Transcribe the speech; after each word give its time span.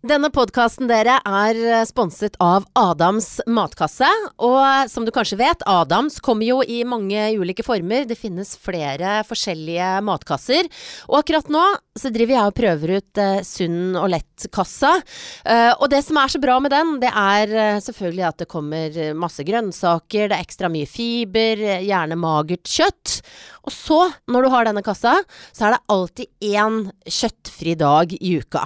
Denne 0.00 0.30
podkasten 0.32 0.88
dere 0.88 1.18
er 1.28 1.58
eh, 1.60 1.82
sponset 1.84 2.38
av 2.40 2.64
Adams 2.78 3.34
matkasse. 3.44 4.08
Og 4.40 4.88
som 4.88 5.04
du 5.04 5.12
kanskje 5.12 5.36
vet, 5.36 5.60
Adams 5.68 6.16
kommer 6.24 6.48
jo 6.48 6.62
i 6.64 6.78
mange 6.88 7.26
ulike 7.36 7.60
former. 7.66 8.06
Det 8.08 8.16
finnes 8.16 8.54
flere 8.56 9.18
forskjellige 9.28 9.90
matkasser. 10.08 10.72
Og 11.10 11.20
akkurat 11.20 11.52
nå 11.52 11.66
så 12.00 12.08
driver 12.14 12.38
jeg 12.38 12.48
og 12.48 12.56
prøver 12.62 12.94
ut 12.96 13.20
eh, 13.20 13.44
Sunn 13.44 13.92
og 14.00 14.08
lett-kassa. 14.16 14.96
Eh, 15.44 15.74
og 15.76 15.92
det 15.92 16.00
som 16.08 16.24
er 16.24 16.32
så 16.32 16.40
bra 16.40 16.56
med 16.64 16.72
den, 16.72 16.96
det 17.04 17.12
er 17.12 17.52
eh, 17.52 17.84
selvfølgelig 17.84 18.28
at 18.32 18.40
det 18.40 18.50
kommer 18.56 19.00
masse 19.20 19.44
grønnsaker, 19.44 20.30
det 20.30 20.38
er 20.38 20.48
ekstra 20.48 20.72
mye 20.72 20.88
fiber, 20.88 21.66
gjerne 21.84 22.16
magert 22.16 22.72
kjøtt. 22.72 23.20
Og 23.68 23.76
så, 23.76 24.04
når 24.32 24.48
du 24.48 24.54
har 24.56 24.72
denne 24.72 24.86
kassa, 24.86 25.18
så 25.52 25.68
er 25.68 25.76
det 25.76 25.86
alltid 25.92 26.54
én 26.56 26.86
kjøttfri 27.04 27.76
dag 27.84 28.16
i 28.16 28.38
uka. 28.40 28.64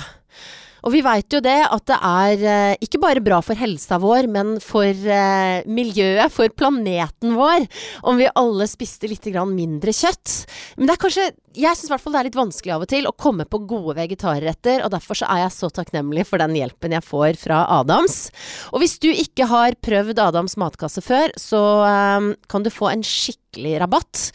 Og 0.84 0.92
vi 0.92 1.00
veit 1.04 1.32
jo 1.32 1.40
det 1.44 1.58
at 1.64 1.86
det 1.88 1.96
er 1.96 2.44
eh, 2.44 2.82
ikke 2.84 3.00
bare 3.02 3.22
bra 3.24 3.40
for 3.44 3.56
helsa 3.58 3.98
vår, 4.02 4.28
men 4.30 4.56
for 4.62 4.84
eh, 4.88 5.64
miljøet, 5.64 6.32
for 6.32 6.52
planeten 6.52 7.36
vår, 7.38 7.64
om 8.04 8.20
vi 8.20 8.28
alle 8.36 8.68
spiste 8.68 9.08
litt 9.08 9.24
mindre 9.24 9.94
kjøtt. 9.96 10.44
Men 10.76 10.88
det 10.88 10.94
er 10.94 11.00
kanskje 11.00 11.30
Jeg 11.54 11.78
syns 11.78 11.86
i 11.86 11.92
hvert 11.92 12.02
fall 12.02 12.14
det 12.16 12.18
er 12.20 12.26
litt 12.26 12.36
vanskelig 12.36 12.72
av 12.74 12.82
og 12.82 12.90
til 12.90 13.06
å 13.06 13.14
komme 13.14 13.44
på 13.46 13.60
gode 13.70 13.94
vegetarretter, 13.96 14.82
og 14.84 14.90
derfor 14.90 15.20
så 15.20 15.28
er 15.30 15.44
jeg 15.44 15.54
så 15.54 15.70
takknemlig 15.70 16.26
for 16.26 16.42
den 16.42 16.56
hjelpen 16.58 16.96
jeg 16.96 17.06
får 17.06 17.38
fra 17.38 17.62
Adams. 17.78 18.28
Og 18.74 18.82
hvis 18.82 18.98
du 18.98 19.08
ikke 19.12 19.46
har 19.48 19.78
prøvd 19.78 20.18
Adams 20.18 20.58
matkasse 20.60 21.04
før, 21.04 21.32
så 21.40 21.62
eh, 21.86 22.34
kan 22.50 22.66
du 22.66 22.72
få 22.74 22.90
en 22.92 23.06
skikkelig 23.06 23.43
rabatt. 23.80 24.30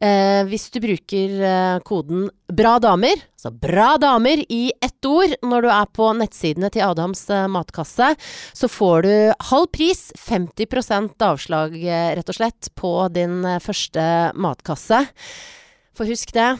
Eh, 0.00 0.42
hvis 0.48 0.68
du 0.72 0.78
bruker 0.80 1.34
eh, 1.44 1.80
koden 1.84 2.28
BRA 2.48 2.78
damer, 2.80 3.20
altså 3.36 3.52
BRA 3.52 3.90
damer 4.00 4.42
i 4.48 4.72
ett 4.80 5.08
ord, 5.08 5.34
når 5.44 5.66
du 5.66 5.70
er 5.74 5.90
på 5.92 6.08
nettsidene 6.16 6.70
til 6.72 6.86
Adams 6.86 7.26
eh, 7.30 7.46
matkasse, 7.52 8.14
så 8.56 8.70
får 8.70 9.06
du 9.06 9.14
halv 9.50 9.70
pris, 9.74 10.08
50 10.24 11.20
avslag 11.26 11.76
eh, 11.82 12.10
rett 12.16 12.32
og 12.32 12.40
slett, 12.40 12.72
på 12.74 12.94
din 13.12 13.44
eh, 13.44 13.60
første 13.60 14.02
matkasse. 14.34 15.04
For 15.96 16.08
husk 16.08 16.32
det, 16.36 16.54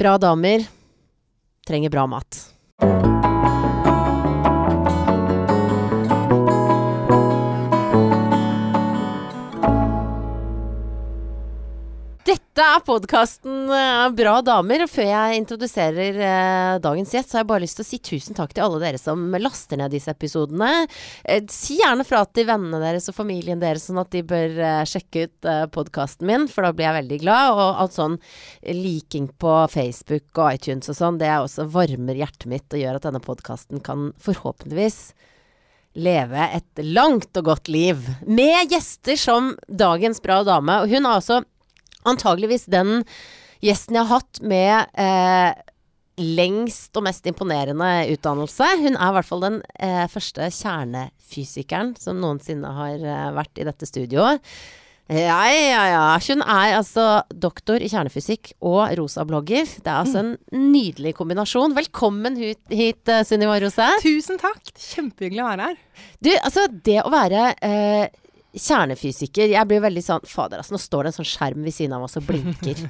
bra 0.00 0.16
damer 0.22 0.64
trenger 1.66 1.90
bra 1.92 2.06
mat. 2.08 2.55
Dette 12.26 12.58
er 12.58 12.80
podkasten 12.82 13.68
Bra 14.18 14.32
damer. 14.42 14.82
Og 14.82 14.90
før 14.90 15.06
jeg 15.06 15.38
introduserer 15.38 16.16
eh, 16.18 16.78
dagens 16.82 17.12
gjest, 17.14 17.30
så 17.30 17.38
har 17.38 17.44
jeg 17.44 17.48
bare 17.52 17.62
lyst 17.62 17.78
til 17.78 17.84
å 17.84 17.86
si 17.86 17.98
tusen 18.02 18.34
takk 18.34 18.56
til 18.56 18.64
alle 18.64 18.80
dere 18.82 18.98
som 18.98 19.20
laster 19.38 19.78
ned 19.78 19.94
disse 19.94 20.10
episodene. 20.10 20.88
Eh, 21.22 21.44
si 21.52 21.76
gjerne 21.78 22.06
fra 22.08 22.24
til 22.26 22.48
vennene 22.48 22.82
deres 22.82 23.06
og 23.12 23.18
familien 23.20 23.62
deres, 23.62 23.86
sånn 23.86 24.02
at 24.02 24.10
de 24.10 24.24
bør 24.26 24.58
eh, 24.58 24.82
sjekke 24.90 25.28
ut 25.28 25.50
eh, 25.52 25.62
podkasten 25.70 26.26
min, 26.26 26.50
for 26.50 26.66
da 26.66 26.74
blir 26.74 26.88
jeg 26.88 26.98
veldig 26.98 27.22
glad. 27.22 27.54
Og 27.54 27.82
alt 27.84 27.94
sånn 28.00 28.18
liking 28.74 29.30
på 29.38 29.54
Facebook 29.70 30.26
og 30.34 30.58
iTunes 30.58 30.90
og 30.90 30.98
sånn, 30.98 31.22
det 31.22 31.30
er 31.30 31.46
også 31.46 31.70
varmer 31.70 32.18
hjertet 32.18 32.50
mitt 32.50 32.66
og 32.74 32.82
gjør 32.82 32.98
at 32.98 33.06
denne 33.06 33.22
podkasten 33.22 33.86
kan 33.86 34.10
forhåpentligvis 34.18 35.12
leve 35.96 36.50
et 36.58 36.88
langt 36.90 37.38
og 37.38 37.52
godt 37.54 37.70
liv. 37.70 38.02
Med 38.26 38.72
gjester 38.74 39.14
som 39.14 39.54
dagens 39.70 40.18
bra 40.24 40.42
dame. 40.44 40.82
Og 40.82 40.90
hun 40.90 41.06
har 41.06 41.22
også 41.22 41.44
antageligvis 42.08 42.68
den 42.72 43.00
gjesten 43.64 43.96
jeg 43.96 44.06
har 44.06 44.20
hatt 44.20 44.40
med 44.44 44.98
eh, 45.00 45.52
lengst 46.16 46.96
og 46.96 47.04
mest 47.06 47.26
imponerende 47.28 47.90
utdannelse. 48.14 48.68
Hun 48.80 48.96
er 48.96 49.10
i 49.10 49.14
hvert 49.18 49.28
fall 49.28 49.44
den 49.44 49.60
eh, 49.76 50.06
første 50.12 50.48
kjernefysikeren 50.58 51.94
som 52.00 52.20
noensinne 52.22 52.72
har 52.78 52.96
eh, 53.04 53.30
vært 53.36 53.60
i 53.60 53.68
dette 53.68 53.88
studioet. 53.88 54.44
Ja, 55.06 55.38
ja, 55.46 55.82
ja. 55.86 56.06
Hun 56.18 56.40
er 56.42 56.72
altså 56.80 57.04
doktor 57.30 57.78
i 57.78 57.86
kjernefysikk 57.92 58.56
og 58.66 58.90
rosa-blogger. 58.98 59.68
Det 59.78 59.86
er 59.86 60.00
altså 60.00 60.24
en 60.24 60.32
nydelig 60.72 61.12
kombinasjon. 61.14 61.76
Velkommen 61.76 62.38
hit, 62.40 62.62
hit 62.72 63.12
eh, 63.12 63.22
Sunniva 63.28 63.60
Rose. 63.62 63.86
Tusen 64.02 64.40
takk. 64.42 64.64
Kjempehyggelig 64.74 65.44
å 65.44 65.50
være 65.52 65.68
her. 65.68 65.78
Du, 66.18 66.32
altså 66.40 66.66
det 66.88 66.98
å 67.04 67.12
være 67.14 67.52
eh, 67.62 68.08
kjernefysiker 68.56 69.52
Jeg 69.52 69.68
blir 69.70 69.80
veldig 69.84 70.02
sånn 70.04 70.26
Fader, 70.28 70.62
altså, 70.62 70.74
nå 70.76 70.80
står 70.82 71.04
det 71.06 71.12
en 71.12 71.16
sånn 71.20 71.28
skjerm 71.30 71.64
ved 71.66 71.74
siden 71.76 71.96
av 71.96 72.06
oss 72.06 72.16
og 72.20 72.26
blinker. 72.28 72.82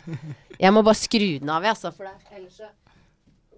Jeg 0.63 0.73
må 0.73 0.83
bare 0.87 0.99
skru 0.99 1.27
den 1.41 1.51
av, 1.53 1.65
jeg, 1.67 1.75
altså, 1.77 1.93
for 1.97 2.09
det, 2.09 2.15
ellers 2.37 2.61
så 2.61 2.71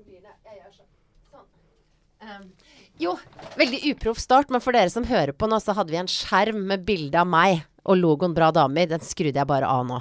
blir 0.04 0.20
det 0.22 0.32
Jeg 0.48 0.60
gjør 0.60 0.72
sånn. 0.78 0.88
sånn. 1.32 2.28
Um, 2.28 2.48
jo, 2.98 3.12
veldig 3.60 3.82
uproff 3.92 4.18
start, 4.18 4.48
men 4.50 4.62
for 4.64 4.74
dere 4.74 4.90
som 4.90 5.04
hører 5.06 5.30
på 5.38 5.46
nå, 5.50 5.60
så 5.62 5.76
hadde 5.78 5.94
vi 5.94 6.00
en 6.00 6.10
skjerm 6.10 6.64
med 6.72 6.82
bilde 6.88 7.20
av 7.20 7.28
meg 7.30 7.60
og 7.88 7.96
logoen 8.00 8.34
Bra 8.36 8.48
damer. 8.52 8.88
Den 8.90 9.04
skrudde 9.06 9.38
jeg 9.38 9.48
bare 9.48 9.68
av 9.70 9.84
nå. 9.86 10.00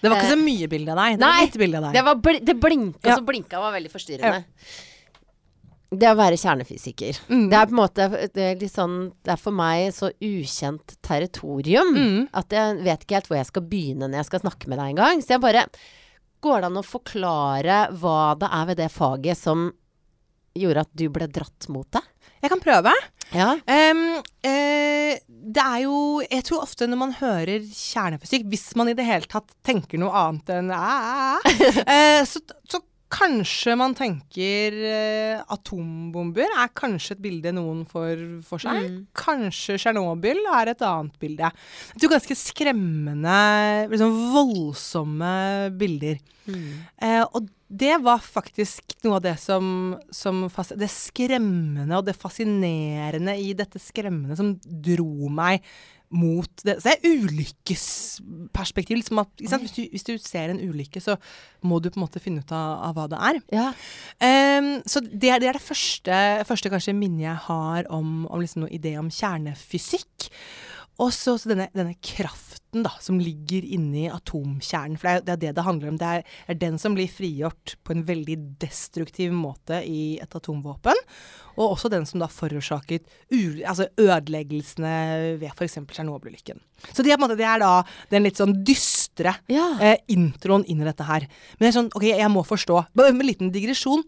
Det 0.00 0.10
var 0.12 0.18
ikke 0.20 0.32
så 0.34 0.40
mye 0.40 0.66
bilde 0.68 0.92
av 0.92 0.98
deg. 1.00 1.14
Det 1.16 1.20
Nei, 1.24 1.28
var 1.36 1.46
litt 1.46 1.60
bilde 1.60 1.78
av 1.80 1.84
deg. 1.84 1.94
Det, 1.96 2.14
bl 2.24 2.40
det 2.48 2.54
blinka, 2.60 3.08
Ja. 3.08 3.14
så 3.20 3.24
blinka 3.28 3.60
var 3.62 3.72
veldig 3.76 3.92
forstyrrende. 3.92 4.40
Det 6.00 6.10
å 6.10 6.16
være 6.18 6.38
kjernefysiker. 6.40 7.18
Mm. 7.28 7.44
Det 7.52 7.58
er 7.58 7.68
på 7.70 7.74
en 7.76 7.80
måte 7.80 8.08
det 8.34 8.48
litt 8.62 8.72
sånn 8.74 8.96
Det 9.24 9.34
er 9.34 9.40
for 9.40 9.54
meg 9.56 9.90
så 9.96 10.10
ukjent 10.22 10.96
territorium 11.04 11.92
Mm. 11.94 12.28
at 12.32 12.50
jeg 12.52 12.80
vet 12.84 13.04
ikke 13.04 13.18
helt 13.18 13.28
hvor 13.30 13.38
jeg 13.38 13.50
skal 13.50 13.62
begynne 13.70 14.08
når 14.08 14.22
jeg 14.22 14.30
skal 14.32 14.44
snakke 14.44 14.68
med 14.72 14.78
deg 14.80 14.94
engang. 14.94 15.22
Så 15.22 15.36
jeg 15.36 15.44
bare 15.44 15.66
Går 16.44 16.60
det 16.60 16.66
an 16.68 16.76
å 16.76 16.84
forklare 16.84 17.76
hva 17.96 18.34
det 18.36 18.48
er 18.52 18.66
ved 18.68 18.76
det 18.82 18.90
faget 18.92 19.38
som 19.40 19.70
gjorde 20.54 20.82
at 20.84 20.90
du 20.92 21.06
ble 21.08 21.26
dratt 21.32 21.68
mot 21.72 21.88
det? 21.96 22.02
Jeg 22.44 22.50
kan 22.52 22.60
prøve. 22.60 22.92
Ja. 23.32 23.54
Um, 23.64 24.02
eh, 24.44 25.16
det 25.24 25.62
er 25.64 25.78
jo 25.86 26.20
Jeg 26.20 26.44
tror 26.44 26.66
ofte 26.66 26.84
når 26.86 27.00
man 27.00 27.14
hører 27.16 27.64
kjernefysikk, 27.64 28.44
hvis 28.52 28.66
man 28.76 28.92
i 28.92 28.96
det 28.98 29.06
hele 29.08 29.24
tatt 29.24 29.48
tenker 29.64 29.98
noe 30.02 30.12
annet 30.12 30.52
enn 30.52 30.68
æ, 30.68 31.40
eh, 31.96 32.20
så, 32.28 32.44
så 32.68 32.82
kanskje 33.14 33.76
man 33.78 33.94
tenker 33.96 34.76
eh, 34.90 35.42
atombomber 35.54 36.50
er 36.50 36.72
kanskje 36.76 37.16
et 37.16 37.24
bilde 37.24 37.54
noen 37.54 37.84
får 37.88 38.22
for 38.46 38.62
seg. 38.62 38.84
Mm. 38.90 39.00
Kanskje 39.16 39.78
Tsjernobyl 39.78 40.42
er 40.54 40.72
et 40.74 40.84
annet 40.86 41.18
bilde. 41.22 41.50
Jeg 41.94 42.02
tror 42.02 42.14
ganske 42.16 42.38
skremmende, 42.38 43.40
liksom 43.92 44.16
voldsomme 44.34 45.34
bilder. 45.78 46.18
Eh, 46.44 47.22
og 47.24 47.48
det 47.74 47.96
var 48.04 48.20
faktisk 48.22 48.92
noe 49.06 49.16
av 49.18 49.24
det 49.24 49.34
som, 49.40 49.96
som 50.12 50.44
Det 50.76 50.90
skremmende 50.92 51.96
og 51.96 52.04
det 52.06 52.14
fascinerende 52.18 53.34
i 53.40 53.54
dette 53.56 53.80
skremmende 53.82 54.36
som 54.38 54.52
dro 54.62 55.30
meg 55.32 55.64
mot 56.14 56.64
det. 56.64 56.78
Så 56.80 56.90
det 56.90 56.94
er 56.96 57.18
ulykkesperspektiv. 57.18 59.00
Liksom 59.00 59.22
at? 59.24 59.32
Hvis, 59.40 59.76
du, 59.76 59.82
hvis 59.90 60.06
du 60.06 60.14
ser 60.22 60.52
en 60.52 60.62
ulykke, 60.62 61.02
så 61.02 61.16
må 61.66 61.80
du 61.82 61.90
på 61.90 61.98
en 61.98 62.06
måte 62.06 62.22
finne 62.22 62.44
ut 62.44 62.54
av, 62.54 62.90
av 62.90 62.96
hva 62.98 63.08
det 63.12 63.20
er. 63.30 63.40
ja. 63.58 63.68
Um, 64.20 64.70
så 64.88 65.02
det 65.04 65.30
er, 65.30 65.42
det 65.42 65.50
er 65.50 65.58
det 65.58 65.64
første, 65.64 66.18
første 66.48 66.94
minnet 66.96 67.26
jeg 67.26 67.40
har 67.48 67.88
om, 67.92 68.24
om 68.26 68.42
liksom 68.42 68.64
noe 68.64 68.74
idé 68.74 68.96
om 69.00 69.10
kjernefysikk. 69.12 70.30
Og 71.02 71.10
så 71.10 71.34
denne, 71.48 71.66
denne 71.74 71.96
kraften 72.04 72.84
da, 72.84 72.90
som 73.02 73.16
ligger 73.22 73.64
inni 73.66 74.04
atomkjernen. 74.10 74.98
For 74.98 75.08
det 75.08 75.14
er, 75.14 75.22
det 75.26 75.32
er 75.34 75.40
det 75.42 75.52
det 75.56 75.64
handler 75.66 75.90
om. 75.90 75.96
Det 75.98 76.10
er, 76.20 76.24
er 76.50 76.58
den 76.58 76.78
som 76.78 76.94
blir 76.94 77.10
frigjort 77.10 77.74
på 77.86 77.94
en 77.94 78.04
veldig 78.06 78.36
destruktiv 78.62 79.34
måte 79.34 79.80
i 79.86 80.18
et 80.22 80.36
atomvåpen. 80.38 80.98
Og 81.56 81.74
også 81.76 81.90
den 81.90 82.06
som 82.06 82.22
da 82.22 82.28
forårsaket 82.30 83.06
altså 83.66 83.86
ødeleggelsene 84.02 84.94
ved 85.42 85.50
f.eks. 85.54 85.78
Tsjernobyl-ulykken. 85.90 86.62
Så 86.90 87.02
det 87.06 87.14
er, 87.14 87.20
måte, 87.22 87.38
det 87.38 87.46
er 87.46 87.62
da 87.62 87.72
den 88.10 88.26
litt 88.26 88.38
sånn 88.40 88.56
dystre 88.66 89.36
Ja. 89.50 89.68
eh, 89.82 89.98
introen 90.14 90.66
inn 90.70 90.82
i 90.82 90.88
dette 90.88 91.06
her. 91.06 91.26
Men 91.58 91.66
det 91.66 91.72
er 91.72 91.78
sånn, 91.80 91.92
ok, 91.94 92.08
jeg 92.10 92.30
må 92.34 92.42
forstå. 92.46 92.84
Bare 92.94 93.14
en 93.14 93.22
liten 93.22 93.50
digresjon. 93.54 94.02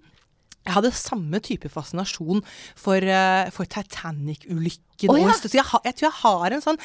Jeg 0.67 0.75
hadde 0.75 0.91
samme 0.99 1.39
type 1.47 1.71
fascinasjon 1.71 2.43
for, 2.75 2.97
eh, 2.99 3.49
for 3.55 3.65
Titanic-ulykken. 3.71 4.83
Oh, 5.13 5.17
ja. 5.21 5.29
Så 5.37 5.51
jeg, 5.53 5.61
har- 5.69 5.83
jeg 5.85 5.93
tror 5.99 6.07
jeg 6.09 6.17
har 6.23 6.55
en 6.57 6.63
sånn 6.65 6.79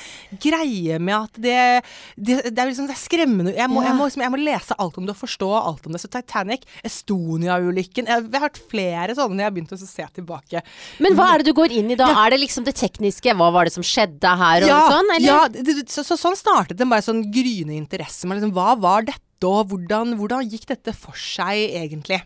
greie 0.43 0.97
med 0.99 1.15
at 1.15 1.37
det, 1.39 1.83
det, 2.19 2.35
det 2.51 2.59
er 2.59 2.67
liksom 2.67 2.89
det 2.89 2.97
er 2.97 2.99
skremmende. 2.99 3.53
Jeg 3.55 3.69
må, 3.71 3.79
Ja. 3.81 3.87
jeg, 3.87 3.95
må, 3.95 4.07
liksom, 4.09 4.21
jeg 4.25 4.31
må 4.33 4.39
lese 4.43 4.75
alt 4.77 4.97
om 4.99 5.05
det 5.07 5.15
og 5.15 5.21
forstå 5.21 5.47
alt 5.65 5.85
om 5.87 5.93
det. 5.95 6.01
Så 6.03 6.09
Titanic, 6.11 6.65
Estonia-ulykken 6.83 8.07
Jeg, 8.11 8.25
jeg 8.27 8.35
har 8.39 8.45
hørt 8.49 8.59
flere 8.71 9.15
sånne 9.15 9.37
når 9.37 9.43
jeg 9.43 9.47
har 9.49 9.55
begynt 9.55 9.73
å 9.75 9.79
se 9.81 10.07
tilbake. 10.17 10.61
Men 10.99 11.15
hva 11.15 11.29
er 11.33 11.41
det 11.41 11.51
du 11.51 11.55
går 11.57 11.71
inn 11.79 11.91
i 11.95 11.97
da? 11.99 12.09
Er 12.25 12.33
det 12.35 12.41
liksom 12.43 12.65
det 12.67 12.75
tekniske? 12.79 13.31
Hva 13.39 13.47
var 13.55 13.65
det 13.69 13.73
som 13.75 13.85
skjedde 13.85 14.35
her 14.43 14.67
og 14.67 14.91
sånn? 14.91 15.13
Eller? 15.15 15.27
ja 15.27 15.85
så, 15.87 16.03
så, 16.03 16.17
sånn 16.19 16.35
startet 16.39 16.77
det 16.79 16.87
bare 16.91 17.05
sånn 17.05 17.23
gryende 17.31 17.75
interesse. 17.79 18.27
Men 18.27 18.39
Liksom, 18.41 18.53
hva 18.55 18.75
var 18.79 19.07
dette, 19.07 19.47
og 19.47 19.71
hvordan, 19.71 20.15
hvordan 20.19 20.45
gikk 20.51 20.67
dette 20.69 20.93
for 20.93 21.15
seg 21.17 21.71
egentlig? 21.79 22.19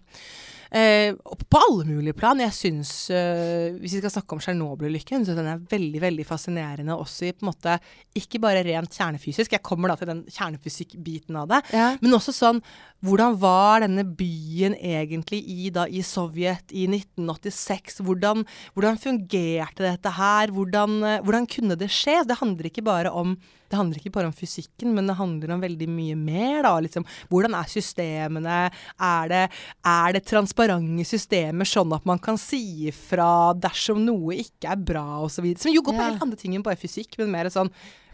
Eh, 0.72 1.14
på 1.50 1.58
alle 1.62 1.86
mulige 1.86 2.16
plan. 2.18 2.40
Jeg 2.40 2.52
syns, 2.52 3.10
eh, 3.14 3.74
Hvis 3.78 3.94
vi 3.94 4.00
skal 4.02 4.10
snakke 4.10 4.34
om 4.34 4.40
Tsjernobyl-ulykken, 4.40 5.26
så 5.26 5.36
den 5.36 5.46
er 5.46 5.60
veldig 5.60 6.02
veldig 6.02 6.26
fascinerende 6.26 6.96
også 6.98 7.28
i 7.28 7.32
på 7.34 7.46
en 7.46 7.52
måte 7.54 7.80
Ikke 8.16 8.40
bare 8.42 8.64
rent 8.66 8.90
kjernefysisk, 8.90 9.52
jeg 9.52 9.62
kommer 9.62 9.90
da 9.90 9.96
til 9.96 10.08
den 10.08 10.24
kjernefysikk-biten 10.26 11.36
av 11.38 11.48
det, 11.48 11.62
Ja. 11.74 11.98
men 12.02 12.12
også 12.12 12.34
sånn 12.34 12.62
Hvordan 13.04 13.38
var 13.38 13.82
denne 13.82 14.04
byen 14.04 14.74
egentlig 14.82 15.44
i, 15.48 15.70
da, 15.70 15.86
i 15.86 16.02
Sovjet 16.02 16.72
i 16.74 16.88
1986? 16.88 18.00
Hvordan, 18.02 18.46
hvordan 18.74 18.98
fungerte 18.98 19.84
dette 19.86 20.10
her? 20.18 20.48
Hvordan, 20.48 21.04
eh, 21.04 21.22
hvordan 21.22 21.46
kunne 21.48 21.78
det 21.78 21.90
skje? 21.90 22.26
Det 22.26 22.40
handler 22.40 22.66
ikke 22.72 22.84
bare 22.84 23.12
om 23.14 23.38
det 23.75 23.81
handler 23.81 24.00
ikke 24.00 24.13
bare 24.16 24.30
om 24.31 24.36
fysikken, 24.36 24.94
men 24.95 25.10
det 25.12 25.18
handler 25.19 25.51
om 25.57 25.63
veldig 25.66 25.88
mye 25.92 26.16
mer. 26.16 26.62
Da, 26.63 26.74
liksom. 26.86 27.04
Hvordan 27.31 27.57
er 27.60 27.68
systemene? 27.72 28.60
Er 29.04 29.27
det, 29.33 29.44
er 29.92 30.16
det 30.16 30.24
transparente 30.30 31.06
systemer 31.07 31.68
sånn 31.68 31.92
at 31.98 32.07
man 32.07 32.22
kan 32.24 32.39
si 32.39 32.88
ifra 32.89 33.51
dersom 33.60 34.00
noe 34.07 34.39
ikke 34.39 34.72
er 34.72 34.80
bra 34.88 35.06
osv.? 35.27 35.51
Som 35.60 35.75
jo 35.75 35.83
går 35.83 35.98
på 35.98 36.01
Ja. 36.01 36.10
helt 36.13 36.24
andre 36.24 36.39
ting 36.39 36.56
enn 36.56 36.63
bare 36.66 36.80
fysikk, 36.80 37.18
men 37.19 37.31
mer 37.36 37.51
sånn 37.51 37.72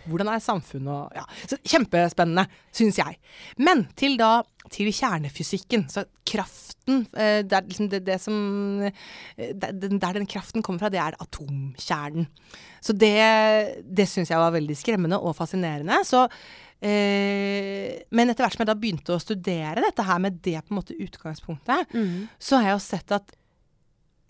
hvordan 0.08 0.32
er 0.34 0.42
samfunnet 0.44 0.92
og 0.94 1.18
ja. 1.18 1.26
Så 1.50 1.58
Kjempespennende, 1.64 2.48
syns 2.74 2.98
jeg. 3.02 3.18
Men 3.62 3.86
til 4.00 4.18
da 4.20 4.42
til 4.72 4.92
kjernefysikken. 4.94 5.88
Så 5.92 6.06
kraften 6.30 7.06
eh, 7.18 7.42
det 7.44 7.56
er 7.58 7.66
liksom 7.68 7.90
det, 7.92 8.04
det 8.08 8.18
som 8.22 8.36
eh, 8.86 9.52
det, 9.58 9.72
Der 10.00 10.14
den 10.20 10.28
kraften 10.30 10.64
kommer 10.64 10.84
fra, 10.86 10.92
det 10.94 11.02
er 11.02 11.18
atomkjernen. 11.22 12.28
Så 12.82 12.94
det, 12.98 13.16
det 13.86 14.08
syns 14.10 14.32
jeg 14.32 14.40
var 14.42 14.54
veldig 14.56 14.78
skremmende 14.80 15.20
og 15.20 15.36
fascinerende. 15.38 16.00
Så 16.08 16.24
eh, 16.82 18.02
men 18.12 18.32
etter 18.32 18.46
hvert 18.46 18.56
som 18.58 18.64
jeg 18.64 18.72
da 18.72 18.78
begynte 18.80 19.16
å 19.18 19.22
studere 19.22 19.84
dette 19.86 20.06
her 20.08 20.22
med 20.24 20.40
det 20.46 20.58
på 20.64 20.74
en 20.74 20.80
måte 20.82 20.98
utgangspunktet, 20.98 21.94
Mm. 21.94 22.28
så 22.40 22.58
har 22.62 22.72
jeg 22.72 22.78
jo 22.80 22.84
sett 22.86 23.12
at 23.18 23.36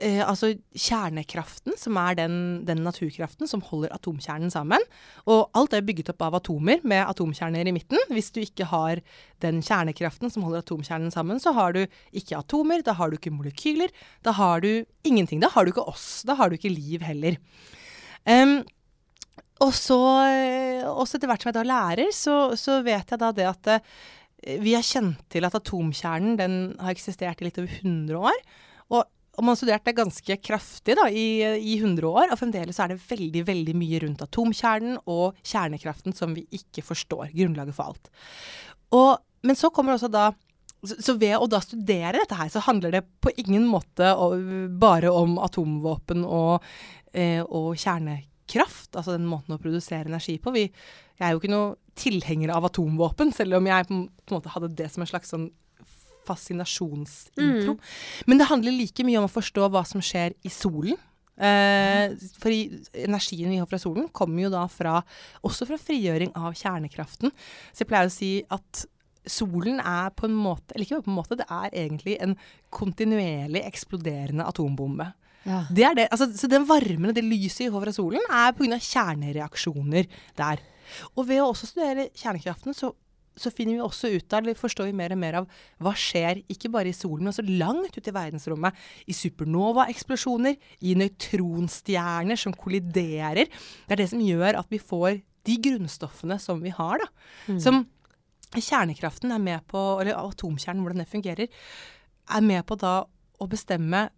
eh, 0.03 0.19
altså 0.25 0.51
kjernekraften, 0.73 1.77
som 1.79 1.97
er 2.01 2.17
den, 2.19 2.35
den 2.67 2.81
naturkraften 2.85 3.49
som 3.49 3.63
holder 3.65 3.93
atomkjernen 3.95 4.51
sammen 4.53 4.83
Og 5.29 5.49
alt 5.57 5.75
er 5.77 5.85
bygget 5.85 6.11
opp 6.13 6.25
av 6.25 6.39
atomer 6.41 6.83
med 6.83 7.05
atomkjerner 7.05 7.69
i 7.69 7.75
midten. 7.75 8.01
Hvis 8.11 8.31
du 8.33 8.41
ikke 8.43 8.67
har 8.71 9.01
den 9.45 9.61
kjernekraften 9.65 10.33
som 10.33 10.45
holder 10.47 10.65
atomkjernen 10.65 11.13
sammen, 11.13 11.39
så 11.41 11.53
har 11.57 11.77
du 11.77 11.85
ikke 12.11 12.39
atomer, 12.41 12.83
da 12.85 12.97
har 12.97 13.11
du 13.11 13.17
ikke 13.19 13.33
molekyler, 13.33 13.93
da 14.25 14.35
har 14.37 14.65
du 14.65 14.85
ingenting. 15.07 15.41
Da 15.43 15.51
har 15.53 15.65
du 15.65 15.73
ikke 15.73 15.87
oss. 15.87 16.23
Da 16.27 16.37
har 16.39 16.49
du 16.49 16.57
ikke 16.59 16.73
liv 16.73 17.05
heller. 17.05 17.39
Um, 18.25 18.61
og 19.61 19.75
så, 19.77 19.99
eh, 20.25 20.81
også 20.89 21.17
etter 21.17 21.29
hvert 21.29 21.43
som 21.43 21.51
jeg 21.51 21.59
da 21.59 21.67
lærer, 21.67 22.09
så, 22.15 22.35
så 22.57 22.79
vet 22.85 23.13
jeg 23.13 23.21
da 23.21 23.29
det 23.35 23.45
at 23.45 23.69
eh, 23.75 24.57
vi 24.61 24.73
har 24.73 24.85
kjent 24.85 25.21
til 25.29 25.45
at 25.45 25.57
atomkjernen 25.57 26.37
den 26.39 26.55
har 26.81 26.95
eksistert 26.95 27.41
i 27.41 27.45
litt 27.45 27.59
over 27.61 27.75
100 27.77 28.17
år. 28.17 28.39
Og, 28.89 29.03
og 29.37 29.45
man 29.45 29.53
har 29.53 29.59
studert 29.61 29.85
det 29.87 29.95
ganske 29.95 30.35
kraftig 30.43 30.97
da, 30.99 31.07
i, 31.07 31.39
i 31.55 31.77
100 31.79 32.07
år, 32.07 32.31
og 32.33 32.39
fremdeles 32.39 32.79
er 32.83 32.91
det 32.91 32.99
veldig 32.99 33.45
veldig 33.47 33.75
mye 33.79 34.01
rundt 34.03 34.23
atomkjernen 34.25 34.97
og 35.09 35.37
kjernekraften 35.47 36.15
som 36.15 36.35
vi 36.35 36.43
ikke 36.57 36.83
forstår. 36.83 37.29
Grunnlaget 37.31 37.77
for 37.77 37.93
alt. 37.93 38.11
Og, 38.97 39.13
men 39.47 39.59
så 39.59 39.71
kommer 39.71 39.95
også 39.95 40.11
da 40.11 40.31
så, 40.81 40.97
så 40.97 41.15
ved 41.21 41.37
å 41.37 41.47
da 41.49 41.61
studere 41.63 42.17
dette 42.17 42.37
her, 42.37 42.49
så 42.51 42.63
handler 42.65 42.97
det 42.97 43.03
på 43.21 43.31
ingen 43.43 43.67
måte 43.69 44.11
bare 44.81 45.11
om 45.13 45.37
atomvåpen 45.41 46.25
og, 46.25 46.65
eh, 47.13 47.43
og 47.45 47.77
kjernekraft, 47.77 48.89
altså 48.95 49.15
den 49.15 49.29
måten 49.29 49.55
å 49.55 49.61
produsere 49.61 50.09
energi 50.09 50.39
på. 50.41 50.53
Vi, 50.55 50.65
jeg 51.21 51.27
er 51.27 51.35
jo 51.35 51.41
ikke 51.41 51.53
noe 51.53 51.75
tilhenger 52.01 52.55
av 52.55 52.65
atomvåpen, 52.67 53.31
selv 53.35 53.59
om 53.59 53.69
jeg 53.69 53.87
på 53.87 53.95
en 53.95 54.07
måte 54.33 54.53
hadde 54.55 54.73
det 54.79 54.89
som 54.91 55.05
en 55.05 55.11
slags 55.11 55.31
sånn 55.31 55.51
fascinasjonsintro. 56.31 57.77
Men 58.27 58.41
det 58.41 58.49
handler 58.49 58.75
like 58.75 59.05
mye 59.07 59.21
om 59.21 59.29
å 59.29 59.35
forstå 59.35 59.69
hva 59.71 59.85
som 59.87 60.03
skjer 60.03 60.35
i 60.47 60.51
solen. 60.53 60.97
Eh, 61.41 62.13
for 62.37 62.53
energien 63.01 63.49
vi 63.49 63.59
har 63.61 63.69
fra 63.69 63.79
solen, 63.81 64.09
kommer 64.13 64.45
jo 64.45 64.53
da 64.53 64.65
fra, 64.69 64.99
også 65.47 65.67
fra 65.69 65.79
frigjøring 65.81 66.33
av 66.37 66.53
kjernekraften. 66.57 67.33
Så 67.71 67.83
jeg 67.83 67.89
pleier 67.89 68.11
å 68.11 68.13
si 68.13 68.33
at 68.53 68.85
solen 69.29 69.79
er 69.79 70.11
på 70.17 70.27
en 70.27 70.37
måte, 70.37 70.73
eller 70.73 70.85
ikke 70.85 71.03
på 71.05 71.11
en 71.11 71.17
måte, 71.17 71.37
det 71.39 71.47
er 71.49 71.73
egentlig 71.83 72.17
en 72.21 72.35
kontinuerlig 72.73 73.63
eksploderende 73.69 74.45
atombombe. 74.49 75.11
Ja. 75.45 75.63
Det 75.73 75.85
er 75.85 75.97
det, 75.97 76.07
altså, 76.13 76.27
så 76.37 76.49
den 76.49 76.67
varmen 76.69 77.09
og 77.09 77.17
det 77.17 77.25
lyset 77.25 77.65
vi 77.65 77.71
får 77.73 77.87
fra 77.87 77.95
solen, 77.95 78.25
er 78.29 78.53
pga. 78.57 78.77
kjernereaksjoner 78.77 80.09
der. 80.37 80.61
Og 81.15 81.25
ved 81.29 81.41
å 81.41 81.49
også 81.51 81.69
studere 81.69 82.09
kjernekraften, 82.17 82.75
så, 82.77 82.91
så 83.39 83.51
finner 83.53 83.77
vi 83.77 83.83
også 83.83 84.11
ut 84.11 84.33
av, 84.33 84.43
eller 84.43 84.59
forstår 84.59 84.89
vi 84.89 84.97
mer 84.97 85.13
og 85.15 85.19
mer 85.21 85.37
av, 85.39 85.47
hva 85.81 85.93
skjer 85.97 86.41
ikke 86.51 86.71
bare 86.73 86.91
i 86.91 86.95
solen, 86.95 87.23
men 87.23 87.31
også 87.31 87.45
langt 87.47 87.95
ute 87.95 88.11
i 88.11 88.15
verdensrommet. 88.15 88.77
I 89.07 89.15
supernova-eksplosjoner, 89.15 90.57
i 90.83 90.95
nøytronstjerner 90.99 92.39
som 92.39 92.55
kolliderer. 92.57 93.47
Det 93.87 93.95
er 93.95 94.03
det 94.03 94.09
som 94.11 94.23
gjør 94.23 94.59
at 94.59 94.71
vi 94.73 94.81
får 94.83 95.21
de 95.47 95.57
grunnstoffene 95.63 96.37
som 96.41 96.61
vi 96.61 96.73
har, 96.75 97.01
da. 97.01 97.57
Som 97.63 97.85
kjernekraften 98.51 99.31
er 99.31 99.41
med 99.41 99.63
på, 99.71 99.79
eller 100.01 100.19
atomkjernen, 100.19 100.83
hvordan 100.83 101.03
det 101.03 101.09
fungerer, 101.11 101.61
er 102.31 102.45
med 102.45 102.65
på 102.67 102.77
da 102.79 103.01
å 103.41 103.47
bestemme 103.49 104.09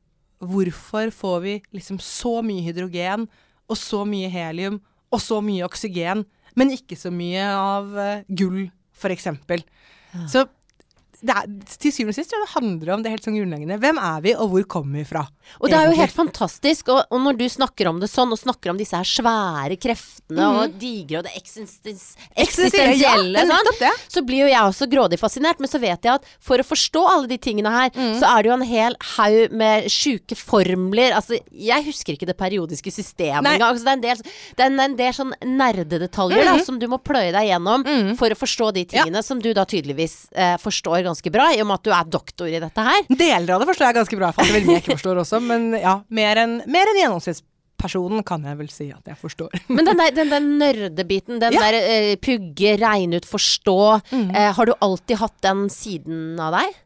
hvorfor 0.44 1.14
får 1.16 1.38
vi 1.46 1.58
liksom 1.72 2.00
så 2.04 2.42
mye 2.44 2.66
hydrogen 2.66 3.28
og 3.70 3.80
så 3.80 4.04
mye 4.08 4.28
helium 4.34 4.82
og 5.14 5.22
så 5.22 5.40
mye 5.46 5.66
oksygen, 5.66 6.26
men 6.58 6.74
ikke 6.74 6.98
så 7.00 7.12
mye 7.14 7.46
av 7.54 7.94
eh, 8.02 8.26
gull, 8.28 8.66
f.eks. 9.04 9.28
Så 10.32 10.46
det 11.24 11.34
er, 11.40 11.46
til 11.80 11.94
syvende 11.96 12.12
og 12.14 12.18
sist 12.20 12.34
det 12.36 12.50
handler 12.54 12.90
om 12.98 13.04
det 13.06 13.12
helt 13.14 13.24
sånn 13.24 13.38
grunnleggende. 13.38 13.78
Hvem 13.80 14.00
er 14.04 14.24
vi, 14.26 14.34
og 14.36 14.50
hvor 14.52 14.66
kommer 14.76 15.00
vi 15.00 15.06
fra? 15.08 15.22
Og 15.62 15.70
det 15.72 15.78
er 15.80 15.88
jo 15.90 15.96
helt 16.00 16.16
fantastisk. 16.16 16.90
Og, 16.92 17.00
og 17.14 17.22
når 17.24 17.38
du 17.40 17.46
snakker 17.52 17.88
om 17.88 18.02
det 18.02 18.10
sånn, 18.12 18.32
og 18.36 18.40
snakker 18.42 18.74
om 18.74 18.80
disse 18.80 18.98
her 19.00 19.08
svære 19.08 19.78
kreftene 19.80 20.48
og 20.60 20.76
digre 20.82 21.22
og 21.22 21.28
det 21.28 21.34
eksistens, 21.40 22.14
eksistensielle, 22.36 23.40
Ja, 23.40 23.46
sånn, 23.48 23.98
så 24.12 24.24
blir 24.26 24.44
jo 24.46 24.50
jeg 24.52 24.60
også 24.68 24.88
grådig 24.92 25.20
fascinert. 25.22 25.60
Men 25.64 25.72
så 25.72 25.80
vet 25.84 26.04
jeg 26.08 26.14
at 26.20 26.28
for 26.44 26.60
å 26.60 26.68
forstå 26.68 27.04
alle 27.14 27.30
de 27.32 27.38
tingene 27.42 27.72
her, 27.72 27.92
Mm. 27.94 28.18
så 28.20 28.26
er 28.28 28.44
det 28.44 28.50
jo 28.50 28.54
en 28.58 28.68
hel 28.68 28.96
haug 29.16 29.52
med 29.52 29.86
sjuke 29.92 30.36
formler. 30.36 31.14
Altså, 31.14 31.38
jeg 31.52 31.86
husker 31.86 32.14
ikke 32.18 32.26
det 32.28 32.38
periodiske 32.40 32.92
systemet 32.92 33.44
Nei. 33.44 33.56
engang. 33.56 33.78
Så 33.78 33.84
det 33.86 33.92
er 33.92 33.98
en 34.00 34.02
del, 34.02 34.18
det 34.58 34.66
er 34.66 34.86
en 34.88 34.96
del 34.98 35.14
sånn 35.14 35.34
nerdedetaljer 35.46 36.46
da, 36.48 36.58
som 36.66 36.80
du 36.80 36.88
må 36.92 36.98
pløye 37.04 37.32
deg 37.36 37.48
gjennom 37.52 37.86
for 38.18 38.34
å 38.34 38.36
forstå 38.40 38.72
de 38.74 38.86
tingene 38.86 39.22
som 39.24 39.40
du 39.40 39.54
da 39.54 39.66
tydeligvis 39.70 40.28
eh, 40.36 40.56
forstår 40.58 41.04
ganske 41.04 41.13
bra, 41.34 41.52
i 41.54 41.62
og 41.62 41.68
med 41.70 41.80
at 41.82 41.84
du 41.88 41.92
er 41.94 42.10
doktor 42.10 42.48
i 42.50 42.60
dette 42.64 42.86
her. 42.90 43.02
Deler 43.10 43.54
av 43.56 43.62
det 43.64 43.68
forstår 43.70 43.90
jeg 43.90 43.98
ganske 44.00 44.20
bra, 44.20 44.32
for 44.36 44.44
det 44.48 44.54
vil 44.62 44.74
jeg 44.74 44.84
ikke 44.84 44.96
forstår 44.98 45.22
også. 45.24 45.40
Men 45.44 45.74
ja, 45.78 45.98
mer 46.10 46.42
enn 46.44 46.56
en 46.66 46.90
enn 46.92 47.00
gjennomsnittspersonen 47.02 48.24
kan 48.28 48.44
jeg 48.48 48.58
vel 48.62 48.70
si 48.74 48.90
at 48.96 49.08
jeg 49.12 49.20
forstår. 49.20 49.54
Men 49.70 49.86
den 49.90 50.00
der, 50.00 50.16
den 50.16 50.32
der 50.34 50.40
nerdebiten, 50.46 51.40
den 51.44 51.54
Ja. 51.54 51.60
Mm. 51.60 51.66
der 51.68 51.80
eh, 51.96 52.16
pugge, 52.18 52.78
regne 52.82 53.20
ut, 53.22 53.28
forstå. 53.30 53.78
Eh, 54.14 54.50
har 54.58 54.66
du 54.66 54.74
alltid 54.80 55.20
hatt 55.22 55.38
den 55.46 55.68
siden 55.74 56.40
av 56.40 56.56
deg? 56.60 56.80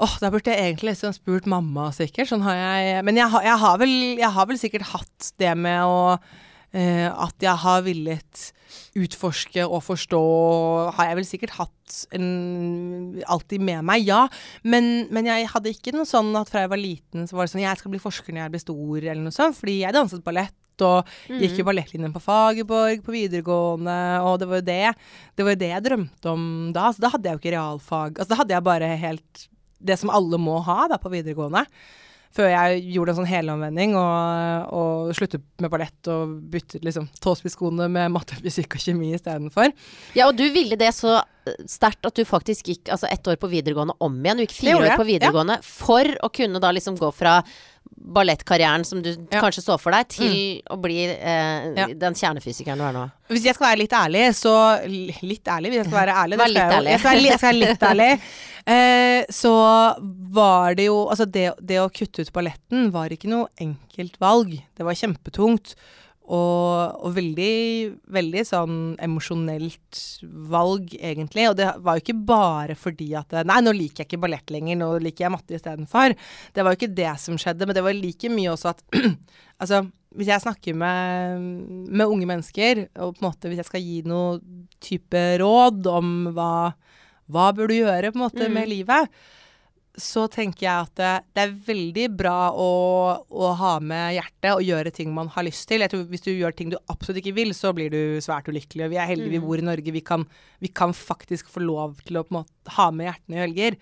Åh, 0.00 0.14
Da 0.22 0.30
burde 0.32 0.48
jeg 0.48 0.70
egentlig 0.70 0.94
liksom 0.94 1.12
spurt 1.12 1.44
mamma, 1.50 1.90
sikkert. 1.92 2.30
Sånn 2.30 2.44
har 2.46 2.56
jeg, 2.56 3.02
men 3.04 3.18
jeg, 3.20 3.28
jeg, 3.44 3.58
har 3.64 3.80
vel, 3.82 3.96
jeg 4.16 4.30
har 4.32 4.46
vel 4.48 4.60
sikkert 4.60 4.88
hatt 4.94 5.32
det 5.42 5.52
med 5.60 5.84
å 5.84 6.16
At 6.70 7.42
jeg 7.42 7.56
har 7.64 7.82
villet 7.82 8.44
utforske 8.98 9.64
og 9.66 9.82
forstå, 9.82 10.20
har 10.96 11.10
jeg 11.10 11.18
vel 11.18 11.26
sikkert 11.26 11.56
hatt 11.58 11.96
en, 12.14 13.18
alltid 13.26 13.62
med 13.66 13.82
meg, 13.86 14.06
ja. 14.06 14.24
Men, 14.62 15.08
men 15.10 15.26
jeg 15.26 15.48
hadde 15.50 15.72
ikke 15.74 15.94
noe 15.96 16.08
sånn 16.08 16.30
at 16.38 16.50
fra 16.50 16.64
jeg 16.64 16.72
var 16.72 16.80
liten 16.80 17.26
så 17.26 17.36
var 17.36 17.46
det 17.46 17.54
sånn 17.54 17.64
jeg 17.64 17.80
skal 17.80 17.94
bli 17.94 18.02
forsker 18.02 18.34
når 18.34 18.44
jeg 18.44 18.54
blir 18.54 18.64
stor, 18.64 18.96
eller 19.02 19.22
noe 19.24 19.34
sånt. 19.34 19.58
Fordi 19.58 19.80
jeg 19.82 19.96
danset 19.96 20.26
ballett. 20.26 20.56
Og 20.80 21.04
gikk 21.28 21.58
jo 21.60 21.64
ballettlinjen 21.68 22.14
på 22.14 22.22
Fagerborg 22.24 23.02
på 23.04 23.12
videregående, 23.12 23.96
og 24.24 24.38
det 24.40 24.46
var 24.48 24.62
jo 24.62 24.64
det 24.64 24.78
Det 25.36 25.44
var 25.44 25.52
jo 25.52 25.60
det 25.60 25.68
jeg 25.74 25.84
drømte 25.84 26.30
om 26.30 26.46
da. 26.72 26.86
Så 26.88 27.04
da 27.04 27.10
hadde 27.12 27.28
jeg 27.28 27.36
jo 27.36 27.42
ikke 27.42 27.52
realfag. 27.52 28.14
Altså 28.16 28.30
da 28.32 28.38
hadde 28.40 28.56
jeg 28.56 28.68
bare 28.70 28.88
helt 29.02 29.42
det 29.80 29.98
som 30.00 30.12
alle 30.12 30.40
må 30.40 30.58
ha 30.64 30.86
da 30.88 30.96
på 31.00 31.12
videregående. 31.12 31.66
Før 32.30 32.46
jeg 32.46 32.82
gjorde 32.94 33.10
en 33.10 33.18
sånn 33.18 33.30
helomvending 33.30 33.96
og, 33.98 34.68
og 34.76 35.08
sluttet 35.18 35.42
med 35.58 35.72
ballett 35.72 36.10
og 36.12 36.36
byttet 36.52 36.84
liksom 36.86 37.08
tåspisskoene 37.24 37.88
med 37.90 38.12
matte, 38.14 38.38
fysikk 38.38 38.76
og 38.78 38.84
kjemi 38.84 39.10
istedenfor. 39.16 39.72
Ja, 40.14 40.28
og 40.28 40.38
du 40.38 40.44
ville 40.54 40.78
det 40.78 40.92
så 40.94 41.16
eh, 41.18 41.56
sterkt 41.66 42.06
at 42.06 42.14
du 42.14 42.22
faktisk 42.28 42.70
gikk 42.70 42.92
altså 42.94 43.10
ett 43.10 43.26
år 43.26 43.40
på 43.40 43.50
videregående 43.50 43.98
om 43.98 44.20
igjen. 44.22 44.38
Du 44.38 44.46
gikk 44.46 44.54
fire 44.60 44.78
år 44.78 44.94
på 45.00 45.08
videregående 45.10 45.58
for 45.66 46.14
å 46.22 46.30
kunne 46.30 46.62
da 46.62 46.70
liksom 46.76 47.00
gå 47.00 47.10
fra 47.18 47.40
ballettkarrieren 48.00 48.84
som 48.84 49.02
du 49.02 49.10
Ja. 49.30 49.40
kanskje 49.42 49.62
så 49.62 49.78
for 49.78 49.92
deg, 49.92 50.08
til 50.08 50.62
å 50.70 50.76
bli 50.80 51.04
eh, 51.04 51.74
Ja. 51.76 51.86
den 51.94 52.14
kjernefysikeren 52.14 52.78
du 52.78 52.84
er 52.84 52.92
nå. 52.96 53.10
Hvis 53.28 53.44
jeg 53.44 53.54
skal 53.54 53.68
være 53.70 53.78
litt 53.82 53.92
ærlig, 53.92 54.24
så 54.34 54.54
Litt 55.22 55.44
ærlig, 55.46 55.70
hvis 55.70 55.82
jeg 55.82 55.86
skal 55.86 55.98
være 56.06 56.16
ærlig. 56.24 56.38
Vær 56.40 56.48
litt 56.48 56.56
jeg 56.56 56.72
ærlig. 56.78 56.90
Jeg 56.90 57.00
skal 57.00 57.10
være, 57.12 57.22
jeg 57.28 57.38
skal 57.38 57.52
være 57.52 57.60
litt 57.68 57.82
ærlig. 57.92 58.10
Eh, 58.66 59.24
så 59.30 59.54
var 60.32 60.74
det 60.74 60.86
jo 60.86 60.98
Altså, 61.08 61.26
det, 61.30 61.54
det 61.60 61.78
å 61.80 61.88
kutte 61.92 62.20
ut 62.24 62.32
balletten 62.32 62.90
var 62.92 63.08
ikke 63.10 63.28
noe 63.30 63.48
enkelt 63.60 64.18
valg. 64.20 64.58
Det 64.76 64.84
var 64.84 64.94
kjempetungt. 64.94 65.74
Og, 66.30 67.00
og 67.02 67.14
veldig, 67.16 67.54
veldig 68.14 68.42
sånn 68.46 68.74
emosjonelt 69.02 70.00
valg, 70.52 70.92
egentlig. 70.94 71.48
Og 71.50 71.56
det 71.58 71.70
var 71.82 71.98
jo 71.98 72.04
ikke 72.04 72.18
bare 72.28 72.76
fordi 72.78 73.08
at 73.18 73.34
Nei, 73.48 73.56
nå 73.66 73.72
liker 73.74 74.04
jeg 74.04 74.10
ikke 74.12 74.20
ballett 74.22 74.52
lenger, 74.54 74.78
nå 74.78 74.92
liker 75.02 75.26
jeg 75.26 75.34
matte 75.34 75.56
istedenfor. 75.58 76.14
Det 76.54 76.62
var 76.62 76.74
jo 76.74 76.78
ikke 76.80 76.94
det 77.00 77.14
som 77.22 77.38
skjedde, 77.40 77.66
men 77.66 77.76
det 77.78 77.82
var 77.86 77.98
like 77.98 78.30
mye 78.30 78.52
også 78.54 78.74
at 78.76 78.84
Altså, 79.60 79.82
hvis 80.16 80.30
jeg 80.30 80.40
snakker 80.40 80.72
med, 80.80 81.42
med 81.92 82.08
unge 82.08 82.24
mennesker, 82.30 82.86
og 82.96 83.18
på 83.18 83.20
en 83.20 83.26
måte 83.26 83.50
hvis 83.50 83.58
jeg 83.60 83.68
skal 83.68 83.82
gi 83.84 83.98
noe 84.08 84.38
type 84.80 85.20
råd 85.42 85.84
om 85.92 86.14
hva, 86.32 86.70
hva 87.28 87.50
bør 87.58 87.68
du 87.68 87.74
gjøre 87.76 88.08
på 88.14 88.16
en 88.16 88.24
måte 88.24 88.48
Mm. 88.48 88.54
med 88.56 88.70
livet, 88.72 89.10
så 90.00 90.24
tenker 90.32 90.64
jeg 90.66 90.86
at 90.88 90.92
det, 90.98 91.10
det 91.36 91.42
er 91.44 91.54
veldig 91.66 92.06
bra 92.18 92.50
å, 92.56 92.68
å 93.30 93.50
ha 93.60 93.72
med 93.84 94.16
hjertet 94.16 94.50
og 94.54 94.64
gjøre 94.66 94.92
ting 94.96 95.12
man 95.14 95.28
har 95.34 95.44
lyst 95.46 95.66
til. 95.70 95.84
Jeg 95.84 95.92
tror 95.92 96.04
Hvis 96.10 96.24
du 96.26 96.30
gjør 96.32 96.56
ting 96.56 96.72
du 96.72 96.78
absolutt 96.90 97.20
ikke 97.22 97.36
vil, 97.36 97.52
så 97.56 97.72
blir 97.76 97.92
du 97.92 98.18
svært 98.24 98.48
ulykkelig. 98.50 98.88
Vi 98.92 98.98
er 99.00 99.10
heldige 99.12 99.36
vi 99.36 99.40
Mm. 99.40 99.46
bor 99.48 99.58
i 99.62 99.66
Norge. 99.68 99.92
Vi 99.94 100.00
kan, 100.04 100.24
vi 100.60 100.68
kan 100.68 100.92
faktisk 100.96 101.48
få 101.52 101.62
lov 101.64 102.00
til 102.06 102.20
å 102.20 102.26
måte 102.32 102.74
ha 102.76 102.90
med 102.90 103.10
hjertene 103.10 103.36
i 103.38 103.44
helger. 103.44 103.76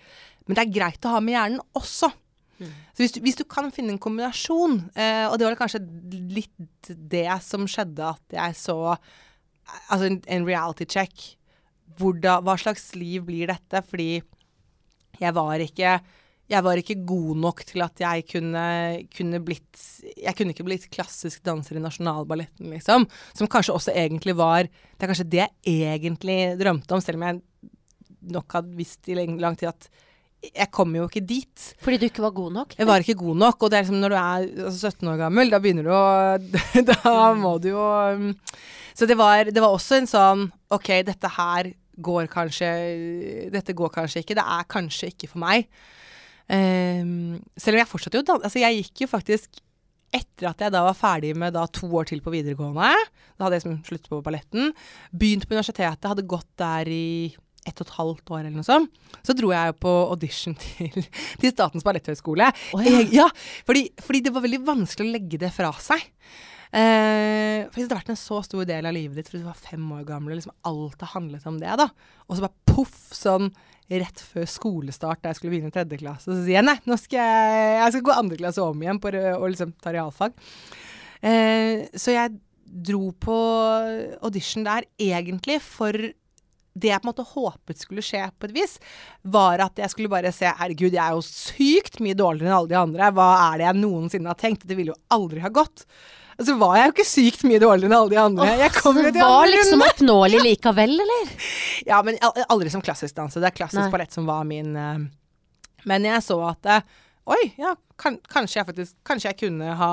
Men 0.47 0.57
det 0.59 0.65
er 0.65 0.75
greit 0.79 1.05
å 1.05 1.15
ha 1.15 1.19
med 1.23 1.35
hjernen 1.37 1.63
også. 1.77 2.11
Mm. 2.59 2.71
Så 2.91 3.03
hvis 3.03 3.13
du, 3.15 3.19
hvis 3.23 3.37
du 3.39 3.45
kan 3.47 3.71
finne 3.71 3.93
en 3.95 4.01
kombinasjon, 4.03 4.89
eh, 4.99 5.25
og 5.29 5.37
det 5.39 5.47
var 5.47 5.55
kanskje 5.55 5.79
litt 6.35 6.89
det 6.89 7.27
som 7.45 7.63
skjedde 7.69 8.03
at 8.13 8.39
jeg 8.41 8.55
så 8.59 8.79
Altså 9.93 10.07
en, 10.07 10.15
en 10.25 10.45
reality 10.47 10.85
check. 10.89 11.11
Hvordan, 11.99 12.41
hva 12.41 12.55
slags 12.57 12.87
liv 12.97 13.21
blir 13.27 13.51
dette? 13.51 13.83
Fordi 13.85 14.23
jeg 15.19 15.35
var 15.35 15.61
ikke 15.63 15.99
jeg 16.49 16.65
var 16.65 16.79
ikke 16.81 16.97
god 17.05 17.37
nok 17.37 17.61
til 17.67 17.83
at 17.85 18.01
jeg 18.01 18.25
kunne, 18.31 18.65
kunne 19.13 19.39
blitt 19.45 19.81
Jeg 20.17 20.33
kunne 20.33 20.55
ikke 20.55 20.65
blitt 20.65 20.87
klassisk 20.89 21.43
danser 21.45 21.77
i 21.77 21.83
Nasjonalballetten, 21.83 22.71
liksom. 22.73 23.05
Som 23.37 23.49
kanskje 23.51 23.75
også 23.75 23.93
egentlig 23.93 24.33
var 24.37 24.65
Det 24.65 25.05
er 25.05 25.11
kanskje 25.11 25.29
det 25.29 25.45
jeg 25.45 25.99
egentlig 25.99 26.57
drømte 26.57 26.95
om, 26.95 27.03
selv 27.05 27.21
om 27.21 27.27
jeg 27.27 27.41
nok 28.33 28.51
hadde 28.51 28.75
visst 28.75 29.07
i 29.07 29.15
lang, 29.15 29.55
tid 29.55 29.69
at 29.69 29.87
jeg 30.39 30.69
kom 30.71 30.93
jo 30.95 31.05
ikke 31.07 31.23
dit. 31.27 31.63
Fordi 31.83 31.97
du 31.99 32.05
ikke 32.07 32.23
var 32.23 32.33
god 32.35 32.53
nok? 32.55 32.75
Jeg 32.79 32.87
var 32.87 33.03
ikke 33.03 33.17
god 33.19 33.39
nok. 33.41 33.63
Og 33.63 33.71
det 33.71 33.77
er 33.77 33.83
liksom 33.83 33.99
når 33.99 34.13
du 34.13 34.17
er 34.17 34.45
altså 34.69 34.91
17 34.91 35.11
år 35.11 35.17
gammel, 35.19 35.51
da 35.51 35.59
begynner 35.63 35.87
du 35.87 35.93
å 35.93 36.83
Da 36.89 37.15
må 37.35 37.57
du 37.61 37.71
jo 37.73 37.83
um, 37.83 38.31
Så 38.95 39.07
det 39.09 39.19
var, 39.19 39.51
det 39.51 39.63
var 39.63 39.75
også 39.75 39.99
en 39.99 40.09
sånn 40.09 40.45
OK, 40.75 40.91
dette 41.07 41.33
her 41.35 41.73
går 42.01 42.29
kanskje 42.31 42.69
Dette 43.53 43.75
går 43.77 43.91
kanskje 43.93 44.23
ikke. 44.23 44.37
Det 44.39 44.45
er 44.57 44.69
kanskje 44.69 45.11
ikke 45.13 45.31
for 45.31 45.43
meg. 45.43 45.69
Um, 46.49 47.37
selv 47.59 47.77
om 47.77 47.83
jeg 47.83 47.89
fortsatte 47.91 48.17
jo 48.17 48.37
Altså, 48.39 48.57
jeg 48.57 48.79
gikk 48.79 49.03
jo 49.03 49.11
faktisk 49.11 49.59
etter 50.09 50.47
at 50.49 50.63
jeg 50.63 50.73
da 50.73 50.81
var 50.87 50.97
ferdig 50.97 51.35
med 51.37 51.53
da 51.53 51.67
to 51.69 51.85
år 51.99 52.07
til 52.09 52.23
på 52.25 52.33
videregående, 52.33 52.89
da 53.37 53.45
hadde 53.45 53.59
jeg 53.59 53.61
liksom 53.61 53.75
sluttet 53.85 54.09
på 54.09 54.21
balletten, 54.25 54.71
begynt 55.13 55.45
på 55.45 55.53
universitetet, 55.53 56.09
hadde 56.09 56.25
gått 56.25 56.49
der 56.57 56.89
i 56.89 57.29
ett 57.67 57.81
og 57.81 57.85
et 57.85 57.95
halvt 57.97 58.31
år 58.33 58.39
eller 58.41 58.57
noe 58.57 58.65
sånt, 58.65 58.93
så 59.25 59.35
dro 59.37 59.51
jeg 59.53 59.71
jo 59.71 59.75
på 59.85 59.91
audition 60.09 60.55
til, 60.63 60.95
til 61.41 61.53
Statens 61.53 61.85
balletthøgskole. 61.85 62.49
Oh, 62.73 62.85
ja. 62.85 63.03
Ja, 63.19 63.27
fordi, 63.67 63.89
fordi 64.01 64.23
det 64.25 64.33
var 64.33 64.45
veldig 64.45 64.63
vanskelig 64.67 65.05
å 65.05 65.17
legge 65.17 65.41
det 65.41 65.51
fra 65.53 65.71
seg. 65.83 66.01
Eh, 66.69 67.65
for 67.65 67.81
det 67.81 67.87
har 67.87 67.97
vært 67.97 68.11
en 68.13 68.19
så 68.19 68.43
stor 68.45 68.67
del 68.69 68.85
av 68.85 68.93
livet 68.93 69.17
ditt 69.17 69.31
fordi 69.31 69.41
du 69.41 69.49
var 69.49 69.57
fem 69.57 69.87
år 69.95 70.03
gammel, 70.05 70.35
og 70.35 70.41
liksom 70.41 70.55
alt 70.69 71.01
har 71.05 71.13
handlet 71.15 71.47
om 71.49 71.57
det, 71.61 71.71
da. 71.81 71.89
Og 72.27 72.37
så 72.37 72.45
bare 72.45 72.75
poff, 72.75 72.99
sånn 73.15 73.49
rett 73.89 74.21
før 74.21 74.45
skolestart 74.45 75.23
da 75.23 75.31
jeg 75.31 75.39
skulle 75.39 75.55
begynne 75.55 75.71
i 75.71 75.73
tredje 75.73 75.97
klasse, 75.97 76.29
så 76.29 76.43
sier 76.43 76.59
jeg 76.59 76.67
nei, 76.67 76.77
nå 76.85 76.97
skal 77.01 77.23
jeg, 77.23 77.71
jeg 77.79 77.95
skal 77.95 78.05
gå 78.05 78.17
andre 78.21 78.37
klasse 78.37 78.61
om 78.61 78.85
igjen 78.85 79.01
på, 79.01 79.13
og 79.17 79.47
liksom 79.49 79.73
ta 79.81 79.95
realfag. 79.95 80.37
Eh, 81.25 81.89
så 81.97 82.13
jeg 82.13 82.37
dro 82.69 83.09
på 83.17 83.35
audition 84.21 84.67
der 84.67 84.85
egentlig 85.01 85.57
for 85.65 85.95
det 86.79 86.91
jeg 86.91 87.01
på 87.01 87.07
en 87.07 87.09
måte 87.09 87.25
håpet 87.31 87.81
skulle 87.81 88.03
skje 88.05 88.21
på 88.37 88.47
et 88.47 88.53
vis, 88.55 88.77
var 89.25 89.59
at 89.65 89.81
jeg 89.81 89.91
skulle 89.91 90.11
bare 90.11 90.31
se 90.35 90.47
Herregud, 90.59 90.93
jeg 90.93 91.01
er 91.01 91.17
jo 91.17 91.25
sykt 91.25 91.99
mye 92.03 92.15
dårligere 92.15 92.51
enn 92.51 92.57
alle 92.59 92.71
de 92.71 92.77
andre. 92.79 93.09
Hva 93.17 93.27
er 93.49 93.59
det 93.59 93.67
jeg 93.67 93.79
noensinne 93.81 94.31
har 94.31 94.39
tenkt? 94.39 94.67
Det 94.69 94.77
ville 94.77 94.93
jo 94.93 95.01
aldri 95.17 95.41
ha 95.43 95.51
gått. 95.51 95.87
Og 96.39 96.47
så 96.47 96.55
var 96.55 96.77
jeg 96.79 96.87
jo 96.87 96.93
ikke 96.93 97.07
sykt 97.07 97.41
mye 97.47 97.59
dårligere 97.59 97.89
enn 97.89 97.97
alle 97.97 98.13
de 98.13 98.19
andre. 98.21 98.45
jeg 98.61 98.73
kom 98.77 98.97
jo 98.97 99.03
det 99.03 99.15
til 99.17 99.25
var 99.27 99.49
liksom 99.51 99.83
oppnåelig 99.83 100.43
likevel, 100.47 100.93
eller? 101.03 101.33
Ja, 101.89 101.99
men 102.05 102.19
aldri 102.23 102.71
som 102.71 102.83
klassisk 102.85 103.17
danser. 103.17 103.43
Det 103.43 103.51
er 103.51 103.57
klassisk 103.57 103.81
Nei. 103.83 103.91
ballett 103.91 104.15
som 104.15 104.29
var 104.29 104.45
min 104.47 104.71
uh, 104.79 105.01
Men 105.89 106.07
jeg 106.07 106.23
så 106.23 106.39
at 106.53 106.71
uh, 106.71 107.03
Oi, 107.29 107.41
ja, 107.59 107.75
kan, 107.99 108.17
kanskje 108.31 108.61
jeg 108.61 108.69
faktisk 108.71 108.95
Kanskje 109.05 109.33
jeg 109.33 109.39
kunne 109.43 109.75
ha 109.77 109.91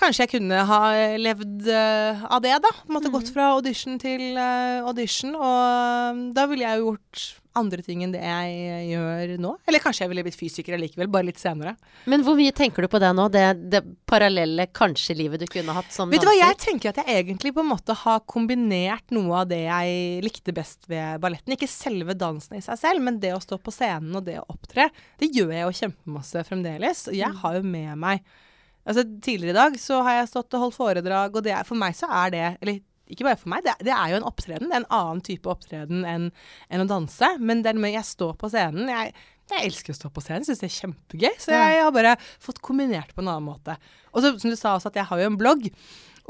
Kanskje 0.00 0.24
jeg 0.24 0.32
kunne 0.38 0.62
ha 0.70 0.80
levd 1.20 1.66
uh, 1.68 2.22
av 2.30 2.40
det, 2.46 2.54
da. 2.64 2.70
Måte 2.88 3.10
Mm. 3.10 3.18
Gått 3.18 3.34
fra 3.34 3.50
audition 3.58 3.98
til 4.00 4.38
audition. 4.38 5.34
Og 5.34 6.22
da 6.32 6.46
ville 6.48 6.64
jeg 6.64 6.80
jo 6.80 6.94
gjort 6.94 7.24
andre 7.58 7.82
ting 7.82 8.04
enn 8.04 8.12
det 8.14 8.20
jeg 8.22 8.90
gjør 8.92 9.32
nå. 9.42 9.52
Eller 9.68 9.82
kanskje 9.82 10.04
jeg 10.04 10.12
ville 10.12 10.24
blitt 10.26 10.38
fysiker 10.38 10.78
likevel, 10.80 11.10
bare 11.10 11.28
litt 11.28 11.40
senere. 11.40 11.74
Men 12.10 12.24
hvor 12.26 12.36
mye 12.38 12.54
tenker 12.56 12.86
du 12.86 12.90
på 12.92 13.00
det 13.02 13.10
nå? 13.16 13.26
Det, 13.32 13.44
det 13.72 13.82
parallelle 14.10 14.68
kanskje-livet 14.76 15.42
du 15.42 15.46
kunne 15.50 15.74
hatt 15.76 15.90
som 15.94 16.12
Vet 16.12 16.22
du 16.22 16.28
hva, 16.30 16.36
jeg 16.38 16.58
tenker 16.62 16.92
at 16.92 17.00
jeg 17.02 17.24
egentlig 17.24 17.54
på 17.56 17.64
en 17.64 17.72
måte 17.72 17.96
har 18.04 18.22
kombinert 18.30 19.10
noe 19.14 19.42
av 19.42 19.50
det 19.50 19.62
jeg 19.64 20.20
likte 20.26 20.54
best 20.56 20.86
ved 20.90 21.22
balletten. 21.22 21.56
Ikke 21.56 21.70
selve 21.70 22.14
dansen 22.18 22.60
i 22.60 22.64
seg 22.64 22.78
selv, 22.80 23.04
men 23.06 23.18
det 23.22 23.34
å 23.36 23.42
stå 23.42 23.58
på 23.58 23.74
scenen 23.74 24.14
og 24.20 24.26
det 24.28 24.38
å 24.42 24.46
opptre. 24.52 24.90
Det 25.20 25.32
gjør 25.34 25.54
jeg 25.56 25.66
jo 25.66 25.78
kjempemasse 25.82 26.46
fremdeles. 26.46 27.08
Og 27.10 27.18
jeg 27.18 27.42
har 27.42 27.58
jo 27.58 27.66
med 27.66 27.96
meg 28.00 28.22
Altså 28.88 29.04
Tidligere 29.04 29.52
i 29.52 29.58
dag 29.58 29.74
så 29.80 29.98
har 30.06 30.14
jeg 30.16 30.30
stått 30.30 30.54
og 30.56 30.62
holdt 30.64 30.78
foredrag, 30.78 31.34
og 31.36 31.44
det 31.44 31.52
er, 31.52 31.66
for 31.68 31.78
meg 31.78 31.92
så 31.98 32.08
er 32.22 32.32
det 32.32 32.46
Eller 32.62 32.80
ikke 33.10 33.26
bare 33.26 33.40
for 33.40 33.52
meg, 33.52 33.66
det, 33.66 33.74
det 33.86 33.92
er 33.94 34.12
jo 34.12 34.20
en 34.20 34.28
opptreden. 34.30 34.70
Det 34.70 34.78
er 34.78 34.84
en 34.84 34.94
annen 35.00 35.24
type 35.26 35.50
opptreden 35.50 36.06
enn 36.08 36.30
enn 36.70 36.84
å 36.84 36.88
danse. 36.90 37.34
Men 37.42 37.64
det 37.66 37.74
med 37.78 37.94
jeg 37.94 38.06
står 38.08 38.36
på 38.40 38.50
scenen 38.52 38.90
jeg, 38.90 39.12
jeg 39.50 39.66
elsker 39.66 39.94
å 39.94 39.98
stå 39.98 40.12
på 40.14 40.22
scenen, 40.24 40.46
syns 40.46 40.62
det 40.62 40.70
er 40.70 40.78
kjempegøy. 40.78 41.34
Så 41.42 41.52
jeg, 41.54 41.74
jeg 41.76 41.84
har 41.86 41.92
bare 41.94 42.14
fått 42.42 42.62
kombinert 42.64 43.12
på 43.16 43.24
en 43.24 43.32
annen 43.32 43.50
måte. 43.50 43.76
Og 44.14 44.22
så, 44.22 44.34
som 44.38 44.52
du 44.52 44.58
sa 44.58 44.76
også, 44.76 44.92
at 44.92 45.00
jeg 45.00 45.10
har 45.10 45.22
jo 45.22 45.30
en 45.32 45.38
blogg. 45.40 45.68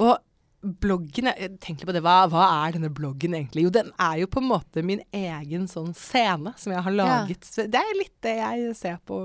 Og 0.01 0.17
bloggen 0.61 1.31
tenkte 1.63 1.89
på 1.89 1.95
det, 1.97 2.03
hva, 2.05 2.27
hva 2.33 2.49
er 2.67 2.77
denne 2.77 2.91
bloggen 2.93 3.37
egentlig? 3.37 3.65
Jo, 3.65 3.73
den 3.73 3.93
er 4.01 4.19
jo 4.23 4.29
på 4.31 4.43
en 4.43 4.51
måte 4.51 4.85
min 4.85 5.01
egen 5.17 5.65
sånn 5.71 5.95
scene 5.97 6.53
som 6.61 6.75
jeg 6.75 6.85
har 6.85 6.97
laget. 6.97 7.49
Ja. 7.57 7.69
det 7.71 7.81
er 7.81 7.97
litt 7.99 8.17
det 8.25 8.37
jeg 8.41 8.75
ser 8.79 9.01
på 9.09 9.21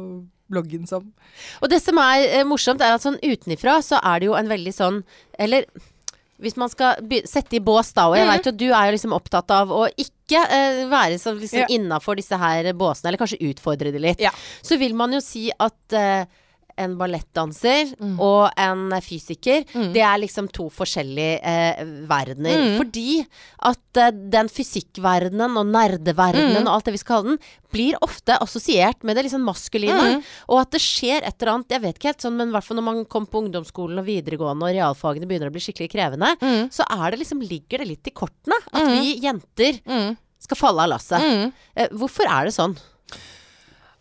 bloggen 0.52 0.86
som. 0.88 1.10
Og 1.64 1.72
det 1.72 1.82
som 1.84 2.00
er 2.02 2.28
eh, 2.28 2.48
morsomt, 2.48 2.84
er 2.84 2.96
at 2.96 3.04
sånn 3.04 3.20
utenifra 3.24 3.80
så 3.84 4.00
er 4.04 4.22
det 4.22 4.30
jo 4.30 4.38
en 4.38 4.52
veldig 4.52 4.74
sånn 4.76 5.00
Eller 5.42 5.66
hvis 6.42 6.58
man 6.58 6.70
skal 6.70 6.96
sette 7.26 7.56
i 7.56 7.60
bås 7.64 7.94
da, 7.94 8.08
og 8.10 8.16
jeg 8.18 8.28
Mhm. 8.28 8.34
vet 8.36 8.46
jo 8.46 8.52
du 8.52 8.66
er 8.74 8.86
jo 8.92 8.98
liksom 8.98 9.14
opptatt 9.14 9.50
av 9.52 9.70
å 9.70 9.88
ikke 9.98 10.42
eh, 10.50 10.86
være 10.90 11.18
så 11.22 11.34
liksom 11.40 11.60
Ja. 11.60 11.68
innafor 11.70 12.16
disse 12.18 12.38
her 12.38 12.72
båsene, 12.74 13.08
eller 13.08 13.18
kanskje 13.18 13.40
utfordre 13.54 13.92
det 13.92 14.02
litt. 14.02 14.20
Ja. 14.20 14.32
Så 14.62 14.78
vil 14.78 14.94
man 14.94 15.12
jo 15.14 15.20
si 15.22 15.52
at 15.60 15.94
eh, 15.94 16.26
en 16.78 16.98
ballettdanser 17.00 17.96
Mm. 18.00 18.20
og 18.20 18.52
en 18.58 18.90
fysiker, 19.02 19.64
Mm. 19.74 19.94
det 19.94 20.02
er 20.02 20.18
liksom 20.20 20.48
to 20.52 20.70
forskjellige 20.70 21.40
eh, 21.44 21.84
verdener. 22.08 22.58
Mm. 22.58 22.78
Fordi 22.80 23.26
at 23.64 23.98
eh, 23.98 24.12
den 24.12 24.48
fysikkverdenen 24.50 25.56
og 25.58 25.66
nerdeverdenen 25.72 26.64
Mm. 26.64 26.68
og 26.68 26.74
alt 26.76 26.86
det 26.86 26.94
vi 26.94 26.98
skal 27.04 27.16
kalle 27.24 27.30
den, 27.30 27.40
blir 27.72 27.96
ofte 28.02 28.38
assosiert 28.40 29.04
med 29.04 29.16
det 29.16 29.26
liksom 29.26 29.44
maskuline. 29.44 30.16
Mm. 30.20 30.24
Og 30.50 30.62
at 30.62 30.72
det 30.72 30.82
skjer 30.82 31.24
et 31.26 31.36
eller 31.42 31.54
annet, 31.56 31.70
jeg 31.70 31.82
vet 31.82 31.96
ikke 32.00 32.12
helt 32.14 32.22
sånn, 32.22 32.38
men 32.38 32.50
i 32.50 32.52
hvert 32.52 32.64
fall 32.64 32.78
når 32.78 32.84
man 32.84 33.06
kommer 33.06 33.28
på 33.28 33.44
ungdomsskolen 33.44 34.00
og 34.00 34.06
videregående 34.06 34.64
og 34.64 34.76
realfagene 34.76 35.28
begynner 35.28 35.50
å 35.50 35.56
bli 35.56 35.64
skikkelig 35.64 35.92
krevende, 35.92 36.36
Mm. 36.42 36.70
så 36.72 36.84
er 36.90 37.12
det 37.12 37.20
liksom, 37.20 37.42
ligger 37.42 37.80
det 37.80 37.88
litt 37.88 38.08
i 38.08 38.12
kortene 38.12 38.56
at 38.74 38.88
vi 38.88 39.20
jenter 39.20 39.80
skal 40.40 40.58
falle 40.58 40.82
av 40.84 40.90
lasset. 40.90 41.52
Eh, 41.76 41.88
hvorfor 41.90 42.26
er 42.30 42.46
det 42.46 42.54
sånn? 42.54 42.78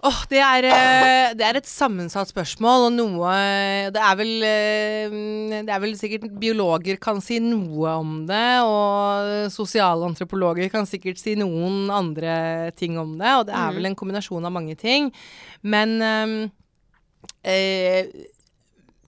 Åh, 0.04 0.18
det, 0.28 0.40
er, 0.44 0.66
eh, 0.68 1.30
det 1.38 1.44
er 1.46 1.56
et 1.56 1.68
sammensatt 1.70 2.28
spørsmål, 2.28 2.90
og 2.90 2.92
noe 2.92 3.30
Det 3.94 4.02
er 4.04 4.16
vel 4.18 4.32
eh, 4.44 5.14
Det 5.64 5.72
er 5.72 5.80
vel 5.80 5.94
sikkert 5.96 6.26
biologer 6.42 6.98
kan 7.00 7.22
si 7.24 7.38
noe 7.40 7.94
om 8.02 8.10
det, 8.28 8.42
og 8.68 9.48
sosialantropologer 9.54 10.68
kan 10.72 10.84
sikkert 10.90 11.22
si 11.22 11.36
noen 11.40 11.88
andre 11.94 12.34
ting 12.76 12.98
om 13.00 13.14
det, 13.20 13.32
og 13.38 13.46
det 13.48 13.54
er 13.56 13.70
Mm. 13.70 13.78
vel 13.78 13.86
en 13.90 13.96
kombinasjon 13.96 14.44
av 14.44 14.52
mange 14.52 14.76
ting. 14.76 15.08
Men 15.62 15.96
eh, 16.04 16.34
eh, 17.48 18.10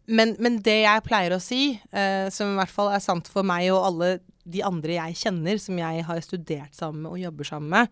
men, 0.08 0.36
men 0.38 0.60
det 0.62 0.78
jeg 0.84 1.02
pleier 1.04 1.34
å 1.36 1.40
si, 1.42 1.74
eh, 1.92 2.28
som 2.30 2.54
i 2.54 2.58
hvert 2.60 2.70
fall 2.72 2.92
er 2.94 3.02
sant 3.02 3.26
for 3.28 3.42
meg 3.44 3.68
og 3.74 3.84
alle 3.90 4.10
de 4.46 4.62
andre 4.62 4.94
jeg 5.00 5.16
kjenner, 5.26 5.58
som 5.58 5.76
jeg 5.76 6.04
har 6.06 6.20
studert 6.22 6.72
sammen 6.78 7.02
med 7.02 7.10
og 7.10 7.18
jobber 7.18 7.44
sammen 7.48 7.68
med, 7.68 7.88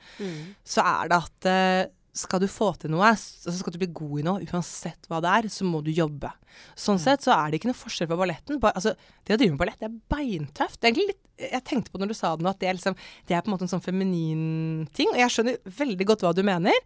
så 0.65 0.85
er 0.87 1.11
det 1.11 1.19
at 1.19 1.49
eh, 1.51 1.91
skal 2.15 2.39
du 2.39 2.47
få 2.47 2.69
til 2.79 2.93
noe, 2.95 3.09
altså 3.11 3.51
skal 3.59 3.75
du 3.75 3.79
bli 3.83 3.89
god 3.91 4.21
i 4.21 4.25
noe, 4.27 4.45
uansett 4.47 5.09
hva 5.11 5.19
det 5.25 5.33
er, 5.35 5.49
så 5.51 5.67
må 5.67 5.81
du 5.83 5.91
jobbe. 5.91 6.31
Sånn 6.79 7.01
sett 7.03 7.25
så 7.27 7.33
er 7.35 7.51
det 7.51 7.59
ikke 7.59 7.73
noe 7.73 7.79
forskjell 7.81 8.07
på 8.13 8.19
balletten. 8.21 8.61
Ba, 8.63 8.71
altså, 8.79 8.93
det 9.27 9.35
å 9.35 9.41
drive 9.41 9.57
med 9.57 9.59
ballett, 9.65 9.81
det 9.83 9.89
er 9.91 9.97
beintøft. 10.15 10.79
Det 10.79 10.87
er 10.87 10.93
egentlig 10.93 11.09
litt, 11.11 11.21
jeg 11.51 11.65
tenkte 11.67 11.91
på 11.91 11.99
når 11.99 12.13
du 12.13 12.15
sa 12.15 12.31
det 12.39 12.47
nå, 12.47 12.53
at 12.55 12.61
det 12.63 12.69
er, 12.71 12.77
liksom, 12.79 12.95
det 13.27 13.35
er 13.35 13.43
på 13.43 13.51
en 13.51 13.57
måte 13.57 13.67
en 13.67 13.73
sånn 13.75 13.83
feminin 13.85 14.87
ting. 14.95 15.11
Og 15.11 15.19
jeg 15.19 15.35
skjønner 15.35 15.59
veldig 15.83 16.07
godt 16.13 16.23
hva 16.23 16.31
du 16.39 16.45
mener. 16.47 16.79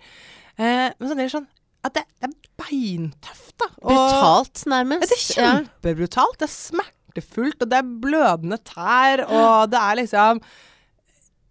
Eh, 0.57 0.89
men 0.97 1.13
er 1.13 1.21
det 1.27 1.29
sånn 1.37 1.51
at 1.85 1.95
det, 1.95 2.07
det 2.19 2.31
er 2.31 2.39
beintøft, 2.65 3.53
da. 3.61 3.69
Og- 3.85 3.93
Brutalt, 3.93 4.65
nærmest. 4.73 5.05
ja, 5.05 5.13
det 5.13 5.19
er 5.21 5.29
kjempebrutalt. 5.69 6.39
Det 6.41 6.49
er 6.49 6.55
smertefullt, 6.57 7.61
og 7.63 7.69
det 7.71 7.79
er 7.83 7.93
blødende 8.09 8.59
tær, 8.65 9.27
og 9.29 9.69
det 9.77 9.79
er 9.85 10.01
liksom 10.01 10.41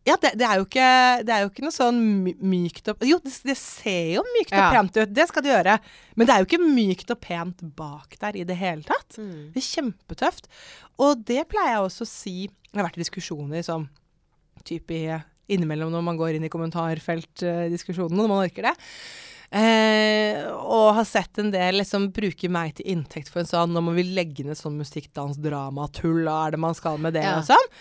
ja, 0.08 0.16
det, 0.24 0.34
det, 0.40 0.48
er 0.48 0.62
ikke, 0.64 0.90
det, 1.28 1.36
er 1.36 1.44
jo 1.44 1.52
ikke, 1.52 1.64
noe 1.66 1.76
sånn 1.76 2.02
mykt 2.24 2.92
og 2.94 3.02
Jo, 3.08 3.20
det, 3.24 3.34
det 3.44 3.58
ser 3.60 4.14
jo 4.16 4.24
mykt 4.38 4.54
og 4.54 4.62
ja. 4.62 4.68
pent 4.72 5.00
ut, 5.02 5.14
det 5.14 5.26
skal 5.28 5.44
det 5.44 5.52
gjøre. 5.52 5.78
Men 6.16 6.30
det 6.30 6.34
er 6.34 6.44
jo 6.44 6.48
ikke 6.48 6.64
mykt 6.64 7.12
og 7.12 7.20
pent 7.24 7.64
bak 7.78 8.16
der 8.22 8.40
i 8.40 8.46
det 8.48 8.56
hele 8.60 8.88
tatt. 8.88 9.20
Mm. 9.20 9.50
Det 9.52 9.62
er 9.62 9.68
kjempetøft. 9.68 10.48
Og 11.04 11.26
det 11.28 11.44
pleier 11.52 11.76
jeg 11.76 11.88
også 11.90 12.08
å 12.08 12.10
si 12.10 12.36
Det 12.48 12.80
har 12.80 12.88
vært 12.88 13.00
i 13.00 13.04
diskusjoner 13.04 13.66
som 13.66 13.90
type 14.68 14.96
innimellom 15.48 15.92
når 15.94 16.04
man 16.04 16.18
går 16.20 16.38
inn 16.38 16.48
i 16.48 16.52
kommentarfeltdiskusjonene, 16.52 18.18
når 18.18 18.32
man 18.32 18.44
orker 18.46 18.70
det. 18.70 18.76
Eh, 19.48 20.42
og 20.52 20.98
har 20.98 21.06
sett 21.08 21.40
en 21.40 21.54
del 21.54 21.80
liksom 21.80 22.10
bruke 22.16 22.50
meg 22.52 22.74
til 22.80 22.90
inntekt 22.92 23.30
for 23.32 23.40
en 23.40 23.48
sånn 23.48 23.72
Nå 23.72 23.80
må 23.80 23.94
vi 23.96 24.04
legge 24.04 24.44
ned 24.44 24.60
sånn 24.60 24.76
musikk, 24.76 25.08
dans, 25.16 25.40
drama, 25.40 25.86
tull, 25.96 26.26
hva 26.28 26.42
er 26.48 26.58
det 26.58 26.60
man 26.60 26.76
skal 26.76 27.00
med 27.00 27.16
det, 27.16 27.24
ja. 27.24 27.38
og 27.40 27.48
sånn. 27.48 27.72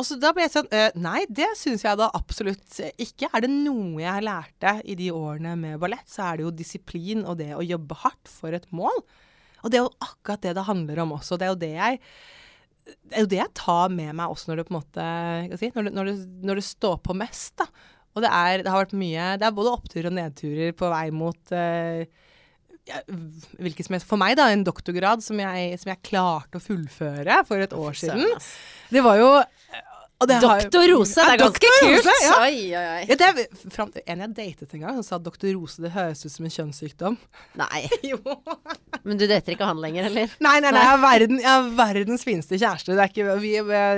Og 0.00 0.06
så 0.08 0.16
da 0.16 0.32
ble 0.32 0.46
jeg 0.46 0.54
sånn 0.54 0.70
eh, 0.72 0.94
Nei, 0.96 1.26
det 1.28 1.50
syns 1.60 1.84
jeg 1.84 1.98
da 2.00 2.08
absolutt 2.16 2.78
ikke. 2.96 3.28
Er 3.28 3.44
det 3.44 3.52
noe 3.52 4.00
jeg 4.00 4.24
lærte 4.24 4.78
i 4.88 4.96
de 4.96 5.10
årene 5.12 5.52
med 5.60 5.80
ballett, 5.82 6.08
så 6.08 6.30
er 6.30 6.40
det 6.40 6.46
jo 6.46 6.54
disiplin 6.62 7.26
og 7.26 7.36
det 7.42 7.52
å 7.52 7.64
jobbe 7.66 7.98
hardt 8.00 8.32
for 8.32 8.56
et 8.56 8.68
mål. 8.72 9.02
Og 9.60 9.68
det 9.68 9.76
er 9.76 9.84
jo 9.84 9.96
akkurat 10.00 10.44
det 10.46 10.54
det 10.56 10.68
handler 10.70 11.02
om 11.04 11.18
også. 11.18 11.36
Det 11.36 11.46
er 11.46 11.52
jo 11.52 11.64
det 11.66 11.74
jeg 11.76 12.00
det 12.90 13.18
er 13.18 13.22
jo 13.22 13.30
det 13.30 13.38
jeg 13.38 13.52
tar 13.54 13.92
med 13.92 14.16
meg 14.18 14.32
også 14.32 14.50
når 14.50 14.60
det 14.60 14.66
på 14.66 14.72
en 14.72 14.78
måte 14.78 15.58
si, 15.60 15.68
når, 15.76 15.86
det, 15.86 15.92
når, 15.94 16.08
det, 16.08 16.14
når 16.48 16.58
det 16.58 16.64
står 16.66 16.96
på 17.04 17.14
mest. 17.14 17.52
da. 17.60 17.68
Og 18.16 18.24
det, 18.24 18.30
er, 18.32 18.64
det 18.64 18.72
har 18.72 18.82
vært 18.82 18.96
mye 18.98 19.26
Det 19.38 19.46
er 19.46 19.54
både 19.54 19.74
oppturer 19.76 20.08
og 20.08 20.16
nedturer 20.16 20.72
på 20.74 20.88
vei 20.90 21.04
mot 21.14 21.52
uh, 21.54 22.02
hvilket 23.60 23.86
som 23.86 23.94
helst 23.94 24.08
For 24.08 24.18
meg, 24.18 24.34
da, 24.40 24.48
en 24.50 24.64
doktorgrad 24.66 25.22
som 25.22 25.38
jeg, 25.38 25.76
som 25.78 25.92
jeg 25.92 26.02
klarte 26.08 26.58
å 26.58 26.64
fullføre 26.64 27.42
for 27.46 27.62
et 27.62 27.76
år 27.76 27.98
siden. 28.00 28.26
Det 28.90 29.04
var 29.04 29.20
jo 29.20 29.30
Doktor 30.20 30.84
Rose, 30.92 31.16
det 31.16 31.32
er 31.32 31.38
ganske 31.40 31.64
kult! 31.64 31.86
Rose, 31.88 32.14
ja. 32.26 32.34
Oi, 32.44 32.56
oi, 32.76 32.82
oi. 32.84 33.04
Ja, 33.08 33.16
det 33.16 33.28
er, 33.30 33.68
fram, 33.72 33.88
en 34.04 34.20
jeg 34.20 34.32
datet 34.36 34.74
en 34.76 34.82
gang, 34.82 34.98
som 34.98 35.06
sa 35.06 35.16
at 35.16 35.24
doktor 35.24 35.48
Rose 35.56 35.80
det 35.80 35.94
høres 35.94 36.20
ut 36.26 36.32
som 36.34 36.44
en 36.44 36.52
kjønnssykdom. 36.52 37.16
Nei. 37.56 37.80
Men 39.06 39.16
du 39.16 39.24
dater 39.24 39.54
ikke 39.54 39.64
han 39.64 39.80
lenger, 39.80 40.10
eller? 40.10 40.34
Nei, 40.44 40.58
nei, 40.60 40.74
nei. 40.76 40.82
Jeg 40.84 40.92
er, 40.92 41.00
verden, 41.06 41.40
jeg 41.40 41.48
er 41.48 41.70
verdens 41.78 42.24
fineste 42.28 42.58
kjæreste. 42.60 42.98
Ikke, 43.00 43.38
vi, 43.40 43.54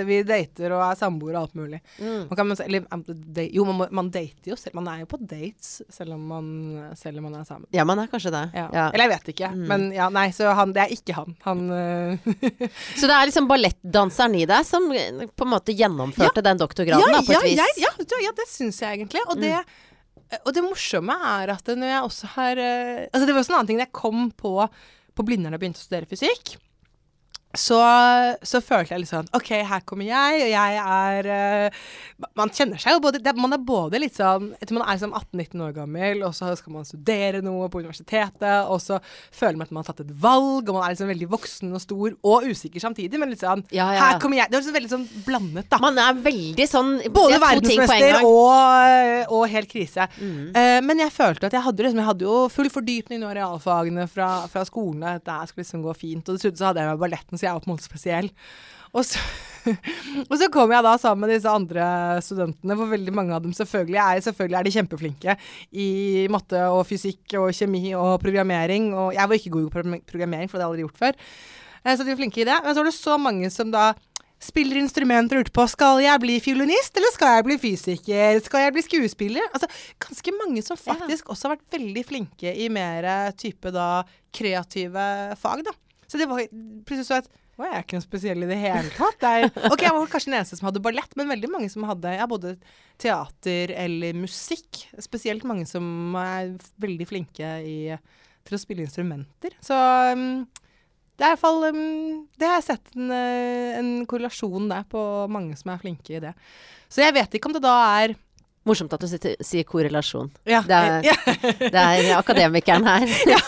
vi, 0.07 0.21
dater 0.29 0.77
og 0.77 0.85
er 0.87 1.01
samboere 1.01 1.41
og 1.41 1.49
alt 1.49 1.59
mulig. 1.59 1.83
Mm. 1.99 2.31
Man 2.31 2.39
kan, 2.39 2.55
eller, 2.69 2.87
jo, 3.49 3.67
man, 3.73 3.83
man, 3.91 4.13
dater 4.15 4.55
jo 4.55 4.61
selv. 4.61 4.79
Man 4.79 4.93
er 4.95 5.03
jo 5.03 5.11
på 5.11 5.19
dates 5.19 5.75
selv 5.91 6.15
om 6.15 6.23
man, 6.31 6.55
selv 7.03 7.19
om 7.19 7.27
man 7.33 7.41
er 7.41 7.51
sammen. 7.51 7.67
Ja, 7.75 7.83
man 7.89 7.99
er 7.99 8.13
kanskje 8.13 8.31
det. 8.37 8.45
Ja. 8.55 8.69
Eller 8.93 9.09
jeg 9.09 9.15
vet 9.17 9.35
ikke. 9.35 9.51
Mm. 9.57 9.67
Men 9.75 9.91
ja, 9.99 10.07
nei, 10.15 10.29
så 10.39 10.55
han, 10.55 10.77
det 10.79 10.87
er 10.87 10.95
ikke 10.95 11.19
han. 11.19 11.35
Han. 11.49 11.67
Så 12.95 13.11
det 13.11 13.19
er 13.19 13.27
liksom 13.27 13.51
ballettdanseren 13.51 14.39
i 14.39 14.47
deg 14.47 14.71
som 14.71 14.87
på 14.87 15.49
en 15.49 15.51
måte 15.51 15.75
gjennomfører 15.75 16.12
gjennomførte 16.13 16.43
ja. 16.43 16.49
den 16.49 16.61
doktorgraden, 16.61 17.03
ja, 17.03 17.15
da, 17.17 17.23
på 17.27 17.37
et 17.37 17.47
vis. 17.47 17.81
Ja, 17.81 17.93
ja, 18.23 18.35
det 18.37 18.49
syns 18.51 18.81
jeg 18.83 19.01
egentlig. 19.01 19.23
Og 19.29 19.41
det, 19.41 19.53
mm. 19.59 20.41
og 20.43 20.51
det 20.57 20.65
morsomme 20.67 21.17
er 21.35 21.55
at 21.57 21.73
når 21.73 21.95
jeg 21.95 22.09
også 22.09 22.35
har 22.39 22.61
uh, 22.61 23.07
Altså, 23.09 23.25
det 23.27 23.35
var 23.35 23.43
også 23.43 23.55
en 23.55 23.59
annen 23.61 23.73
ting 23.73 23.81
da 23.81 23.89
jeg 23.89 23.97
kom 24.03 24.29
på 24.37 24.57
på 25.13 25.25
Blindern 25.29 25.53
og 25.53 25.61
begynte 25.61 25.81
å 25.83 25.85
studere 25.85 26.09
fysikk 26.09 26.55
så, 27.53 27.79
så, 28.41 28.63
følte 28.65 28.95
jeg 28.95 29.03
litt 29.03 29.11
sånn 29.11 29.29
OK, 29.37 29.51
her 29.69 29.83
kommer 29.85 30.07
jeg, 30.09 30.39
og 30.41 30.49
jeg 30.49 30.77
er 30.81 31.27
uh, 31.29 31.81
Man 32.39 32.53
kjenner 32.55 32.81
seg 32.81 32.97
jo 32.97 33.03
både 33.05 33.21
det, 33.21 33.35
Man 33.37 33.53
er 33.53 33.61
både 33.61 34.01
litt 34.01 34.17
sånn 34.17 34.55
Etter 34.57 34.73
man 34.73 34.87
er 34.87 34.97
liksom 34.97 35.13
18-19 35.13 35.65
år 35.67 35.75
gammel, 35.77 36.23
og 36.25 36.33
så 36.37 36.49
skal 36.57 36.77
man 36.79 36.89
studere 36.89 37.43
noe 37.45 37.69
på 37.73 37.83
universitetet, 37.83 38.71
og 38.73 38.81
så 38.81 39.03
føler 39.05 39.61
man 39.61 39.69
at 39.69 39.75
man 39.75 39.83
har 39.83 39.91
tatt 39.91 40.01
et 40.07 40.15
valg, 40.23 40.65
og 40.65 40.79
man 40.79 40.87
er 40.87 40.95
liksom 40.95 41.11
veldig 41.13 41.29
voksen 41.35 41.77
og 41.77 41.83
stor 41.85 42.17
og 42.33 42.49
usikker 42.49 42.85
samtidig, 42.85 43.21
men 43.21 43.35
litt 43.35 43.45
sånn 43.45 43.67
ja, 43.69 43.85
ja, 43.85 43.99
ja. 43.99 44.07
Her 44.07 44.23
kommer 44.23 44.41
jeg 44.41 44.49
Det 44.49 44.57
er 44.57 44.65
liksom 44.65 44.79
veldig 44.79 44.93
sånn 44.95 45.07
blandet, 45.27 45.69
da. 45.69 45.83
Man 45.85 46.01
er 46.01 46.25
veldig 46.25 46.69
sånn 46.71 46.95
Både 47.13 47.41
verdensmester 47.43 48.19
og, 48.23 49.29
og, 49.29 49.45
helt 49.53 49.69
krise. 49.69 50.07
Mm. 50.17 50.57
Uh, 50.57 50.79
men 50.89 51.05
jeg 51.05 51.13
følte 51.13 51.51
at 51.51 51.59
jeg 51.59 51.65
hadde 51.67 51.85
liksom 51.85 52.01
Jeg 52.01 52.09
hadde 52.09 52.29
jo 52.31 52.41
full 52.53 52.73
fordypning 52.73 53.29
i 53.29 53.37
realfagene 53.37 54.09
fra, 54.09 54.31
fra 54.49 54.65
skolen, 54.69 55.05
at 55.05 55.27
det 55.29 55.39
skulle 55.51 55.67
liksom 55.67 55.85
gå 55.85 55.97
fint, 55.99 56.25
og 56.25 56.39
dessuten 56.39 56.59
så 56.59 56.71
hadde 56.71 56.85
jeg 56.87 56.95
med 56.95 57.03
balletten 57.03 57.42
så 57.43 57.49
jeg 57.49 57.53
er 57.53 57.65
på 57.65 57.69
en 57.69 57.75
måte 57.75 57.89
spesiell. 57.89 58.31
Og 58.93 59.07
så, 59.09 59.21
og 60.31 60.35
så 60.39 60.49
kom 60.53 60.73
jeg 60.75 60.85
da 60.85 60.93
sammen 61.01 61.25
med 61.25 61.35
disse 61.35 61.51
andre 61.51 61.87
studentene, 62.25 62.77
for 62.77 62.93
veldig 62.93 63.15
mange 63.17 63.35
av 63.37 63.43
dem 63.45 63.55
selvfølgelig 63.57 64.01
er, 64.05 64.23
selvfølgelig 64.27 64.59
er 64.59 64.69
de 64.69 64.75
kjempeflinke 64.77 65.37
i 65.73 65.89
matte 66.33 66.61
og 66.69 66.85
fysikk 66.89 67.39
og 67.41 67.51
kjemi 67.57 67.97
og 67.99 68.15
programmering. 68.23 68.93
Og 68.93 69.17
jeg 69.17 69.29
var 69.29 69.41
ikke 69.41 69.57
god 69.57 69.69
på 69.73 69.85
programmering, 70.13 70.51
for 70.51 70.59
det 70.59 70.67
hadde 70.67 70.69
jeg 70.69 70.73
aldri 70.73 70.87
gjort 70.87 71.03
før. 71.03 71.21
Eh, 71.83 71.95
så 71.97 72.05
de 72.05 72.13
var 72.13 72.23
flinke 72.23 72.43
i 72.43 72.49
det. 72.49 72.59
Men 72.63 72.75
så 72.75 72.83
var 72.83 72.91
det 72.91 72.99
så 72.99 73.19
mange 73.21 73.53
som 73.55 73.73
da 73.75 73.91
spiller 74.43 74.81
instrumenter 74.81 75.39
og 75.39 75.45
lurte 75.45 75.55
på 75.55 75.65
skal 75.71 76.01
jeg 76.03 76.23
bli 76.23 76.39
fiolinist, 76.43 76.97
eller 76.99 77.13
skal 77.15 77.37
jeg 77.37 77.47
bli 77.47 77.57
fysiker, 77.63 78.41
skal 78.43 78.65
jeg 78.65 78.75
bli 78.75 78.83
skuespiller? 78.83 79.45
Altså, 79.55 79.69
ganske 80.03 80.35
mange 80.35 80.65
som 80.67 80.79
faktisk 80.79 81.29
ja. 81.29 81.35
også 81.35 81.49
har 81.49 81.55
vært 81.55 81.77
veldig 81.79 82.03
flinke 82.09 82.55
i 82.59 82.67
mer 82.73 83.07
type 83.39 83.71
da 83.75 84.03
kreative 84.35 85.07
fag, 85.39 85.63
da. 85.69 85.77
Så 86.11 86.19
det 86.21 86.27
var 86.29 86.43
plutselig 86.85 87.07
så 87.09 87.21
at 87.23 87.31
jeg 87.61 87.75
er 87.77 87.85
ikke 87.85 87.99
noe 87.99 88.05
spesiell 88.07 88.45
i 88.45 88.49
det 88.49 88.59
hele 88.61 88.93
tatt. 88.97 89.27
Er, 89.29 89.47
ok, 89.73 89.85
Jeg 89.85 89.95
var 89.95 90.09
kanskje 90.13 90.31
den 90.31 90.39
eneste 90.39 90.59
som 90.59 90.71
hadde 90.71 90.83
ballett, 90.85 91.13
men 91.19 91.31
veldig 91.31 91.51
mange 91.53 91.69
som 91.73 91.85
hadde 91.89 92.15
ja, 92.17 92.27
både 92.31 92.55
teater 93.03 93.75
eller 93.77 94.17
musikk. 94.17 94.87
Spesielt 95.05 95.45
mange 95.49 95.69
som 95.69 96.17
er 96.19 96.55
veldig 96.83 97.09
flinke 97.11 97.53
i, 97.69 97.77
til 98.49 98.57
å 98.57 98.63
spille 98.63 98.87
instrumenter. 98.87 99.57
Så 99.65 99.77
um, 100.17 100.45
det 101.21 101.27
er 101.27 101.29
i 101.29 101.35
hvert 101.35 101.43
fall 101.45 101.69
um, 101.69 102.23
Det 102.41 102.49
har 102.49 102.57
jeg 102.57 102.69
sett 102.71 102.95
en, 102.97 103.13
eh, 103.15 103.77
en 103.79 103.91
korrelasjon 104.09 104.71
der 104.73 104.89
på 104.89 105.03
mange 105.31 105.59
som 105.61 105.75
er 105.75 105.83
flinke 105.83 106.17
i 106.17 106.23
det. 106.25 106.33
Så 106.93 107.05
jeg 107.05 107.15
vet 107.17 107.37
ikke 107.37 107.53
om 107.53 107.57
det 107.57 107.65
da 107.65 107.77
er 108.01 108.17
Morsomt 108.69 108.93
at 108.95 109.03
du 109.03 109.11
sier 109.43 109.65
korrelasjon. 109.67 110.29
Ja. 110.47 110.61
Det, 110.63 110.77
er, 110.77 111.07
det, 111.59 111.83
er, 111.83 112.13
akademikeren 112.19 112.87
her. 112.87 113.09
Ja. 113.33 113.39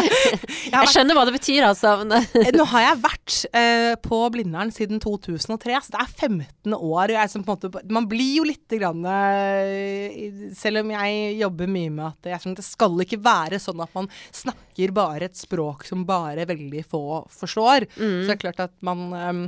jeg 0.80 0.90
skjønner 0.92 1.16
hva 1.16 1.24
det 1.26 1.34
betyr, 1.34 1.64
altså. 1.66 1.92
Eh, 2.40 2.50
nå 2.54 2.64
har 2.72 2.84
jeg 2.84 3.00
vært 3.02 3.36
eh, 3.56 3.92
på 4.00 4.18
Blindern 4.32 4.72
siden 4.74 5.00
2003, 5.02 5.76
så 5.84 5.94
det 5.94 6.00
er 6.00 6.12
15 6.30 6.76
år. 6.76 7.14
Måte, 7.44 7.70
man 7.92 8.08
blir 8.10 8.40
jo 8.40 8.46
lite 8.48 8.78
grann 8.80 9.04
eh, 9.08 10.52
Selv 10.56 10.82
om 10.82 10.92
jeg 10.94 11.36
jobber 11.40 11.70
mye 11.70 11.92
med 11.94 12.06
at 12.10 12.30
jeg, 12.34 12.54
det 12.58 12.66
skal 12.66 12.96
ikke 13.04 13.20
være 13.24 13.60
sånn 13.62 13.82
at 13.84 13.92
man 13.96 14.08
snakker 14.36 14.94
bare 14.96 15.28
et 15.28 15.38
språk 15.38 15.84
som 15.88 16.06
bare 16.08 16.48
veldig 16.48 16.84
få 16.88 17.24
forstår. 17.34 17.88
Mm. 17.96 18.20
Så 18.22 18.28
det 18.28 18.36
er 18.36 18.44
klart 18.46 18.64
at 18.68 18.76
man 18.86 19.08
eh, 19.16 19.42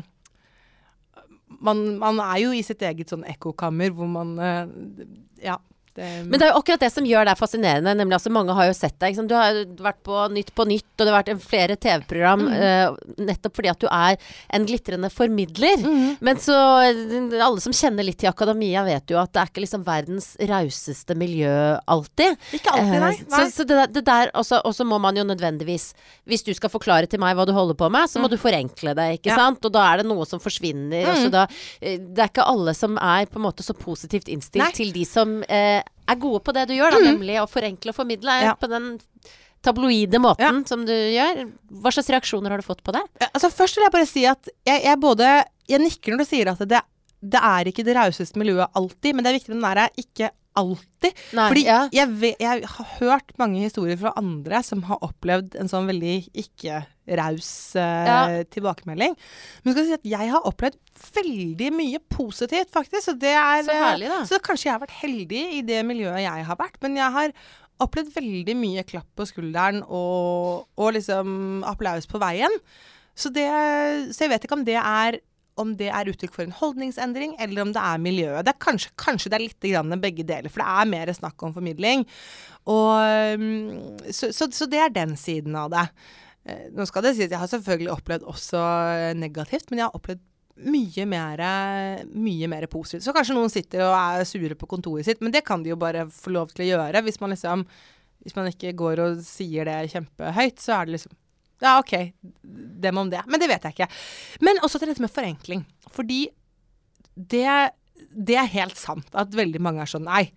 man, 1.63 1.83
man, 2.01 2.21
er 2.23 2.41
jo 2.43 2.55
i 2.55 2.63
sitt 2.67 2.83
eget 2.85 3.13
sånn 3.13 3.27
ekkokammer 3.29 3.95
hvor 3.97 4.11
man 4.11 4.35
uh, 4.39 5.07
Ja. 5.43 5.59
Det, 5.95 6.25
Men 6.25 6.41
det 6.41 6.47
er 6.47 6.55
jo 6.55 6.61
akkurat 6.63 6.81
det 6.81 6.89
som 6.89 7.05
gjør 7.05 7.27
deg 7.29 7.37
fascinerende. 7.37 7.93
nemlig 7.99 8.17
altså 8.17 8.31
Mange 8.33 8.55
har 8.57 8.71
jo 8.71 8.77
sett 8.77 8.97
deg. 9.03 9.19
Du 9.29 9.35
har 9.37 9.59
vært 9.85 10.01
på 10.07 10.23
Nytt 10.33 10.55
på 10.57 10.65
Nytt, 10.69 10.89
og 10.97 11.05
det 11.05 11.13
har 11.13 11.19
vært 11.19 11.45
flere 11.45 11.77
TV-program 11.77 12.47
mm. 12.47 12.55
uh, 12.57 13.17
nettopp 13.29 13.59
fordi 13.59 13.71
at 13.73 13.83
du 13.83 13.89
er 13.93 14.17
en 14.57 14.65
glitrende 14.69 15.11
formidler. 15.13 15.85
Mm. 15.85 16.17
Men 16.25 16.41
så 16.41 16.57
Alle 16.57 17.61
som 17.61 17.77
kjenner 17.77 18.07
litt 18.09 18.23
til 18.23 18.31
akademia, 18.31 18.87
vet 18.87 19.13
jo 19.13 19.21
at 19.21 19.35
det 19.35 19.43
er 19.43 19.53
ikke 19.53 19.65
liksom 19.67 19.85
verdens 19.85 20.31
rauseste 20.49 21.17
miljø 21.19 21.53
alltid. 21.85 22.41
Ikke 22.57 22.73
alltid, 22.73 22.99
nei. 23.05 23.13
Uh, 23.27 23.37
så, 23.37 23.43
så, 23.59 23.69
det, 23.69 23.79
det 23.93 24.05
der 24.09 24.33
Og 24.39 24.73
så 24.73 24.89
må 24.89 24.97
man 25.03 25.17
jo 25.19 25.25
nødvendigvis 25.27 25.91
Hvis 26.29 26.45
du 26.47 26.53
skal 26.57 26.73
forklare 26.73 27.09
til 27.11 27.21
meg 27.21 27.37
hva 27.37 27.45
du 27.49 27.53
holder 27.53 27.77
på 27.77 27.91
med, 27.93 28.09
så 28.09 28.23
må 28.23 28.31
mm. 28.31 28.33
du 28.33 28.41
forenkle 28.41 28.97
det, 28.97 29.09
ikke 29.19 29.35
ja. 29.35 29.39
sant? 29.45 29.61
Og 29.69 29.77
da 29.77 29.85
er 29.91 30.01
det 30.01 30.09
noe 30.09 30.25
som 30.29 30.41
forsvinner. 30.41 31.13
Mm. 31.13 31.29
da 31.37 31.45
uh, 31.51 31.95
Det 32.01 32.17
er 32.17 32.33
ikke 32.33 32.49
alle 32.49 32.77
som 32.79 32.97
er 32.97 33.29
på 33.29 33.37
en 33.43 33.47
måte 33.51 33.67
så 33.67 33.77
positivt 33.77 34.33
innstilt 34.33 34.65
nei. 34.65 34.73
til 34.73 34.93
de 34.95 35.05
som 35.09 35.41
eh, 35.53 35.82
er 35.83 36.21
gode 36.21 36.43
på 36.45 36.55
det 36.57 36.67
du 36.71 36.75
gjør, 36.77 36.97
da, 36.97 37.01
mm. 37.01 37.09
nemlig 37.13 37.39
å 37.43 37.49
forenkle 37.51 37.93
og 37.93 37.99
formidle 37.99 38.37
ja. 38.43 38.55
på 38.59 38.69
den 38.71 38.95
tabloide 39.63 40.19
måten 40.23 40.63
ja. 40.63 40.69
som 40.69 40.85
du 40.87 40.93
gjør. 40.93 41.45
Hva 41.83 41.93
slags 41.95 42.11
reaksjoner 42.13 42.53
har 42.53 42.63
du 42.63 42.67
fått 42.67 42.83
på 42.85 42.95
det? 42.95 43.03
Altså 43.31 43.53
Først 43.53 43.79
vil 43.79 43.87
jeg 43.87 43.95
bare 43.95 44.11
si 44.11 44.25
at 44.27 44.51
jeg, 44.67 44.83
jeg 44.83 44.99
både 44.99 45.29
Jeg 45.71 45.83
nikker 45.85 46.15
når 46.15 46.25
du 46.25 46.29
sier 46.29 46.51
at 46.51 46.63
det, 46.69 46.81
det 47.23 47.43
er 47.53 47.71
ikke 47.71 47.87
det 47.87 47.97
rauseste 47.97 48.41
miljøet 48.41 48.75
alltid, 48.79 49.15
men 49.15 49.25
det 49.25 49.31
er 49.31 49.39
viktig 49.39 49.55
den 49.55 49.63
derre 49.63 49.87
ikke 50.01 50.33
alltid. 50.59 51.21
Nei, 51.33 51.47
Fordi 51.49 51.63
ja. 51.65 51.79
jeg, 51.95 52.35
jeg, 52.43 52.67
har 52.75 52.91
hørt 52.99 53.33
mange 53.41 53.63
historier 53.63 53.97
fra 54.01 54.13
andre 54.19 54.61
som 54.67 54.83
har 54.89 55.01
opplevd 55.05 55.57
en 55.61 55.71
sånn 55.71 55.89
veldig 55.89 56.17
ikke-raus 57.03 57.51
uh, 57.79 58.05
ja. 58.09 58.19
tilbakemelding. 58.53 59.17
Men 59.63 59.75
skal 59.75 59.89
si 59.89 59.97
at 59.97 60.07
jeg 60.13 60.31
har 60.35 60.47
opplevd 60.49 60.79
veldig 61.17 61.73
mye 61.75 62.03
positivt, 62.13 62.71
faktisk. 62.75 63.09
Så, 63.09 63.17
det 63.19 63.35
er, 63.35 63.65
så, 63.67 63.81
herlig, 63.87 64.13
da. 64.13 64.21
så 64.29 64.39
kanskje 64.45 64.69
jeg 64.69 64.77
har 64.77 64.85
vært 64.85 65.01
heldig 65.03 65.43
i 65.59 65.65
det 65.67 65.83
miljøet 65.89 66.23
jeg 66.25 66.47
har 66.49 66.61
vært. 66.61 66.79
Men 66.85 67.01
jeg 67.01 67.17
har 67.17 67.35
opplevd 67.83 68.15
veldig 68.15 68.57
mye 68.59 68.87
klapp 68.87 69.09
på 69.19 69.27
skulderen 69.27 69.83
og, 69.83 70.69
og 70.79 70.95
liksom 70.97 71.63
applaus 71.67 72.07
på 72.11 72.21
veien. 72.23 72.55
Så, 73.19 73.33
det, 73.35 73.49
så 74.15 74.25
jeg 74.25 74.33
vet 74.33 74.47
ikke 74.47 74.61
om 74.61 74.67
det 74.69 74.79
er 74.79 75.21
om 75.61 75.75
det 75.77 75.91
er 75.93 76.09
uttrykk 76.09 76.33
for 76.33 76.47
en 76.47 76.55
holdningsendring, 76.57 77.35
eller 77.43 77.65
om 77.65 77.75
det 77.75 77.83
er 77.85 78.01
miljøet. 78.01 78.47
Det 78.47 78.55
er 78.55 78.63
kanskje, 78.63 78.93
kanskje, 79.01 79.29
det 79.33 79.37
er 79.37 79.45
litt 79.45 80.01
begge 80.01 80.25
deler, 80.25 80.49
for 80.49 80.63
det 80.63 80.69
er 80.81 80.89
mer 80.89 81.13
snakk 81.13 81.45
om 81.45 81.53
formidling. 81.53 82.07
Og, 82.65 83.37
mm, 83.37 84.09
så, 84.09 84.33
så, 84.33 84.49
så, 84.49 84.69
det 84.71 84.81
er 84.81 84.95
den 84.95 85.17
siden 85.21 85.57
av 85.59 85.69
det. 85.75 85.87
Eh, 86.47 86.69
Nå 86.75 86.87
skal 86.89 87.07
det 87.07 87.15
sies 87.17 87.31
jeg 87.31 87.41
har 87.41 87.51
selvfølgelig 87.51 87.93
opplevd 87.95 88.29
også 88.31 88.61
eh, 88.61 89.09
negativt, 89.19 89.71
men 89.71 89.83
jeg 89.83 89.89
har 89.89 89.99
opplevd 89.99 90.23
mye 90.63 91.07
mer, 91.09 91.41
mye 92.13 92.49
mer 92.51 92.67
positivt. 92.71 93.07
Så 93.07 93.15
kanskje 93.17 93.35
noen 93.37 93.51
sitter 93.53 93.87
og 93.87 93.95
er 93.97 94.27
sure 94.29 94.57
på 94.59 94.69
kontoret 94.69 95.07
sitt, 95.07 95.23
men 95.25 95.33
det 95.33 95.45
kan 95.49 95.63
de 95.65 95.73
jo 95.73 95.79
bare 95.81 96.05
få 96.13 96.35
lov 96.35 96.53
til 96.53 96.67
å 96.67 96.69
gjøre. 96.75 97.03
Hvis 97.07 97.21
man 97.23 97.35
liksom 97.35 97.67
Hvis 98.23 98.37
man 98.37 98.47
ikke 98.47 98.71
går 98.79 99.01
og 99.03 99.23
sier 99.27 99.67
det 99.67 99.91
kjempehøyt, 99.91 100.61
så 100.63 100.77
er 100.77 100.87
det 100.87 100.99
liksom 100.99 101.17
Ja, 101.63 101.79
OK, 101.79 102.13
dem 102.43 102.99
om 102.99 103.11
det. 103.11 103.23
Men 103.27 103.41
det 103.41 103.49
vet 103.49 103.65
jeg 103.65 103.75
ikke. 103.75 103.89
Men 104.43 104.61
også 104.63 104.79
til 104.79 104.91
dette 104.91 105.03
med 105.03 105.11
forenkling. 105.11 105.65
Fordi 105.91 106.29
det, 107.15 107.73
det 108.15 108.37
er 108.39 108.55
helt 108.55 108.79
sant 108.79 109.09
at 109.15 109.35
veldig 109.35 109.61
mange 109.63 109.83
er 109.83 109.91
sånn 109.91 110.07
Nei, 110.07 110.31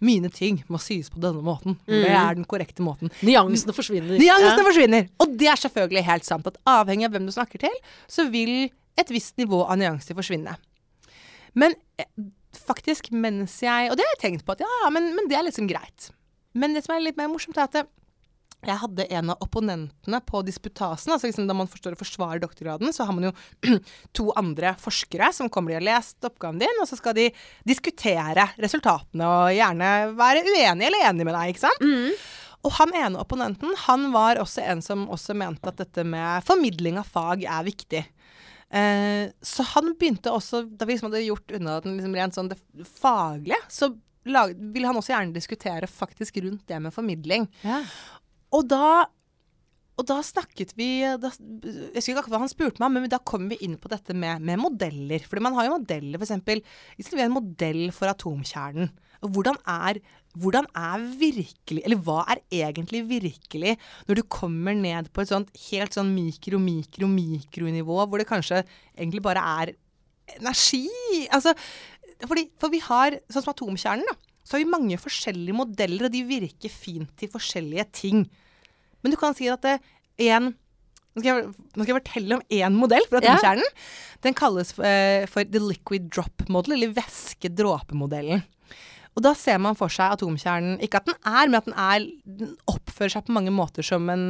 mine 0.00 0.28
ting 0.30 0.62
må 0.68 0.78
sies 0.80 1.08
på 1.08 1.20
denne 1.20 1.42
måten. 1.42 1.78
Det 1.86 2.04
Mm. 2.04 2.16
er 2.28 2.34
den 2.34 2.44
korrekte 2.44 2.82
måten. 2.84 3.10
Nyansene 3.22 3.72
forsvinner. 3.72 4.18
Nyansene 4.18 4.58
Ja. 4.58 4.64
forsvinner. 4.64 5.08
Og 5.20 5.36
det 5.38 5.48
er 5.48 5.56
selvfølgelig 5.56 6.04
helt 6.04 6.24
sant. 6.24 6.46
At 6.46 6.58
avhengig 6.66 7.04
av 7.06 7.12
hvem 7.12 7.26
du 7.26 7.32
snakker 7.32 7.58
til, 7.58 7.72
så 8.08 8.30
vil 8.30 8.70
et 8.98 9.08
visst 9.08 9.36
nivå 9.38 9.64
av 9.68 9.78
nyanser 9.78 10.14
forsvinne. 10.14 10.56
Men 11.54 11.74
eh, 11.98 12.04
faktisk 12.52 13.10
mens 13.12 13.60
jeg 13.60 13.90
Og 13.90 13.96
det 13.96 14.04
har 14.04 14.14
jeg 14.16 14.32
tenkt 14.32 14.44
på 14.46 14.52
at 14.52 14.60
ja, 14.60 14.90
men, 14.90 15.14
men 15.16 15.28
det 15.28 15.36
er 15.38 15.44
liksom 15.44 15.68
greit. 15.68 16.10
Men 16.54 16.74
det 16.74 16.84
som 16.84 16.94
er 16.96 17.00
litt 17.00 17.16
mer 17.16 17.28
morsomt, 17.28 17.56
er 17.56 17.62
at 17.64 17.72
det, 17.72 17.86
jeg 18.66 18.80
hadde 18.82 19.06
en 19.18 19.32
av 19.32 19.42
opponentene 19.44 20.20
på 20.26 20.42
disputasen. 20.46 21.12
altså 21.14 21.28
liksom 21.28 21.48
Da 21.48 21.56
man 21.56 21.70
forstår 21.70 21.96
å 21.96 22.00
forsvare 22.00 22.42
doktorgraden, 22.42 22.92
så 22.94 23.06
har 23.06 23.16
man 23.16 23.28
jo 23.28 23.34
to 24.16 24.30
andre 24.38 24.74
forskere 24.80 25.32
som 25.36 25.50
kommer 25.52 25.72
de 25.74 25.78
har 25.80 25.86
lest 25.86 26.26
oppgaven 26.26 26.60
din, 26.62 26.80
og 26.82 26.88
så 26.90 26.98
skal 26.98 27.16
de 27.18 27.28
diskutere 27.66 28.48
resultatene 28.62 29.28
og 29.28 29.54
gjerne 29.56 29.92
være 30.18 30.44
uenige 30.46 30.90
eller 30.90 31.06
enige 31.10 31.28
med 31.28 31.38
deg, 31.38 31.54
ikke 31.54 31.66
sant? 31.66 31.86
Og 32.66 32.74
han 32.80 32.94
ene 32.98 33.22
opponenten, 33.22 33.74
han 33.86 34.08
var 34.14 34.40
også 34.42 34.64
en 34.64 34.82
som 34.82 35.06
også 35.12 35.36
mente 35.38 35.70
at 35.70 35.78
dette 35.78 36.02
med 36.06 36.42
formidling 36.46 36.98
av 36.98 37.06
fag 37.10 37.44
er 37.46 37.66
viktig. 37.66 38.02
Eh, 38.74 39.28
så 39.46 39.66
han 39.76 39.92
begynte 39.94 40.32
også, 40.34 40.64
da 40.66 40.88
vi 40.88 40.96
liksom 40.96 41.12
hadde 41.12 41.22
gjort 41.28 41.54
unna 41.54 41.78
den 41.84 42.00
liksom 42.00 42.16
rent 42.18 42.34
sånn 42.34 42.50
det 42.50 42.58
faglige, 42.98 43.60
så 43.70 43.92
lag, 44.26 44.54
ville 44.58 44.90
han 44.90 44.98
også 44.98 45.14
gjerne 45.14 45.36
diskutere 45.36 45.86
faktisk 45.90 46.40
rundt 46.42 46.66
det 46.66 46.80
med 46.82 46.94
formidling. 46.94 47.46
Ja. 47.62 47.82
Og 48.54 48.66
da, 48.70 49.06
og 49.96 50.06
da 50.06 50.18
snakket 50.24 50.74
vi 50.78 51.00
da, 51.18 51.32
Jeg 51.32 51.96
husker 51.96 52.20
ikke 52.20 52.30
hva 52.30 52.42
han 52.44 52.52
spurte 52.52 52.82
meg 52.82 52.94
men 52.94 53.10
da 53.10 53.18
kom 53.18 53.48
vi 53.50 53.58
inn 53.64 53.78
på 53.80 53.90
dette 53.90 54.14
med, 54.14 54.44
med 54.44 54.60
modeller. 54.62 55.24
Fordi 55.26 55.42
man 55.46 55.56
har 55.58 55.68
jo 55.68 55.78
modeller, 55.78 56.20
f.eks. 56.20 56.62
Hvis 56.98 57.10
vi 57.14 57.22
har 57.22 57.30
en 57.30 57.38
modell 57.38 57.88
for 57.96 58.12
atomkjernen. 58.12 58.92
Hvordan 59.26 59.56
er, 59.72 59.98
hvordan 60.36 60.66
er 60.76 61.04
virkelig 61.18 61.80
Eller 61.86 61.98
hva 62.04 62.18
er 62.28 62.42
egentlig 62.52 63.00
virkelig 63.08 63.72
når 64.06 64.18
du 64.18 64.22
kommer 64.28 64.76
ned 64.76 65.08
på 65.08 65.24
et 65.24 65.30
sånt 65.32 65.48
helt 65.70 65.96
sånn 65.96 66.12
mikro, 66.12 66.60
mikro, 66.60 67.08
mikronivå, 67.10 67.96
hvor 68.04 68.20
det 68.20 68.28
kanskje 68.28 68.60
egentlig 68.92 69.24
bare 69.24 69.42
er 69.62 69.72
energi? 70.36 70.86
Altså, 71.32 71.54
fordi, 72.24 72.46
for 72.60 72.72
vi 72.72 72.80
har, 72.84 73.18
sånn 73.32 73.44
som 73.44 73.52
atomkjernen, 73.52 74.06
da, 74.08 74.25
så 74.46 74.54
har 74.56 74.62
vi 74.62 74.70
mange 74.70 74.98
forskjellige 75.02 75.56
modeller, 75.58 76.06
og 76.06 76.14
de 76.14 76.22
virker 76.28 76.70
fint 76.70 77.10
til 77.18 77.32
forskjellige 77.32 77.88
ting. 77.98 78.22
Men 79.02 79.12
du 79.12 79.18
kan 79.18 79.34
si 79.34 79.48
at 79.50 79.64
det, 79.66 79.80
en 80.30 80.52
nå 81.16 81.32
nå 81.32 81.80
skal 81.80 81.88
jeg 81.94 81.96
fortelle 81.96 82.36
om 82.36 82.42
én 82.52 82.74
modell 82.76 83.06
for 83.08 83.16
Ja. 83.24 83.32
atomkjernen. 83.32 83.70
Den 84.22 84.34
kalles 84.36 84.74
uh, 84.78 85.24
for 85.32 85.44
the 85.48 85.62
liquid 85.62 86.10
drop 86.12 86.44
model, 86.52 86.76
eller 86.76 86.92
væske-dråpemodellen. 86.92 88.42
Og 89.16 89.22
da 89.24 89.30
ser 89.32 89.56
man 89.64 89.72
for 89.78 89.88
seg 89.88 90.12
atomkjernen 90.12 90.74
Ikke 90.84 90.98
at 91.00 91.06
den 91.08 91.16
er, 91.24 91.46
men 91.48 91.56
at 91.56 91.64
den, 91.64 91.76
er, 91.80 92.04
den 92.28 92.50
oppfører 92.68 93.14
seg 93.14 93.24
på 93.24 93.32
mange 93.32 93.54
måter 93.54 93.86
som 93.86 94.04
en, 94.12 94.26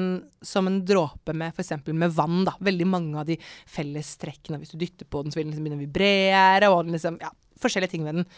som 0.46 0.68
en 0.70 0.79
dråpe 0.87 1.35
med 1.35 1.57
f.eks. 1.59 1.72
med 1.90 2.14
vann. 2.14 2.44
da. 2.46 2.55
Veldig 2.62 2.87
mange 2.87 3.18
av 3.18 3.26
de 3.26 3.35
felles 3.66 4.12
trekkene. 4.22 4.61
Hvis 4.62 4.70
du 4.76 4.79
dytter 4.79 5.09
på 5.11 5.24
den, 5.26 5.35
så 5.35 5.40
vil 5.40 5.48
den 5.48 5.57
liksom 5.57 5.66
begynne 5.66 5.81
å 5.83 5.87
vibrere. 5.88 6.70
og 6.70 6.87
liksom, 6.94 7.18
ja, 7.20 7.33
Forskjellige 7.59 7.96
ting 7.96 8.07
ved 8.07 8.20
den. 8.20 8.29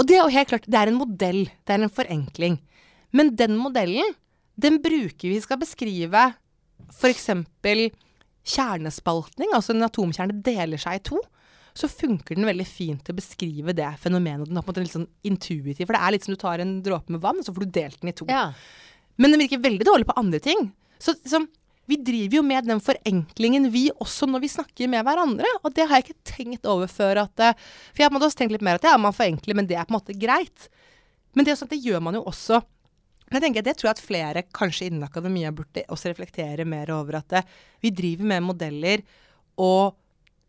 Og 0.00 0.08
det 0.08 0.16
er 0.16 0.22
jo 0.24 0.32
helt 0.32 0.48
klart, 0.48 0.68
det 0.68 0.80
er 0.80 0.90
en 0.90 1.00
modell. 1.00 1.42
Det 1.68 1.74
er 1.74 1.84
en 1.84 1.92
forenkling. 1.92 2.56
Men 3.12 3.34
den 3.36 3.58
modellen, 3.60 4.14
den 4.60 4.78
bruker 4.82 5.28
vi 5.28 5.40
skal 5.44 5.60
beskrive 5.60 6.30
f.eks. 6.88 7.28
kjernespaltning. 8.54 9.52
Altså 9.52 9.76
en 9.76 9.84
atomkjerne 9.84 10.40
deler 10.46 10.80
seg 10.80 11.00
i 11.00 11.04
to 11.10 11.20
så 11.76 11.88
funker 11.90 12.36
den 12.36 12.48
veldig 12.48 12.66
fint 12.66 13.02
til 13.04 13.14
å 13.14 13.20
beskrive 13.20 13.74
det 13.76 13.88
fenomenet. 14.02 14.48
Den 14.48 14.58
er 14.58 14.64
på 14.64 14.70
en 14.70 14.74
måte 14.74 14.84
litt 14.84 14.96
sånn 14.96 15.08
intuitiv. 15.26 15.84
For 15.86 15.96
det 15.96 16.02
er 16.02 16.14
litt 16.14 16.26
som 16.26 16.34
du 16.34 16.40
tar 16.40 16.62
en 16.62 16.78
dråpe 16.84 17.14
med 17.14 17.22
vann, 17.22 17.40
og 17.40 17.46
så 17.46 17.54
får 17.54 17.66
du 17.66 17.76
delt 17.76 18.00
den 18.02 18.12
i 18.12 18.16
to. 18.16 18.26
Ja. 18.30 18.50
Men 19.20 19.34
den 19.34 19.42
virker 19.44 19.62
veldig 19.62 19.86
dårlig 19.86 20.08
på 20.08 20.16
andre 20.20 20.40
ting. 20.42 20.70
Så, 21.00 21.14
så 21.22 21.42
vi 21.90 21.98
driver 22.06 22.38
jo 22.38 22.42
med 22.46 22.68
den 22.70 22.80
forenklingen, 22.82 23.66
vi 23.74 23.88
også, 23.98 24.28
når 24.30 24.44
vi 24.44 24.50
snakker 24.52 24.90
med 24.90 25.02
hverandre. 25.06 25.48
Og 25.64 25.72
det 25.74 25.88
har 25.88 25.98
jeg 25.98 26.08
ikke 26.10 26.34
tenkt 26.36 26.68
over 26.70 26.90
før 26.90 27.24
at 27.24 27.42
eh, 27.42 27.56
For 27.90 28.04
jeg 28.04 28.14
måte 28.14 28.28
også 28.28 28.42
tenkt 28.42 28.54
litt 28.54 28.66
mer 28.66 28.78
at 28.78 28.86
ja, 28.86 28.94
man 29.00 29.16
forenkler, 29.16 29.58
men 29.58 29.66
det 29.66 29.78
er 29.78 29.88
på 29.88 29.94
en 29.94 29.98
måte 29.98 30.16
greit. 30.18 30.68
Men 31.34 31.46
det, 31.46 31.56
sånn 31.58 31.70
det 31.72 31.80
gjør 31.82 32.04
man 32.06 32.18
jo 32.18 32.22
også. 32.30 32.60
Men 33.26 33.38
jeg 33.38 33.46
tenker, 33.46 33.66
det 33.66 33.76
tror 33.78 33.90
jeg 33.90 33.96
at 33.98 34.04
flere 34.04 34.44
kanskje 34.54 34.88
innen 34.90 35.06
akademia 35.06 35.52
burde 35.54 35.84
også 35.90 36.12
reflektere 36.12 36.66
mer 36.68 36.94
over. 36.94 37.20
At 37.20 37.34
det, 37.34 37.44
vi 37.82 37.92
driver 37.94 38.30
med 38.32 38.46
modeller, 38.46 39.04
og 39.60 39.98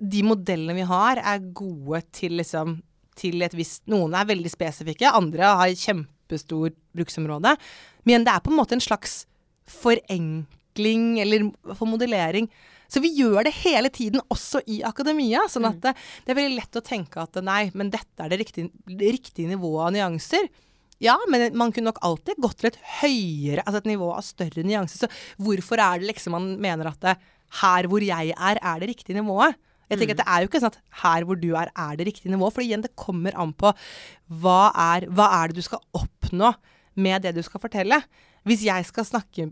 de 0.02 0.24
modellene 0.26 0.78
vi 0.78 0.88
har, 0.90 1.22
er 1.22 1.52
gode 1.58 2.02
til 2.14 2.40
liksom 2.42 2.80
til 3.18 3.44
et 3.44 3.54
visst 3.54 3.84
Noen 3.92 4.16
er 4.16 4.30
veldig 4.30 4.50
spesifikke, 4.50 5.10
andre 5.10 5.50
har 5.60 5.74
kjempestor 5.78 6.72
bruksområde. 6.96 7.58
Men 8.08 8.26
det 8.26 8.34
er 8.34 8.42
på 8.42 8.54
en 8.54 8.58
måte 8.62 8.78
en 8.78 8.84
slags 8.84 9.24
forenkling 9.70 10.48
eller 10.80 11.50
for 11.76 11.90
modellering. 11.90 12.50
Så 12.92 13.00
vi 13.00 13.14
gjør 13.16 13.46
det 13.48 13.54
hele 13.62 13.90
tiden, 13.90 14.22
også 14.32 14.62
i 14.68 14.82
akademia. 14.84 15.46
Sånn 15.48 15.68
at 15.70 15.80
det, 15.84 15.94
det 16.26 16.34
er 16.34 16.40
veldig 16.42 16.58
lett 16.58 16.80
å 16.80 16.84
tenke 16.84 17.24
at 17.24 17.40
nei, 17.44 17.70
men 17.74 17.92
dette 17.94 18.20
er 18.20 18.34
det 18.34 18.42
riktige, 18.42 18.72
det 18.86 19.14
riktige 19.16 19.52
nivået 19.52 19.86
av 19.88 19.94
nyanser. 19.96 20.50
Ja, 21.02 21.16
men 21.32 21.56
man 21.58 21.72
kunne 21.74 21.90
nok 21.90 22.02
alltid 22.06 22.42
gått 22.44 22.60
til 22.62 22.70
et 22.70 22.82
høyere, 23.02 23.64
altså 23.64 23.80
et 23.82 23.90
nivå 23.90 24.12
av 24.14 24.26
større 24.28 24.66
nyanser. 24.68 25.08
Så 25.08 25.42
hvorfor 25.42 25.82
er 25.82 26.02
det 26.02 26.12
liksom 26.12 26.36
man 26.36 26.52
mener 26.62 26.92
at 26.92 27.00
det, 27.02 27.16
her 27.62 27.88
hvor 27.92 28.04
jeg 28.04 28.32
er, 28.32 28.60
er 28.60 28.84
det 28.84 28.92
riktige 28.92 29.18
nivået? 29.18 29.58
Jeg 29.92 30.00
tenker 30.00 30.16
at 30.16 30.22
Det 30.22 30.32
er 30.32 30.44
jo 30.44 30.48
ikke 30.48 30.60
sånn 30.64 30.72
at 30.72 30.84
her 31.02 31.26
hvor 31.28 31.40
du 31.40 31.50
er, 31.52 31.72
er 31.76 31.98
det 32.00 32.06
riktige 32.08 32.32
nivået. 32.32 32.56
For 32.56 32.64
igjen, 32.64 32.84
det 32.84 32.94
kommer 32.96 33.36
an 33.40 33.52
på 33.52 33.74
hva 34.44 34.60
er, 34.72 35.08
hva 35.12 35.28
er 35.42 35.52
det 35.52 35.60
du 35.60 35.66
skal 35.66 35.82
oppnå 35.98 36.54
med 37.02 37.26
det 37.26 37.34
du 37.36 37.42
skal 37.44 37.60
fortelle. 37.64 38.00
Hvis 38.48 38.64
jeg 38.68 38.88
skal 38.88 39.08
snakke 39.08 39.50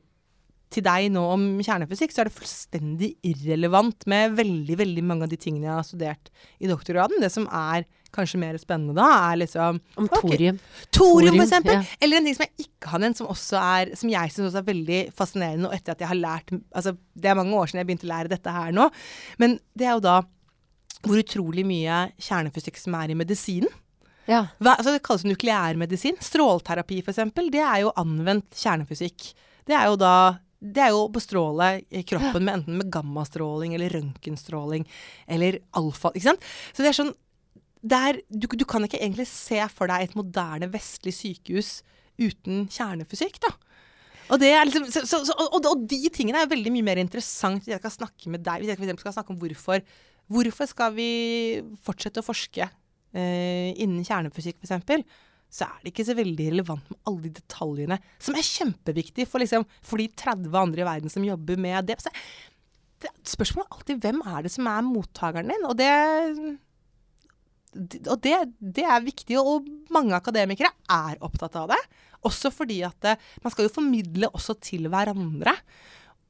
til 0.69 0.84
deg 0.86 1.08
nå 1.13 1.21
om 1.34 1.45
kjernefysikk, 1.65 2.13
så 2.13 2.21
er 2.21 2.29
det 2.29 2.36
fullstendig 2.36 3.10
irrelevant 3.25 4.05
med 4.10 4.36
veldig 4.38 4.75
veldig 4.77 5.03
mange 5.10 5.25
av 5.25 5.32
de 5.32 5.39
tingene 5.41 5.65
jeg 5.65 5.73
har 5.73 5.88
studert 5.88 6.29
i 6.62 6.69
doktorgraden. 6.69 7.21
Det 7.23 7.32
som 7.34 7.47
er 7.49 7.88
kanskje 8.13 8.39
mer 8.41 8.58
spennende 8.62 8.95
da, 8.97 9.08
er 9.32 9.41
liksom 9.43 9.79
Om 9.97 10.10
thorium. 10.13 10.58
Thorium, 10.62 10.62
Thorium, 10.93 11.36
for 11.36 11.45
eksempel. 11.45 11.75
ja. 11.77 11.97
Eller 12.01 12.19
en 12.19 12.29
ting 12.29 12.38
som 12.38 12.45
jeg 12.45 12.67
ikke 12.67 12.93
har 12.93 13.03
nevnt, 13.03 13.21
som, 13.21 13.29
er, 13.62 13.93
som 13.97 14.13
jeg 14.13 14.34
syns 14.34 14.49
også 14.49 14.62
er 14.62 14.69
veldig 14.69 14.99
fascinerende, 15.17 15.69
og 15.69 15.77
etter 15.77 15.93
at 15.95 16.03
jeg 16.05 16.12
har 16.12 16.19
lært 16.19 16.53
altså 16.53 16.95
Det 17.13 17.29
er 17.29 17.38
mange 17.38 17.58
år 17.58 17.69
siden 17.69 17.82
jeg 17.82 17.89
begynte 17.89 18.10
å 18.10 18.13
lære 18.13 18.34
dette 18.34 18.53
her 18.53 18.73
nå. 18.75 18.89
Men 19.41 19.58
det 19.77 19.89
er 19.89 19.97
jo 19.97 20.05
da 20.05 20.17
hvor 21.05 21.21
utrolig 21.21 21.63
mye 21.63 22.10
kjernefysikk 22.19 22.77
som 22.77 22.97
er 22.99 23.13
i 23.13 23.17
medisinen. 23.17 23.71
Ja. 24.29 24.43
Hva, 24.62 24.75
altså 24.75 24.93
det 24.93 25.01
kalles 25.05 25.25
nukleærmedisin. 25.25 26.19
Strålterapi, 26.21 26.99
f.eks., 27.01 27.21
det 27.49 27.63
er 27.63 27.86
jo 27.86 27.93
anvendt 27.97 28.53
kjernefysikk. 28.60 29.32
Det 29.69 29.77
er 29.77 29.88
jo 29.89 29.97
da 30.01 30.13
det 30.60 30.84
er 30.84 30.91
jo 30.91 31.06
å 31.06 31.13
bestråle 31.13 31.69
kroppen 32.08 32.43
med 32.43 32.60
enten 32.60 32.80
med 32.82 32.91
gammastråling 32.91 33.78
eller 33.78 33.93
røntgenstråling 33.95 34.86
eller 35.32 35.62
alfa. 35.80 36.12
Ikke 36.12 36.32
sant? 36.32 36.48
Så 36.74 36.84
det 36.84 36.91
er 36.91 37.00
sånn 37.00 37.15
det 37.80 37.95
er, 37.95 38.17
du, 38.28 38.43
du 38.60 38.65
kan 38.67 38.84
ikke 38.84 39.00
egentlig 39.00 39.30
se 39.32 39.62
for 39.72 39.88
deg 39.88 40.04
et 40.04 40.15
moderne 40.19 40.67
vestlig 40.74 41.13
sykehus 41.15 41.78
uten 42.19 42.65
kjernefysikk, 42.67 43.39
da. 43.45 43.54
Og, 44.30 44.36
det 44.41 44.50
er 44.52 44.67
liksom, 44.67 44.89
så, 44.91 45.06
så, 45.08 45.22
så, 45.26 45.34
og, 45.48 45.63
og 45.65 45.86
de 45.89 46.02
tingene 46.13 46.43
er 46.43 46.52
veldig 46.52 46.74
mye 46.76 46.86
mer 46.86 47.00
interessant 47.02 47.63
hvis 47.63 47.72
jeg 47.72 47.82
skal 47.82 47.95
snakke 47.95 48.34
med 48.34 48.43
deg. 48.45 48.62
Hvis 48.62 48.74
jeg 48.74 48.78
for 48.82 49.04
skal 49.06 49.15
snakke 49.15 49.34
om 49.36 49.39
hvorfor 49.41 49.82
Hvorfor 50.30 50.67
skal 50.69 50.91
vi 50.93 51.10
fortsette 51.82 52.22
å 52.22 52.26
forske 52.26 52.62
eh, 52.62 53.72
innen 53.82 54.04
kjernefysikk, 54.06 54.60
f.eks., 54.62 55.02
så 55.49 55.65
er 55.65 55.81
det 55.81 55.91
ikke 55.93 56.05
så 56.05 56.15
veldig 56.17 56.47
relevant 56.51 56.91
med 56.93 56.99
alle 57.09 57.25
de 57.25 57.31
detaljene 57.39 57.97
som 58.21 58.38
er 58.38 58.45
kjempeviktige 58.45 59.29
for, 59.29 59.41
liksom, 59.41 59.65
for 59.81 60.01
de 60.01 60.07
30 60.13 60.53
andre 60.62 60.83
i 60.83 60.88
verden 60.88 61.13
som 61.13 61.25
jobber 61.25 61.57
med 61.62 61.89
det. 61.89 61.97
Så, 62.03 62.13
det 63.01 63.12
spørsmålet 63.31 63.65
er 63.65 63.77
alltid 63.77 64.01
hvem 64.03 64.23
er 64.27 64.45
det 64.45 64.51
som 64.53 64.67
er 64.69 64.85
mottakeren 64.85 65.53
din, 65.53 65.65
og 65.69 65.77
det 65.79 65.89
og 67.77 68.17
det, 68.25 68.33
det 68.57 68.81
er 68.81 69.03
viktig, 69.05 69.38
og 69.38 69.67
mange 69.93 70.15
akademikere 70.17 70.71
er 70.89 71.19
opptatt 71.25 71.57
av 71.59 71.69
det. 71.69 71.77
Også 72.25 72.49
fordi 72.51 72.79
at 72.88 72.97
det, 73.05 73.13
man 73.43 73.53
skal 73.53 73.67
jo 73.67 73.73
formidle 73.75 74.29
også 74.33 74.55
til 74.65 74.89
hverandre. 74.89 75.53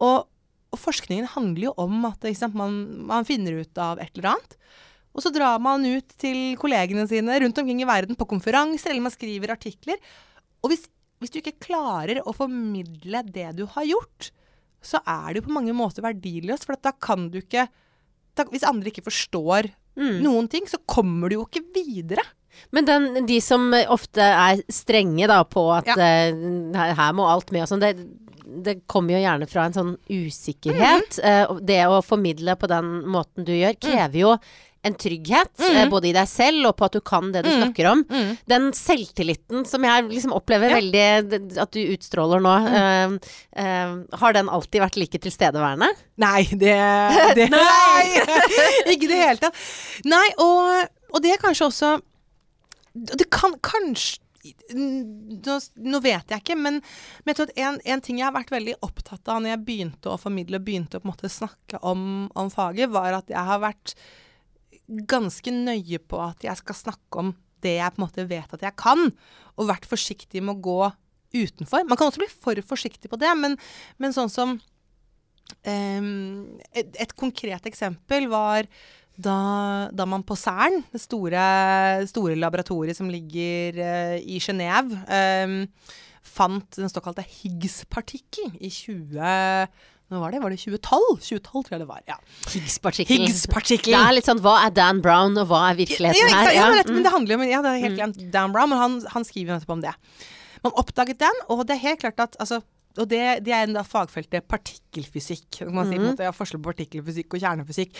Og, 0.04 0.28
og 0.70 0.82
forskningen 0.82 1.32
handler 1.38 1.70
jo 1.70 1.74
om 1.80 2.04
at 2.10 2.28
sant, 2.38 2.58
man, 2.60 2.82
man 3.08 3.28
finner 3.28 3.62
ut 3.64 3.82
av 3.82 4.04
et 4.04 4.12
eller 4.18 4.34
annet. 4.34 4.58
Og 5.16 5.24
så 5.26 5.32
drar 5.34 5.60
man 5.64 5.86
ut 5.86 6.16
til 6.22 6.56
kollegene 6.62 7.08
sine 7.10 7.40
rundt 7.42 7.58
omkring 7.58 7.82
i 7.82 7.88
verden 7.90 8.16
på 8.20 8.28
konferanser, 8.30 8.92
eller 8.92 9.08
man 9.08 9.16
skriver 9.16 9.56
artikler. 9.56 9.98
Og 10.64 10.72
hvis, 10.72 10.86
hvis 11.20 11.34
du 11.34 11.40
ikke 11.42 11.58
klarer 11.66 12.22
å 12.24 12.36
formidle 12.36 13.24
det 13.26 13.50
du 13.58 13.66
har 13.66 13.88
gjort, 13.90 14.32
så 14.82 15.02
er 15.04 15.34
det 15.34 15.42
jo 15.42 15.48
på 15.50 15.58
mange 15.58 15.76
måter 15.76 16.06
verdiløst. 16.06 16.68
For 16.68 16.78
at 16.78 16.86
da 16.86 16.94
kan 16.96 17.30
du 17.34 17.42
ikke 17.42 17.68
da, 18.38 18.46
Hvis 18.48 18.64
andre 18.64 18.88
ikke 18.94 19.10
forstår 19.10 19.74
Mm. 20.00 20.22
noen 20.24 20.48
ting, 20.48 20.68
så 20.70 20.78
kommer 20.88 21.30
du 21.30 21.36
jo 21.40 21.46
ikke 21.48 21.66
videre. 21.76 22.24
Men 22.72 22.86
den, 22.88 23.26
de 23.28 23.40
som 23.44 23.70
ofte 23.92 24.24
er 24.24 24.62
strenge 24.72 25.28
da 25.28 25.42
på 25.44 25.66
at 25.76 25.90
Ja. 25.92 25.96
uh, 25.98 26.72
her, 26.76 26.94
her 26.96 27.14
må 27.18 27.28
alt 27.28 27.52
med 27.52 27.66
og 27.66 27.72
sånn, 27.72 27.84
det, 27.84 27.94
det 28.64 28.88
kommer 28.88 29.16
jo 29.16 29.22
gjerne 29.24 29.48
fra 29.50 29.66
en 29.68 29.76
sånn 29.76 29.92
usikkerhet. 30.08 31.20
Mm 31.20 31.26
-hmm. 31.26 31.52
uh, 31.52 31.60
det 31.60 31.82
å 31.88 32.02
formidle 32.02 32.56
på 32.56 32.68
den 32.68 33.06
måten 33.06 33.46
du 33.46 33.52
gjør, 33.54 33.76
krever 33.80 34.20
jo 34.20 34.38
en 34.82 34.96
trygghet, 34.96 35.52
eh, 35.60 35.90
både 35.92 36.08
i 36.08 36.14
deg 36.16 36.28
selv 36.32 36.70
og 36.70 36.76
på 36.80 36.86
at 36.88 36.94
du 36.96 37.02
kan 37.04 37.32
det 37.34 37.42
du 37.44 37.50
snakker 37.52 37.90
om. 37.92 38.04
Den 38.48 38.70
selvtilliten 38.76 39.66
som 39.68 39.84
jeg 39.84 40.06
liksom 40.08 40.32
opplever 40.36 40.72
Ja. 40.72 40.78
veldig 40.80 41.58
at 41.60 41.72
du 41.76 41.82
utstråler 41.96 42.40
nå, 42.44 42.54
eh, 42.70 43.18
eh, 43.64 43.96
har 44.22 44.34
den 44.38 44.48
alltid 44.50 44.82
vært 44.86 44.96
like 45.02 45.20
tilstedeværende? 45.20 45.90
Nei, 46.24 46.44
det, 46.52 46.78
det 47.36 47.50
Nei! 47.56 48.06
ikke 48.88 49.04
i 49.04 49.12
det 49.12 49.20
hele 49.20 49.44
tatt. 49.44 49.60
Nei, 50.08 50.28
og, 50.38 50.88
og 51.12 51.22
det 51.24 51.36
er 51.36 51.44
kanskje 51.44 51.68
også 51.68 51.92
Det 52.96 53.28
kan 53.32 53.54
kanskje 53.64 54.22
nå, 54.74 55.56
nå 55.84 56.00
vet 56.00 56.32
jeg 56.32 56.40
ikke, 56.42 56.56
men, 56.56 56.80
men 57.28 57.36
jeg 57.36 57.52
en, 57.60 57.76
en 57.84 58.02
ting 58.02 58.22
jeg 58.22 58.26
har 58.30 58.34
vært 58.34 58.54
veldig 58.54 58.78
opptatt 58.86 59.28
av 59.28 59.42
når 59.44 59.52
jeg 59.52 59.64
begynte 59.68 60.14
å 60.14 60.18
formidle 60.18 60.62
og 60.62 60.66
begynte 60.66 61.02
å 61.04 61.30
snakke 61.30 61.82
om, 61.86 62.30
om 62.40 62.50
faget, 62.54 62.90
var 62.90 63.18
at 63.20 63.30
jeg 63.30 63.44
har 63.50 63.60
vært 63.60 63.94
ganske 65.10 65.54
nøye 65.54 66.00
på 66.02 66.20
at 66.24 66.44
jeg 66.48 66.60
skal 66.62 66.78
snakke 66.78 67.22
om 67.22 67.34
det 67.64 67.76
jeg 67.78 67.94
på 67.94 68.00
en 68.00 68.06
måte 68.06 68.26
vet 68.30 68.54
at 68.56 68.64
jeg 68.64 68.78
kan, 68.80 69.10
og 69.60 69.70
vært 69.70 69.88
forsiktig 69.90 70.42
med 70.44 70.58
å 70.58 70.64
gå 70.64 70.80
utenfor. 71.36 71.86
Man 71.86 72.00
kan 72.00 72.10
også 72.10 72.24
bli 72.24 72.30
for 72.32 72.62
forsiktig 72.66 73.12
på 73.12 73.20
det, 73.22 73.32
men, 73.38 73.58
men 74.02 74.16
sånn 74.16 74.32
som 74.34 74.56
um, 74.56 76.08
et, 76.72 76.96
et 76.96 77.14
konkret 77.20 77.68
eksempel 77.70 78.30
var 78.32 78.70
da, 79.20 79.90
da 79.92 80.08
man 80.08 80.24
på 80.24 80.38
CERN, 80.40 80.80
det 80.94 81.02
store, 81.04 81.44
store 82.10 82.38
laboratoriet 82.40 82.98
som 82.98 83.12
ligger 83.12 83.82
uh, 83.84 84.18
i 84.18 84.40
Genéve, 84.42 85.04
um, 85.44 85.62
fant 86.24 86.80
den 86.80 86.92
såkalte 86.92 87.26
Higgs-partikkel 87.28 88.56
i 88.60 88.72
20... 88.74 89.98
Nå 90.10 90.20
var 90.24 90.34
det, 90.34 90.40
var 90.42 90.50
det 90.54 90.58
2012? 90.58 91.20
2012 91.22 91.52
tror 91.54 91.76
jeg 91.76 91.82
det 91.84 91.90
var. 91.90 92.02
ja. 92.10 92.18
Higgs-partikkel. 92.50 93.28
Higgs-partikkel. 93.28 93.94
Det 93.94 94.00
er 94.00 94.16
litt 94.18 94.30
sånn 94.30 94.42
hva 94.42 94.56
er 94.66 94.74
Dan 94.74 95.04
Brown, 95.06 95.38
og 95.38 95.52
hva 95.52 95.68
er 95.70 95.78
virkeligheten 95.78 96.18
ikke 96.18 96.40
her? 96.40 96.50
ja, 96.56 96.64
Ja, 96.64 96.72
men, 96.74 96.82
mm. 96.82 96.98
men 96.98 97.06
det 97.06 97.14
handler 97.14 97.36
jo 97.36 97.40
om 97.40 97.46
Ja, 97.50 97.62
det 97.66 97.76
er 97.76 97.86
helt 97.86 98.00
glemt 98.00 98.20
Dan 98.34 98.56
Brown, 98.56 98.74
men 98.74 98.82
han, 98.82 98.98
han 99.14 99.28
skriver 99.28 99.54
nettopp 99.54 99.78
om 99.78 99.86
det. 99.86 99.94
Man 100.66 100.76
oppdaget 100.82 101.22
den, 101.22 101.46
og 101.48 101.62
det 101.70 101.78
er 101.78 101.84
helt 101.86 102.02
klart 102.02 102.26
at 102.26 102.36
altså, 102.42 102.64
og 102.98 103.06
det, 103.12 103.22
det 103.46 103.54
er 103.54 103.68
en 103.68 103.78
da 103.78 103.84
fagfeltet 103.86 104.48
partikkelfysikk. 104.50 105.62
Man 105.70 105.88
sier 105.88 106.02
på 106.02 106.08
en 106.08 106.12
måte, 106.16 106.26
ja, 106.26 106.34
forskjell 106.36 106.60
på 106.60 106.72
partikkelfysikk 106.74 107.38
og 107.38 107.44
kjernefysikk. 107.46 107.94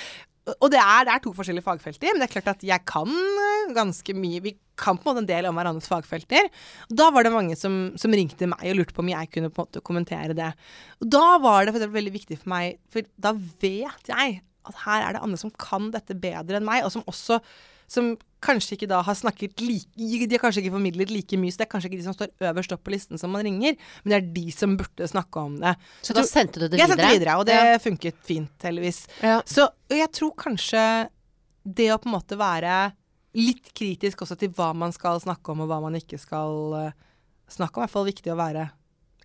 Og 0.58 0.72
det 0.74 0.80
er, 0.82 1.06
det 1.08 1.14
er 1.14 1.22
to 1.24 1.34
forskjellige 1.36 1.66
fagfelter, 1.66 2.12
men 2.12 2.24
det 2.24 2.28
er 2.30 2.34
klart 2.34 2.52
at 2.56 2.66
jeg 2.66 2.86
kan 2.90 3.10
eh, 3.10 3.72
ganske 3.76 4.16
mye. 4.18 4.42
Vi 4.46 4.56
kan 4.80 4.98
på 4.98 5.10
en 5.10 5.12
måte 5.12 5.24
en 5.26 5.30
del 5.30 5.48
om 5.50 5.58
hverandres 5.60 5.90
fagfelter. 5.92 6.50
Da 6.90 7.10
var 7.14 7.26
det 7.28 7.34
mange 7.36 7.58
som, 7.60 7.80
som 8.00 8.16
ringte 8.16 8.50
meg 8.50 8.70
og 8.72 8.80
lurte 8.80 8.96
på 8.96 9.04
om 9.04 9.12
jeg 9.12 9.32
kunne 9.34 9.52
på 9.54 9.62
en 9.62 9.70
måte 9.70 9.84
kommentere 9.86 10.38
det. 10.38 10.52
Og 11.04 11.12
da 11.18 11.26
var 11.44 11.66
det 11.66 11.74
for 11.74 11.82
eksempel 11.82 12.00
veldig 12.00 12.16
viktig 12.16 12.40
for 12.42 12.54
meg, 12.56 12.80
for 12.94 13.10
da 13.20 13.36
vet 13.36 14.14
jeg 14.14 14.40
at 14.70 14.82
her 14.86 15.04
er 15.04 15.16
det 15.16 15.26
andre 15.26 15.42
som 15.42 15.54
kan 15.60 15.90
dette 15.94 16.18
bedre 16.20 16.60
enn 16.60 16.68
meg, 16.68 16.86
og 16.86 16.94
som 16.94 17.06
også 17.10 17.40
som 17.90 18.14
kanskje 18.42 18.76
ikke 18.78 18.88
da 18.88 19.02
har 19.04 19.16
snakket 19.20 19.60
like 19.62 19.88
De 20.00 20.36
har 20.36 20.40
kanskje 20.44 20.62
ikke 20.64 20.72
formidlet 20.78 21.12
like 21.12 21.38
mye, 21.40 21.52
så 21.52 21.60
det 21.62 21.66
er 21.68 21.72
kanskje 21.74 21.90
ikke 21.92 22.00
de 22.00 22.06
som 22.08 22.16
står 22.16 22.32
øverst 22.50 22.72
opp 22.76 22.84
på 22.88 22.94
listen 22.94 23.20
som 23.20 23.32
man 23.36 23.44
ringer, 23.44 23.76
men 24.04 24.14
det 24.14 24.18
er 24.20 24.28
de 24.36 24.46
som 24.56 24.78
burde 24.80 25.08
snakke 25.12 25.44
om 25.44 25.58
det. 25.60 25.76
Så 26.02 26.16
da 26.16 26.24
sendte 26.28 26.60
du 26.62 26.68
det 26.68 26.78
videre? 26.78 26.86
Jeg 26.86 26.94
sendte 26.94 27.08
det 27.10 27.20
videre, 27.20 27.38
og 27.42 27.46
det 27.50 27.58
Ja. 27.60 27.78
funket 27.84 28.16
fint, 28.24 28.56
heldigvis. 28.64 29.02
Ja. 29.22 29.42
Så 29.46 29.68
jeg 29.92 30.12
tror 30.16 30.34
kanskje 30.36 31.10
det 31.66 31.90
å 31.92 32.00
på 32.00 32.08
en 32.10 32.16
måte 32.16 32.38
være 32.40 32.94
litt 33.36 33.74
kritisk 33.78 34.24
også 34.26 34.38
til 34.40 34.50
hva 34.58 34.72
man 34.76 34.92
skal 34.96 35.20
snakke 35.20 35.52
om, 35.52 35.62
og 35.62 35.68
hva 35.70 35.82
man 35.82 35.94
ikke 36.00 36.18
skal 36.20 36.74
eh, 36.80 36.92
snakke 37.50 37.78
om, 37.78 37.84
er 37.84 37.86
i 37.86 37.88
hvert 37.88 37.98
fall 37.98 38.08
viktig 38.10 38.32
å 38.34 38.40
være 38.40 38.70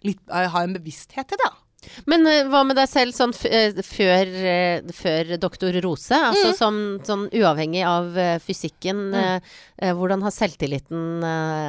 litt, 0.05 0.21
ha 0.29 0.63
en 0.63 0.75
bevissthet 0.75 1.29
til 1.31 1.39
det. 1.41 1.49
da. 1.49 1.64
Men 2.07 2.27
uh, 2.27 2.49
hva 2.53 2.63
med 2.67 2.77
deg 2.79 2.89
selv 2.91 3.15
sånn 3.17 3.33
eh, 3.49 3.77
før, 3.85 4.33
uh, 4.35 4.93
før 4.97 5.35
doktor 5.43 5.77
Rose? 5.85 6.15
Altså 6.15 6.53
Mm. 6.55 6.57
som, 6.59 6.79
sånn 7.07 7.25
uavhengig 7.33 7.85
av 7.87 8.11
uh, 8.17 8.39
fysikken, 8.43 9.01
eh, 9.15 9.93
hvordan 9.95 10.23
har 10.23 10.31
selvtilliten 10.35 11.21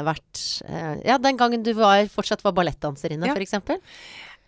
vært 0.06 0.42
Ja, 1.06 1.18
den 1.18 1.38
gangen 1.38 1.64
du 1.64 1.74
var, 1.74 2.06
fortsatt 2.12 2.44
var 2.44 2.54
ballettdanserinne, 2.54 3.28
Ja. 3.28 3.36
eksempel? 3.36 3.80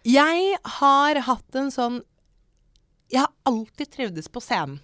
Jeg 0.06 0.58
har 0.80 1.16
hatt 1.22 1.56
en 1.56 1.72
sånn 1.72 2.02
Jeg 3.12 3.22
har 3.24 3.32
alltid 3.46 3.90
trivdes 3.92 4.28
på 4.28 4.42
scenen. 4.44 4.80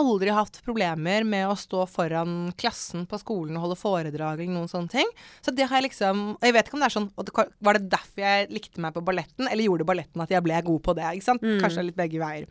Aldri 0.00 0.32
hatt 0.32 0.60
problemer 0.64 1.24
med 1.28 1.50
å 1.50 1.56
stå 1.58 1.82
foran 1.90 2.52
klassen 2.56 3.02
på 3.08 3.18
skolen 3.20 3.58
og 3.58 3.66
holde 3.66 3.76
foredrag 3.76 4.40
eller 4.40 4.54
noen 4.54 4.70
sånne 4.70 4.88
ting. 4.88 5.10
Så 5.44 5.52
det 5.52 5.66
har 5.68 5.76
jeg 5.80 5.90
liksom 5.90 6.22
Og 6.38 6.46
jeg 6.48 6.54
vet 6.56 6.70
ikke 6.70 6.78
om 6.78 6.84
det 6.84 6.88
er 6.88 6.94
sånn 6.94 7.10
det, 7.12 7.34
Var 7.60 7.78
det 7.78 7.90
derfor 7.92 8.24
jeg 8.24 8.48
likte 8.54 8.80
meg 8.80 8.94
på 8.96 9.02
balletten, 9.04 9.50
eller 9.50 9.66
gjorde 9.66 9.88
balletten 9.90 10.24
at 10.24 10.32
jeg 10.32 10.44
ble 10.46 10.62
god 10.64 10.82
på 10.86 10.94
det? 10.96 11.10
Ikke 11.18 11.28
sant? 11.28 11.44
Kanskje 11.60 11.76
det 11.76 11.84
er 11.84 11.90
litt 11.90 12.00
begge 12.00 12.22
veier. 12.22 12.48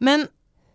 Men 0.00 0.26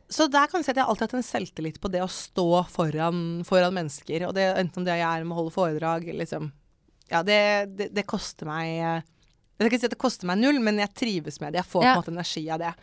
så 0.10 0.26
der 0.30 0.50
kan 0.50 0.62
jeg 0.62 0.66
si 0.70 0.72
at 0.74 0.80
jeg 0.82 0.90
alltid 0.90 1.04
har 1.04 1.10
hatt 1.12 1.20
en 1.20 1.28
selvtillit 1.28 1.82
på 1.82 1.90
det 1.94 2.00
å 2.02 2.10
stå 2.10 2.48
foran, 2.74 3.44
foran 3.46 3.76
mennesker. 3.78 4.26
Og 4.30 4.34
det, 4.38 4.48
enten 4.58 4.82
om 4.82 4.88
det 4.88 4.96
jeg 4.98 5.06
er 5.06 5.26
med 5.26 5.36
å 5.36 5.42
holde 5.44 5.54
foredrag 5.54 6.10
liksom 6.22 6.52
Ja, 7.10 7.22
det, 7.26 7.42
det, 7.78 7.92
det 7.98 8.06
koster 8.10 8.46
meg 8.50 8.70
Jeg 8.78 9.04
skal 9.58 9.70
ikke 9.70 9.82
si 9.82 9.90
at 9.90 9.94
det 9.94 10.02
koster 10.02 10.30
meg 10.30 10.42
null, 10.42 10.62
men 10.62 10.82
jeg 10.82 10.94
trives 10.98 11.42
med 11.42 11.54
det. 11.54 11.64
Jeg 11.64 11.72
får 11.74 11.82
på 11.82 11.90
en 11.92 12.02
måte 12.02 12.14
energi 12.14 12.46
av 12.50 12.62
det. 12.62 12.74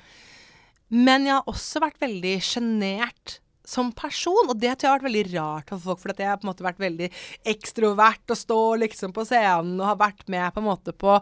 Men 0.94 1.26
jeg 1.26 1.38
har 1.38 1.50
også 1.50 1.82
vært 1.82 2.00
veldig 2.02 2.36
sjenert 2.44 3.40
som 3.66 3.88
person, 3.96 4.46
og 4.46 4.58
det 4.62 4.76
tror 4.76 4.86
jeg 4.86 4.92
har 4.92 5.00
vært 5.00 5.08
veldig 5.08 5.24
rart 5.32 5.70
for 5.72 5.82
folk, 5.82 6.02
for 6.04 6.14
jeg 6.14 6.30
har 6.30 6.38
på 6.38 6.46
en 6.46 6.50
måte 6.52 6.66
vært 6.66 6.82
veldig 6.82 7.08
ekstrovert 7.50 8.30
og 8.30 8.38
stå 8.38 8.58
liksom 8.84 9.14
på 9.16 9.24
scenen 9.26 9.80
og 9.80 9.88
har 9.90 9.98
vært 10.04 10.22
med 10.30 10.54
på 10.54 10.62
en 10.62 10.68
måte 10.68 10.94
på 10.94 11.16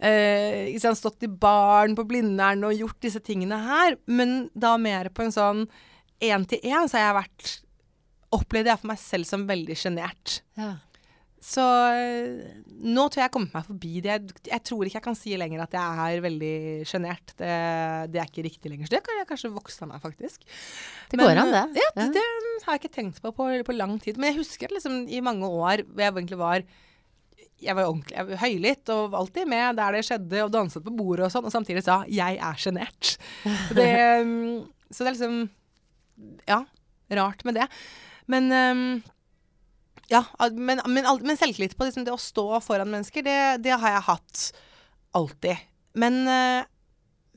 eh, 0.00 0.72
Stått 0.80 1.26
i 1.26 1.28
baren 1.28 1.96
på 1.98 2.06
Blindern 2.08 2.64
og 2.64 2.78
gjort 2.78 3.04
disse 3.04 3.20
tingene 3.24 3.58
her, 3.66 3.98
men 4.06 4.48
da 4.56 4.78
mer 4.80 5.12
på 5.12 5.26
en 5.26 5.34
sånn 5.34 5.62
én-til-én, 6.24 6.88
så 6.88 6.98
har 6.98 7.08
jeg 7.08 7.20
vært 7.20 7.54
Opplevde 8.34 8.72
jeg 8.72 8.80
for 8.80 8.90
meg 8.90 8.98
selv 8.98 9.28
som 9.28 9.44
veldig 9.46 9.74
sjenert. 9.78 10.40
Ja. 10.58 10.72
Så 11.44 11.64
øh, 11.92 12.44
nå 12.88 13.02
tror 13.04 13.20
jeg 13.20 13.22
jeg 13.22 13.28
har 13.28 13.32
kommet 13.34 13.52
meg 13.52 13.66
forbi 13.66 13.90
det. 14.00 14.12
Jeg, 14.14 14.44
jeg 14.48 14.64
tror 14.64 14.88
ikke 14.88 14.96
jeg 14.96 15.04
kan 15.04 15.18
si 15.18 15.34
lenger 15.36 15.64
at 15.66 15.74
jeg 15.76 16.14
er 16.14 16.22
veldig 16.24 16.54
sjenert. 16.88 17.34
Det, 17.36 17.50
det 18.14 18.22
er 18.22 18.30
ikke 18.30 18.46
riktig 18.46 18.72
lenger. 18.72 18.88
Så 18.88 18.96
det 18.96 19.02
kan 19.04 19.20
jeg 19.20 19.28
kanskje 19.28 19.52
vokse 19.52 19.84
av 19.84 19.90
meg, 19.90 20.00
faktisk. 20.00 20.46
Det 21.12 21.20
går 21.20 21.42
an, 21.42 21.52
det. 21.52 21.64
Ja, 21.82 21.90
det, 21.98 22.08
det 22.16 22.24
har 22.64 22.78
jeg 22.78 22.84
ikke 22.84 22.94
tenkt 22.96 23.20
på, 23.20 23.34
på 23.36 23.50
på 23.66 23.76
lang 23.76 23.98
tid. 24.00 24.16
Men 24.16 24.32
jeg 24.32 24.40
husker 24.40 24.72
liksom 24.72 25.04
i 25.04 25.20
mange 25.24 25.44
år 25.44 25.84
hvor 25.84 26.06
jeg 26.06 26.14
egentlig 26.14 26.40
var 26.40 26.64
jeg 27.64 27.76
var 27.76 27.88
ordentlig 27.88 28.16
jeg 28.16 28.28
var 28.28 28.40
høylytt 28.42 28.92
og 28.92 29.02
var 29.12 29.20
alltid 29.20 29.48
med 29.48 29.78
der 29.78 29.96
det 29.96 30.04
skjedde, 30.08 30.42
og 30.46 30.52
danset 30.52 30.84
på 30.84 30.96
bordet 30.96 31.28
og 31.28 31.32
sånn, 31.32 31.48
og 31.48 31.52
samtidig 31.54 31.84
sa 31.84 32.02
'jeg 32.08 32.40
er 32.40 32.56
sjenert'. 32.60 33.16
Det, 33.76 33.90
mm, 34.24 34.64
så 34.90 35.04
det 35.04 35.12
er 35.12 35.16
liksom 35.16 35.50
Ja, 36.48 36.64
rart 37.12 37.44
med 37.44 37.54
det. 37.60 37.68
Men 38.26 38.48
um, 38.52 39.02
ja, 40.10 40.24
men, 40.52 40.82
men, 40.90 41.08
men 41.24 41.38
selvtillit 41.40 41.76
på 41.78 41.88
liksom 41.88 42.06
det 42.06 42.14
å 42.14 42.20
stå 42.20 42.46
foran 42.64 42.90
mennesker, 42.92 43.24
det, 43.24 43.40
det 43.64 43.76
har 43.76 43.96
jeg 43.96 44.08
hatt 44.08 44.46
alltid. 45.16 45.62
Men, 45.98 46.24
eh, 46.28 46.70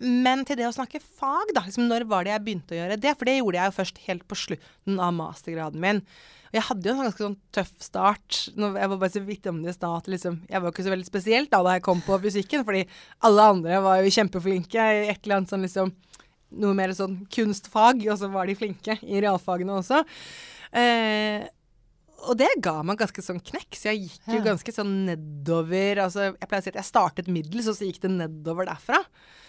men 0.03 0.43
til 0.45 0.59
det 0.59 0.67
å 0.67 0.75
snakke 0.75 1.01
fag, 1.01 1.53
da. 1.55 1.63
Liksom, 1.65 1.87
når 1.89 2.07
var 2.09 2.25
det 2.25 2.33
jeg 2.33 2.45
begynte 2.45 2.75
å 2.75 2.79
gjøre 2.81 2.99
det? 3.01 3.13
For 3.17 3.29
det 3.29 3.37
gjorde 3.39 3.61
jeg 3.61 3.71
jo 3.71 3.77
først 3.79 4.01
helt 4.07 4.25
på 4.29 4.39
slutten 4.39 4.99
av 5.01 5.15
mastergraden 5.17 5.81
min. 5.81 6.01
Og 6.47 6.55
jeg 6.55 6.65
hadde 6.69 6.87
jo 6.87 6.95
en 6.95 7.03
ganske 7.03 7.25
sånn 7.25 7.39
tøff 7.55 7.73
start. 7.83 8.37
Jeg 8.55 8.91
var 8.91 8.95
bare 8.95 9.13
så 9.13 9.23
vidt 9.25 9.49
om 9.51 9.59
det 9.63 9.73
i 9.73 9.77
stad. 9.77 10.07
Liksom, 10.13 10.39
jeg 10.47 10.63
var 10.63 10.73
ikke 10.73 10.85
så 10.85 10.93
veldig 10.93 11.09
spesielt 11.09 11.51
da, 11.51 11.61
da 11.65 11.75
jeg 11.75 11.85
kom 11.87 12.03
på 12.05 12.19
fysikken, 12.23 12.63
fordi 12.67 12.85
alle 13.27 13.47
andre 13.53 13.81
var 13.83 14.01
jo 14.01 14.13
kjempeflinke 14.15 14.77
i 14.77 15.07
et 15.11 15.19
eller 15.23 15.39
annet 15.39 15.53
sånn 15.53 15.65
liksom 15.67 15.95
Noe 16.47 16.71
mer 16.71 16.93
sånn 16.95 17.25
kunstfag, 17.27 18.05
og 18.07 18.21
så 18.21 18.29
var 18.31 18.47
de 18.47 18.53
flinke 18.55 18.93
i 19.03 19.17
realfagene 19.19 19.73
også. 19.81 19.97
Eh, 20.71 21.43
og 22.17 22.33
det 22.39 22.47
ga 22.65 22.79
meg 22.85 22.97
ganske 22.99 23.21
sånn 23.21 23.39
knekk, 23.45 23.77
så 23.77 23.91
jeg 23.91 24.07
gikk 24.07 24.29
jo 24.33 24.39
ganske 24.45 24.73
sånn 24.73 24.93
nedover. 25.07 26.01
Altså, 26.07 26.31
jeg 26.33 26.49
pleier 26.49 26.63
å 26.63 26.65
si 26.65 26.71
at 26.73 26.79
jeg 26.81 26.89
startet 26.89 27.29
middels, 27.31 27.69
og 27.69 27.77
så 27.77 27.87
gikk 27.87 28.01
det 28.03 28.11
nedover 28.15 28.67
derfra. 28.69 28.99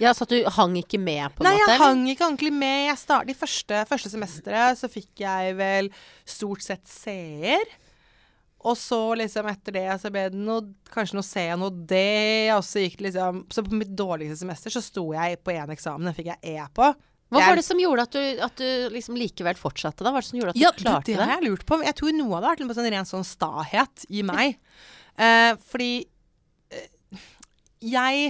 ja, 0.03 0.13
så 0.15 0.27
at 0.27 0.35
du 0.35 0.39
hang 0.59 0.77
ikke 0.79 1.01
med, 1.01 1.33
på 1.35 1.43
en 1.43 1.49
Nei, 1.49 1.57
måte? 1.59 1.73
jeg 1.73 1.83
hang 1.83 2.05
ikke 2.13 2.27
ordentlig 2.29 2.53
med. 2.55 2.79
Jeg 2.91 3.01
start, 3.01 3.27
de 3.31 3.37
første, 3.41 3.83
første 3.89 4.13
semesteret 4.13 4.79
så 4.79 4.91
fikk 4.93 5.25
jeg 5.25 5.57
vel 5.59 5.91
stort 6.29 6.63
sett 6.67 6.85
C-er. 6.87 7.77
Og 8.69 8.75
så 8.77 9.01
liksom 9.15 9.47
etter 9.49 9.77
det 9.77 9.87
så 10.03 10.11
ble 10.11 10.25
det 10.35 10.39
noe, 10.39 10.65
kanskje 10.93 11.15
noe 11.19 11.27
C 11.27 11.45
og 11.55 11.61
noe 11.63 11.85
D, 11.89 11.99
og 12.57 12.65
så 12.67 12.83
gikk 12.83 12.97
det 12.99 13.05
liksom 13.13 13.45
Så 13.55 13.63
på 13.63 13.77
mitt 13.79 13.93
dårligste 13.95 14.41
semester 14.41 14.75
så 14.75 14.83
sto 14.83 15.05
jeg 15.15 15.39
på 15.47 15.55
én 15.55 15.71
eksamen, 15.71 16.09
den 16.11 16.17
fikk 16.17 16.33
jeg 16.33 16.57
E 16.59 16.67
på. 16.75 16.89
Hva 17.29 17.43
var 17.45 17.59
det 17.61 17.65
som 17.67 17.81
gjorde 17.81 18.05
at 18.09 18.15
du, 18.17 18.43
at 18.47 18.61
du 18.61 18.89
liksom 18.95 19.17
likevel 19.21 19.59
fortsatte, 19.61 20.01
da? 20.01 20.09
Hva 20.09 20.17
var 20.17 20.25
det 20.25 20.31
som 20.31 20.39
gjorde 20.41 20.55
at 20.55 20.57
du 20.57 20.63
Ja, 20.63 20.71
klarte 20.73 21.11
det, 21.11 21.17
det? 21.19 21.25
har 21.29 21.35
jeg 21.43 21.51
lurt 21.51 21.67
på. 21.69 21.81
Jeg 21.85 21.97
tror 21.99 22.15
noe 22.17 22.37
av 22.37 22.41
det 22.41 22.49
har 22.49 22.55
vært 22.57 22.63
en 22.65 22.75
sånn 22.79 22.91
ren 22.95 23.09
sånn 23.11 23.27
stahet 23.29 24.07
i 24.09 24.25
meg. 24.27 24.57
Eh, 25.19 25.57
fordi 25.67 26.07
eh, 26.71 26.85
jeg 27.83 28.29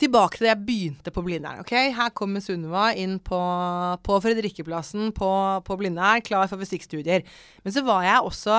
tilbake 0.00 0.38
til 0.38 0.46
det 0.46 0.52
jeg 0.54 0.62
begynte 0.64 1.12
på 1.12 1.20
Blindern. 1.26 1.60
ok? 1.60 1.72
Her 1.92 2.08
kommer 2.16 2.40
Sunniva 2.40 2.86
inn 2.96 3.18
på, 3.20 3.38
på 4.08 4.16
Fredrikkeplassen 4.24 5.12
på, 5.12 5.28
på 5.68 5.76
Blindern, 5.76 6.24
klar 6.24 6.48
for 6.48 6.56
fysikkstudier. 6.64 7.26
Men 7.60 7.76
så 7.76 7.84
var 7.84 8.06
jeg 8.08 8.24
også 8.24 8.56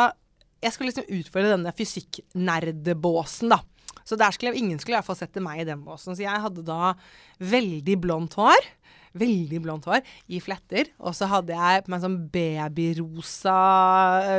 Jeg 0.61 0.75
skulle 0.75 0.91
liksom 0.93 1.09
utfordre 1.17 1.55
denne 1.55 1.73
fysikknerdebåsen, 1.75 3.49
da. 3.51 3.59
Så 4.05 4.17
der 4.21 4.31
skulle 4.33 4.53
jeg, 4.53 4.61
ingen 4.61 4.79
skulle 4.79 4.95
i 4.95 4.99
hvert 4.99 5.09
fall 5.09 5.17
sette 5.17 5.41
meg 5.41 5.63
i 5.63 5.67
den 5.67 5.81
båsen. 5.85 6.13
Så 6.13 6.21
jeg 6.21 6.41
hadde 6.45 6.61
da 6.65 6.93
veldig 7.41 7.97
blondt 8.01 8.37
hår. 8.37 8.67
Veldig 9.15 9.59
blondt 9.63 9.85
hår 9.87 10.01
i 10.35 10.39
fletter. 10.43 10.89
Og 10.99 11.13
så 11.15 11.27
hadde 11.31 11.55
jeg 11.55 11.85
på 11.85 11.93
meg 11.93 12.01
sånn 12.03 12.17
babyrosa 12.33 13.57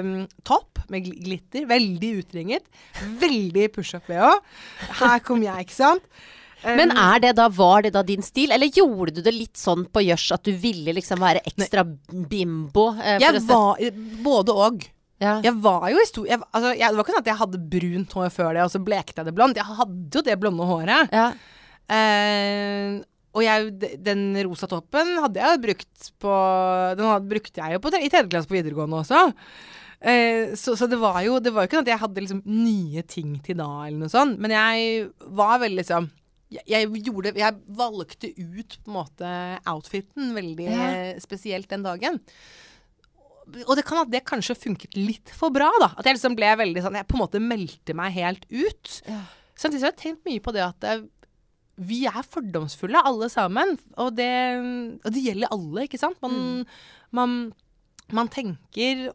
um, 0.01 0.15
topp 0.47 0.83
med 0.93 1.07
gl- 1.07 1.21
glitter. 1.25 1.67
Veldig 1.71 2.11
utringet. 2.23 2.67
Veldig 3.23 3.69
pushup-bh. 3.75 4.41
Her 5.01 5.23
kom 5.25 5.43
jeg, 5.47 5.67
ikke 5.67 5.77
sant. 5.79 6.05
Men 6.67 6.91
er 6.99 7.21
det 7.23 7.35
da, 7.39 7.47
var 7.53 7.85
det 7.85 7.93
da 7.95 8.01
din 8.03 8.25
stil, 8.27 8.51
eller 8.51 8.67
gjorde 8.73 9.13
du 9.19 9.21
det 9.23 9.33
litt 9.37 9.59
sånn 9.61 9.85
på 9.93 10.03
gjørs 10.03 10.25
at 10.35 10.47
du 10.49 10.55
ville 10.59 10.95
liksom 10.97 11.21
være 11.23 11.43
ekstra 11.47 11.85
bimbo? 11.87 12.89
Eh, 12.99 13.21
Jeg 13.23 13.43
var 13.47 13.79
både 14.25 14.55
og. 14.57 14.87
ja. 15.23 15.37
Jeg 15.45 15.55
var 15.63 15.85
jo 15.93 16.01
i 16.03 16.07
stor 16.09 16.27
jeg, 16.27 16.41
altså, 16.51 16.73
jeg, 16.75 16.89
Det 16.91 16.97
var 16.97 17.05
ikke 17.05 17.15
sånn 17.15 17.23
at 17.23 17.31
jeg 17.31 17.41
hadde 17.43 17.61
brunt 17.77 18.17
hår 18.19 18.33
før 18.35 18.51
det, 18.57 18.65
og 18.67 18.73
så 18.73 18.81
blekte 18.83 19.21
jeg 19.21 19.29
det 19.29 19.37
blondt. 19.37 19.61
Jeg 19.61 19.79
hadde 19.79 20.19
jo 20.19 20.25
det 20.27 20.39
blonde 20.43 20.67
håret. 20.73 21.13
ja. 21.15 21.29
Eh, 21.87 22.97
og 23.37 23.43
jeg, 23.45 23.97
den 24.01 24.23
rosa 24.49 24.67
toppen 24.71 25.11
hadde 25.23 25.43
jeg 25.43 25.61
brukt 25.63 26.07
på 26.23 26.35
Den 26.97 27.07
hadde, 27.11 27.29
brukte 27.31 27.61
jeg 27.61 27.77
jo 27.77 27.83
på, 27.85 27.93
i 28.01 28.09
tredje 28.09 28.31
klasse 28.33 28.49
på 28.51 28.57
videregående 28.57 29.03
også. 29.03 29.23
Eh, 30.01 30.55
så, 30.57 30.75
så 30.77 30.89
det 30.93 30.99
var 31.01 31.23
jo 31.25 31.39
Det 31.41 31.53
var 31.55 31.65
jo 31.65 31.71
ikke 31.71 31.79
sånn 31.79 31.87
at 31.87 31.93
jeg 31.95 32.03
hadde 32.03 32.25
liksom 32.25 32.43
nye 32.49 33.03
ting 33.09 33.37
til 33.45 33.57
da, 33.61 33.69
eller 33.87 34.03
noe 34.05 34.13
sånt. 34.13 34.41
Men 34.41 34.53
jeg 34.57 35.09
var 35.39 35.61
veldig 35.63 35.81
liksom 35.83 36.09
jeg, 36.53 36.63
jeg 36.71 37.01
gjorde 37.09 37.33
Jeg 37.41 37.57
valgte 37.75 38.29
ut 38.39 38.77
på 38.85 38.91
en 38.93 38.97
måte 39.01 39.31
outfiten 39.73 40.35
veldig 40.37 40.69
Ja. 40.71 40.91
eh, 40.93 41.17
spesielt 41.25 41.69
den 41.73 41.83
dagen. 41.87 42.21
Og 43.67 43.75
det 43.79 43.85
kan 43.87 44.01
at 44.03 44.11
det 44.11 44.25
kanskje 44.27 44.57
funket 44.59 44.97
litt 44.99 45.31
for 45.35 45.55
bra, 45.55 45.69
da. 45.83 45.93
At 45.95 46.07
jeg 46.09 46.17
liksom 46.19 46.35
ble 46.39 46.49
veldig 46.59 46.83
sånn 46.83 46.97
Jeg 46.99 47.07
på 47.07 47.15
en 47.19 47.23
måte 47.25 47.43
meldte 47.43 47.95
meg 47.99 48.15
helt 48.19 48.47
ut. 48.51 48.97
Ja. 49.07 49.21
Samtidig 49.57 49.81
så 49.81 49.89
har 49.89 49.95
jeg 49.95 50.03
tenkt 50.03 50.27
mye 50.29 50.43
på 50.45 50.53
det 50.55 50.65
at 50.67 50.87
eh, 50.87 51.05
vi 51.77 52.05
er 52.09 52.25
fordomsfulle, 52.25 53.03
alle 53.05 53.29
sammen. 53.33 53.77
Og 54.01 54.15
det, 54.17 54.33
og 55.05 55.13
det 55.13 55.23
gjelder 55.29 55.53
alle, 55.55 55.85
ikke 55.87 56.01
sant? 56.01 56.19
Man, 56.25 56.65
man, 57.15 57.37
man 58.17 58.31
tenker 58.33 59.07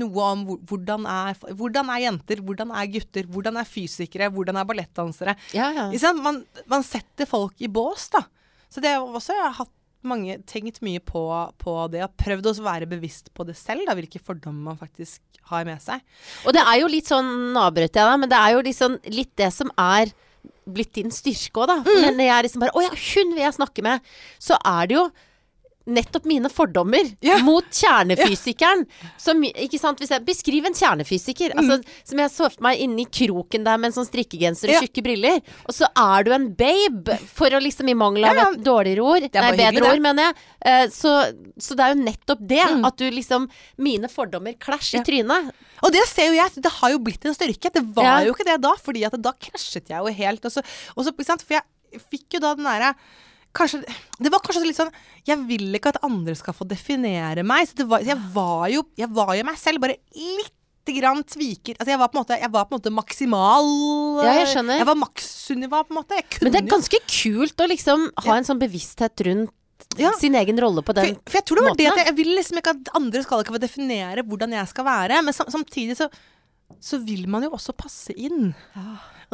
noe 0.00 0.30
om 0.32 0.44
hvordan 0.68 1.06
er, 1.10 1.36
hvordan 1.58 1.92
er 1.92 2.04
jenter, 2.06 2.42
hvordan 2.46 2.72
er 2.72 2.90
gutter, 2.96 3.28
hvordan 3.30 3.60
er 3.60 3.68
fysikere, 3.68 4.30
hvordan 4.32 4.60
er 4.60 4.68
ballettdansere. 4.68 5.36
Ja, 5.56 5.70
ja. 5.76 6.12
Man, 6.16 6.44
man 6.70 6.86
setter 6.86 7.28
folk 7.28 7.60
i 7.60 7.70
bås, 7.70 8.08
da. 8.14 8.24
Så 8.72 8.82
det 8.82 8.92
er 8.92 9.02
også 9.02 9.36
jeg 9.36 9.44
har 9.44 9.58
hatt 9.62 9.72
mange, 10.06 10.36
tenkt 10.46 10.80
mye 10.86 11.00
på, 11.02 11.22
på 11.58 11.72
det, 11.90 12.04
og 12.04 12.18
prøvd 12.20 12.50
å 12.50 12.58
være 12.62 12.88
bevisst 12.90 13.32
på 13.34 13.46
det 13.48 13.56
selv, 13.58 13.86
da, 13.88 13.96
hvilke 13.98 14.22
fordommer 14.22 14.70
man 14.70 14.78
faktisk 14.78 15.20
har 15.50 15.66
med 15.66 15.82
seg. 15.82 16.02
Og 16.46 16.54
det 16.54 16.62
er 16.62 16.80
jo 16.80 16.90
litt 16.90 17.10
sånn, 17.10 17.26
nå 17.54 17.64
avbrøt 17.68 17.96
jeg 17.96 18.06
deg, 18.06 18.20
men 18.22 18.30
det 18.30 18.38
er 18.38 18.54
jo 18.54 18.62
liksom 18.66 18.96
litt 19.14 19.32
det 19.38 19.50
som 19.54 19.72
er 19.74 20.12
blitt 20.66 20.94
din 20.98 21.12
styrke 21.14 21.62
òg, 21.62 21.70
da. 21.70 21.78
Mm. 21.84 22.18
Når 22.18 22.28
jeg 22.28 22.46
liksom 22.46 22.64
bare 22.64 22.74
Å 22.76 22.84
ja, 22.84 22.92
hun 22.92 23.34
vil 23.34 23.44
jeg 23.44 23.56
snakke 23.58 23.86
med. 23.86 24.12
Så 24.42 24.58
er 24.58 24.90
det 24.90 24.98
jo 24.98 25.06
nettopp 25.86 26.24
mine 26.26 26.48
fordommer 26.50 27.04
Ja. 27.22 27.38
mot 27.46 27.64
kjernefysikeren. 27.70 28.84
Som, 29.20 29.42
ikke 29.46 29.78
sant, 29.78 30.00
jeg, 30.02 30.24
beskriv 30.26 30.66
en 30.66 30.74
kjernefysiker. 30.74 31.54
Altså, 31.56 31.78
som 32.04 32.18
jeg 32.22 32.30
så 32.32 32.48
for 32.50 32.62
meg 32.66 32.80
inni 32.82 33.04
kroken 33.06 33.64
der 33.66 33.78
med 33.78 33.90
en 33.92 33.96
sånn 34.00 34.08
strikkegenser 34.08 34.68
og 34.68 34.74
Mm. 34.74 34.76
Ja. 34.76 34.80
tjukke 34.86 35.02
briller. 35.06 35.40
Og 35.68 35.74
så 35.74 35.86
er 35.96 36.24
du 36.24 36.32
en 36.32 36.48
babe, 36.54 37.18
for 37.32 37.48
å 37.50 37.60
liksom 37.62 37.88
i 37.88 37.94
mangel 37.94 38.24
av 38.24 38.34
Ja, 38.36 38.42
ja. 38.42 38.50
et 38.52 38.64
dårligere 38.64 39.02
ord. 39.04 39.22
Nei, 39.32 39.42
hyggelig, 39.52 39.56
bedre 39.80 39.92
ord, 39.92 40.00
mener 40.02 40.22
jeg. 40.22 40.34
Uh, 40.66 40.86
så, 40.90 41.12
så 41.58 41.76
det 41.76 41.84
er 41.86 41.94
jo 41.94 42.02
nettopp 42.02 42.38
det. 42.46 42.64
Mm. 42.66 42.84
At 42.84 42.96
du 42.96 43.10
liksom 43.10 43.48
Mine 43.78 44.08
fordommer 44.08 44.54
klasj 44.58 44.94
i 44.98 45.04
trynet. 45.04 45.52
Og 45.82 45.92
det 45.92 46.02
ser 46.08 46.28
jo 46.32 46.32
jeg, 46.40 46.50
det 46.62 46.72
har 46.72 46.90
jo 46.90 46.98
blitt 46.98 47.24
en 47.26 47.34
styrke. 47.34 47.70
Det 47.72 47.82
var 47.94 48.04
Ja. 48.22 48.24
jo 48.26 48.34
ikke 48.34 48.44
det 48.44 48.60
da, 48.60 48.74
fordi 48.74 49.04
at 49.06 49.12
da 49.22 49.32
krasjet 49.32 49.88
jeg 49.88 49.98
jo 49.98 50.06
helt. 50.12 50.44
Og 50.44 50.50
så, 50.52 50.62
og 50.96 51.04
så? 51.04 51.12
For 51.16 51.54
jeg 51.54 51.62
fikk 52.10 52.34
jo 52.34 52.40
da 52.40 52.54
den 52.54 52.64
derre 52.64 52.94
Kanskje, 53.56 53.80
det 54.20 54.30
var 54.32 54.42
kanskje 54.44 54.66
litt 54.66 54.76
sånn 54.78 54.90
Jeg 55.28 55.38
vil 55.48 55.72
ikke 55.78 55.94
at 55.94 56.02
andre 56.04 56.34
skal 56.36 56.54
få 56.56 56.66
definere 56.68 57.44
meg. 57.46 57.64
Så 57.70 57.78
det 57.80 57.86
var, 57.88 58.04
jeg, 58.04 58.18
var 58.34 58.68
jo, 58.72 58.84
jeg 59.00 59.08
var 59.16 59.32
jo 59.38 59.46
meg 59.48 59.58
selv, 59.60 59.80
bare 59.84 59.96
litt 60.12 60.52
grann 61.00 61.24
tviker. 61.26 61.74
Altså 61.80 61.90
jeg 61.94 61.98
var 61.98 62.10
på 62.12 62.18
en 62.18 62.22
måte, 62.22 62.36
jeg 62.38 62.52
var 62.54 62.66
på 62.68 62.76
en 62.76 62.78
måte 62.78 62.92
maksimal 62.94 63.70
Ja, 64.22 64.34
jeg 64.42 64.52
skjønner. 64.52 64.78
Jeg 64.78 64.86
var 64.86 64.98
maks-Sunniva, 65.00 65.80
på 65.88 65.94
en 65.94 65.98
måte. 65.98 66.20
Men 66.44 66.54
det 66.54 66.60
er 66.60 66.68
ganske 66.70 67.00
kult 67.10 67.64
å 67.64 67.70
liksom 67.72 68.04
ha 68.26 68.36
en 68.36 68.46
sånn 68.46 68.60
bevissthet 68.62 69.24
rundt 69.26 69.52
Ja. 69.98 70.12
sin 70.20 70.34
egen 70.38 70.56
rolle 70.62 70.82
på 70.86 70.94
For, 70.94 71.00
den. 71.02 71.18
for 71.26 71.38
jeg 71.40 71.44
tror 71.48 71.58
det 71.60 71.64
var 71.66 71.76
det 71.80 71.88
at 71.90 71.98
jeg, 72.00 72.06
jeg 72.12 72.16
vil 72.20 72.30
liksom 72.38 72.60
ikke 72.60 72.72
at 72.76 72.88
andre 72.96 73.22
skal 73.26 73.42
ikke 73.42 73.56
få 73.56 73.60
definere 73.66 74.24
hvordan 74.26 74.54
jeg 74.56 74.70
skal 74.70 74.86
være. 74.86 75.18
Men 75.26 75.34
sam, 75.36 75.50
samtidig 75.52 75.98
så, 75.98 76.08
så 76.80 77.00
vil 77.02 77.26
man 77.30 77.44
jo 77.48 77.50
også 77.58 77.74
passe 77.76 78.14
inn. 78.16 78.54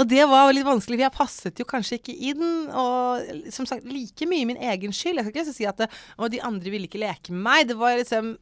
Og 0.00 0.09
det 0.09 0.24
var 0.31 0.52
litt 0.55 0.66
vanskelig, 0.66 1.00
jeg 1.02 1.14
passet 1.14 1.59
jo 1.61 1.66
kanskje 1.68 1.98
ikke 1.98 2.14
inn. 2.31 2.44
Og 2.68 3.50
som 3.52 3.68
sagt, 3.68 3.85
like 3.88 4.28
mye 4.28 4.48
min 4.48 4.61
egen 4.72 4.94
skyld. 4.96 5.20
Jeg 5.20 5.28
skal 5.28 5.42
ikke 5.42 5.57
si 5.57 5.68
at 5.68 5.83
det, 5.83 5.90
og 6.18 6.33
de 6.33 6.40
andre 6.44 6.72
ville 6.72 6.88
ikke 6.88 7.02
leke 7.02 7.35
med 7.35 7.44
meg. 7.44 7.66
Det 7.68 7.76
var 7.81 7.98
liksom 8.00 8.37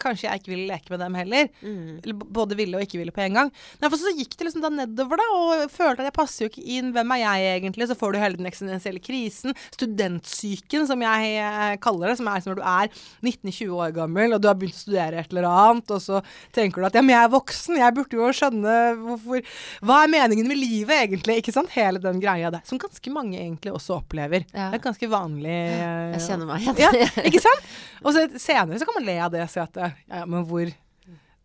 Kanskje 0.00 0.28
jeg 0.28 0.40
ikke 0.40 0.52
ville 0.54 0.68
leke 0.70 0.90
med 0.94 1.02
dem 1.04 1.14
heller. 1.18 1.48
Mm. 1.62 2.20
Både 2.32 2.56
ville 2.58 2.78
og 2.78 2.84
ikke 2.86 2.98
ville 3.02 3.14
på 3.14 3.22
en 3.26 3.36
gang. 3.38 3.52
Derfor 3.82 4.00
så 4.00 4.12
gikk 4.16 4.36
det 4.40 4.48
liksom 4.48 4.64
da 4.64 4.70
nedover, 4.72 5.20
da, 5.20 5.26
og 5.36 5.64
følte 5.74 6.02
at 6.04 6.08
jeg 6.10 6.16
passer 6.16 6.44
jo 6.46 6.50
ikke 6.52 6.64
inn. 6.78 6.90
Hvem 6.96 7.14
er 7.16 7.22
jeg 7.22 7.50
egentlig? 7.60 7.88
Så 7.90 7.96
får 8.00 8.14
du 8.16 8.20
hele 8.22 8.40
den 8.40 8.48
eksistensielle 8.50 9.02
krisen. 9.04 9.54
Studentsyken, 9.76 10.86
som 10.88 11.02
jeg 11.04 11.34
eh, 11.40 11.74
kaller 11.82 12.10
det. 12.12 12.16
Som 12.20 12.28
er 12.32 12.40
som 12.44 12.54
når 12.54 12.60
du 12.60 12.64
er 12.66 12.90
19-20 13.26 13.74
år 13.76 13.92
gammel, 13.96 14.34
og 14.36 14.42
du 14.42 14.48
har 14.50 14.56
begynt 14.58 14.76
å 14.78 14.82
studere 14.82 15.20
et 15.22 15.30
eller 15.34 15.48
annet, 15.50 15.92
og 15.94 16.02
så 16.02 16.20
tenker 16.56 16.80
du 16.82 16.88
at 16.88 16.96
ja, 16.98 17.02
men 17.04 17.14
jeg 17.14 17.26
er 17.28 17.32
voksen, 17.34 17.78
jeg 17.80 17.96
burde 17.96 18.18
jo 18.18 18.30
skjønne 18.40 18.76
hvorfor 19.04 19.44
Hva 19.86 20.00
er 20.04 20.12
meningen 20.12 20.48
med 20.50 20.58
livet, 20.58 20.96
egentlig? 21.06 21.38
Ikke 21.42 21.54
sant? 21.54 21.70
Hele 21.76 22.00
den 22.02 22.20
greia 22.22 22.50
der. 22.54 22.64
Som 22.68 22.80
ganske 22.82 23.12
mange 23.14 23.38
egentlig 23.40 23.72
også 23.76 23.98
opplever. 24.00 24.44
Ja. 24.54 24.70
Det 24.72 24.80
er 24.80 24.84
ganske 24.88 25.10
vanlig. 25.12 25.54
eh, 25.76 26.16
Jeg 26.16 26.24
kjenner 26.26 26.50
meg 26.50 26.64
igjen. 26.66 26.80
ja, 27.04 27.10
ikke 27.30 27.42
sant? 27.44 27.70
Og 28.00 28.14
så 28.16 28.26
senere 28.40 28.78
så 28.80 28.86
kan 28.88 28.96
man 29.00 29.06
le 29.10 29.18
av 29.20 29.32
det 29.34 29.44
og 29.44 29.50
si 29.52 29.60
at 29.62 29.76
ja, 30.08 30.24
men 30.26 30.44
hvor 30.48 30.70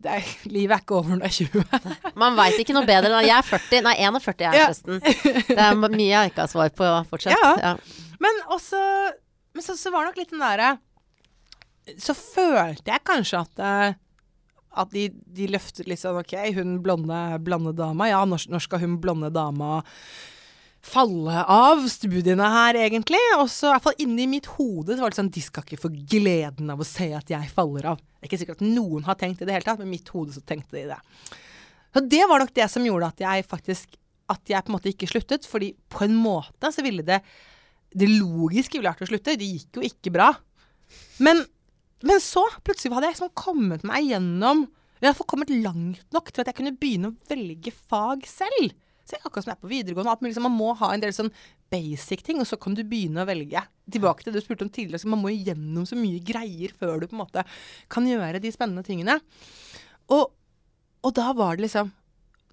er, 0.05 0.31
Livet 0.51 0.75
er 0.75 0.81
ikke 0.83 0.97
over 0.99 1.09
når 1.15 1.21
du 1.21 1.25
er 1.25 1.33
20. 1.33 1.63
Man 2.21 2.35
veit 2.37 2.59
ikke 2.61 2.75
noe 2.77 2.85
bedre. 2.85 3.21
Jeg 3.25 3.33
er 3.37 3.47
40, 3.47 3.81
nei 3.87 3.95
41 4.05 4.33
er 4.35 4.45
jeg 4.45 4.59
Ja. 4.59 4.65
forresten. 4.69 4.99
Det 5.49 5.59
er 5.65 5.79
mye 5.81 6.09
jeg 6.11 6.31
ikke 6.31 6.43
har 6.43 6.51
svar 6.51 6.73
på 6.77 6.89
fortsatt. 7.09 7.33
Ja. 7.41 7.51
Ja. 7.71 8.09
Men 8.21 8.41
også 8.53 8.79
Men 9.55 9.63
så, 9.63 9.75
så 9.79 9.91
var 9.91 10.03
det 10.05 10.11
nok 10.11 10.19
litt 10.21 10.33
den 10.35 10.43
derre 10.43 10.69
Så 12.01 12.13
følte 12.17 12.91
jeg 12.91 13.03
kanskje 13.07 13.41
at 13.45 13.63
eh, 13.63 14.01
at 14.75 14.89
de, 14.91 15.05
de 15.31 15.45
løftet 15.47 15.87
litt 15.87 16.01
sånn 16.01 16.17
OK, 16.19 16.33
hun 16.57 16.73
blonde, 16.83 17.15
blonde 17.39 17.71
dama. 17.77 18.09
Ja, 18.09 18.17
når, 18.27 18.41
når 18.51 18.63
skal 18.65 18.81
hun 18.81 18.97
blonde 18.99 19.29
dama 19.31 19.77
falle 20.85 21.41
av 21.51 21.83
studiene 21.89 22.47
her, 22.53 22.77
egentlig? 22.85 23.21
Og 23.39 23.47
så 23.51 23.69
i 23.69 23.73
hvert 23.73 23.85
fall 23.87 24.03
inni 24.03 24.27
mitt 24.29 24.49
hode 24.57 24.95
så 24.95 25.03
var 25.03 25.13
det 25.13 25.19
sånn 25.19 25.33
De 25.33 25.43
skal 25.43 25.65
ikke 25.65 25.81
få 25.81 25.91
gleden 26.13 26.69
av 26.73 26.81
å 26.81 26.87
se 26.87 27.09
at 27.17 27.31
jeg 27.31 27.51
faller 27.53 27.89
av. 27.93 27.99
Det 28.01 28.25
er 28.25 28.29
ikke 28.29 28.41
sikkert 28.43 28.61
at 28.61 28.69
noen 28.69 29.07
har 29.07 29.17
tenkt 29.19 29.41
det 29.41 29.47
i 29.47 29.49
det 29.49 29.57
hele 29.57 29.67
tatt, 29.67 29.81
men 29.81 29.89
i 29.89 29.95
mitt 29.97 30.11
hode 30.13 30.35
så 30.35 30.43
tenkte 30.45 30.77
de 30.77 30.85
det. 30.93 30.99
Så 31.95 32.03
det 32.11 32.23
var 32.29 32.43
nok 32.43 32.53
det 32.55 32.67
som 32.71 32.85
gjorde 32.85 33.11
at 33.13 33.25
jeg 33.27 33.47
faktisk 33.47 34.01
At 34.25 34.49
jeg 34.49 34.65
på 34.65 34.71
en 34.71 34.73
måte 34.73 34.89
ikke 34.89 35.07
sluttet. 35.07 35.45
Fordi 35.45 35.75
på 35.87 36.01
en 36.07 36.15
måte 36.17 36.71
så 36.73 36.81
ville 36.81 37.05
det 37.05 37.19
Det 37.93 38.07
logiske 38.09 38.79
ville 38.79 38.89
vært 38.89 39.05
å 39.05 39.09
slutte. 39.09 39.37
Det 39.37 39.47
gikk 39.47 39.77
jo 39.77 39.85
ikke 39.85 40.11
bra. 40.15 40.31
Men, 41.23 41.43
men 42.03 42.19
så 42.19 42.43
plutselig 42.65 42.95
hadde 42.97 43.11
jeg 43.11 43.15
liksom 43.15 43.35
kommet 43.37 43.85
meg 43.87 44.09
gjennom 44.09 44.65
jeg 44.95 45.11
iallfall 45.11 45.27
kommet 45.27 45.51
langt 45.51 46.13
nok 46.15 46.31
til 46.31 46.41
at 46.41 46.49
jeg 46.49 46.57
kunne 46.57 46.77
begynne 46.79 47.09
å 47.11 47.29
velge 47.29 47.71
fag 47.75 48.23
selv. 48.25 48.73
Så 49.05 49.19
akkurat 49.21 49.45
som 49.45 49.51
jeg 49.51 49.59
er 49.59 49.61
på 49.61 49.69
videregående, 49.69 50.15
liksom, 50.25 50.47
man 50.47 50.55
må 50.57 50.71
ha 50.79 50.89
en 50.93 51.03
del 51.03 51.13
sånn 51.13 51.29
basic 51.71 52.23
ting, 52.25 52.39
og 52.41 52.47
så 52.49 52.57
kan 52.61 52.73
du 52.77 52.81
begynne 52.87 53.21
å 53.21 53.29
velge. 53.29 53.61
Tilbake 53.91 54.25
til 54.25 54.33
det 54.33 54.41
du 54.41 54.45
spurte 54.47 54.65
om 54.65 54.71
tidligere, 54.73 55.03
så 55.03 55.11
man 55.11 55.21
må 55.21 55.33
gjennom 55.33 55.85
så 55.85 55.97
mye 55.99 56.23
greier 56.25 56.73
før 56.73 57.03
du 57.03 57.09
på 57.09 57.17
en 57.17 57.21
måte 57.21 57.45
kan 57.93 58.07
gjøre 58.09 58.41
de 58.41 58.53
spennende 58.53 58.85
tingene. 58.87 59.19
Og, 60.13 60.33
og 61.05 61.15
da 61.17 61.31
var 61.37 61.57
det 61.57 61.65
liksom 61.65 61.89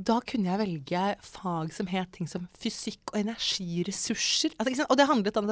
Da 0.01 0.15
kunne 0.25 0.49
jeg 0.49 0.61
velge 0.63 1.01
fag 1.21 1.73
som 1.77 1.89
het 1.91 2.09
ting 2.17 2.29
som 2.29 2.47
fysikk 2.59 3.13
og 3.13 3.19
energiressurser. 3.21 4.55
Altså? 4.57 4.87
Og 4.89 4.97
det 4.99 5.07
handlet 5.07 5.37
om 5.37 5.51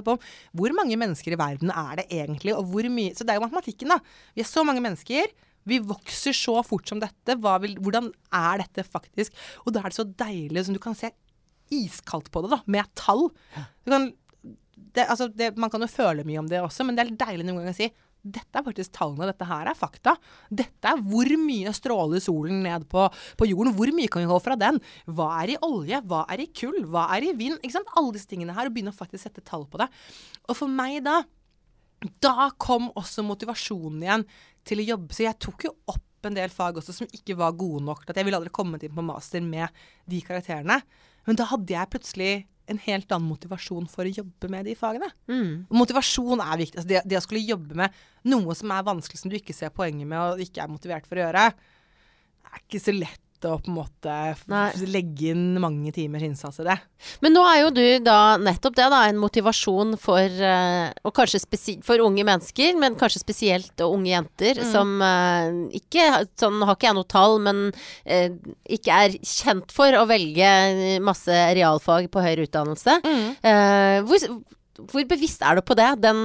hvor 0.57 0.75
mange 0.75 0.97
mennesker 0.99 1.37
i 1.37 1.39
verden 1.39 1.71
er 1.71 2.01
det 2.01 2.07
egentlig, 2.09 2.57
og 2.57 2.73
hvor 2.73 2.89
mye 2.93 3.13
Så 3.15 3.25
det 3.25 3.35
er 3.35 3.41
jo 3.41 3.45
matematikken, 3.45 3.93
da. 3.93 4.01
Vi 4.35 4.45
er 4.45 4.49
så 4.49 4.65
mange 4.65 4.83
mennesker. 4.85 5.29
Vi 5.68 5.81
vokser 5.85 6.37
så 6.37 6.57
fort 6.66 6.88
som 6.88 7.03
dette. 7.03 7.37
Vil, 7.37 7.77
hvordan 7.83 8.11
er 8.35 8.62
dette 8.64 8.87
faktisk? 8.87 9.35
Og 9.64 9.75
da 9.75 9.83
er 9.83 9.92
det 9.92 9.99
så 9.99 10.09
deilig 10.25 10.66
som 10.66 10.77
du 10.77 10.83
kan 10.83 10.96
se 10.99 11.13
iskaldt 11.71 12.31
på 12.35 12.42
det, 12.44 12.52
da, 12.54 12.63
med 12.71 12.88
tall. 12.98 13.29
Du 13.85 13.92
kan 13.92 14.11
det, 14.90 15.04
altså 15.04 15.29
det, 15.29 15.52
Man 15.61 15.71
kan 15.71 15.85
jo 15.85 15.90
føle 15.90 16.25
mye 16.27 16.40
om 16.40 16.48
det 16.50 16.63
også, 16.65 16.87
men 16.87 16.96
det 16.96 17.04
er 17.04 17.19
deilig 17.21 17.44
noen 17.46 17.61
ganger 17.61 17.77
å 17.77 17.81
si 17.83 17.90
dette 18.21 18.58
er 18.58 18.65
faktisk 18.67 18.92
tallene, 18.92 19.31
dette 19.31 19.46
her 19.48 19.71
er 19.71 19.77
fakta. 19.77 20.13
Dette 20.52 20.90
er 20.90 21.00
hvor 21.08 21.31
mye 21.40 21.73
stråler 21.73 22.21
solen 22.21 22.61
ned 22.67 22.85
på, 22.92 23.06
på 23.40 23.48
jorden. 23.48 23.73
Hvor 23.79 23.92
mye 23.96 24.11
kan 24.13 24.21
vi 24.21 24.29
holde 24.29 24.44
fra 24.44 24.58
den? 24.61 24.81
Hva 25.08 25.31
er 25.40 25.54
i 25.54 25.58
olje? 25.65 26.02
Hva 26.04 26.27
er 26.33 26.42
i 26.44 26.50
kull? 26.52 26.83
Hva 26.85 27.06
er 27.17 27.31
i 27.31 27.33
vind? 27.38 27.56
Ikke 27.63 27.79
sant? 27.79 27.92
Alle 27.96 28.13
disse 28.17 28.29
tingene 28.29 28.56
her, 28.56 28.69
og 28.69 28.77
begynne 28.77 28.92
å 28.92 28.98
faktisk 28.98 29.25
sette 29.25 29.44
tall 29.46 29.65
på 29.71 29.81
det. 29.81 29.88
Og 30.48 30.58
for 30.58 30.69
meg 30.69 31.00
da, 31.06 31.23
da 32.23 32.51
kom 32.61 32.88
også 32.96 33.25
motivasjonen 33.27 34.05
igjen 34.05 34.25
til 34.69 34.81
å 34.81 34.87
jobbe. 34.94 35.17
Så 35.17 35.27
jeg 35.27 35.40
tok 35.42 35.67
jo 35.69 35.75
opp 35.90 36.29
en 36.29 36.37
del 36.37 36.53
fag 36.53 36.79
også 36.81 36.94
som 36.96 37.11
ikke 37.17 37.37
var 37.40 37.57
gode 37.57 37.83
nok 37.87 38.05
at 38.09 38.19
jeg 38.19 38.29
ville 38.29 38.37
aldri 38.40 38.53
kommet 38.53 38.85
inn 38.85 38.94
på 38.96 39.05
master 39.05 39.44
med 39.44 39.69
de 40.11 40.21
karakterene. 40.25 40.81
Men 41.29 41.38
da 41.38 41.46
hadde 41.51 41.75
jeg 41.77 41.92
plutselig 41.92 42.33
en 42.71 42.79
helt 42.85 43.11
annen 43.11 43.29
motivasjon 43.29 43.88
for 43.90 44.07
å 44.07 44.13
jobbe 44.15 44.51
med 44.53 44.69
de 44.69 44.77
fagene. 44.79 45.09
Mm. 45.31 45.67
Motivasjon 45.75 46.42
er 46.44 46.61
viktig. 46.61 46.79
Altså 46.79 46.90
det, 46.92 47.01
det 47.09 47.19
å 47.19 47.25
skulle 47.25 47.42
jobbe 47.42 47.79
med 47.83 47.96
noe 48.31 48.55
som 48.57 48.73
er 48.75 48.87
vanskelig, 48.87 49.21
som 49.21 49.33
du 49.33 49.37
ikke 49.40 49.57
ser 49.57 49.73
poenget 49.75 50.09
med 50.09 50.21
og 50.21 50.44
ikke 50.44 50.63
er 50.63 50.71
motivert 50.71 51.09
for 51.09 51.19
å 51.19 51.25
gjøre, 51.25 51.48
er 52.51 52.63
ikke 52.63 52.83
så 52.83 52.94
lett 52.94 53.25
å 53.49 53.57
på 53.61 53.71
en 53.71 53.77
måte 53.79 54.17
Nei. 54.51 54.67
legge 54.91 55.31
inn 55.33 55.61
mange 55.63 55.93
timers 55.97 56.25
innsats 56.27 56.61
i 56.61 56.67
det. 56.67 56.77
Men 57.25 57.35
nå 57.37 57.45
er 57.49 57.63
jo 57.63 57.71
du 57.73 57.85
da 58.05 58.37
nettopp 58.41 58.77
det, 58.77 58.88
da, 58.93 59.01
en 59.09 59.21
motivasjon 59.21 59.95
for 60.01 60.21
eh, 60.21 60.91
Og 61.09 61.15
kanskje 61.17 61.41
for 61.87 62.03
unge 62.05 62.27
mennesker, 62.29 62.77
men 62.81 62.99
kanskje 63.01 63.23
spesielt 63.23 63.81
og 63.85 63.97
unge 63.97 64.13
jenter 64.13 64.61
som 64.69 64.97
eh, 65.05 65.79
ikke 65.81 66.09
Sånn 66.41 66.61
har 66.65 66.77
ikke 66.77 66.91
jeg 66.91 66.99
noe 66.99 67.09
tall, 67.11 67.38
men 67.43 67.63
eh, 68.05 68.31
ikke 68.69 69.03
er 69.07 69.17
kjent 69.25 69.73
for 69.75 69.95
å 69.97 70.07
velge 70.11 70.49
masse 71.05 71.41
realfag 71.57 72.11
på 72.13 72.25
høyere 72.25 72.47
utdannelse. 72.49 72.99
Eh, 73.05 74.01
hvor, 74.07 74.27
hvor 74.91 75.07
bevisst 75.11 75.45
er 75.47 75.59
du 75.59 75.65
på 75.67 75.77
det, 75.79 75.88
den, 76.05 76.21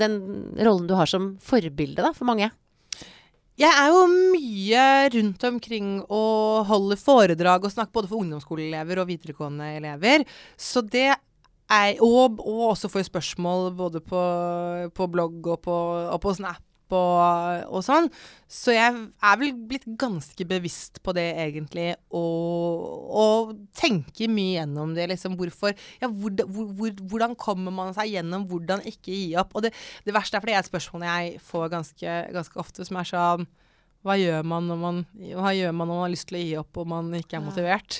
den 0.00 0.18
rollen 0.60 0.88
du 0.90 0.96
har 0.98 1.10
som 1.10 1.34
forbilde 1.44 2.02
da, 2.04 2.12
for 2.16 2.28
mange? 2.30 2.50
Jeg 3.60 3.76
er 3.76 3.90
jo 3.92 4.04
mye 4.08 4.84
rundt 5.12 5.42
omkring 5.44 5.88
og 6.08 6.64
holder 6.70 6.96
foredrag 6.96 7.66
og 7.66 7.72
snakker 7.74 7.92
både 7.92 8.08
for 8.08 8.22
ungdomsskoleelever 8.22 9.02
og 9.02 9.10
videregående 9.10 9.74
elever. 9.76 10.24
Så 10.56 10.80
det 10.80 11.10
er 11.10 12.00
Og, 12.02 12.40
og 12.40 12.62
også 12.72 12.88
får 12.90 13.04
spørsmål 13.06 13.68
både 13.76 14.00
på, 14.00 14.22
på 14.90 15.06
blogg 15.06 15.46
og 15.46 15.60
på, 15.62 15.76
og 16.10 16.18
på 16.20 16.32
Snap 16.34 16.64
og, 16.96 17.64
og 17.70 17.84
sånn. 17.86 18.08
Så 18.50 18.74
jeg 18.74 18.96
er 18.96 19.38
vel 19.40 19.54
blitt 19.70 19.86
ganske 20.00 20.46
bevisst 20.48 21.00
på 21.04 21.14
det, 21.16 21.28
egentlig. 21.44 21.92
Og, 22.16 22.84
og 23.22 23.54
tenker 23.78 24.32
mye 24.32 24.58
gjennom 24.58 24.94
det. 24.96 25.08
Liksom 25.12 25.38
hvorfor 25.40 25.74
Ja, 26.02 26.10
hvor, 26.10 26.34
hvor, 26.44 26.70
hvor, 26.78 27.00
hvordan 27.12 27.36
kommer 27.38 27.74
man 27.74 27.94
seg 27.96 28.14
gjennom? 28.16 28.48
Hvordan 28.50 28.84
ikke 28.88 29.14
gi 29.14 29.32
opp? 29.40 29.54
Og 29.54 29.66
det, 29.66 29.74
det 30.06 30.16
verste 30.16 30.38
er 30.38 30.44
fordi 30.44 30.56
det 30.56 30.60
er 30.60 30.66
et 30.66 30.72
spørsmål 30.72 31.08
jeg 31.08 31.40
får 31.46 31.72
ganske, 31.76 32.20
ganske 32.36 32.62
ofte, 32.62 32.86
som 32.86 33.00
er 33.00 33.10
sånn 33.10 33.48
hva 34.00 34.14
gjør, 34.16 34.46
man, 34.48 34.70
hva 35.36 35.50
gjør 35.52 35.74
man 35.76 35.90
når 35.90 35.92
man 35.92 36.06
har 36.06 36.12
lyst 36.14 36.30
til 36.30 36.38
å 36.38 36.40
gi 36.40 36.54
opp 36.56 36.78
og 36.80 36.88
man 36.88 37.10
ikke 37.18 37.36
er 37.36 37.44
motivert? 37.44 37.98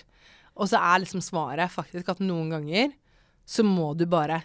Og 0.56 0.70
så 0.70 0.80
er 0.80 1.02
liksom 1.02 1.22
svaret 1.24 1.72
faktisk 1.72 2.08
at 2.12 2.22
noen 2.24 2.54
ganger 2.54 2.94
så 3.48 3.64
må 3.66 3.92
du 3.98 4.06
bare 4.08 4.40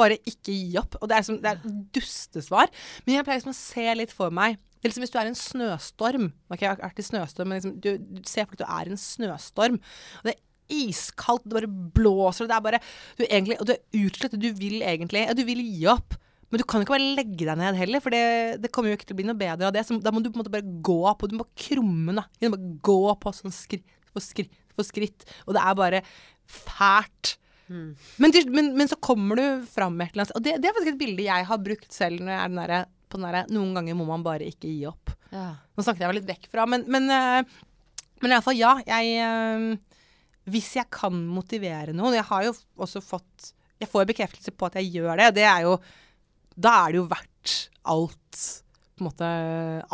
bare 0.00 0.18
ikke 0.24 0.54
gi 0.54 0.74
opp. 0.80 0.98
Og 1.00 1.10
det 1.10 1.18
er, 1.18 1.28
som, 1.28 1.38
det 1.42 1.52
er 1.52 1.78
dustesvar. 1.96 2.72
Men 3.04 3.18
jeg 3.18 3.28
pleier 3.28 3.40
liksom 3.40 3.54
å 3.54 3.60
se 3.60 3.86
litt 4.00 4.16
for 4.16 4.34
meg 4.34 4.58
det 4.80 4.88
er 4.88 4.92
liksom 4.94 5.04
Hvis 5.04 5.12
du 5.12 5.18
er 5.20 5.28
i 5.28 5.32
en 5.34 5.36
snøstorm 5.36 6.22
Ok, 6.48 6.62
jeg 6.62 6.70
har 6.70 6.78
vært 6.80 7.02
i 7.02 7.04
snøstorm, 7.04 7.50
men 7.50 7.58
liksom, 7.58 7.74
du, 7.84 7.90
du 8.00 8.22
ser 8.28 8.46
for 8.46 8.56
deg 8.56 8.64
at 8.64 8.70
du 8.70 8.78
er 8.78 8.88
i 8.88 8.94
en 8.94 9.00
snøstorm. 9.00 9.76
Og 10.22 10.28
det 10.28 10.32
er 10.32 10.40
iskaldt, 10.80 11.44
det 11.44 11.56
bare 11.58 11.68
blåser, 11.98 12.46
og 12.46 12.50
det 12.50 12.56
er 12.56 12.64
bare 12.64 12.80
du 13.18 13.24
egentlig, 13.26 13.58
Og 13.60 13.68
du 13.68 13.74
er 13.74 14.06
utslett, 14.06 14.36
og 14.36 14.42
du 14.42 14.48
vil 14.56 14.80
egentlig 14.80 15.26
ja, 15.26 15.36
Du 15.36 15.44
vil 15.44 15.60
gi 15.66 15.84
opp. 15.92 16.16
Men 16.50 16.62
du 16.62 16.66
kan 16.66 16.82
ikke 16.82 16.96
bare 16.96 17.12
legge 17.18 17.44
deg 17.46 17.60
ned 17.60 17.76
heller, 17.78 18.02
for 18.02 18.14
det, 18.14 18.22
det 18.62 18.72
kommer 18.74 18.90
jo 18.90 18.98
ikke 18.98 19.06
til 19.10 19.14
å 19.14 19.20
bli 19.20 19.28
noe 19.28 19.38
bedre 19.38 19.68
av 19.68 19.74
det. 19.76 19.84
Så 19.86 20.00
da 20.02 20.10
må 20.14 20.22
du 20.22 20.32
på 20.32 20.40
en 20.40 20.42
måte 20.42 20.54
bare 20.54 20.78
gå 20.88 21.02
på. 21.20 21.28
Du 21.30 21.36
må 21.38 21.46
krumme 21.58 22.16
da. 22.16 22.24
Du 22.40 22.48
må 22.50 22.58
gå 22.82 23.02
på 23.22 23.34
sånn 23.36 23.54
skritt 23.54 23.86
for 24.10 24.24
skritt 24.24 24.56
for 24.74 24.88
skritt. 24.88 25.28
Og 25.46 25.54
det 25.54 25.62
er 25.62 25.78
bare 25.78 26.02
fælt. 26.50 27.36
Men, 27.70 28.34
men, 28.50 28.72
men 28.78 28.90
så 28.90 28.98
kommer 28.98 29.38
du 29.38 29.66
fram 29.70 29.94
med 29.98 30.08
et 30.08 30.16
eller 30.16 30.26
annet 30.26 30.36
Og 30.38 30.42
det, 30.42 30.56
det 30.58 30.70
er 30.70 30.74
faktisk 30.74 30.94
et 30.94 31.02
bilde 31.02 31.26
jeg 31.26 31.46
har 31.50 31.62
brukt 31.62 31.94
selv 31.94 32.22
når 32.22 32.32
jeg 32.34 32.40
er 32.40 32.50
den 32.50 32.60
derre 32.62 32.80
på 33.10 33.18
den 33.18 33.26
derre 33.28 33.44
Noen 33.54 33.76
ganger 33.78 33.98
må 33.98 34.06
man 34.08 34.24
bare 34.26 34.46
ikke 34.46 34.70
gi 34.70 34.84
opp. 34.90 35.12
Ja. 35.30 35.52
Nå 35.74 35.84
snakket 35.84 36.04
jeg 36.04 36.12
vel 36.12 36.20
litt 36.20 36.30
vekk 36.30 36.48
fra, 36.50 36.66
men, 36.70 36.86
men, 36.90 37.06
uh, 37.10 38.02
men 38.22 38.34
iallfall, 38.34 38.58
ja. 38.58 38.76
Jeg 38.86 39.16
eh, 39.24 40.02
Hvis 40.50 40.72
jeg 40.78 40.90
kan 40.94 41.14
motivere 41.30 41.94
noen 41.96 42.18
Jeg 42.18 42.26
har 42.30 42.48
jo 42.48 42.54
også 42.82 43.02
fått 43.04 43.52
Jeg 43.80 43.90
får 43.90 44.08
bekreftelse 44.10 44.54
på 44.54 44.68
at 44.68 44.80
jeg 44.80 44.90
gjør 44.98 45.22
det. 45.22 45.30
Det 45.38 45.46
er 45.48 45.66
jo 45.68 45.76
Da 46.54 46.74
er 46.82 46.92
det 46.92 47.00
jo 47.00 47.06
verdt 47.10 47.54
alt 47.90 48.42
på 49.00 49.06
en 49.06 49.08
måte 49.08 49.28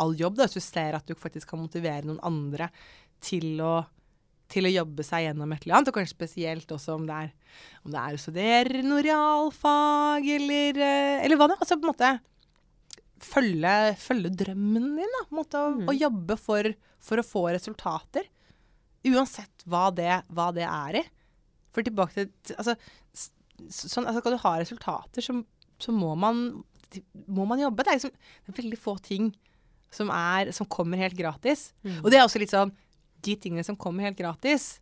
all 0.03 0.17
jobb, 0.19 0.35
da, 0.35 0.43
hvis 0.43 0.57
du 0.59 0.63
ser 0.65 0.97
at 0.97 1.07
du 1.07 1.15
faktisk 1.15 1.47
kan 1.47 1.61
motivere 1.61 2.03
noen 2.03 2.19
andre 2.27 2.67
til 3.23 3.61
å 3.63 3.77
til 4.51 4.67
å 4.67 4.71
jobbe 4.71 5.03
seg 5.05 5.25
gjennom 5.25 5.51
et 5.53 5.65
eller 5.65 5.77
annet, 5.77 5.91
og 5.91 5.97
kanskje 5.97 6.15
spesielt 6.15 6.71
også 6.71 6.95
om 6.95 7.05
det 7.07 7.19
er, 7.25 7.31
om 7.83 7.91
det 7.93 8.01
er 8.01 8.15
å 8.15 8.21
studere 8.21 8.83
noe 8.85 9.03
realfag, 9.05 10.27
eller, 10.37 10.79
eh, 10.85 11.25
eller 11.25 11.39
hva 11.39 11.49
det 11.49 11.57
er. 11.57 11.63
Altså 11.65 11.77
på 11.77 11.87
en 11.87 11.91
måte 11.91 12.11
følge, 13.23 13.73
følge 14.01 14.31
drømmen 14.43 14.87
din, 14.99 15.15
da. 15.17 15.23
På 15.29 15.43
en 15.43 15.81
mm. 15.81 15.89
å, 15.89 15.97
jobbe 15.97 16.39
for, 16.39 16.71
for 17.03 17.21
å 17.21 17.25
få 17.25 17.43
resultater. 17.55 18.29
Uansett 19.07 19.67
hva 19.69 19.87
det, 19.95 20.21
hva 20.33 20.49
det 20.55 20.65
er 20.67 21.01
i. 21.01 21.03
For 21.75 21.85
tilbake 21.85 22.15
til 22.17 22.57
altså, 22.57 22.73
sånn, 23.13 24.07
altså, 24.07 24.21
Skal 24.21 24.33
du 24.33 24.41
ha 24.41 24.53
resultater, 24.61 25.25
så, 25.25 25.35
så 25.81 25.93
må, 25.93 26.13
man, 26.19 26.47
må 27.27 27.45
man 27.49 27.61
jobbe. 27.61 27.83
Det 27.83 27.93
er, 27.93 28.01
liksom, 28.01 28.15
det 28.15 28.53
er 28.53 28.61
veldig 28.63 28.81
få 28.81 28.97
ting 29.03 29.31
som, 29.93 30.11
er, 30.13 30.51
som 30.55 30.67
kommer 30.69 30.99
helt 31.01 31.17
gratis. 31.17 31.71
Og 32.03 32.11
det 32.11 32.19
er 32.19 32.27
også 32.27 32.41
litt 32.41 32.53
sånn 32.53 32.73
De 33.25 33.37
tingene 33.39 33.65
som 33.65 33.77
kommer 33.79 34.07
helt 34.07 34.19
gratis, 34.19 34.77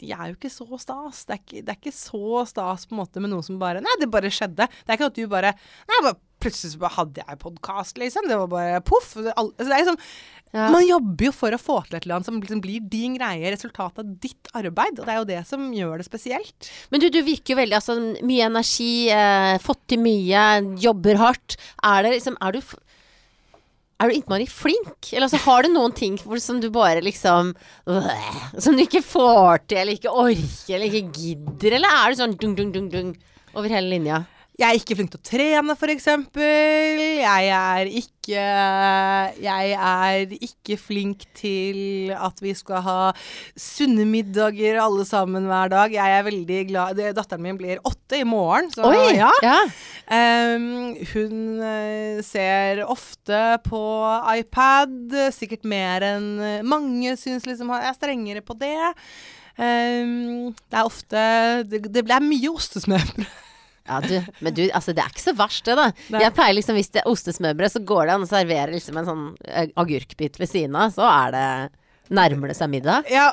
de 0.00 0.12
er 0.12 0.30
jo 0.30 0.36
ikke 0.36 0.52
så 0.52 0.66
stas. 0.80 1.24
Det 1.26 1.34
er 1.36 1.42
ikke, 1.42 1.64
det 1.64 1.72
er 1.72 1.80
ikke 1.80 1.94
så 1.96 2.44
stas 2.48 2.86
på 2.88 2.96
en 2.96 3.02
måte 3.02 3.22
med 3.22 3.32
noe 3.32 3.44
som 3.44 3.58
bare 3.60 3.82
Nei, 3.84 3.98
det 4.00 4.10
bare 4.12 4.32
skjedde. 4.32 4.66
Det 4.68 4.92
er 4.92 4.98
ikke 4.98 5.10
at 5.12 5.18
du 5.18 5.28
bare 5.30 5.52
Nei, 5.56 6.00
bare, 6.04 6.18
plutselig 6.42 6.74
så 6.74 6.80
bare 6.82 6.96
hadde 6.98 7.22
jeg 7.22 7.38
podkast, 7.40 8.00
liksom. 8.00 8.26
Det 8.28 8.36
var 8.42 8.50
bare 8.52 8.82
poff. 8.84 9.14
Altså, 9.16 9.70
liksom 9.72 10.00
Ja. 10.54 10.68
Man 10.72 10.86
jobber 10.86 11.26
jo 11.26 11.32
for 11.34 11.52
å 11.52 11.58
få 11.60 11.74
til 11.84 11.96
et 11.98 12.04
eller 12.06 12.16
annet 12.16 12.28
som 12.28 12.36
liksom 12.40 12.60
blir 12.64 12.84
din 12.88 13.16
greie, 13.18 13.50
resultatet 13.52 13.98
av 14.00 14.12
ditt 14.22 14.50
arbeid. 14.56 15.00
Og 15.00 15.04
det 15.04 15.12
er 15.12 15.18
jo 15.18 15.28
det 15.28 15.40
som 15.48 15.64
gjør 15.74 15.98
det 16.00 16.06
spesielt. 16.06 16.68
Men 16.92 17.02
du, 17.02 17.08
du 17.12 17.18
virker 17.26 17.52
jo 17.52 17.58
veldig 17.58 17.76
altså, 17.76 17.96
Mye 18.24 18.46
energi, 18.46 19.10
eh, 19.12 19.56
fått 19.60 19.82
til 19.90 20.00
mye, 20.04 20.44
jobber 20.80 21.20
hardt. 21.20 21.58
Er 21.84 22.06
det 22.06 22.14
liksom 22.14 22.38
Er 22.40 22.56
du 22.56 22.62
er 23.96 24.10
du 24.10 24.16
innmari 24.16 24.46
flink? 24.50 25.10
Eller 25.12 25.26
altså, 25.26 25.40
har 25.46 25.64
du 25.64 25.70
noen 25.72 25.94
ting 25.96 26.18
som 26.42 26.60
du 26.60 26.68
bare 26.72 27.00
liksom 27.04 27.54
øh, 27.88 28.10
Som 28.58 28.76
du 28.76 28.84
ikke 28.84 29.02
får 29.04 29.64
til, 29.68 29.80
eller 29.82 29.96
ikke 29.96 30.12
orker, 30.12 30.74
eller 30.76 30.86
ikke 30.90 31.12
gidder? 31.16 31.78
Eller 31.78 32.00
er 32.00 32.12
du 32.12 32.20
sånn 32.20 32.36
dung, 32.40 32.56
dung, 32.58 32.72
dung, 32.74 32.90
dung 32.92 33.12
over 33.56 33.72
hele 33.72 33.88
linja? 33.94 34.24
Jeg 34.56 34.72
er 34.72 34.78
ikke 34.78 34.96
flink 34.96 35.10
til 35.12 35.20
å 35.20 35.26
trene, 35.26 35.74
f.eks. 35.76 36.06
Jeg 36.40 37.48
er 37.52 37.90
ikke 37.90 38.14
Jeg 39.36 39.74
er 39.76 40.32
ikke 40.32 40.78
flink 40.80 41.26
til 41.36 42.10
at 42.16 42.40
vi 42.40 42.54
skal 42.56 42.80
ha 42.86 42.96
sunne 43.52 44.06
middager 44.08 44.80
alle 44.80 45.04
sammen 45.08 45.44
hver 45.50 45.74
dag. 45.74 45.92
Jeg 45.92 46.16
er 46.16 46.26
veldig 46.30 46.62
glad 46.72 47.04
Datteren 47.18 47.44
min 47.44 47.60
blir 47.60 47.84
åtte 47.84 48.22
i 48.22 48.24
morgen, 48.24 48.72
så 48.72 48.88
Oi! 48.88 49.18
ja. 49.18 49.30
ja. 49.44 49.60
Um, 50.06 50.96
hun 51.12 51.60
eh, 51.60 52.24
ser 52.24 52.80
ofte 52.86 53.40
på 53.66 53.84
iPad, 54.38 55.16
sikkert 55.36 55.68
mer 55.68 56.04
enn 56.14 56.28
mange 56.64 57.16
syns 57.20 57.44
liksom 57.44 57.74
jeg 57.76 57.90
er 57.90 57.98
strengere 57.98 58.46
på 58.46 58.56
det. 58.56 58.78
Um, 59.56 60.54
det 60.68 60.76
er 60.76 60.84
ofte 60.84 61.26
Det, 61.68 61.88
det 61.92 62.08
er 62.08 62.24
mye 62.24 62.56
ostesmørbrød. 62.56 63.42
Ja, 63.88 64.00
du, 64.02 64.16
men 64.42 64.54
du, 64.54 64.62
altså 64.74 64.92
det 64.96 65.04
er 65.04 65.10
ikke 65.14 65.24
så 65.28 65.36
verst 65.38 65.64
det, 65.68 65.76
da. 65.78 65.88
Nei. 66.10 66.20
Jeg 66.26 66.34
pleier 66.36 66.58
liksom, 66.58 66.78
hvis 66.78 66.92
det 66.94 67.02
er 67.04 67.10
ostesmørbrød, 67.10 67.72
så 67.76 67.84
går 67.86 68.06
det 68.06 68.14
an 68.18 68.26
å 68.26 68.30
servere 68.30 68.74
liksom 68.76 69.00
en 69.00 69.10
sånn 69.10 69.26
eh, 69.46 69.68
agurkbit 69.78 70.38
ved 70.42 70.50
siden 70.50 70.78
av, 70.78 70.94
så 70.96 71.06
er 71.08 71.36
det 71.36 71.48
Nærmer 72.06 72.52
det 72.52 72.54
seg 72.54 72.68
middag? 72.70 73.02
Ja, 73.10 73.32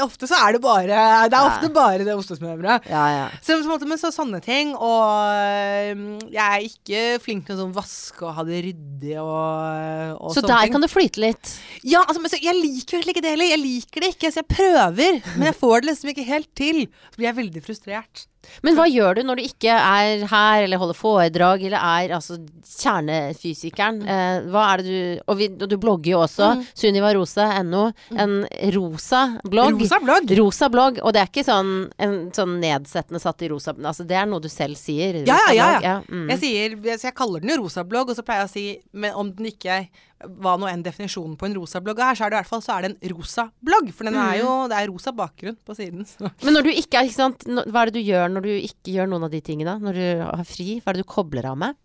ofte 0.00 0.24
så 0.24 0.38
er 0.46 0.54
det 0.56 0.62
bare 0.64 0.86
Det 0.88 0.96
er 0.96 1.34
Ja. 1.34 1.40
ofte 1.44 1.68
bare 1.74 2.06
det 2.06 2.14
ostesmørbrødet. 2.16 2.86
Ja, 2.88 3.02
ja. 3.12 3.26
Så, 3.44 3.58
måte, 3.68 3.84
men 3.84 4.00
så 4.00 4.08
sånne 4.14 4.40
ting. 4.40 4.70
Og 4.72 6.32
jeg 6.32 6.40
er 6.40 6.64
ikke 6.64 7.02
flink 7.20 7.44
til 7.44 7.56
å 7.58 7.64
sånn 7.64 7.74
vaske 7.76 8.24
og 8.24 8.32
ha 8.38 8.44
det 8.48 8.62
ryddig 8.64 9.18
og, 9.20 10.16
og 10.16 10.32
Så 10.32 10.40
sånne 10.40 10.56
der 10.56 10.72
kan 10.72 10.84
det 10.86 10.92
flyte 10.92 11.20
litt. 11.20 11.52
Ja, 11.84 12.00
altså, 12.06 12.22
men 12.24 12.32
så, 12.32 12.40
jeg 12.40 12.56
liker 12.56 12.96
egentlig 12.96 13.16
ikke 13.18 13.26
det 13.26 13.34
heller. 13.34 13.52
Jeg 13.52 13.60
liker 13.60 14.00
det 14.06 14.12
ikke, 14.16 14.32
så 14.32 14.40
jeg 14.40 14.52
prøver. 14.56 15.20
Men 15.36 15.50
jeg 15.50 15.58
får 15.60 15.74
det 15.82 15.90
liksom 15.92 16.14
ikke 16.14 16.28
helt 16.32 16.50
til. 16.56 16.86
Så 17.12 17.20
blir 17.20 17.28
jeg 17.28 17.40
veldig 17.42 17.64
frustrert 17.68 18.24
Men 18.66 18.78
hva 18.78 18.86
gjør 18.90 19.18
du 19.18 19.22
når 19.28 19.40
du 19.40 19.44
ikke 19.46 19.74
er 19.74 20.24
her, 20.30 20.64
eller 20.64 20.80
holder 20.80 20.98
foredrag, 20.98 21.64
eller 21.68 21.78
er 21.78 22.14
altså 22.18 22.38
kjernefysikeren? 22.74 24.00
Eh, 24.04 24.48
hva 24.52 24.66
er 24.72 24.82
det 24.82 24.86
du 24.88 25.22
Og, 25.30 25.36
vi, 25.38 25.48
og 25.52 25.68
du 25.70 25.76
blogger 25.80 26.10
jo 26.14 26.22
også. 26.24 26.50
Mm. 26.58 26.64
Sunnivarose.no. 26.82 27.84
En 28.24 28.36
rosa 28.76 29.22
blogg. 29.44 29.80
Rosa 29.80 30.00
blogg. 30.02 30.34
Rosa 30.38 30.70
blogg, 30.72 31.00
og 31.02 31.14
det 31.14 31.22
er 31.22 31.30
ikke 31.30 31.46
sånn, 31.46 31.74
en, 32.02 32.16
sånn 32.36 32.58
nedsettende 32.62 33.22
satt 33.22 33.44
i 33.44 33.50
rosa 33.52 33.74
Altså 33.74 34.06
det 34.08 34.16
er 34.18 34.28
noe 34.30 34.42
du 34.44 34.50
selv 34.52 34.78
sier. 34.78 35.22
Ja, 35.24 35.38
ja, 35.48 35.54
ja, 35.54 35.68
blogg, 35.72 35.86
ja. 35.86 35.96
mm. 36.08 36.26
Jeg, 36.34 36.42
sier, 36.44 36.78
jeg 36.94 37.16
kaller 37.16 37.44
den 37.44 37.54
jo 37.54 37.62
rosablogg, 37.64 38.12
og 38.12 38.18
så 38.18 38.26
pleier 38.26 38.44
jeg 38.44 38.50
å 38.50 38.54
si 38.54 38.66
men 38.94 39.16
om 39.18 39.30
den 39.34 39.50
ikke 39.50 39.84
hva 40.24 40.54
nå 40.60 40.68
enn 40.70 40.84
definisjonen 40.84 41.36
på 41.38 41.48
en 41.48 41.56
rosa 41.58 41.80
blogg 41.84 42.00
er, 42.00 42.16
så 42.16 42.26
er 42.26 42.32
det 42.32 42.38
i 42.38 42.40
hvert 42.42 42.50
fall 42.50 42.62
så 42.64 42.76
er 42.76 42.84
det 42.84 42.90
en 42.92 43.14
rosa 43.14 43.46
blogg. 43.64 43.90
For 43.94 44.08
den 44.08 44.18
er 44.20 44.38
jo, 44.40 44.52
det 44.70 44.78
er 44.78 44.90
rosa 44.90 45.12
bakgrunn 45.16 45.58
på 45.66 45.76
siden. 45.76 46.06
Så. 46.08 46.30
Men 46.44 46.58
når 46.58 46.68
du 46.68 46.72
ikke 46.72 47.00
er, 47.00 47.08
ikke 47.08 47.18
sant, 47.18 47.46
hva 47.46 47.82
er 47.82 47.90
det 47.90 48.00
du 48.00 48.08
gjør 48.08 48.30
når 48.32 48.46
du 48.46 48.52
ikke 48.54 48.94
gjør 48.94 49.10
noen 49.10 49.26
av 49.28 49.34
de 49.34 49.42
tingene? 49.44 49.78
Når 49.82 49.98
du 49.98 50.06
har 50.24 50.44
fri? 50.48 50.68
Hva 50.80 50.92
er 50.92 50.98
det 50.98 51.06
du 51.06 51.10
kobler 51.14 51.50
av 51.50 51.58
med? 51.60 51.80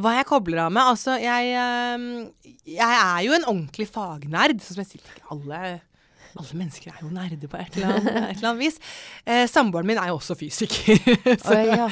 Hva 0.00 0.16
jeg 0.16 0.28
kobler 0.28 0.64
av 0.66 0.74
med? 0.74 0.90
Altså, 0.92 1.16
jeg, 1.20 1.54
eh, 1.60 2.58
jeg 2.76 2.98
er 2.98 3.22
jo 3.26 3.36
en 3.36 3.46
ordentlig 3.52 3.88
fagnerd. 3.90 4.60
Sånn 4.62 4.76
som 4.76 4.84
jeg 4.84 4.92
sier 4.94 5.06
til 5.06 5.30
alle 5.34 5.62
alle 6.38 6.60
mennesker 6.60 6.92
er 6.92 7.00
jo 7.02 7.08
nerder 7.10 7.50
på 7.50 7.58
et 7.58 7.76
eller 7.76 7.88
annet, 7.90 8.08
et 8.30 8.36
eller 8.36 8.48
annet 8.52 8.62
vis. 8.62 8.76
Eh, 9.26 9.44
Samboeren 9.50 9.88
min 9.90 9.98
er 9.98 10.12
jo 10.12 10.18
også 10.20 10.36
fysiker. 10.38 11.00
så, 11.42 11.56
Oi, 11.56 11.64
ja. 11.66 11.88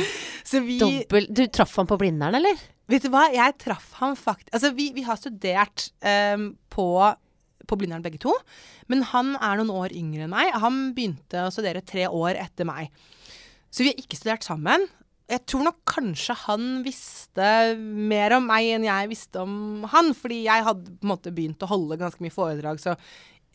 så 0.47 0.63
vi 0.63 0.79
Dobbel 0.79 1.27
Du 1.35 1.43
traff 1.51 1.75
han 1.81 1.89
på 1.91 1.99
Blindern, 1.99 2.39
eller? 2.39 2.61
Vet 2.89 3.05
du 3.05 3.11
hva, 3.13 3.27
jeg 3.35 3.57
traff 3.61 3.91
ham 4.01 4.15
faktisk 4.17 4.55
Altså, 4.57 4.73
vi, 4.77 4.91
vi 4.97 5.05
har 5.05 5.19
studert 5.21 5.91
um, 6.01 6.51
på, 6.73 6.89
på 7.69 7.79
Blindern 7.81 8.05
begge 8.05 8.21
to. 8.23 8.33
Men 8.89 9.05
han 9.11 9.35
er 9.37 9.61
noen 9.61 9.75
år 9.77 9.97
yngre 9.97 10.25
enn 10.25 10.33
meg. 10.33 10.55
Han 10.57 10.87
begynte 10.97 11.45
å 11.45 11.53
studere 11.53 11.85
tre 11.85 12.09
år 12.09 12.39
etter 12.41 12.69
meg. 12.69 12.89
Så 13.69 13.85
vi 13.85 13.93
har 13.93 14.01
ikke 14.01 14.17
studert 14.17 14.47
sammen. 14.47 14.87
Jeg 15.29 15.45
tror 15.45 15.67
nok 15.67 15.83
kanskje 15.89 16.33
han 16.47 16.79
visste 16.87 17.49
mer 17.77 18.39
om 18.39 18.47
meg 18.49 18.71
enn 18.79 18.87
jeg 18.89 19.11
visste 19.11 19.45
om 19.45 19.85
han. 19.93 20.15
Fordi 20.17 20.47
jeg 20.47 20.65
hadde 20.71 20.95
på 20.95 21.05
en 21.05 21.13
måte 21.13 21.35
begynt 21.37 21.67
å 21.67 21.69
holde 21.69 22.01
ganske 22.01 22.25
mye 22.25 22.33
foredrag, 22.33 22.81
så 22.81 22.97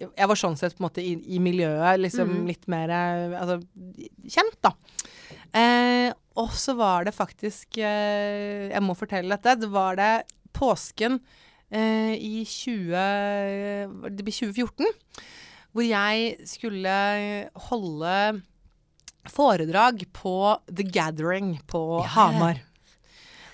jeg 0.03 0.29
var 0.29 0.39
sånn 0.39 0.57
sett 0.59 0.75
på 0.75 0.81
en 0.81 0.87
måte 0.87 1.03
i, 1.05 1.13
i 1.35 1.39
miljøet 1.41 2.01
liksom 2.01 2.43
litt 2.49 2.65
mer 2.71 2.91
eh, 2.91 3.35
altså, 3.39 3.59
kjent, 4.25 4.57
da. 4.65 4.73
Eh, 5.53 6.09
og 6.41 6.53
så 6.57 6.73
var 6.73 7.05
det 7.05 7.13
faktisk 7.13 7.77
eh, 7.77 8.71
Jeg 8.71 8.81
må 8.81 8.95
fortelle 8.97 9.35
dette. 9.35 9.59
Det 9.61 9.69
var 9.69 9.99
det 9.99 10.13
påsken 10.53 11.19
eh, 11.69 12.13
i 12.17 12.43
20, 12.45 14.09
det 14.13 14.25
blir 14.25 14.35
2014, 14.53 14.89
hvor 15.73 15.85
jeg 15.85 16.49
skulle 16.49 16.97
holde 17.69 18.17
foredrag 19.29 20.03
på 20.13 20.35
The 20.69 20.85
Gathering 20.85 21.55
på 21.69 21.83
ja. 22.03 22.09
Hamar. 22.17 22.61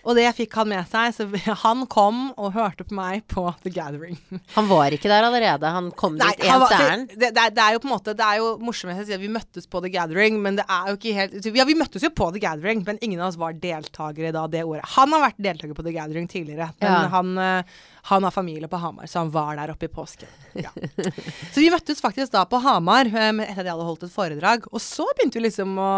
Og 0.10 0.16
det 0.18 0.26
fikk 0.34 0.55
han 0.57 0.70
med 0.72 0.88
seg, 0.89 1.12
så 1.14 1.28
han 1.66 1.84
kom 1.91 2.32
og 2.34 2.55
hørte 2.55 2.86
på 2.88 2.95
meg 2.97 3.22
på 3.30 3.43
The 3.62 3.70
Gathering. 3.76 4.16
Han 4.55 4.66
var 4.70 4.95
ikke 4.95 5.10
der 5.12 5.28
allerede. 5.28 5.70
Han 5.70 5.91
kom 5.93 6.16
Nei, 6.18 6.32
dit 6.34 6.47
ens 6.49 6.72
ærend. 6.74 7.12
det, 7.14 7.30
det, 7.36 7.43
er, 7.43 7.53
det 7.53 7.62
er 7.62 7.76
jo 7.76 7.82
på 7.84 7.89
en 7.89 7.93
måte 7.93 8.16
Det 8.18 8.26
er 8.26 8.39
jo 8.41 8.47
morsomt 8.66 8.95
å 8.95 9.05
si 9.05 9.14
at 9.14 9.22
vi 9.22 9.30
møttes 9.32 9.70
på 9.70 9.82
The 9.86 9.91
Gathering, 9.93 10.39
men 10.41 10.57
det 10.57 10.66
er 10.66 10.89
jo 10.89 10.97
ikke 10.97 11.14
helt 11.20 11.49
Ja, 11.60 11.68
vi 11.70 11.78
møttes 11.78 12.05
jo 12.07 12.10
på 12.16 12.32
The 12.34 12.41
Gathering, 12.41 12.82
men 12.88 12.97
ingen 13.05 13.22
av 13.22 13.30
oss 13.30 13.38
var 13.39 13.53
deltakere 13.62 14.34
da 14.36 14.47
det 14.49 14.64
året. 14.66 14.88
Han 14.95 15.14
har 15.14 15.28
vært 15.28 15.43
deltaker 15.45 15.78
på 15.78 15.86
The 15.86 15.93
Gathering 15.99 16.26
tidligere, 16.32 16.72
men 16.82 16.89
Ja. 16.89 17.03
han, 17.14 17.32
eh, 17.38 17.78
han 18.10 18.26
har 18.26 18.34
familie 18.34 18.72
på 18.72 18.82
Hamar, 18.82 19.05
så 19.12 19.22
han 19.22 19.30
var 19.36 19.55
der 19.62 19.76
oppe 19.76 19.86
i 19.86 19.93
påsken. 19.93 20.32
Ja. 20.57 20.74
så 21.53 21.62
vi 21.62 21.70
møttes 21.70 22.01
faktisk 22.01 22.34
da 22.34 22.47
på 22.49 22.62
Hamar 22.66 23.05
etter 23.12 23.45
at 23.45 23.62
jeg 23.62 23.70
hadde 23.76 23.86
holdt 23.91 24.07
et 24.10 24.16
foredrag, 24.16 24.66
og 24.74 24.82
så 24.82 25.05
begynte 25.14 25.38
vi 25.38 25.45
liksom 25.49 25.78
å 25.78 25.93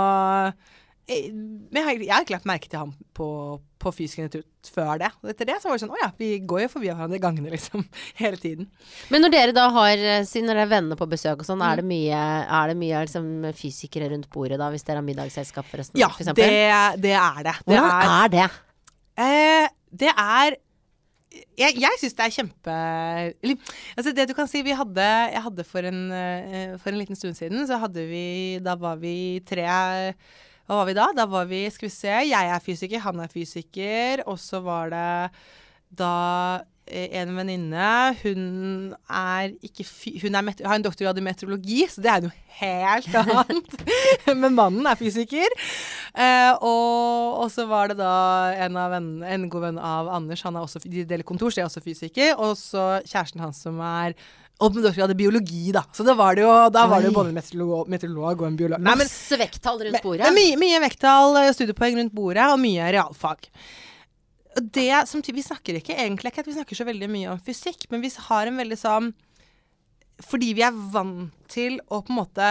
jeg, 1.11 1.83
har- 1.83 1.99
jeg 2.01 2.11
har 2.13 2.23
ikke 2.25 2.33
lagt 2.37 2.47
merke 2.49 2.69
til 2.71 2.79
ham 2.79 2.93
på, 3.17 3.27
på 3.81 3.91
Fysisk 3.93 4.19
institutt 4.23 4.69
før 4.71 4.99
det. 5.01 5.09
Og 5.23 5.29
etter 5.33 5.49
det 5.49 5.57
så 5.61 5.67
var 5.69 5.77
det 5.77 5.83
sånn 5.83 5.93
Å 5.95 5.99
ja, 6.01 6.09
vi 6.19 6.29
går 6.47 6.63
jo 6.63 6.69
forbi 6.75 6.89
hverandre 6.91 7.17
i 7.19 7.23
gangene, 7.23 7.51
liksom. 7.55 7.83
Hele 8.21 8.37
tiden. 8.41 8.69
Men 9.13 9.25
når 9.25 9.33
dere 9.35 9.55
da 9.57 9.67
har, 9.75 9.97
eh, 9.97 10.23
siden 10.29 10.47
dere 10.51 10.65
er 10.67 10.71
venner 10.71 10.99
på 10.99 11.09
besøk 11.11 11.43
og 11.43 11.47
sånn, 11.49 11.59
Mm. 11.61 11.67
er 11.69 11.75
det 11.81 11.87
mye, 11.91 12.23
er 12.61 12.73
det 12.73 12.77
mye 12.81 13.03
liksom, 13.05 13.29
fysikere 13.57 14.09
rundt 14.13 14.29
bordet 14.33 14.57
da, 14.61 14.71
hvis 14.73 14.83
dere 14.87 15.01
har 15.01 15.07
middagsselskap 15.09 15.65
forresten? 15.69 15.99
Ja, 16.01 16.09
for 16.13 16.23
det, 16.33 16.49
det 17.01 17.15
er 17.17 17.43
det. 17.43 17.55
Det 17.65 17.75
Hvordan 17.75 17.89
er, 17.91 18.11
er 18.25 18.35
det? 18.37 18.49
eh, 19.21 19.67
det 19.91 20.13
er 20.17 20.57
jeg, 21.57 21.77
jeg 21.79 21.95
syns 22.01 22.15
det 22.17 22.23
er 22.25 22.33
kjempe 22.35 22.73
altså 23.95 24.11
Det 24.15 24.25
du 24.27 24.33
kan 24.35 24.49
si 24.51 24.59
Vi 24.67 24.73
hadde, 24.75 25.05
jeg 25.31 25.43
hadde 25.45 25.63
for 25.63 25.87
en, 25.87 26.01
eh, 26.11 26.73
for 26.81 26.91
en 26.91 26.97
liten 26.99 27.15
stund 27.15 27.37
siden, 27.39 27.63
så 27.69 27.77
hadde 27.79 28.03
vi 28.09 28.59
Da 28.63 28.75
var 28.75 28.97
vi 28.99 29.39
tre 29.47 29.63
Hva 30.71 30.77
var 30.79 30.87
vi 30.87 30.93
da? 30.95 31.09
Da 31.11 31.25
var 31.27 31.49
vi 31.49 31.65
Skal 31.67 31.89
vi 31.89 31.91
se. 31.91 32.11
Jeg 32.29 32.47
er 32.47 32.61
fysiker, 32.63 33.01
han 33.03 33.19
er 33.19 33.27
fysiker. 33.27 34.21
Og 34.31 34.37
så 34.39 34.61
var 34.63 34.87
det 34.93 35.09
da 35.99 36.11
eh, 36.87 37.09
en 37.19 37.33
venninne. 37.35 37.89
Hun 38.21 38.93
er 39.03 39.51
ikke 39.67 39.83
fy, 39.83 40.13
Hun 40.21 40.39
er 40.39 40.53
har 40.63 40.77
en 40.77 40.85
doktorgrad 40.85 41.19
i 41.19 41.25
meteorologi, 41.25 41.81
så 41.91 42.05
det 42.05 42.13
er 42.13 42.23
noe 42.23 42.55
helt 42.61 43.19
annet. 43.19 43.75
Men 44.45 44.55
mannen 44.55 44.87
er 44.87 44.95
fysiker. 44.95 45.51
Eh, 46.15 46.53
og, 46.63 47.51
så 47.51 47.67
var 47.67 47.91
det 47.91 47.99
da 47.99 48.15
en, 48.55 48.79
av 48.79 48.95
venn, 48.95 49.11
en 49.27 49.49
god 49.51 49.67
venn 49.67 49.83
av 49.91 50.07
Anders, 50.21 50.45
han 50.47 50.55
er 50.55 50.63
også, 50.63 50.85
de 50.87 51.03
deler 51.03 51.27
kontor, 51.27 51.51
så 51.51 51.59
jeg 51.59 51.67
er 51.67 51.73
også 51.73 51.83
fysiker. 51.83 52.31
Og 52.39 52.55
så 52.55 53.01
kjæresten 53.03 53.43
hans 53.43 53.59
som 53.67 53.83
er 53.83 54.15
og 54.61 54.75
med 54.75 54.83
doktorgrad 54.85 55.13
i 55.13 55.17
biologi, 55.17 55.71
da. 55.73 55.81
Så 55.95 56.05
da 56.05 56.13
var 56.17 56.37
det 56.37 56.43
jo, 56.45 56.49
var 56.51 56.91
det 57.01 57.09
jo 57.09 57.15
både 57.15 57.33
meteorolog, 57.33 57.87
meteorolog 57.89 58.43
og 58.43 58.47
en 58.47 58.57
biolog. 58.59 58.81
Nei, 58.81 58.93
men, 58.99 59.07
Masse 59.09 59.39
vekttall 59.41 59.79
rundt 59.87 60.03
bordet. 60.05 60.27
men 60.27 60.37
mye, 60.37 60.59
mye 60.61 60.81
vekttall, 60.83 61.39
studiepoeng 61.57 61.97
rundt 61.97 62.13
bordet, 62.13 62.45
og 62.53 62.61
mye 62.61 62.91
realfag. 62.93 63.49
Det 64.61 64.89
som, 65.07 65.23
vi 65.25 65.43
snakker 65.45 65.79
ikke 65.79 65.95
egentlig 65.95 66.31
ikke 66.31 66.43
at 66.43 66.49
vi 66.49 66.57
snakker 66.57 66.77
så 66.77 66.85
veldig 66.87 67.09
mye 67.09 67.31
om 67.33 67.41
fysikk, 67.41 67.87
men 67.89 68.03
vi 68.03 68.11
har 68.27 68.49
en 68.49 68.59
veldig 68.59 68.77
sånn 68.79 69.13
Fordi 70.27 70.49
vi 70.57 70.65
er 70.67 70.75
vant 70.91 71.31
til 71.49 71.79
å 71.87 72.01
på 72.03 72.11
en 72.11 72.19
måte 72.19 72.49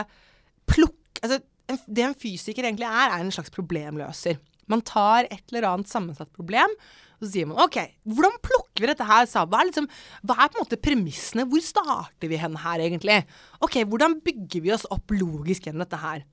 plukke 0.71 1.21
altså, 1.21 1.43
Det 1.85 2.07
en 2.07 2.17
fysiker 2.17 2.65
egentlig 2.65 2.89
er, 2.89 3.13
er 3.13 3.21
en 3.21 3.35
slags 3.35 3.53
problemløser. 3.53 4.41
Man 4.73 4.83
tar 4.87 5.29
et 5.29 5.45
eller 5.53 5.69
annet 5.69 5.93
sammensatt 5.93 6.33
problem, 6.33 6.73
så 7.21 7.29
sier 7.29 7.49
man 7.49 7.61
OK, 7.61 7.77
hvordan 8.09 8.37
plukker 8.41 8.81
vi 8.81 8.89
dette 8.89 9.07
her 9.07 9.27
sammen? 9.29 9.53
Hva 9.53 9.61
er, 9.61 9.69
liksom, 9.69 9.89
hva 10.25 10.37
er 10.39 10.49
på 10.49 10.57
en 10.57 10.65
måte 10.65 10.81
premissene? 10.81 11.45
Hvor 11.51 11.65
starter 11.65 12.33
vi 12.33 12.41
hen 12.41 12.57
her, 12.63 12.81
egentlig? 12.87 13.19
OK, 13.61 13.83
hvordan 13.85 14.17
bygger 14.25 14.65
vi 14.65 14.73
oss 14.73 14.89
opp 14.89 15.13
logisk 15.13 15.69
gjennom 15.69 15.85
dette 15.85 16.01
her? 16.01 16.25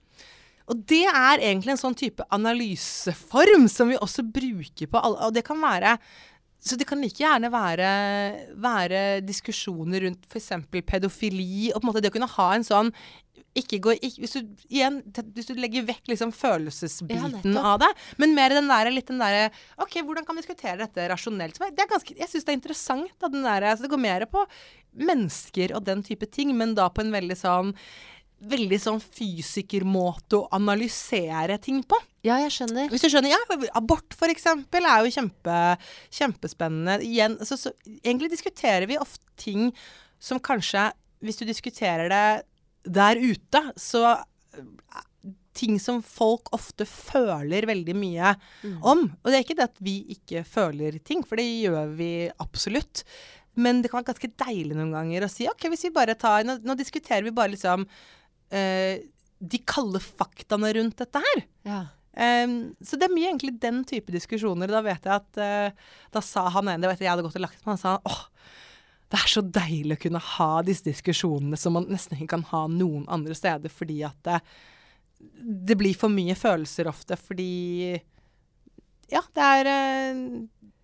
Og 0.68 0.80
det 0.88 1.04
er 1.08 1.44
egentlig 1.44 1.76
en 1.76 1.80
sånn 1.80 1.96
type 1.96 2.24
analyseform 2.36 3.68
som 3.72 3.92
vi 3.92 4.00
også 4.00 4.26
bruker 4.36 4.90
på 4.92 5.00
alle 5.00 5.30
Og 5.30 5.36
det 5.38 5.46
kan 5.48 5.62
være 5.64 5.94
Så 6.60 6.76
det 6.76 6.88
kan 6.90 7.00
like 7.00 7.22
gjerne 7.22 7.52
være, 7.54 7.92
være 8.60 9.04
diskusjoner 9.24 10.04
rundt 10.04 10.26
f.eks. 10.28 10.50
pedofili, 10.90 11.70
og 11.72 11.80
på 11.80 11.86
en 11.86 11.92
måte 11.92 12.02
det 12.04 12.12
å 12.12 12.16
kunne 12.18 12.32
ha 12.34 12.48
en 12.56 12.66
sånn 12.68 12.90
ikke 13.62 13.80
går 13.84 14.00
ikke, 14.00 14.24
hvis, 14.24 14.36
du, 14.38 14.66
igjen, 14.70 15.00
hvis 15.36 15.50
du 15.50 15.56
legger 15.58 15.88
vekk 15.88 16.12
liksom 16.12 16.34
følelsesbiten 16.36 17.56
ja, 17.56 17.64
av 17.74 17.82
det, 17.84 17.92
men 18.22 18.36
mer 18.38 18.56
den 18.56 18.70
der, 18.72 18.92
litt 18.94 19.10
den 19.12 19.22
derre 19.22 19.48
OK, 19.84 20.00
hvordan 20.02 20.28
kan 20.28 20.38
vi 20.38 20.44
diskutere 20.46 20.80
dette 20.84 21.08
rasjonelt? 21.12 21.58
Det 21.58 21.86
er 21.86 21.90
ganske, 21.90 22.18
jeg 22.18 22.32
syns 22.32 22.48
det 22.48 22.54
er 22.54 22.60
interessant. 22.60 23.16
Da, 23.18 23.32
den 23.32 23.48
der, 23.48 23.72
altså 23.72 23.88
det 23.88 23.94
går 23.94 24.04
mer 24.04 24.28
på 24.30 24.46
mennesker 24.98 25.76
og 25.78 25.86
den 25.88 26.04
type 26.06 26.30
ting, 26.30 26.54
men 26.58 26.76
da 26.78 26.90
på 26.94 27.06
en 27.06 27.14
veldig 27.14 27.38
sånn 27.38 27.74
veldig 28.38 28.78
sånn 28.78 29.00
fysikermåte 29.02 30.38
å 30.38 30.48
analysere 30.54 31.58
ting 31.62 31.80
på. 31.82 31.98
Ja, 32.26 32.38
jeg 32.44 32.54
skjønner. 32.54 32.92
Hvis 32.92 33.06
du 33.06 33.10
skjønner, 33.10 33.34
ja, 33.34 33.70
Abort 33.78 34.14
for 34.18 34.30
eksempel 34.30 34.86
er 34.86 35.06
jo 35.06 35.14
kjempe, 35.16 35.56
kjempespennende. 36.14 37.00
Igjen, 37.06 37.40
så, 37.42 37.58
så, 37.58 37.74
egentlig 38.04 38.30
diskuterer 38.36 38.86
vi 38.90 39.00
ofte 39.02 39.26
ting 39.42 39.72
som 40.22 40.42
kanskje, 40.44 40.90
hvis 41.26 41.42
du 41.42 41.48
diskuterer 41.50 42.12
det 42.14 42.28
der 42.88 43.22
ute, 43.22 43.64
så 43.80 44.04
eh, 44.16 45.04
Ting 45.58 45.80
som 45.82 46.04
folk 46.06 46.52
ofte 46.54 46.86
føler 46.86 47.66
veldig 47.66 47.96
mye 47.98 48.36
om. 48.86 49.00
Og 49.10 49.26
det 49.26 49.40
er 49.40 49.42
ikke 49.42 49.56
det 49.58 49.66
at 49.72 49.80
vi 49.82 49.96
ikke 50.14 50.44
føler 50.46 51.00
ting, 51.02 51.24
for 51.26 51.42
det 51.42 51.48
gjør 51.48 51.96
vi 51.98 52.10
absolutt. 52.38 53.02
Men 53.58 53.82
det 53.82 53.90
kan 53.90 54.04
være 54.04 54.12
ganske 54.12 54.30
deilig 54.38 54.78
noen 54.78 54.94
ganger 54.94 55.26
å 55.26 55.32
si 55.34 55.48
OK, 55.50 55.66
hvis 55.74 55.88
vi 55.88 55.96
bare 55.96 56.14
tar 56.14 56.46
Nå, 56.46 56.60
nå 56.62 56.78
diskuterer 56.78 57.26
vi 57.26 57.34
bare 57.34 57.56
liksom 57.56 57.88
eh, 58.54 59.02
de 59.38 59.60
kalde 59.66 60.02
faktaene 60.04 60.70
rundt 60.78 61.02
dette 61.02 61.22
her. 61.26 61.44
Ja. 61.66 61.82
Um, 62.18 62.74
så 62.82 62.98
det 62.98 63.06
er 63.06 63.14
mye 63.14 63.28
egentlig 63.30 63.58
den 63.62 63.84
type 63.86 64.14
diskusjoner. 64.14 64.72
Da 64.72 64.82
vet 64.86 65.06
jeg 65.06 65.14
at 65.14 65.38
uh, 65.38 65.92
Da 66.14 66.24
sa 66.26 66.48
han 66.56 66.72
ene, 66.72 66.82
det 66.82 66.90
vet 66.90 67.04
jeg, 67.04 67.06
jeg 67.06 67.14
hadde 67.14 67.26
gått 67.28 67.38
og 67.38 67.46
lagt 67.46 67.60
meg, 67.62 67.76
han 67.76 67.82
sa 67.82 67.98
åh, 68.10 68.24
det 69.08 69.20
er 69.22 69.32
så 69.32 69.42
deilig 69.42 69.96
å 69.96 70.02
kunne 70.02 70.24
ha 70.34 70.50
disse 70.68 70.88
diskusjonene 70.90 71.60
som 71.60 71.78
man 71.78 71.88
nesten 71.92 72.18
ikke 72.18 72.34
kan 72.36 72.46
ha 72.50 72.66
noen 72.72 73.06
andre 73.12 73.36
steder, 73.38 73.72
fordi 73.72 74.02
at 74.08 74.18
det, 74.28 74.42
det 75.70 75.78
blir 75.80 75.96
for 75.96 76.12
mye 76.12 76.36
følelser 76.38 76.92
ofte, 76.92 77.20
fordi 77.20 77.96
Ja, 79.08 79.22
det 79.32 79.44
er 79.44 79.70
eh, 79.72 80.24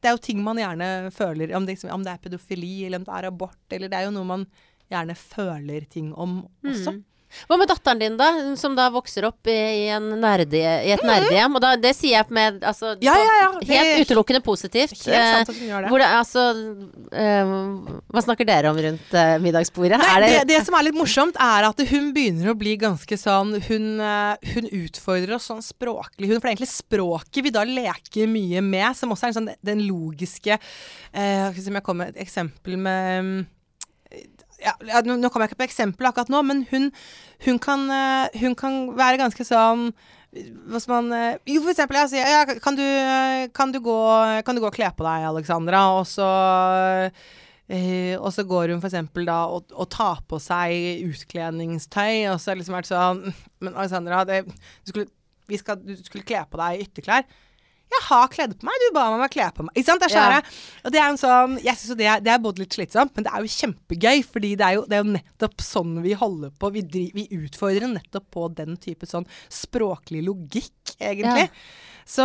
det 0.04 0.10
er 0.10 0.18
jo 0.18 0.24
ting 0.24 0.44
man 0.44 0.60
gjerne 0.60 1.12
føler, 1.16 1.54
om 1.56 1.66
det, 1.68 1.78
om 1.88 2.04
det 2.04 2.12
er 2.12 2.22
pedofili 2.24 2.74
eller 2.84 3.00
om 3.00 3.08
det 3.08 3.16
er 3.16 3.28
abort, 3.30 3.64
eller 3.72 3.92
det 3.92 4.00
er 4.00 4.10
jo 4.10 4.16
noe 4.18 4.28
man 4.28 4.46
gjerne 4.92 5.16
føler 5.16 5.86
ting 5.88 6.10
om 6.12 6.42
også. 6.44 6.98
Mm. 6.98 7.04
Hva 7.50 7.60
med 7.60 7.70
datteren 7.72 8.02
din, 8.02 8.18
da? 8.20 8.30
Som 8.60 8.78
da 8.78 8.90
vokser 8.94 9.28
opp 9.30 9.50
i, 9.52 9.90
nerde, 10.00 10.60
i 10.60 10.94
et 10.96 11.06
nerdehjem. 11.06 11.58
Og 11.58 11.64
da, 11.64 11.76
det 11.80 11.94
sier 11.98 12.20
jeg 12.20 12.34
med 12.34 12.64
altså, 12.66 12.96
Ja, 13.04 13.16
ja, 13.20 13.38
ja. 13.44 13.50
Det 13.60 13.70
helt 13.70 14.08
utelukkende 14.08 14.44
positivt. 14.46 14.98
Helt 14.98 15.08
sant 15.08 15.34
Eh, 15.34 15.42
at 15.42 15.52
hun 15.52 15.68
gjør 15.68 15.86
det. 15.86 15.92
hvor 15.92 16.02
det 16.02 16.10
altså 16.10 16.44
eh, 17.12 17.54
Hva 18.14 18.24
snakker 18.26 18.48
dere 18.48 18.72
om 18.72 18.80
rundt 18.86 19.16
uh, 19.16 19.36
middagsbordet? 19.44 20.00
Nei, 20.02 20.16
det, 20.24 20.32
det, 20.34 20.44
det 20.54 20.60
som 20.68 20.78
er 20.78 20.88
litt 20.88 20.98
morsomt, 20.98 21.40
er 21.42 21.68
at 21.70 21.84
hun 21.90 22.12
begynner 22.16 22.54
å 22.54 22.58
bli 22.58 22.76
ganske 22.82 23.18
sånn 23.20 23.56
Hun, 23.68 23.88
eh, 24.04 24.52
hun 24.56 24.70
utfordrer 24.84 25.38
oss 25.38 25.50
sånn 25.52 25.64
språklig. 25.66 26.30
Hun, 26.30 26.38
for 26.38 26.48
det 26.48 26.54
er 26.54 26.56
egentlig 26.56 26.74
språket 26.74 27.44
vi 27.44 27.54
da 27.54 27.66
leker 27.68 28.30
mye 28.32 28.64
med, 28.66 28.92
som 28.98 29.14
også 29.14 29.30
er 29.30 29.38
sånn, 29.40 29.52
den 29.66 29.84
logiske 29.88 30.58
uh, 30.60 31.50
Skal 31.50 31.58
vi 31.60 31.66
se 31.66 31.74
om 31.74 31.82
jeg 31.82 31.88
kommer 31.88 32.08
med 32.08 32.16
et 32.16 32.24
eksempel 32.26 32.80
med 32.80 33.28
mm, 33.28 33.44
ja, 34.64 35.02
nå, 35.06 35.18
nå 35.20 35.30
kommer 35.30 35.48
jeg 35.48 35.54
ikke 35.54 35.62
på 35.64 35.70
eksempel 35.70 36.10
akkurat 36.10 36.32
nå, 36.32 36.42
men 36.48 36.66
hun, 36.72 36.90
hun, 37.46 37.60
kan, 37.62 37.86
eh, 37.92 38.42
hun 38.44 38.58
kan 38.60 38.86
være 38.98 39.22
ganske 39.22 39.46
sånn 39.48 39.90
hva 40.34 40.82
man 40.90 41.14
eh, 41.14 41.38
Jo, 41.52 41.62
for 41.62 41.74
eksempel, 41.74 42.00
jeg 42.02 42.14
sier 42.16 42.30
ja, 42.30 42.58
kan, 42.64 42.78
du, 42.78 42.84
kan, 43.54 43.74
du 43.74 43.80
gå, 43.84 43.98
kan 44.46 44.58
du 44.58 44.64
gå 44.64 44.70
og 44.70 44.76
kle 44.76 44.90
på 44.98 45.06
deg, 45.06 45.28
Alexandra? 45.30 45.84
Og 46.00 46.08
så 46.10 46.30
eh, 47.70 48.16
og 48.18 48.30
så 48.34 48.46
går 48.48 48.74
hun 48.74 48.82
eksempel 48.84 49.28
da 49.30 49.44
og, 49.54 49.70
og 49.72 49.90
tar 49.94 50.24
på 50.30 50.40
seg 50.42 51.06
utkledningstøy, 51.08 52.28
og 52.32 52.40
så 52.40 52.52
har 52.52 52.58
det 52.58 52.64
liksom 52.64 52.80
vært 52.80 52.92
sånn 52.92 53.24
Men 53.64 53.78
Alexandra, 53.78 54.24
det, 54.30 54.44
du, 54.50 54.94
skulle, 54.94 55.10
skal, 55.60 55.82
du 55.86 55.96
skulle 56.02 56.26
kle 56.28 56.44
på 56.50 56.62
deg 56.64 56.88
ytterklær. 56.88 57.28
Jeg 57.94 58.04
har 58.08 58.30
kledd 58.34 58.54
på 58.60 58.68
meg, 58.68 58.82
du 58.82 58.96
ba 58.96 59.06
meg 59.14 59.26
å 59.28 59.32
kle 59.34 59.48
på 59.56 59.66
meg. 59.68 59.76
Ikke 59.78 59.90
sant? 59.92 60.04
Det 60.04 60.10
er 60.12 60.36
Ja. 60.38 60.42
Og 60.84 60.92
det 60.94 61.00
er 61.00 61.08
en 61.10 61.20
sånn 61.22 61.58
Jeg 61.64 61.78
synes 61.78 61.94
jo 61.94 61.98
det, 62.00 62.10
det 62.26 62.32
er 62.34 62.42
både 62.44 62.64
litt 62.64 62.74
slitsomt, 62.78 63.14
men 63.16 63.26
det 63.28 63.32
er 63.34 63.46
jo 63.46 63.54
kjempegøy. 63.54 64.24
Fordi 64.34 64.52
det 64.60 64.66
er 64.68 64.74
jo, 64.80 64.86
det 64.90 64.98
er 64.98 65.04
jo 65.04 65.14
nettopp 65.14 65.62
sånn 65.62 65.94
vi 66.04 66.14
holder 66.18 66.52
på. 66.60 66.72
Vi, 66.74 66.82
dri, 66.96 67.06
vi 67.14 67.28
utfordrer 67.38 67.88
nettopp 67.92 68.28
på 68.34 68.48
den 68.58 68.78
type 68.82 69.08
sånn 69.10 69.28
språklig 69.54 70.24
logikk, 70.26 70.83
egentlig. 71.00 71.50
Så, 72.06 72.24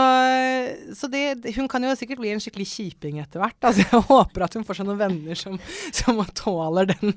så 0.97 1.07
det, 1.07 1.57
hun 1.57 1.69
kan 1.71 1.85
jo 1.87 1.95
sikkert 1.97 2.19
bli 2.19 2.33
en 2.35 2.41
skikkelig 2.43 2.67
kjiping 2.67 3.21
etter 3.23 3.43
hvert. 3.43 3.59
Altså, 3.63 3.85
jeg 3.85 4.03
håper 4.09 4.45
at 4.45 4.57
hun 4.59 4.67
får 4.67 4.81
seg 4.81 4.89
noen 4.89 5.01
venner 5.01 5.39
som, 5.39 5.59
som 5.95 6.19
tåler 6.35 6.91
den, 6.91 7.15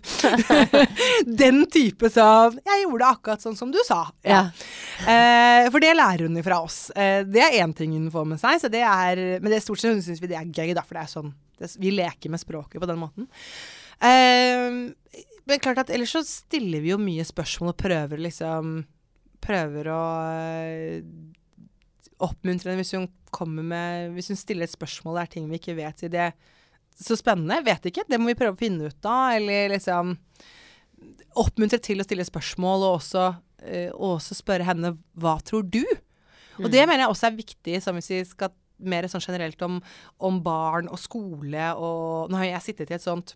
den 1.42 1.64
type 1.74 2.12
sånn 2.14 2.60
'Jeg 2.62 2.84
gjorde 2.84 3.10
akkurat 3.16 3.44
sånn 3.44 3.58
som 3.58 3.74
du 3.74 3.80
sa'. 3.88 4.06
Ja. 4.28 4.44
Eh, 5.02 5.70
for 5.74 5.82
det 5.82 5.96
lærer 5.98 6.28
hun 6.28 6.38
fra 6.46 6.62
oss. 6.62 6.92
Eh, 6.94 7.26
det 7.26 7.42
er 7.48 7.60
én 7.64 7.74
ting 7.78 7.98
hun 7.98 8.12
får 8.14 8.30
med 8.30 8.42
seg, 8.42 8.62
så 8.62 8.70
det 8.72 8.86
er, 8.86 9.24
men 9.42 9.50
det 9.50 9.58
er 9.58 9.66
stort 9.66 9.82
sett 9.82 9.96
hun 9.96 10.06
syns 10.06 10.22
vi 10.22 10.30
det 10.30 10.38
er 10.38 10.54
gøy, 10.54 10.76
da, 10.78 10.86
for 10.86 11.00
det 11.00 11.06
er 11.06 11.14
sånn 11.16 11.34
det, 11.58 11.74
Vi 11.82 11.94
leker 11.98 12.30
med 12.30 12.42
språket 12.42 12.82
på 12.82 12.90
den 12.90 13.02
måten. 13.02 13.30
Eh, 14.02 14.94
men 15.50 15.62
klart 15.62 15.82
at 15.82 15.90
ellers 15.90 16.14
så 16.14 16.22
stiller 16.26 16.84
vi 16.86 16.94
jo 16.94 17.02
mye 17.02 17.26
spørsmål 17.26 17.74
og 17.74 17.82
prøver 17.82 18.22
liksom 18.22 18.84
Prøver 19.42 19.88
å 19.90 20.02
oppmuntre 22.22 22.72
henne 22.72 22.84
hvis 22.84 22.96
hun 22.98 23.10
kommer 23.32 23.64
med 23.64 24.16
Hvis 24.16 24.32
hun 24.34 24.40
stiller 24.40 24.68
et 24.68 24.74
spørsmål 24.74 25.18
det 25.18 25.22
er 25.24 25.32
ting 25.36 25.46
vi 25.50 25.60
ikke 25.60 25.78
vet, 25.78 26.04
i 26.04 26.12
det 26.12 26.32
så 27.02 27.16
spennende. 27.18 27.62
Vet 27.66 27.88
ikke. 27.88 28.04
Det 28.10 28.20
må 28.20 28.30
vi 28.30 28.38
prøve 28.38 28.54
å 28.54 28.60
finne 28.60 28.90
ut 28.92 29.08
av. 29.08 29.38
Eller 29.38 29.72
liksom 29.74 30.16
oppmuntre 31.40 31.80
til 31.82 32.02
å 32.02 32.06
stille 32.06 32.26
spørsmål, 32.28 32.84
og 32.86 32.98
også, 33.00 33.28
eh, 33.64 33.90
også 33.92 34.36
spørre 34.38 34.68
henne 34.68 34.98
hva 35.18 35.38
tror 35.42 35.64
du? 35.64 35.84
Og 36.60 36.68
det 36.70 36.84
mener 36.84 37.06
jeg 37.06 37.14
også 37.14 37.30
er 37.30 37.40
viktig, 37.40 37.82
som 37.82 37.96
hvis 37.98 38.12
vi 38.12 38.20
skal 38.28 38.52
mer 38.82 39.08
sånn 39.10 39.24
generelt 39.24 39.62
om, 39.66 39.80
om 40.20 40.42
barn 40.44 40.90
og 40.90 41.00
skole 41.00 41.68
og 41.78 42.32
Nå 42.32 42.40
har 42.42 42.50
jeg 42.50 42.66
sittet 42.66 42.92
i 42.92 42.98
et 42.98 43.06
sånt 43.06 43.36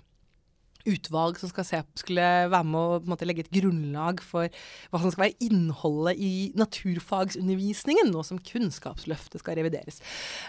utvalg 0.90 1.40
som 1.40 1.52
se, 1.52 1.82
skulle 2.00 2.26
være 2.52 2.68
med 2.68 3.10
måte, 3.10 3.28
legge 3.28 3.46
et 3.46 3.54
grunnlag 3.54 4.22
for 4.24 4.50
hva 4.92 5.02
som 5.02 5.14
skal 5.14 5.28
være 5.28 5.48
innholdet 5.48 6.22
i 6.22 6.34
naturfagsundervisningen, 6.60 8.12
nå 8.14 8.24
som 8.28 8.42
Kunnskapsløftet 8.42 9.44
skal 9.44 9.60
revideres. 9.60 10.02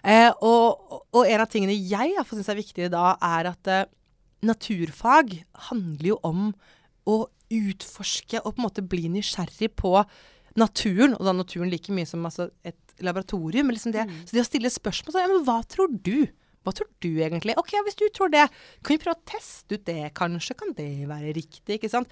Eh, 0.04 0.30
og, 0.44 1.02
og 1.12 1.22
en 1.24 1.44
av 1.44 1.50
tingene 1.52 1.76
jeg 1.76 2.14
iallfall 2.14 2.40
syns 2.40 2.52
er 2.52 2.60
viktig 2.60 2.90
da, 2.94 3.14
er 3.22 3.52
at 3.52 3.72
eh, 3.72 3.86
naturfag 4.46 5.38
handler 5.70 6.12
jo 6.14 6.20
om 6.26 6.48
å 7.06 7.20
utforske 7.52 8.40
og 8.42 8.56
på 8.56 8.60
en 8.60 8.66
måte 8.66 8.82
bli 8.82 9.06
nysgjerrig 9.12 9.70
på 9.78 9.94
naturen, 10.58 11.14
og 11.16 11.28
da 11.28 11.34
naturen 11.36 11.70
like 11.70 11.92
mye 11.94 12.08
som 12.08 12.24
altså, 12.26 12.48
et 12.66 12.80
laboratorium. 13.04 13.70
Liksom 13.70 13.94
det, 13.94 14.06
Så 14.24 14.36
det 14.36 14.42
å 14.42 14.48
stille 14.48 14.72
spørsmål 14.72 15.14
sånn, 15.14 15.24
ja, 15.26 15.30
men 15.32 15.46
hva 15.46 15.60
tror 15.68 15.92
du? 15.92 16.26
Hva 16.66 16.74
tror 16.74 16.88
du 17.00 17.12
egentlig? 17.22 17.54
Ok, 17.56 17.76
hvis 17.86 17.94
du 18.00 18.08
tror 18.10 18.32
det, 18.34 18.48
kan 18.82 18.96
vi 18.96 19.02
prøve 19.04 19.14
å 19.16 19.24
teste 19.30 19.78
ut 19.78 19.84
det, 19.86 20.10
kanskje? 20.18 20.56
Kan 20.58 20.74
det 20.74 20.90
være 21.06 21.32
riktig? 21.36 21.78
Ikke 21.78 21.90
sant? 21.92 22.10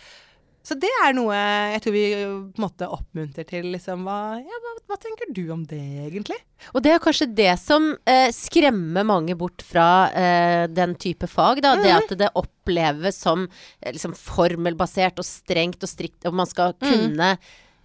Så 0.64 0.72
det 0.80 0.88
er 1.04 1.12
noe 1.12 1.34
jeg 1.36 1.80
tror 1.84 1.92
vi 1.92 2.02
på 2.16 2.28
en 2.56 2.62
måte 2.64 2.86
oppmuntrer 2.88 3.44
til. 3.44 3.66
Liksom, 3.74 4.06
hva, 4.06 4.38
ja, 4.40 4.60
hva, 4.64 4.70
hva 4.88 4.96
tenker 5.02 5.28
du 5.36 5.42
om 5.52 5.66
det, 5.68 5.80
egentlig? 6.06 6.38
Og 6.72 6.80
det 6.86 6.94
er 6.94 7.02
kanskje 7.04 7.26
det 7.36 7.50
som 7.60 7.90
eh, 8.08 8.30
skremmer 8.32 9.04
mange 9.04 9.36
bort 9.36 9.60
fra 9.60 10.08
eh, 10.16 10.62
den 10.72 10.94
type 10.96 11.28
fag. 11.28 11.60
Da. 11.60 11.74
Det 11.76 11.90
Mhm. 11.92 11.98
at 12.06 12.16
det 12.22 12.30
oppleves 12.40 13.18
som 13.26 13.44
eh, 13.82 13.92
liksom 13.92 14.14
formelbasert 14.16 15.20
og 15.20 15.28
strengt 15.28 15.84
og 15.84 15.90
strikt, 15.92 16.24
og 16.24 16.32
man 16.40 16.46
skal 16.48 16.72
Mhm. 16.80 16.88
kunne 16.88 17.38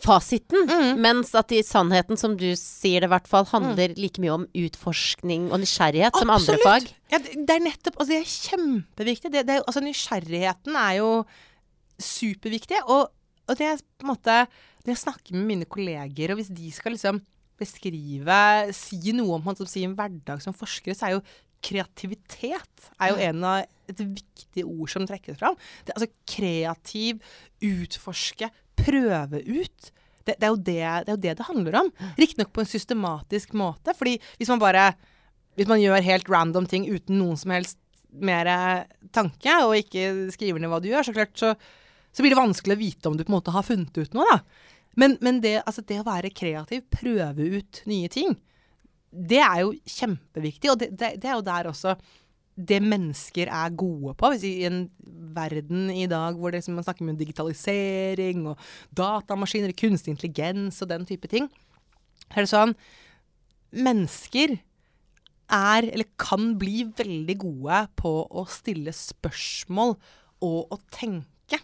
fasiten. 0.03 0.69
Mens 1.01 1.33
at 1.37 1.51
i 1.55 1.61
sannheten, 1.65 2.19
som 2.19 2.35
du 2.39 2.47
sier 2.59 3.03
det 3.03 3.09
i 3.09 3.13
hvert 3.13 3.29
fall, 3.29 3.47
handler 3.49 3.95
like 3.99 4.21
mye 4.23 4.35
om 4.37 4.45
utforskning 4.57 5.49
og 5.49 5.61
nysgjerrighet 5.63 6.19
som 6.19 6.33
andre 6.33 6.57
fag. 6.63 6.87
Ja, 7.11 7.19
det, 7.23 7.49
er 7.55 7.63
nettopp 7.65 7.97
altså 7.97 8.13
Det 8.13 8.21
er 8.21 8.33
kjempeviktig. 8.49 9.33
Det, 9.33 9.45
det 9.49 9.59
altså 9.63 9.83
Nysgjerrigheten 9.83 10.77
er 10.79 10.93
jo 10.99 11.09
superviktig. 11.99 12.83
Og, 12.87 13.09
og 13.49 13.59
det 13.59 13.67
er 13.67 13.83
på 13.99 14.07
en 14.07 14.13
måte 14.13 14.39
Når 14.85 14.93
jeg 14.93 15.03
snakker 15.03 15.35
med 15.35 15.47
mine 15.49 15.67
kolleger, 15.69 16.31
og 16.31 16.39
hvis 16.39 16.53
de 16.55 16.71
skal 16.73 16.95
liksom 16.95 17.21
beskrive 17.59 18.39
Si 18.75 19.11
noe 19.11 19.35
om 19.35 19.47
han 19.49 19.57
som 19.59 19.67
sier 19.67 19.89
en 19.89 19.97
hverdag 19.97 20.43
som 20.43 20.55
forskere, 20.55 20.95
så 20.95 21.09
er 21.09 21.17
jo 21.17 21.25
kreativitet 21.59 22.89
er 22.99 23.11
jo 23.11 23.19
en 23.19 23.43
av 23.43 23.89
et 23.89 23.99
viktig 23.99 24.63
ord 24.63 24.91
som 24.91 25.05
trekkes 25.07 25.39
fram. 25.39 25.57
Det, 25.83 25.95
altså 25.95 26.07
kreativ, 26.29 27.19
utforske, 27.65 28.49
prøve 28.85 29.41
ut. 29.45 29.91
Det, 30.25 30.35
det, 30.35 30.45
er 30.45 30.51
jo 30.51 30.59
det, 30.59 30.79
det 30.79 31.11
er 31.11 31.15
jo 31.15 31.23
det 31.25 31.35
det 31.39 31.47
handler 31.47 31.77
om. 31.81 31.91
Riktignok 32.19 32.53
på 32.53 32.63
en 32.63 32.69
systematisk 32.69 33.53
måte. 33.57 33.95
fordi 33.97 34.17
hvis 34.37 34.51
man 34.51 34.61
bare 34.61 34.93
Hvis 35.57 35.67
man 35.67 35.81
gjør 35.81 36.05
helt 36.05 36.29
random 36.29 36.65
ting 36.69 36.85
uten 36.87 37.17
noen 37.19 37.35
som 37.35 37.51
helst 37.51 37.77
mer 38.09 38.47
tanke, 39.11 39.51
og 39.65 39.75
ikke 39.75 40.31
skriver 40.31 40.61
ned 40.61 40.71
hva 40.71 40.79
du 40.79 40.87
gjør, 40.87 41.03
så 41.03 41.13
klart 41.13 41.35
så, 41.35 41.49
så 42.15 42.23
blir 42.23 42.31
det 42.31 42.39
vanskelig 42.39 42.77
å 42.77 42.79
vite 42.79 43.09
om 43.09 43.17
du 43.17 43.25
på 43.25 43.33
en 43.33 43.37
måte 43.37 43.51
har 43.51 43.65
funnet 43.67 43.97
ut 43.97 44.15
noe, 44.15 44.25
da. 44.29 44.39
Men, 44.95 45.17
men 45.21 45.41
det, 45.43 45.59
altså 45.67 45.83
det 45.85 45.99
å 45.99 46.07
være 46.07 46.31
kreativ, 46.31 46.85
prøve 46.91 47.49
ut 47.59 47.81
nye 47.89 48.07
ting, 48.11 48.37
det 49.11 49.41
er 49.43 49.61
jo 49.63 49.75
kjempeviktig. 49.85 50.71
Og 50.71 50.79
det, 50.81 50.89
det, 50.97 51.13
det 51.21 51.29
er 51.29 51.37
jo 51.37 51.45
der 51.45 51.69
også 51.69 51.95
det 52.59 52.79
mennesker 52.83 53.47
er 53.47 53.75
gode 53.77 54.13
på. 54.19 54.31
Hvis 54.33 54.45
I 54.47 54.67
en 54.67 54.81
verden 55.35 55.89
i 55.93 56.07
dag 56.11 56.37
hvor 56.37 56.51
det, 56.51 56.65
man 56.67 56.83
snakker 56.83 57.05
om 57.05 57.17
digitalisering 57.19 58.47
og 58.51 58.59
datamaskiner, 58.97 59.75
kunstig 59.77 60.15
intelligens 60.15 60.81
og 60.83 60.91
den 60.91 61.05
type 61.07 61.29
ting, 61.31 61.49
er 62.29 62.43
det 62.43 62.51
sånn 62.51 62.75
Mennesker 63.69 64.55
er, 65.53 65.85
eller 65.85 66.07
kan 66.17 66.55
bli, 66.57 66.87
veldig 66.97 67.35
gode 67.37 67.83
på 68.01 68.13
å 68.25 68.45
stille 68.49 68.89
spørsmål 68.97 69.93
og 70.45 70.73
å 70.73 70.79
tenke. 70.89 71.59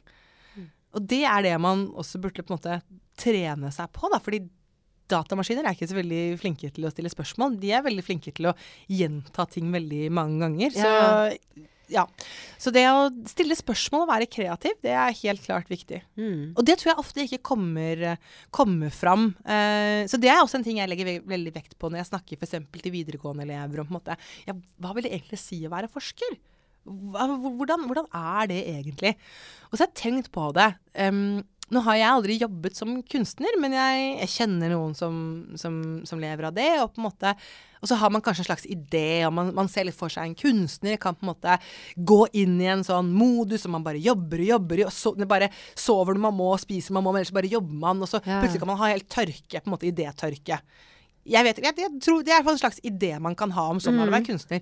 Og 0.95 1.07
det 1.09 1.23
er 1.25 1.47
det 1.47 1.55
man 1.61 1.87
også 1.97 2.21
burde 2.21 2.45
på 2.45 2.53
en 2.53 2.59
måte 2.59 2.77
trene 3.19 3.71
seg 3.73 3.89
på, 3.95 4.05
da. 4.13 4.21
Fordi 4.21 4.43
datamaskiner 5.11 5.67
er 5.67 5.77
ikke 5.77 5.89
så 5.91 5.99
veldig 5.99 6.23
flinke 6.41 6.71
til 6.73 6.87
å 6.87 6.91
stille 6.93 7.11
spørsmål. 7.13 7.59
De 7.61 7.71
er 7.75 7.85
veldig 7.85 8.05
flinke 8.05 8.33
til 8.35 8.51
å 8.51 8.57
gjenta 8.91 9.47
ting 9.51 9.71
veldig 9.73 10.09
mange 10.15 10.45
ganger. 10.45 10.75
Så 10.75 10.91
ja. 11.91 12.05
Så 12.61 12.71
det 12.73 12.83
å 12.89 13.09
stille 13.29 13.57
spørsmål 13.57 14.05
og 14.05 14.11
være 14.11 14.29
kreativ, 14.31 14.77
det 14.83 14.93
er 14.97 15.17
helt 15.21 15.43
klart 15.45 15.69
viktig. 15.71 16.01
Mm. 16.17 16.55
Og 16.55 16.65
det 16.65 16.79
tror 16.81 16.91
jeg 16.91 17.03
ofte 17.03 17.25
ikke 17.25 17.43
kommer, 17.51 18.03
kommer 18.55 18.93
fram. 18.93 19.29
Eh, 19.45 20.05
så 20.09 20.19
det 20.21 20.31
er 20.31 20.41
også 20.41 20.59
en 20.59 20.65
ting 20.65 20.81
jeg 20.81 20.91
legger 20.91 21.09
ve 21.09 21.15
veldig 21.35 21.53
vekt 21.55 21.77
på 21.79 21.91
når 21.91 22.01
jeg 22.01 22.11
snakker 22.11 22.41
f.eks. 22.41 22.57
til 22.81 22.95
videregående 22.95 23.45
elever 23.45 23.83
om 23.83 23.89
på 23.89 23.95
en 23.95 23.99
måte, 23.99 24.19
ja, 24.47 24.57
hva 24.81 24.95
vil 24.95 25.07
det 25.07 25.13
egentlig 25.15 25.41
si 25.41 25.61
å 25.65 25.73
være 25.73 25.91
forsker? 25.91 26.37
Hva, 26.85 27.25
hvordan, 27.41 27.87
hvordan 27.89 28.09
er 28.13 28.49
det 28.51 28.61
egentlig? 28.69 29.15
Og 29.71 29.77
så 29.77 29.85
har 29.85 29.89
jeg 29.89 30.01
tenkt 30.03 30.29
på 30.33 30.51
det. 30.57 30.67
Um, 31.01 31.41
nå 31.73 31.81
har 31.81 31.97
jeg 31.97 32.09
aldri 32.11 32.35
jobbet 32.37 32.77
som 32.77 32.91
kunstner, 33.09 33.55
men 33.61 33.73
jeg, 33.73 34.01
jeg 34.19 34.31
kjenner 34.35 34.69
noen 34.75 34.91
som, 34.97 35.15
som, 35.57 35.79
som, 36.05 36.19
lever 36.21 36.45
av 36.49 36.53
det. 36.53 36.67
Og, 36.83 36.91
på 36.93 37.01
en 37.01 37.07
måte, 37.07 37.31
og 37.81 37.89
så 37.89 37.97
har 37.97 38.11
man 38.13 38.21
kanskje 38.25 38.43
en 38.43 38.49
slags 38.51 38.67
idé, 38.69 39.23
og 39.25 39.33
man, 39.33 39.49
man, 39.57 39.69
ser 39.71 39.87
litt 39.87 39.97
for 39.97 40.13
seg 40.13 40.29
en 40.29 40.37
kunstner 40.37 40.99
kan 41.01 41.17
på 41.17 41.25
en 41.25 41.31
måte 41.31 41.57
gå 41.97 42.19
inn 42.37 42.59
i 42.61 42.69
en 42.69 42.85
sånn 42.85 43.09
modus, 43.13 43.65
og 43.65 43.73
man 43.77 43.85
bare 43.87 44.01
jobber 44.01 44.43
og 44.43 44.51
jobber. 44.51 44.83
Og 44.85 44.93
så, 44.93 45.15
bare 45.25 45.49
sover 45.73 46.13
når 46.13 46.27
man 46.27 46.37
må, 46.37 46.51
spiser 46.61 46.93
når 46.93 46.99
man 46.99 47.07
må, 47.07 47.15
men 47.15 47.23
ellers 47.23 47.37
bare 47.39 47.53
jobber 47.55 47.79
man. 47.87 48.03
Og 48.05 48.11
så 48.13 48.21
Ja. 48.21 48.43
plutselig 48.43 48.61
kan 48.61 48.73
man 48.73 48.83
ha 48.83 48.91
helt 48.93 49.09
tørke, 49.09 49.57
på 49.57 49.65
en 49.65 49.73
måte 49.73 49.89
idétørke. 49.89 50.61
Jeg 51.25 51.47
vet, 51.47 51.57
jeg, 51.57 51.73
jeg 51.81 52.01
tror 52.05 52.21
Det 52.21 52.33
er 52.35 52.45
en 52.45 52.61
slags 52.61 52.77
idé 52.85 53.15
man 53.19 53.33
kan 53.33 53.49
ha 53.57 53.71
om 53.73 53.81
sånn 53.81 53.97
å 53.97 54.05
være 54.05 54.27
kunstner. 54.27 54.61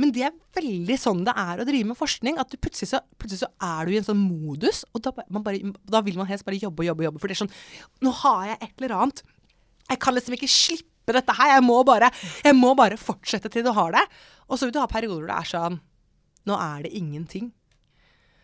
Men 0.00 0.12
det 0.14 0.24
er 0.28 0.36
veldig 0.56 0.96
sånn 1.00 1.24
det 1.26 1.34
er 1.38 1.60
å 1.60 1.66
drive 1.68 1.90
med 1.90 1.98
forskning. 1.98 2.38
At 2.40 2.54
plutselig, 2.58 2.90
så, 2.92 3.02
plutselig 3.20 3.42
så 3.44 3.50
er 3.68 3.86
du 3.88 3.94
i 3.94 3.98
en 4.00 4.08
sånn 4.08 4.22
modus, 4.22 4.82
og 4.92 5.04
da, 5.04 5.12
bare, 5.14 5.72
da 5.92 6.02
vil 6.06 6.18
man 6.20 6.28
helst 6.30 6.46
bare 6.48 6.60
jobbe 6.60 6.84
og 6.84 6.90
jobbe. 6.92 7.06
jobbe 7.08 7.22
For 7.22 7.30
det 7.30 7.36
er 7.36 7.42
sånn 7.44 7.54
Nå 8.06 8.14
har 8.22 8.52
jeg 8.52 8.58
et 8.60 8.82
eller 8.82 8.96
annet. 8.98 9.24
Jeg 9.90 10.02
kan 10.02 10.16
liksom 10.16 10.36
ikke 10.38 10.50
slippe 10.50 11.16
dette 11.16 11.36
her. 11.36 11.56
Jeg 11.56 11.66
må 11.66 11.80
bare, 11.86 12.12
jeg 12.44 12.56
må 12.58 12.74
bare 12.78 13.00
fortsette 13.00 13.50
til 13.52 13.66
du 13.66 13.72
har 13.76 13.96
det. 13.96 14.04
Og 14.48 14.58
så 14.58 14.66
vil 14.66 14.76
du 14.76 14.82
ha 14.82 14.90
perioder 14.90 15.24
hvor 15.24 15.32
det 15.32 15.40
er 15.40 15.50
sånn 15.54 15.82
Nå 16.48 16.56
er 16.58 16.86
det 16.86 16.96
ingenting. 16.98 17.52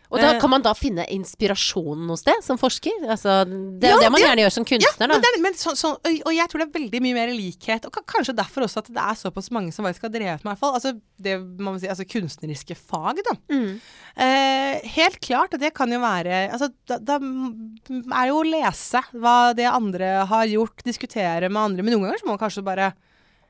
Og 0.09 0.17
da 0.17 0.31
Eh, 0.33 0.39
kan 0.41 0.49
man 0.49 0.63
da 0.65 0.71
finne 0.73 1.03
inspirasjonen 1.13 2.07
hos 2.09 2.23
det, 2.25 2.33
som 2.41 2.57
forsker? 2.57 3.03
Altså, 3.05 3.43
det 3.45 3.89
er 3.89 3.93
Ja, 3.93 3.99
det 4.01 4.11
man 4.11 4.21
ja. 4.21 4.27
gjerne 4.29 4.41
gjør 4.45 4.53
som 4.55 4.65
Ja, 4.65 4.69
kunstner, 4.71 5.07
men, 5.07 5.21
da. 5.21 5.29
er, 5.29 5.41
men 5.43 5.53
så, 5.53 5.75
så, 5.77 5.91
og 6.01 6.31
jeg 6.33 6.49
tror 6.49 6.63
det 6.63 6.67
er 6.67 6.79
veldig 6.79 7.01
mye 7.05 7.13
mer 7.13 7.33
likhet, 7.33 7.85
og 7.85 7.99
kanskje 8.09 8.33
derfor 8.35 8.65
også 8.65 8.81
at 8.81 8.89
det 8.89 9.03
er 9.03 9.19
såpass 9.21 9.51
mange 9.53 9.71
som 9.75 9.85
faktisk 9.85 10.07
har 10.07 10.13
drevet 10.15 10.43
med 10.43 10.57
altså, 10.65 10.95
det 11.21 11.37
må 11.39 11.75
man 11.75 11.79
si, 11.79 11.87
altså 11.87 12.07
kunstneriske 12.09 12.75
fag, 12.75 13.21
da. 13.27 13.35
Mm. 13.53 13.79
Eh, 14.17 14.81
helt 14.97 15.19
klart, 15.21 15.53
og 15.53 15.61
det 15.61 15.73
kan 15.77 15.91
jo 15.93 16.01
være 16.01 16.49
altså, 16.49 16.71
da, 16.89 16.97
da 16.97 17.19
er 17.19 18.31
jo 18.31 18.41
å 18.41 18.47
lese 18.49 19.03
hva 19.13 19.53
det 19.53 19.69
andre 19.69 20.25
har 20.25 20.49
gjort, 20.49 20.81
diskutere 20.85 21.49
med 21.49 21.61
andre, 21.61 21.83
men 21.85 21.93
noen 21.93 22.09
ganger 22.09 22.23
så 22.23 22.25
må 22.25 22.33
man 22.33 22.41
kanskje 22.41 22.65
bare 22.65 22.93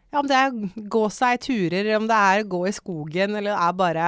ja, 0.09 0.19
om 0.19 0.27
det 0.27 0.35
er 0.35 0.87
gå 0.89 1.03
seg 1.13 1.39
turer, 1.45 1.95
om 1.95 2.07
det 2.09 2.17
er 2.17 2.47
gå 2.49 2.65
i 2.67 2.73
skogen, 2.73 3.35
eller 3.37 3.53
det 3.53 3.61
er 3.61 3.77
bare 3.77 4.07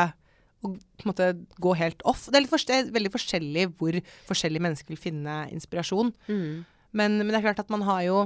å 0.62 0.74
på 0.76 1.06
en 1.06 1.10
måte 1.10 1.32
gå 1.62 1.74
helt 1.80 2.04
off. 2.08 2.28
Det 2.30 2.38
er, 2.38 2.46
litt 2.46 2.68
det 2.70 2.78
er 2.78 2.94
veldig 2.94 3.14
forskjellig 3.14 3.66
hvor 3.80 3.98
forskjellige 4.30 4.66
mennesker 4.68 4.94
vil 4.94 5.02
finne 5.02 5.42
inspirasjon. 5.54 6.14
Mm. 6.30 6.62
Men, 6.92 7.18
men 7.24 7.32
det 7.32 7.40
er 7.40 7.48
klart 7.50 7.64
at 7.64 7.74
man 7.74 7.86
har 7.88 8.06
jo 8.06 8.22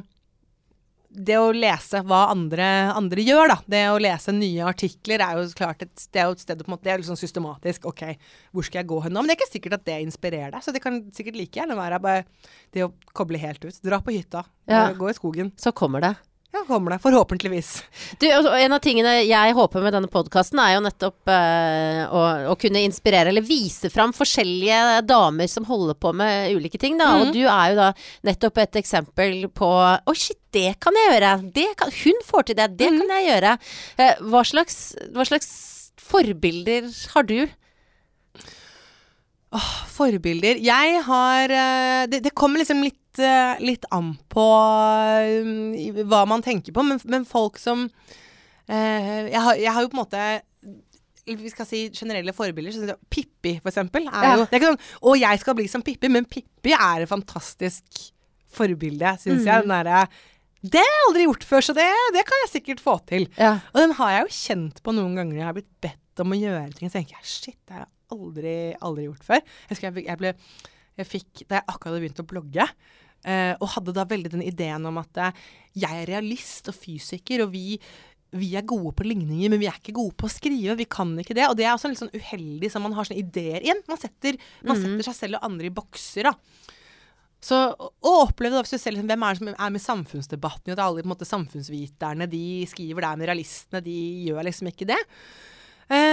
det 1.15 1.37
å 1.39 1.51
lese 1.55 2.01
hva 2.05 2.25
andre, 2.33 2.65
andre 2.91 3.23
gjør, 3.23 3.47
da. 3.53 3.57
Det 3.71 3.81
å 3.91 3.99
lese 4.01 4.33
nye 4.35 4.65
artikler 4.67 5.23
er 5.23 5.39
jo 5.39 5.45
klart 5.55 5.85
et, 5.85 5.93
det 6.11 6.21
er 6.21 6.29
jo 6.29 6.35
et 6.35 6.43
sted 6.43 6.59
på 6.59 6.67
en 6.67 6.75
måte, 6.75 6.83
Det 6.87 6.93
er 6.93 7.01
litt 7.01 7.09
sånn 7.09 7.19
systematisk. 7.19 7.87
OK, 7.91 8.03
hvor 8.51 8.67
skal 8.67 8.81
jeg 8.81 8.89
gå 8.91 8.99
hen 9.05 9.15
nå? 9.15 9.23
Men 9.23 9.31
det 9.31 9.37
er 9.37 9.41
ikke 9.41 9.53
sikkert 9.53 9.77
at 9.79 9.87
det 9.87 9.99
inspirerer 10.03 10.55
deg. 10.55 10.65
Så 10.65 10.75
det 10.75 10.83
kan 10.83 10.99
sikkert 11.15 11.39
like 11.39 11.61
gjerne 11.61 11.77
være 11.79 12.01
bare 12.03 12.25
det 12.75 12.85
å 12.87 12.91
koble 13.15 13.39
helt 13.41 13.63
ut. 13.63 13.79
Dra 13.85 14.01
på 14.03 14.15
hytta. 14.15 14.43
Ja. 14.69 14.89
Gå 14.97 15.11
i 15.11 15.17
skogen. 15.17 15.53
Så 15.61 15.73
kommer 15.75 16.03
det. 16.03 16.15
Ja, 16.53 16.61
kommer 16.67 16.91
det. 16.91 16.99
Forhåpentligvis. 17.03 17.83
Du, 18.19 18.27
en 18.31 18.73
av 18.73 18.79
tingene 18.79 19.17
jeg 19.25 19.55
håper 19.57 19.83
med 19.83 19.91
denne 19.95 20.07
podkasten, 20.11 20.59
er 20.63 20.77
jo 20.77 20.83
nettopp 20.85 21.31
eh, 21.33 22.03
å, 22.07 22.21
å 22.53 22.55
kunne 22.59 22.83
inspirere 22.85 23.33
eller 23.33 23.43
vise 23.43 23.91
fram 23.91 24.13
forskjellige 24.15 25.01
damer 25.09 25.49
som 25.51 25.67
holder 25.67 25.97
på 25.99 26.13
med 26.15 26.55
ulike 26.55 26.79
ting, 26.79 26.95
da. 27.01 27.09
Og 27.19 27.33
du 27.35 27.41
er 27.43 27.73
jo 27.73 27.79
da 27.81 27.89
nettopp 28.29 28.61
et 28.63 28.79
eksempel 28.79 29.49
på 29.51 29.67
Å, 29.67 30.15
shit, 30.15 30.39
det 30.55 30.77
kan 30.79 30.95
jeg 30.95 31.11
gjøre! 31.11 31.33
Det 31.57 31.67
kan, 31.81 31.91
hun 31.91 32.23
får 32.23 32.47
til 32.47 32.59
det! 32.61 32.69
Det 32.79 32.93
kan 33.01 33.13
jeg 33.17 33.27
gjøre! 33.33 33.57
Eh, 33.99 34.23
hva, 34.31 34.45
slags, 34.47 34.79
hva 35.11 35.27
slags 35.27 35.51
forbilder 36.05 36.87
har 37.17 37.27
du? 37.27 37.39
Forbilder. 39.95 40.59
Jeg 40.63 41.01
har 41.07 41.51
eh, 41.51 42.05
Det, 42.11 42.21
det 42.25 42.33
kommer 42.35 42.59
liksom 42.61 42.83
litt, 42.83 43.19
eh, 43.19 43.55
litt 43.63 43.85
an 43.95 44.13
på 44.31 44.45
um, 45.45 45.73
hva 46.09 46.25
man 46.29 46.43
tenker 46.45 46.75
på, 46.75 46.83
men, 46.85 46.99
men 47.05 47.25
folk 47.27 47.59
som 47.61 47.85
eh, 48.67 49.31
jeg, 49.31 49.41
har, 49.41 49.55
jeg 49.61 49.71
har 49.75 49.85
jo 49.85 49.91
på 49.93 49.97
en 49.99 50.03
måte 50.03 50.25
vi 51.25 51.49
skal 51.49 51.65
si 51.65 51.79
generelle 51.89 52.33
forbilder. 52.37 52.69
Så 52.75 52.85
jeg 52.85 52.99
Pippi, 53.09 53.55
for 53.63 53.71
eksempel. 53.71 54.05
Er 54.11 54.23
Ja. 54.27 54.33
jo, 54.37 54.43
det 54.45 54.53
er 54.53 54.59
ikke 54.61 54.73
sånn 54.75 54.83
'Å, 55.01 55.15
jeg 55.17 55.39
skal 55.41 55.55
bli 55.57 55.67
som 55.71 55.81
Pippi', 55.81 56.11
men 56.13 56.25
Pippi 56.29 56.75
er 56.77 57.01
et 57.01 57.09
fantastisk 57.09 58.11
forbilde, 58.53 59.15
syns 59.23 59.43
jeg. 59.47 59.65
Den 59.65 59.73
derre 59.73 60.07
Det 60.65 60.79
har 60.81 60.85
jeg 60.85 61.03
aldri 61.07 61.23
gjort 61.25 61.43
før, 61.45 61.61
så 61.61 61.73
det, 61.77 61.87
det 62.13 62.23
kan 62.25 62.39
jeg 62.43 62.51
sikkert 62.53 62.79
få 62.81 62.95
til. 63.05 63.27
Ja. 63.37 63.59
Og 63.73 63.81
den 63.81 63.91
har 63.97 64.09
jeg 64.11 64.21
jo 64.25 64.37
kjent 64.37 64.83
på 64.85 64.93
noen 64.93 65.15
ganger 65.17 65.33
når 65.33 65.41
jeg 65.41 65.45
har 65.49 65.57
blitt 65.57 65.73
bedt 65.81 66.21
om 66.23 66.31
å 66.33 66.39
gjøre 66.39 66.73
ting. 66.77 66.89
Så 66.89 66.97
tenker 66.99 67.17
jeg 67.17 67.25
shit, 67.25 67.57
det 67.67 67.73
har 67.73 67.83
jeg 67.85 67.94
aldri, 68.13 68.55
aldri 68.85 69.07
gjort 69.07 69.27
før. 69.27 69.43
Jeg 69.43 69.73
husker 69.73 69.89
jeg, 69.89 70.07
jeg 70.09 70.21
ble 70.21 70.33
jeg 70.95 71.09
fikk, 71.09 71.45
Da 71.49 71.59
jeg 71.59 71.67
akkurat 71.67 71.91
hadde 71.91 72.03
begynt 72.05 72.23
å 72.23 72.27
blogge, 72.29 72.65
eh, 73.27 73.53
og 73.59 73.71
hadde 73.75 73.95
da 73.95 74.05
veldig 74.07 74.31
den 74.37 74.45
ideen 74.45 74.85
om 74.87 74.99
at 75.01 75.21
eh, 75.21 75.39
jeg 75.83 76.03
er 76.03 76.11
realist 76.13 76.69
og 76.71 76.77
fysiker, 76.77 77.43
og 77.43 77.51
vi, 77.51 77.79
vi 78.35 78.53
er 78.55 78.67
gode 78.67 78.93
på 78.95 79.07
ligninger, 79.07 79.51
men 79.51 79.59
vi 79.61 79.67
er 79.67 79.75
ikke 79.79 79.95
gode 79.97 80.15
på 80.19 80.29
å 80.29 80.31
skrive. 80.31 80.77
Vi 80.79 80.87
kan 80.87 81.11
ikke 81.19 81.35
det. 81.35 81.49
Og 81.49 81.57
det 81.59 81.67
er 81.67 81.73
også 81.73 81.91
litt 81.91 81.99
sånn 81.99 82.15
uheldig, 82.15 82.71
så 82.71 82.79
man 82.83 82.95
har 82.95 83.07
sånne 83.07 83.21
ideer 83.23 83.59
igjen. 83.59 83.83
Man 83.91 83.99
setter, 83.99 84.39
man 84.63 84.79
setter 84.79 85.09
seg 85.09 85.19
selv 85.19 85.39
og 85.39 85.49
andre 85.49 85.67
i 85.67 85.75
bokser, 85.75 86.31
da. 86.31 86.35
Så 87.45 87.57
å 87.77 88.11
oppleve 88.23 88.55
da, 88.55 88.63
hvis 88.63 88.73
du 88.73 88.81
ser 88.81 88.95
liksom, 88.95 89.09
hvem 89.11 89.23
er 89.25 89.35
det 89.35 89.39
som 89.41 89.49
er 89.51 89.73
med 89.75 89.81
i 89.81 89.83
samfunnsdebatten, 89.83 90.71
og 90.71 90.77
at 90.77 90.81
alle 90.81 91.03
på 91.03 91.05
en 91.05 91.11
måte, 91.11 91.27
samfunnsviterne 91.29 92.25
de 92.31 92.45
skriver 92.71 93.05
der 93.05 93.19
med 93.19 93.29
realistene, 93.29 93.83
de 93.85 93.97
gjør 94.25 94.47
liksom 94.47 94.71
ikke 94.71 94.87
det. 94.89 94.97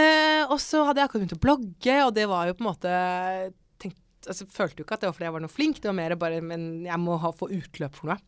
Eh, 0.03 0.43
og 0.49 0.59
så 0.63 0.85
hadde 0.89 1.03
jeg 1.03 1.09
akkurat 1.09 1.25
begynt 1.25 1.39
å 1.39 1.43
blogge, 1.47 1.97
og 2.07 2.13
det 2.17 2.27
var 2.31 2.49
jo 2.49 2.57
på 2.59 2.65
en 2.65 2.71
måte 2.71 2.93
tenkt, 3.83 4.03
altså, 4.27 4.49
Følte 4.53 4.83
jo 4.83 4.87
ikke 4.87 4.99
at 4.99 5.05
det 5.05 5.11
var 5.11 5.17
fordi 5.17 5.29
jeg 5.29 5.37
var 5.39 5.45
noe 5.47 5.57
flink, 5.57 5.81
det 5.81 5.91
var 5.91 5.99
mer 5.99 6.19
bare 6.21 6.43
Men 6.45 6.69
jeg 6.89 7.03
må 7.03 7.19
ha, 7.23 7.33
få 7.37 7.51
utløp 7.53 7.99
for 7.99 8.13
noe. 8.13 8.21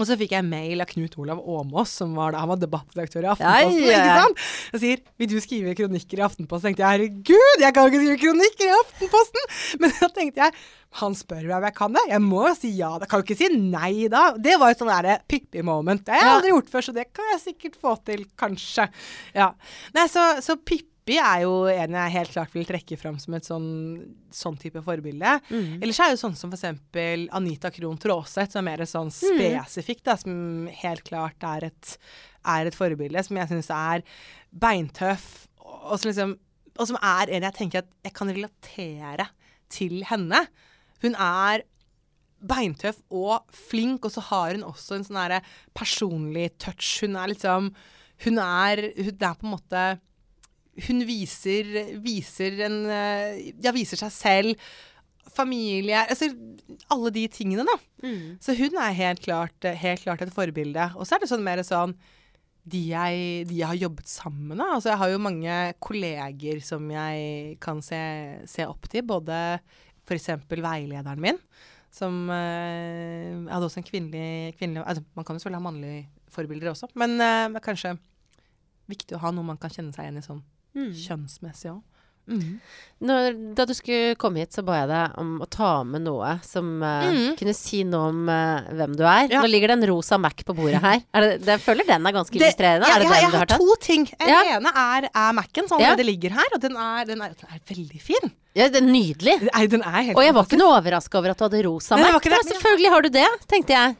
Og 0.00 0.06
så 0.08 0.16
fikk 0.16 0.30
jeg 0.32 0.44
mail 0.48 0.80
av 0.80 0.88
Knut 0.88 1.18
Olav 1.20 1.40
Åmås, 1.44 1.90
som 2.00 2.14
var 2.16 2.32
da, 2.32 2.40
han 2.40 2.48
var 2.48 2.60
debattredaktør 2.62 3.26
i 3.26 3.28
Aftenposten. 3.34 3.82
Ja, 3.82 3.90
ja. 3.90 3.98
ikke 3.98 4.20
sant? 4.22 4.44
Og 4.72 4.80
sier 4.80 5.02
'Vil 5.20 5.28
du 5.28 5.36
skrive 5.44 5.74
kronikker 5.76 6.22
i 6.22 6.24
Aftenposten?' 6.24 6.72
tenkte 6.72 6.80
jeg 6.80 6.88
'Herregud, 6.88 7.60
jeg 7.60 7.74
kan 7.76 7.90
ikke 7.90 8.00
skrive 8.00 8.22
kronikker 8.22 8.70
i 8.70 8.78
Aftenposten!' 8.78 9.50
Men 9.80 9.92
da 9.98 10.08
tenkte 10.08 10.46
jeg 10.46 10.56
han 11.00 11.14
spør 11.16 11.44
meg 11.44 11.56
om 11.56 11.64
jeg 11.64 11.74
kan 11.76 11.92
det. 11.92 12.04
Jeg 12.08 12.20
må 12.20 12.40
jo 12.48 12.54
si 12.56 12.70
ja. 12.76 12.90
Jeg 13.00 13.08
kan 13.08 13.20
jo 13.20 13.24
ikke 13.24 13.36
si 13.40 13.48
nei 13.56 14.08
da. 14.12 14.36
Det 14.36 14.58
var 14.60 14.72
jo 14.72 14.78
sånn 14.80 14.92
derre 14.92 15.14
Pippi-moment. 15.24 16.04
Det 16.04 16.12
har 16.12 16.20
jeg 16.20 16.34
aldri 16.36 16.52
gjort 16.52 16.72
før, 16.72 16.84
så 16.84 16.92
det 16.92 17.06
kan 17.16 17.30
jeg 17.32 17.40
sikkert 17.46 17.78
få 17.80 17.94
til, 18.04 18.26
kanskje. 18.36 18.88
Ja. 19.32 19.54
Nei, 19.96 20.04
så, 20.12 20.26
så 20.44 20.58
Pippi 20.60 20.91
er 21.18 21.40
jo 21.42 21.66
en 21.66 21.96
jeg 21.98 22.12
helt 22.14 22.30
klart 22.30 22.52
vil 22.54 22.64
trekke 22.68 22.96
fram 22.96 23.16
som 23.18 23.34
et 23.34 23.44
sånn, 23.48 23.70
sånn 24.30 24.56
type 24.56 24.78
forbilde. 24.86 25.32
Ellers 25.82 25.98
er 25.98 26.12
det 26.12 26.14
jo 26.14 26.20
sånn 26.28 26.36
som 26.38 26.52
eksempel 26.54 27.24
Anita 27.34 27.70
Krohn 27.74 27.98
Traaseth, 27.98 28.52
som 28.52 28.62
er 28.62 28.78
mer 28.78 28.86
sånn 28.86 29.10
spesifikt, 29.10 30.04
da, 30.06 30.14
som 30.16 30.68
helt 30.70 31.02
klart 31.02 31.42
er 31.42 31.64
et, 31.72 31.98
er 32.46 32.66
et 32.70 32.74
forbilde, 32.78 33.22
som 33.26 33.36
jeg 33.36 33.50
syns 33.50 33.70
er 33.74 34.02
beintøff, 34.52 35.48
og 35.58 35.98
som 35.98 36.08
liksom 36.12 36.38
og 36.80 36.88
som 36.88 36.96
er 37.04 37.28
en 37.28 37.44
jeg 37.44 37.52
tenker 37.58 37.82
at 37.82 37.90
jeg 38.06 38.14
kan 38.16 38.30
relatere 38.32 39.26
til 39.68 39.98
henne. 40.08 40.38
Hun 41.02 41.14
er 41.20 41.64
beintøff 42.42 43.02
og 43.10 43.44
flink, 43.52 44.06
og 44.06 44.14
så 44.14 44.22
har 44.30 44.54
hun 44.56 44.64
også 44.64 44.96
en 44.96 45.04
sånn 45.04 45.36
personlig 45.74 46.52
touch. 46.58 47.02
Hun 47.02 47.16
er 47.16 47.34
liksom 47.34 47.74
Hun 48.22 48.38
er, 48.38 48.92
hun 48.96 49.16
er 49.18 49.34
på 49.34 49.46
en 49.46 49.50
måte 49.50 49.82
Hun 50.86 51.02
viser, 51.04 51.68
viser 52.00 52.62
en 52.68 52.78
eh, 52.88 53.52
Ja, 53.64 53.74
viser 53.76 54.00
seg 54.00 54.12
selv. 54.14 54.72
Familie 55.32 56.00
Altså 56.06 56.30
alle 56.92 57.12
de 57.14 57.26
tingene, 57.32 57.64
da. 57.68 57.76
Så 58.42 58.56
hun 58.58 58.74
er 58.80 58.96
helt 58.96 59.22
klart, 59.24 59.64
helt 59.64 60.02
klart 60.02 60.24
et 60.24 60.32
forbilde. 60.34 60.90
Og 60.96 61.06
så 61.06 61.16
er 61.16 61.22
det 61.22 61.30
sånn 61.30 61.44
mer 61.44 61.62
sånn 61.64 61.94
de 62.62 62.78
jeg, 62.92 63.46
de 63.50 63.56
jeg 63.58 63.66
har 63.66 63.78
jobbet 63.78 64.06
sammen 64.06 64.52
med. 64.56 64.66
Altså, 64.66 64.92
jeg 64.92 65.00
har 65.00 65.10
jo 65.10 65.22
mange 65.22 65.54
kolleger 65.82 66.60
som 66.62 66.84
jeg 66.92 67.56
kan 67.62 67.80
se, 67.82 67.98
se 68.46 68.66
opp 68.70 68.86
til. 68.90 69.02
Både 69.08 69.38
f.eks. 70.06 70.28
veilederen 70.50 71.22
min, 71.22 71.40
som 71.92 72.30
eh, 72.30 73.32
Jeg 73.34 73.50
hadde 73.50 73.68
også 73.68 73.82
en 73.82 73.88
kvinnelig, 73.88 74.54
kvinnelig 74.58 74.84
altså, 74.86 75.04
Man 75.14 75.24
kan 75.26 75.36
jo 75.36 75.42
selvfølgelig 75.42 75.60
ha 75.60 75.66
mannlige 75.70 76.08
forbilder 76.32 76.70
også, 76.72 76.88
men 76.96 77.20
øh, 77.20 77.60
kanskje 77.62 77.96
viktig 78.88 79.16
å 79.16 79.22
ha 79.22 79.30
noe 79.34 79.46
man 79.46 79.58
kan 79.60 79.70
kjenne 79.72 79.92
seg 79.94 80.08
igjen 80.08 80.20
i 80.22 80.24
sånn 80.24 80.40
kjønnsmessig 80.74 81.72
òg. 81.72 81.80
Mm. 82.30 82.60
Når, 83.02 83.34
da 83.58 83.64
du 83.66 83.72
skulle 83.74 84.14
komme 84.20 84.44
hit, 84.44 84.52
så 84.54 84.62
ba 84.62 84.76
jeg 84.78 84.88
deg 84.92 85.16
om 85.18 85.30
å 85.42 85.46
ta 85.50 85.70
med 85.82 86.04
noe 86.04 86.36
som 86.46 86.68
uh, 86.78 87.08
mm. 87.10 87.32
kunne 87.40 87.54
si 87.56 87.80
noe 87.88 88.12
om 88.12 88.20
uh, 88.30 88.68
hvem 88.78 88.94
du 88.98 89.02
er. 89.02 89.26
Ja. 89.26 89.40
Nå 89.42 89.50
ligger 89.50 89.72
det 89.72 89.78
en 89.80 89.88
rosa 89.90 90.20
Mac 90.22 90.44
på 90.46 90.54
bordet 90.54 90.78
her. 90.84 91.02
Er 91.18 91.26
det, 91.26 91.32
jeg 91.50 91.62
føler 91.64 91.88
den 91.88 92.06
er 92.06 92.14
ganske 92.14 92.38
illustrerende. 92.38 92.92
ja, 92.92 93.00
det 93.00 93.08
jeg, 93.08 93.10
den 93.10 93.24
jeg 93.24 93.32
du 93.32 93.38
har 93.40 93.50
har 93.50 93.64
to 93.64 93.76
ting. 93.82 94.06
Den 94.12 94.30
Ja. 94.30 94.38
ene 94.54 94.74
er, 94.84 95.08
er 95.10 95.34
Mac-en, 95.40 95.66
som 95.66 95.82
Ja. 95.82 95.90
allerede 95.90 96.06
ligger 96.06 96.38
her. 96.38 96.54
Og 96.54 96.62
den 96.62 96.78
er, 96.78 97.02
den 97.10 97.26
er, 97.26 97.34
den 97.42 97.58
er 97.58 97.66
veldig 97.74 98.04
fin. 98.06 98.32
Ja, 98.54 98.68
det 98.70 98.82
er 98.84 98.86
nydelig. 98.86 99.36
Nei, 99.48 99.66
den 99.72 99.82
helt 99.82 100.16
Og 100.16 100.22
jeg 100.22 100.36
var 100.36 100.46
ikke 100.46 100.60
noe 100.60 100.78
overraska 100.78 101.18
over 101.18 101.34
at 101.34 101.42
du 101.42 101.46
hadde 101.48 101.66
rosa 101.66 101.98
Mac. 101.98 102.30
Selvfølgelig 102.52 102.94
har 102.94 103.02
du 103.02 103.12
det, 103.18 103.28
tenkte 103.50 103.74
jeg. 103.74 103.98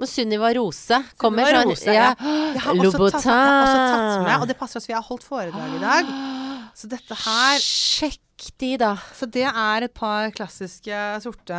Men 0.00 0.08
Sunniva 0.08 0.50
Rose 0.56 0.98
kommer 1.20 1.44
Sunniva 1.44 1.60
sånn 1.62 1.70
Rose, 1.70 1.94
ja. 1.94 2.08
Jeg 2.22 2.62
har 2.64 2.80
også, 2.80 3.10
tatt, 3.12 3.26
jeg 3.28 3.36
har 3.36 3.62
også 3.62 3.82
tatt 3.92 4.24
med, 4.26 4.36
og 4.40 4.48
det 4.50 4.56
passer 4.58 4.80
oss, 4.80 4.88
vi 4.88 4.96
har 4.96 5.04
holdt 5.06 5.26
foredrag 5.26 5.76
i 5.76 5.82
dag. 5.82 6.12
Så 6.74 6.88
dette 6.90 7.18
her 7.26 7.60
Sjekk 7.62 8.20
de, 8.58 8.76
da? 8.80 8.96
Så 9.14 9.26
det 9.30 9.44
er 9.46 9.84
et 9.86 9.92
par 9.94 10.30
klassiske 10.34 11.00
sorte 11.22 11.58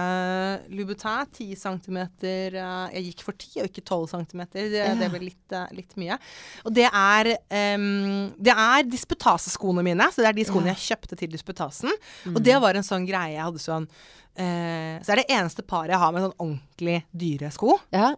Louboutin. 0.74 1.26
10 1.32 1.56
cm. 1.56 2.00
Jeg 2.24 3.04
gikk 3.08 3.22
for 3.24 3.34
10 3.40 3.62
og 3.64 3.70
ikke 3.70 3.84
12 3.86 4.08
cm. 4.14 4.42
Det, 4.54 4.66
Ja. 4.74 4.94
det 5.00 5.10
ble 5.14 5.20
litt, 5.30 5.52
eh, 5.56 5.68
litt 5.78 5.96
mye. 5.98 6.18
Og 6.66 6.74
det 6.74 6.90
er, 6.92 7.30
um, 7.78 8.34
det 8.40 8.56
er 8.56 8.84
disputaseskoene 8.84 9.84
mine. 9.86 10.10
Så 10.12 10.22
det 10.24 10.30
er 10.32 10.34
de 10.34 10.44
skoene 10.50 10.68
Ja. 10.72 10.74
jeg 10.76 10.98
kjøpte 10.98 11.18
til 11.18 11.30
disputasen. 11.30 11.92
Og 12.28 12.40
Mm. 12.42 12.44
det 12.44 12.60
var 12.62 12.76
en 12.76 12.84
sånn 12.84 13.08
greie 13.08 13.34
jeg 13.38 13.44
hadde 13.44 13.60
sånn 13.60 13.88
Uh, 14.36 14.98
Så 15.06 15.12
er 15.14 15.16
det 15.18 15.28
eneste 15.30 15.62
paret 15.62 15.92
jeg 15.92 16.00
har 16.00 16.12
med 16.12 16.24
sånn 16.24 16.34
ordentlig 16.42 17.04
dyre 17.16 17.52
sko. 17.54 17.80
Ja. 17.94 18.16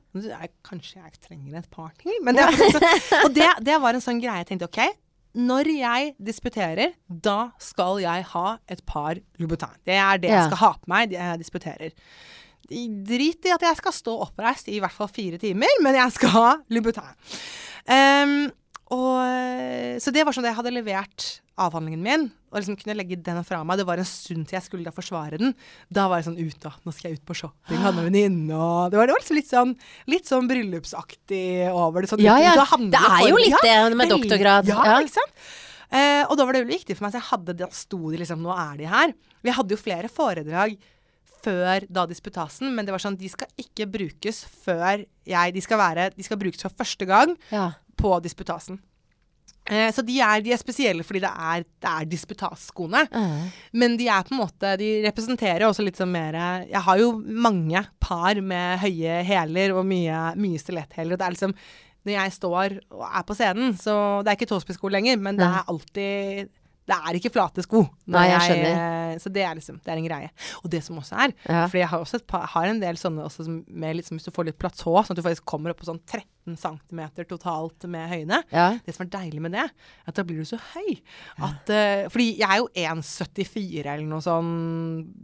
Kanskje 0.63 0.95
jeg 1.03 1.11
trenger 1.20 1.57
et 1.57 1.70
par 1.70 1.91
til. 1.99 2.13
Men 2.24 2.36
det, 2.36 2.45
ja. 2.45 2.51
så- 2.72 3.26
og 3.26 3.34
det, 3.34 3.49
det 3.66 3.82
var 3.82 3.89
en 3.93 3.99
sånn 3.99 4.22
greie 4.22 4.38
jeg 4.45 4.47
tenkte 4.47 4.63
OK, 4.70 4.80
når 5.36 5.67
jeg 5.77 6.13
disputerer, 6.23 6.93
da 7.09 7.51
skal 7.59 7.99
jeg 8.03 8.23
ha 8.31 8.57
et 8.71 8.81
par 8.88 9.15
Louboutin. 9.39 9.75
Det 9.86 9.93
er 9.99 10.17
det 10.17 10.29
Ja. 10.31 10.36
jeg 10.41 10.49
skal 10.51 10.57
ha 10.63 10.71
på 10.79 10.88
meg 10.88 11.11
når 11.11 11.19
jeg 11.19 11.39
disputerer. 11.43 11.91
Drit 13.05 13.45
i 13.45 13.51
at 13.53 13.61
jeg 13.61 13.77
skal 13.77 13.93
stå 13.93 14.13
oppreist 14.25 14.67
i 14.71 14.77
i 14.77 14.79
hvert 14.81 14.95
fall 14.95 15.07
fire 15.11 15.38
timer, 15.38 15.67
men 15.83 15.93
jeg 15.95 16.11
skal 16.15 16.29
ha 16.33 16.55
Louboutin. 16.73 17.11
Ehm, 17.88 18.51
og, 18.95 19.99
så 20.01 20.11
det 20.15 20.23
var 20.25 20.35
sånn 20.35 20.45
at 20.45 20.51
jeg 20.53 20.57
hadde 20.61 20.71
levert 20.75 21.25
avhandlingen 21.59 22.01
min, 22.03 22.23
og 22.51 22.57
liksom 22.59 22.75
kunne 22.79 22.95
legge 22.97 23.15
den 23.23 23.39
fra 23.47 23.61
meg. 23.67 23.79
Det 23.79 23.85
var 23.87 23.99
en 24.01 24.07
stund 24.07 24.47
til 24.47 24.57
jeg 24.57 24.65
skulle 24.65 24.87
da 24.87 24.91
forsvare 24.95 25.39
den. 25.39 25.53
Da 25.93 26.07
var 26.11 26.19
jeg 26.19 26.27
sånn 26.29 26.39
ut, 26.39 26.57
da. 26.63 26.71
Nå 26.83 26.91
skal 26.95 27.11
jeg 27.11 27.19
ut 27.21 27.25
på 27.27 27.37
shopping, 27.37 27.79
ha 27.83 27.91
med 27.95 28.09
venninne 28.09 28.55
og 28.55 28.91
Det 28.91 28.99
var, 28.99 29.07
det 29.07 29.15
var 29.15 29.21
liksom 29.23 29.39
litt 29.39 29.51
sånn, 29.51 29.75
litt 30.11 30.27
sånn 30.31 30.49
bryllupsaktig 30.51 31.45
over 31.71 32.03
det. 32.03 32.11
Sånn, 32.11 32.23
Ja, 32.25 32.35
ja. 32.43 32.55
Det 32.91 33.03
er 33.03 33.29
jo 33.29 33.39
litt 33.39 33.61
det 33.63 33.77
med 34.01 34.11
doktorgrad. 34.11 34.67
Ja, 34.71 34.81
Ja. 34.85 34.97
ikke 35.03 35.15
sant? 35.15 35.45
Eh, 35.95 36.23
og 36.25 36.35
da 36.35 36.45
var 36.45 36.53
det 36.57 36.65
veldig 36.65 36.79
viktig 36.81 36.97
for 36.97 37.05
meg, 37.05 37.13
så 37.13 37.21
jeg 37.21 37.29
hadde 37.29 37.55
det, 37.61 37.71
sto 37.77 37.99
de 38.11 38.17
liksom 38.17 38.41
Nå 38.43 38.51
er 38.51 38.77
de 38.77 38.85
her. 38.89 39.13
Vi 39.45 39.53
hadde 39.53 39.75
jo 39.75 39.77
flere 39.79 40.09
foredrag 40.11 40.75
før 41.45 41.85
da 41.93 42.05
disputasen, 42.09 42.73
men 42.73 42.87
det 42.87 42.93
var 42.95 43.03
sånn 43.03 43.17
de 43.19 43.29
skal 43.29 43.47
ikke 43.61 43.85
brukes 43.91 44.43
før 44.65 45.05
jeg 45.29 45.53
De 45.53 45.61
skal, 45.61 45.77
være, 45.77 46.09
de 46.15 46.25
skal 46.25 46.39
brukes 46.41 46.61
for 46.65 46.73
første 46.73 47.05
gang 47.05 47.35
ja. 47.51 47.71
På 48.05 48.13
disputasen. 48.23 48.79
Eh, 49.65 49.89
så 49.89 50.03
de 50.05 50.19
er, 50.21 50.43
de 50.45 50.51
er 50.53 50.61
spesielle 50.61 51.01
fordi 51.05 51.23
det 51.23 51.31
er, 51.31 51.63
det 51.81 51.91
er 51.91 52.09
disputasskoene. 52.09 53.05
Mm. 53.09 53.47
Men 53.81 53.95
de 53.97 54.09
er 54.13 54.27
på 54.27 54.35
en 54.35 54.43
måte 54.43 54.75
De 54.77 54.89
representerer 55.07 55.65
også 55.65 55.85
litt 55.85 55.97
sånn 55.97 56.13
mer 56.13 56.37
Jeg 56.69 56.83
har 56.85 57.01
jo 57.01 57.15
mange 57.25 57.81
par 58.03 58.37
med 58.45 58.77
høye 58.83 59.23
hæler 59.25 59.73
og 59.73 59.87
mye, 59.89 60.35
mye 60.37 60.61
stiletthæler. 60.61 61.17
Det 61.17 61.25
er 61.25 61.37
liksom 61.37 61.55
Når 62.05 62.13
jeg 62.13 62.35
står 62.37 62.77
og 62.93 63.07
er 63.09 63.25
på 63.25 63.37
scenen, 63.39 63.73
så 63.79 63.95
Det 64.21 64.31
er 64.31 64.37
ikke 64.37 64.51
tåspissko 64.53 64.93
lenger, 64.93 65.17
men 65.17 65.41
det 65.41 65.49
er 65.49 65.73
alltid 65.73 66.53
Det 66.86 66.93
er 66.93 67.17
ikke 67.17 67.31
flate 67.33 67.63
sko. 67.65 67.81
Nei, 68.13 68.27
jeg 68.29 68.41
skjønner. 68.45 69.19
Så 69.21 69.31
det 69.33 69.41
er 69.41 69.55
liksom 69.57 69.79
Det 69.81 69.89
er 69.93 69.97
en 70.01 70.05
greie. 70.05 70.29
Og 70.63 70.69
det 70.69 70.83
som 70.86 70.97
også 70.99 71.15
er 71.23 71.33
Ja. 71.49 71.65
for 71.67 71.77
jeg 71.79 71.88
har 71.88 71.99
også 72.03 72.19
par, 72.27 72.45
har 72.51 72.65
en 72.69 72.79
del 72.79 72.95
sånne 72.99 73.23
også 73.25 73.45
med 73.67 73.95
liksom, 73.97 74.19
hvis 74.19 74.25
du 74.25 74.31
får 74.31 74.45
litt 74.45 74.59
platå, 74.59 74.93
sånn 75.01 75.11
at 75.15 75.17
du 75.17 75.23
faktisk 75.25 75.45
kommer 75.45 75.71
opp 75.71 75.79
på 75.81 75.88
sånn 75.89 76.01
13 76.05 76.55
cm 76.61 77.25
totalt 77.25 77.88
med 77.89 78.09
høyde. 78.09 78.43
ja. 78.51 78.77
Det 78.86 78.93
som 78.93 79.07
er 79.07 79.09
deilig 79.17 79.41
med 79.41 79.53
det, 79.53 79.63
er 79.65 79.71
at 80.07 80.13
da 80.19 80.23
blir 80.23 80.38
du 80.38 80.45
så 80.45 80.59
høy. 80.75 81.01
At, 81.41 81.69
uh, 81.73 82.05
fordi 82.13 82.38
jeg 82.38 82.49
er 82.49 82.57
jo 82.61 82.67
1,74 82.75 83.86
eller 83.86 84.05
noe 84.05 84.21
sånn 84.21 84.51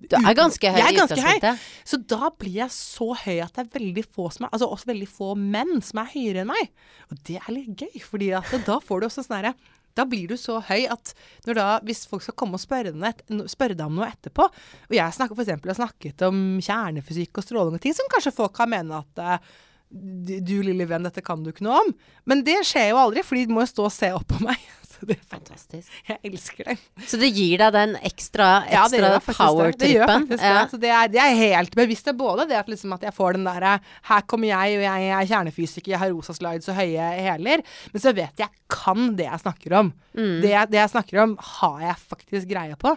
Du 0.10 0.16
er 0.18 0.34
ganske 0.34 0.72
høy 0.72 0.80
Jeg 0.82 0.96
er 0.96 0.98
ganske 0.98 1.22
høy. 1.22 1.60
Så 1.86 2.00
da 2.10 2.32
blir 2.42 2.56
jeg 2.64 2.74
så 2.74 3.12
høy 3.14 3.38
at 3.44 3.54
det 3.54 3.68
er 3.68 3.80
veldig 3.80 4.06
få 4.10 4.32
som 4.34 4.48
er, 4.48 4.50
altså 4.56 4.72
også 4.72 4.90
veldig 4.90 5.10
få 5.10 5.36
menn 5.38 5.82
som 5.86 6.02
er 6.02 6.10
høyere 6.16 6.42
enn 6.42 6.52
meg. 6.52 6.72
Og 7.12 7.22
det 7.28 7.38
er 7.38 7.54
litt 7.54 7.86
gøy, 7.86 8.02
fordi 8.02 8.32
at 8.34 8.50
da 8.66 8.80
får 8.82 9.02
du 9.02 9.08
også 9.12 9.26
sånn 9.28 9.38
herre 9.44 9.54
da 9.98 10.06
blir 10.08 10.32
du 10.32 10.38
så 10.40 10.60
høy 10.68 10.86
at 10.92 11.14
da, 11.48 11.80
hvis 11.86 12.06
folk 12.10 12.24
skal 12.26 12.38
komme 12.38 12.60
og 12.60 12.64
spørre, 12.64 12.94
deg 12.94 13.84
om 13.86 13.98
noe 13.98 14.08
etterpå 14.08 14.46
Og 14.46 14.96
jeg 14.96 15.18
snakker 15.18 15.38
for 15.38 15.44
eksempel, 15.44 15.74
har 15.74 15.80
snakket 15.80 16.24
om 16.28 16.40
kjernefysikk 16.64 17.42
og 17.42 17.46
stråling 17.46 17.78
og 17.78 17.84
ting 17.84 17.96
som 17.98 18.10
kanskje 18.12 18.36
folk 18.36 18.56
kan 18.58 18.72
mene 18.72 19.02
at 19.02 19.22
eh, 19.24 19.52
du 19.92 20.62
lille 20.64 20.86
venn, 20.88 21.04
dette 21.04 21.24
kan 21.26 21.42
du 21.44 21.50
ikke 21.52 21.66
noe 21.66 21.82
om. 21.84 21.90
Men 22.30 22.46
det 22.48 22.62
skjer 22.68 22.94
jo 22.94 23.00
aldri, 23.02 23.24
for 23.28 23.36
de 23.36 23.52
må 23.52 23.66
jo 23.66 23.72
stå 23.74 23.88
og 23.90 23.92
se 23.92 24.12
opp 24.16 24.30
på 24.32 24.40
meg. 24.46 24.62
Det, 25.10 25.18
Fantastisk. 25.32 25.88
jeg 26.08 26.20
elsker 26.30 26.68
det. 26.72 26.76
Så 27.10 27.18
det 27.22 27.32
gir 27.34 27.58
deg 27.62 27.74
den 27.74 27.96
ekstra, 28.06 28.50
Ja, 28.70 28.84
ekstra 28.86 29.00
gjør 29.00 29.08
det. 29.08 29.80
Det 29.82 29.90
gjør 29.92 30.06
power-trippen? 30.06 30.28
det. 30.30 30.52
Så 30.72 30.80
det 30.82 30.92
er, 30.94 31.08
det 31.14 31.22
er 31.24 31.34
helt 31.40 31.76
bevisst. 31.80 32.06
Det 32.06 32.14
er 32.14 32.20
både 32.22 32.46
det 32.52 32.60
at, 32.60 32.70
liksom 32.70 32.94
at 32.94 33.06
jeg 33.08 33.16
får 33.18 33.38
den 33.40 33.48
derre 33.50 33.74
Her 34.12 34.22
kommer 34.30 34.52
jeg, 34.52 34.78
og 34.78 34.86
jeg 34.86 35.10
er 35.18 35.30
kjernefysiker, 35.32 35.92
jeg 35.96 36.02
har 36.04 36.14
rosa 36.14 36.36
slides 36.38 36.70
og 36.70 36.78
høye 36.78 37.10
hæler. 37.26 37.66
Men 37.94 38.04
så 38.06 38.14
vet 38.18 38.46
jeg 38.46 38.54
kan 38.72 39.16
det 39.18 39.26
jeg 39.28 39.44
snakker 39.44 39.78
om. 39.82 39.92
Mm. 40.14 40.38
Det, 40.44 40.54
det 40.72 40.80
jeg 40.84 40.94
snakker 40.94 41.24
om, 41.26 41.36
har 41.58 41.82
jeg 41.90 41.98
faktisk 42.14 42.50
greie 42.54 42.78
på. 42.80 42.96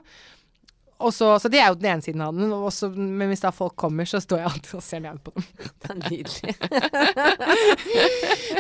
Og 1.05 1.13
så, 1.13 1.35
så 1.43 1.51
det 1.53 1.61
er 1.61 1.69
jo 1.69 1.77
den 1.79 1.91
ene 1.93 2.05
siden 2.05 2.23
av 2.25 2.33
den. 2.37 2.53
Også, 2.55 2.89
men 2.97 3.29
hvis 3.31 3.45
da 3.45 3.53
folk 3.55 3.77
kommer, 3.81 4.09
så 4.09 4.21
står 4.23 4.41
jeg 4.41 4.51
alltid 4.51 4.75
og 4.79 4.85
ser 4.85 5.03
ned 5.05 5.21
på 5.25 5.35
dem. 5.35 5.47
Det 5.85 5.91
er 5.93 5.99
nydelig. 6.01 6.55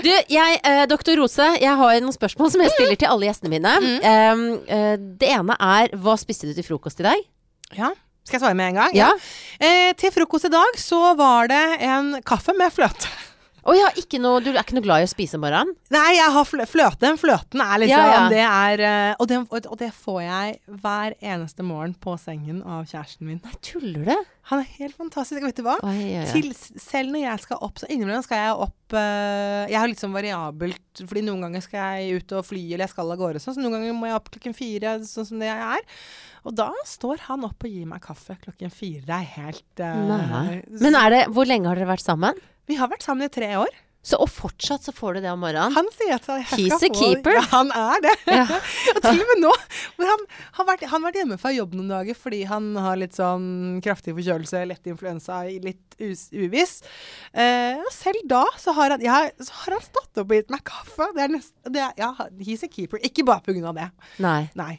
du, 0.04 0.10
jeg, 0.34 0.58
eh, 0.60 0.84
doktor 0.90 1.16
Rose, 1.20 1.46
jeg 1.62 1.80
har 1.80 2.00
noen 2.04 2.16
spørsmål 2.16 2.52
som 2.52 2.64
jeg 2.64 2.74
stiller 2.74 3.00
til 3.00 3.10
alle 3.10 3.30
gjestene 3.30 3.52
mine. 3.54 3.74
Mm. 3.80 3.94
Um, 4.04 4.46
eh, 4.68 4.94
det 5.22 5.30
ene 5.32 5.56
er 5.56 5.94
hva 6.04 6.18
spiste 6.20 6.50
du 6.50 6.54
til 6.56 6.66
frokost 6.66 7.00
i 7.00 7.08
dag? 7.08 7.24
Ja. 7.78 7.94
Skal 8.24 8.38
jeg 8.38 8.44
svare 8.44 8.56
med 8.56 8.72
en 8.72 8.80
gang? 8.80 8.96
Ja. 8.96 9.10
Eh, 9.60 9.92
til 10.00 10.12
frokost 10.12 10.48
i 10.48 10.52
dag 10.52 10.78
så 10.80 11.14
var 11.16 11.48
det 11.52 11.64
en 11.84 12.18
kaffe 12.24 12.56
med 12.56 12.72
fløte. 12.72 13.08
Å 13.64 13.72
ja, 13.72 13.86
ikke 13.96 14.18
noe, 14.20 14.42
du 14.44 14.50
er 14.52 14.60
ikke 14.60 14.76
noe 14.76 14.84
glad 14.84 15.00
i 15.00 15.06
å 15.06 15.08
spise 15.08 15.38
om 15.38 15.44
morgenen? 15.44 15.72
Nei, 15.94 16.18
jeg 16.18 16.32
har 16.34 16.44
flø 16.44 16.66
fløte. 16.68 17.14
Fløten 17.20 17.62
er 17.64 17.80
liksom 17.80 17.94
Ja, 17.94 18.10
ja. 18.10 18.24
Det 18.28 18.42
er 18.44 18.82
eh, 18.84 19.14
og, 19.16 19.28
det, 19.30 19.38
og, 19.48 19.76
det 19.80 19.88
får 19.96 20.20
jeg 20.20 20.58
hver 20.82 21.16
eneste 21.22 21.64
morgen 21.64 21.94
på 21.96 22.16
sengen 22.20 22.60
av 22.60 22.84
kjæresten 22.90 23.30
min. 23.30 23.40
Nei, 23.44 23.56
tuller 23.64 24.04
du? 24.10 24.30
Han 24.50 24.60
er 24.60 24.68
helt 24.76 24.98
fantastisk. 25.00 25.40
Vet 25.46 25.56
du 25.56 25.64
hva? 25.64 25.78
Oi, 25.88 25.96
ja. 26.10 26.26
Til, 26.28 26.52
selv 26.52 27.14
når 27.14 27.24
jeg 27.24 27.44
skal 27.46 27.64
opp, 27.64 27.80
så 27.80 27.88
innimellom 27.88 28.24
skal 28.26 28.42
jeg 28.42 28.62
opp 28.66 28.96
eh, 29.00 29.64
Jeg 29.72 29.80
har 29.80 29.88
litt 29.88 30.04
sånn 30.04 30.16
variabelt, 30.16 31.04
fordi 31.08 31.24
noen 31.24 31.48
ganger 31.48 31.64
skal 31.64 31.96
jeg 31.96 32.20
ut 32.20 32.36
og 32.36 32.44
fly, 32.52 32.64
eller 32.68 32.84
jeg 32.84 32.92
skal 32.92 33.16
av 33.16 33.20
gårde, 33.24 33.40
sånn, 33.40 33.56
så 33.56 33.64
noen 33.64 33.78
ganger 33.78 33.96
må 33.96 34.12
jeg 34.12 34.20
opp 34.20 34.32
klokken 34.36 34.56
fire, 34.56 34.98
sånn 35.08 35.30
som 35.32 35.40
det 35.40 35.48
jeg 35.48 35.68
er. 35.80 35.86
Og 36.44 36.56
da 36.60 36.68
står 36.84 37.30
han 37.30 37.48
opp 37.48 37.64
og 37.64 37.72
gir 37.72 37.88
meg 37.88 38.04
kaffe 38.04 38.36
klokken 38.44 38.68
fire. 38.68 39.06
Det 39.08 39.16
er 39.22 39.30
helt 39.38 39.84
eh, 39.88 40.58
Men 40.84 41.00
er 41.00 41.14
det, 41.16 41.28
hvor 41.32 41.48
lenge 41.48 41.72
har 41.72 41.80
dere 41.80 41.94
vært 41.94 42.04
sammen? 42.04 42.36
Vi 42.70 42.76
har 42.80 42.88
vært 42.92 43.04
sammen 43.06 43.26
i 43.26 43.32
tre 43.32 43.50
år. 43.60 43.80
Så, 44.04 44.18
og 44.20 44.28
fortsatt 44.28 44.84
så 44.84 44.92
får 44.92 45.14
du 45.16 45.20
det 45.24 45.30
om 45.32 45.38
morgenen? 45.40 45.72
Han 45.72 45.86
sier 45.94 46.18
at 46.18 46.26
jeg 46.28 46.42
skal 46.44 46.58
He's 46.60 46.74
a 46.76 46.78
få- 46.90 46.98
keeper. 46.98 47.38
Ja, 47.38 47.44
han 47.54 47.70
er 47.72 48.02
det. 48.04 48.12
Ja. 48.28 48.42
og 48.92 48.98
til 49.00 49.22
og 49.22 49.30
med 49.30 49.40
nå, 49.46 49.52
han 50.02 50.24
har 50.58 50.66
vært, 50.68 50.84
han 50.92 51.06
vært 51.06 51.16
hjemme 51.22 51.38
fra 51.40 51.54
jobb 51.54 51.72
noen 51.78 51.88
dager 51.88 52.18
fordi 52.20 52.42
han 52.50 52.68
har 52.76 53.00
litt 53.00 53.16
sånn 53.16 53.80
kraftig 53.84 54.12
forkjølelse, 54.18 54.60
lett 54.68 54.92
influensa, 54.92 55.38
litt 55.48 55.96
uviss. 56.36 56.82
Eh, 57.32 57.80
og 57.80 57.88
selv 57.96 58.28
da 58.28 58.42
så 58.60 58.76
har, 58.76 58.92
han, 58.98 59.04
ja, 59.08 59.22
så 59.40 59.56
har 59.62 59.78
han 59.78 59.86
stått 59.88 60.20
opp 60.20 60.28
og 60.28 60.36
gitt 60.36 60.52
meg 60.52 60.66
kaffe. 60.68 61.08
Det 61.16 61.24
er 61.24 61.32
nest, 61.38 61.54
det 61.64 61.86
er, 61.88 61.96
ja, 62.04 62.12
he's 62.44 62.60
a 62.60 62.68
keeper. 62.68 63.00
Ikke 63.08 63.24
bare 63.24 63.40
pga. 63.48 63.72
det. 63.80 63.88
Nei. 64.20 64.42
Nei. 64.60 64.74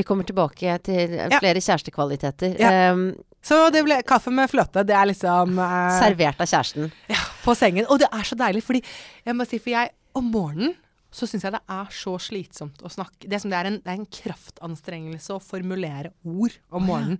Vi 0.00 0.06
kommer 0.08 0.26
tilbake 0.28 0.78
til 0.86 1.16
flere 1.28 1.60
Ja. 1.60 1.66
kjærestekvaliteter. 1.68 2.56
Ja. 2.60 2.92
Um, 2.94 3.10
Så 3.44 3.56
det 3.72 3.80
ble 3.86 4.02
kaffe 4.04 4.28
med 4.32 4.50
fløte. 4.52 4.82
Det 4.84 4.92
er 4.96 5.06
liksom 5.08 5.56
uh, 5.56 5.94
servert 6.00 6.40
av 6.44 6.48
kjæresten. 6.50 6.90
Ja, 7.08 7.20
på 7.44 7.54
sengen. 7.56 7.86
Og 7.88 8.00
det 8.02 8.08
er 8.12 8.24
så 8.28 8.36
deilig, 8.36 8.60
fordi 8.66 8.82
jeg 9.24 9.36
må 9.38 9.46
si, 9.48 9.56
for 9.62 9.72
jeg 9.72 9.92
om 10.18 10.26
morgenen 10.34 10.74
så 11.10 11.26
syns 11.26 11.42
jeg 11.46 11.54
det 11.56 11.62
er 11.74 11.88
så 11.90 12.12
slitsomt 12.22 12.82
å 12.86 12.90
snakke. 12.92 13.24
Det 13.26 13.34
er, 13.34 13.40
som 13.42 13.50
det 13.50 13.58
er, 13.58 13.66
en, 13.70 13.78
det 13.82 13.90
er 13.90 13.96
en 13.98 14.10
kraftanstrengelse 14.14 15.34
å 15.34 15.40
formulere 15.42 16.12
ord 16.22 16.54
om 16.70 16.84
morgenen. 16.86 17.18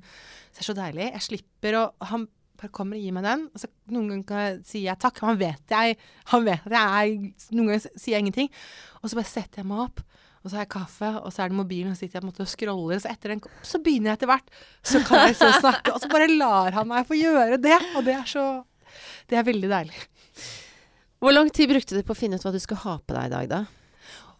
Så 0.52 0.60
det 0.60 0.62
er 0.62 0.68
så 0.68 0.76
deilig. 0.78 1.08
Jeg 1.16 1.24
slipper 1.26 1.78
å 1.80 1.82
Han 2.12 2.28
bare 2.60 2.70
kommer 2.76 3.00
og 3.00 3.02
gir 3.02 3.16
meg 3.16 3.24
den. 3.26 3.46
Og 3.54 3.62
så 3.64 3.70
noen 3.90 4.22
ganger 4.28 4.60
sier 4.68 4.90
jeg 4.92 5.00
takk. 5.02 5.18
Han 5.26 5.40
vet 5.40 5.74
jeg 5.74 5.96
Han 6.34 6.44
vet 6.46 6.68
jeg 6.70 6.76
er 6.76 7.56
Noen 7.56 7.72
ganger 7.72 7.86
sier 7.96 8.14
jeg 8.14 8.26
ingenting. 8.26 8.50
Og 9.02 9.10
så 9.10 9.18
bare 9.18 9.32
setter 9.32 9.62
jeg 9.64 9.70
meg 9.72 9.86
opp. 9.88 10.04
Og 10.41 10.49
så 10.49 10.57
har 10.57 10.64
jeg 10.64 10.72
kaffe, 10.72 11.09
og 11.20 11.28
så 11.34 11.45
er 11.45 11.51
det 11.53 11.59
mobilen, 11.59 11.93
og 11.93 11.99
så 11.99 12.07
sitter 12.07 12.16
jeg 12.16 12.22
på 12.22 12.28
en 12.28 12.32
måte 12.32 12.45
og 12.47 12.49
scroller. 12.49 13.01
Så 13.03 13.11
etter 13.12 13.34
den 13.34 13.43
så 13.66 13.80
begynner 13.84 14.12
jeg 14.12 14.20
etter 14.20 14.30
hvert. 14.30 14.55
Så 14.80 15.03
kan 15.05 15.26
jeg 15.26 15.36
så 15.36 15.51
snakke. 15.61 15.93
Og 15.93 16.01
så 16.01 16.09
bare 16.12 16.30
lar 16.32 16.72
han 16.78 16.88
meg 16.88 17.09
få 17.09 17.18
gjøre 17.18 17.61
det. 17.61 17.76
Og 17.99 18.07
det 18.07 18.16
er 18.16 18.26
så 18.28 18.47
Det 19.28 19.36
er 19.38 19.47
veldig 19.47 19.68
deilig. 19.70 20.01
Hvor 21.20 21.36
lang 21.36 21.51
tid 21.53 21.68
brukte 21.68 21.95
du 21.99 22.01
på 22.07 22.16
å 22.16 22.18
finne 22.18 22.41
ut 22.41 22.47
hva 22.47 22.53
du 22.55 22.59
skulle 22.62 22.80
ha 22.86 22.97
på 23.05 23.14
deg 23.14 23.28
i 23.28 23.34
dag, 23.34 23.51
da? 23.51 23.61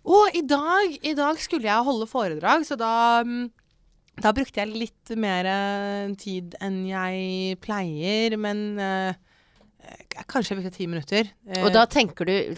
Å, 0.01 0.21
i 0.33 0.41
dag, 0.49 0.95
i 1.05 1.13
dag 1.15 1.41
skulle 1.43 1.69
jeg 1.69 1.87
holde 1.87 2.09
foredrag, 2.09 2.65
så 2.65 2.79
da, 2.81 3.21
mm, 3.21 3.51
da 4.25 4.33
brukte 4.33 4.63
jeg 4.63 4.73
litt 4.73 5.13
mer 5.21 5.49
eh, 5.51 6.15
tid 6.19 6.57
enn 6.65 6.81
jeg 6.89 7.59
pleier, 7.61 8.39
men 8.41 8.63
eh, 8.81 9.19
kanskje 10.31 10.57
jeg 10.63 10.73
ti 10.75 10.87
minutter. 10.87 11.29
Eh, 11.49 11.63
Og 11.65 11.73
da 11.73 11.85
tenker 11.87 12.29
du, 12.29 12.57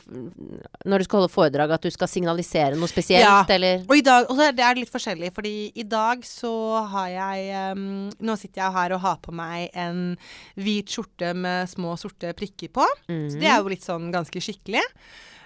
når 0.84 0.98
du 0.98 1.04
skal 1.06 1.20
holde 1.20 1.32
foredrag, 1.32 1.72
at 1.76 1.82
du 1.84 1.90
skal 1.90 2.08
signalisere 2.10 2.76
noe 2.76 2.90
spesielt, 2.90 3.22
Ja. 3.22 3.44
eller? 3.48 3.84
og 3.88 3.96
i 3.96 4.02
dag, 4.02 4.26
og 4.30 4.36
det 4.56 4.60
er 4.64 4.74
litt 4.74 4.90
forskjellig, 4.92 5.32
fordi 5.34 5.72
i 5.76 5.82
dag 5.84 6.22
så 6.26 6.52
har 6.88 7.08
jeg 7.08 7.72
um, 7.76 8.10
Nå 8.20 8.36
sitter 8.38 8.62
jeg 8.64 8.72
her 8.72 8.92
og 8.96 9.00
har 9.00 9.18
på 9.22 9.32
meg 9.32 9.70
en 9.74 10.16
hvit 10.56 10.86
skjorte 10.88 11.34
med 11.34 11.68
små 11.68 11.96
sorte 11.98 12.32
prikker 12.34 12.68
på. 12.72 12.86
Så 13.06 13.38
det 13.38 13.48
er 13.48 13.60
jo 13.62 13.68
litt 13.72 13.84
sånn 13.84 14.10
ganske 14.12 14.40
skikkelig. 14.42 14.82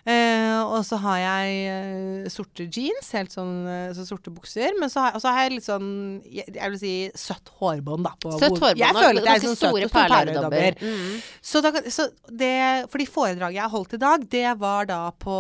Eh, 0.06 0.60
og 0.62 0.84
så 0.86 1.00
har 1.02 1.18
jeg 1.18 1.54
eh, 1.66 2.26
sorte 2.30 2.68
jeans, 2.70 3.08
helt 3.16 3.32
sånn 3.34 3.54
eh, 3.66 3.88
så 3.96 4.04
sorte 4.06 4.30
bukser. 4.30 4.76
Men 4.78 4.92
så 4.92 5.02
har, 5.02 5.16
så 5.22 5.32
har 5.34 5.46
jeg 5.46 5.56
litt 5.56 5.66
sånn 5.66 5.88
jeg, 6.22 6.46
jeg 6.54 6.74
vil 6.74 6.78
si 6.78 6.92
søtt 7.18 7.50
hårbånd, 7.58 8.06
da. 8.06 8.12
På 8.22 8.36
Søtt 8.38 8.54
hårbånd 8.54 8.82
Jeg 8.84 8.94
føler 8.94 9.22
at 9.24 9.30
jeg 9.32 9.40
er 9.40 9.44
sånn 9.48 9.58
søt 9.58 9.64
store 9.64 9.88
stor 9.90 9.98
perledobber. 9.98 10.78
perledobber. 10.78 11.02
Mm. 11.02 11.40
Så, 11.50 11.62
da, 11.64 11.72
så 11.98 12.06
det, 12.44 12.52
fordi 12.92 13.08
foredraget 13.10 13.58
jeg 13.58 13.74
holdt 13.74 13.96
i 13.98 14.02
dag, 14.06 14.28
det 14.36 14.46
var 14.62 14.90
da 14.92 15.00
på, 15.26 15.38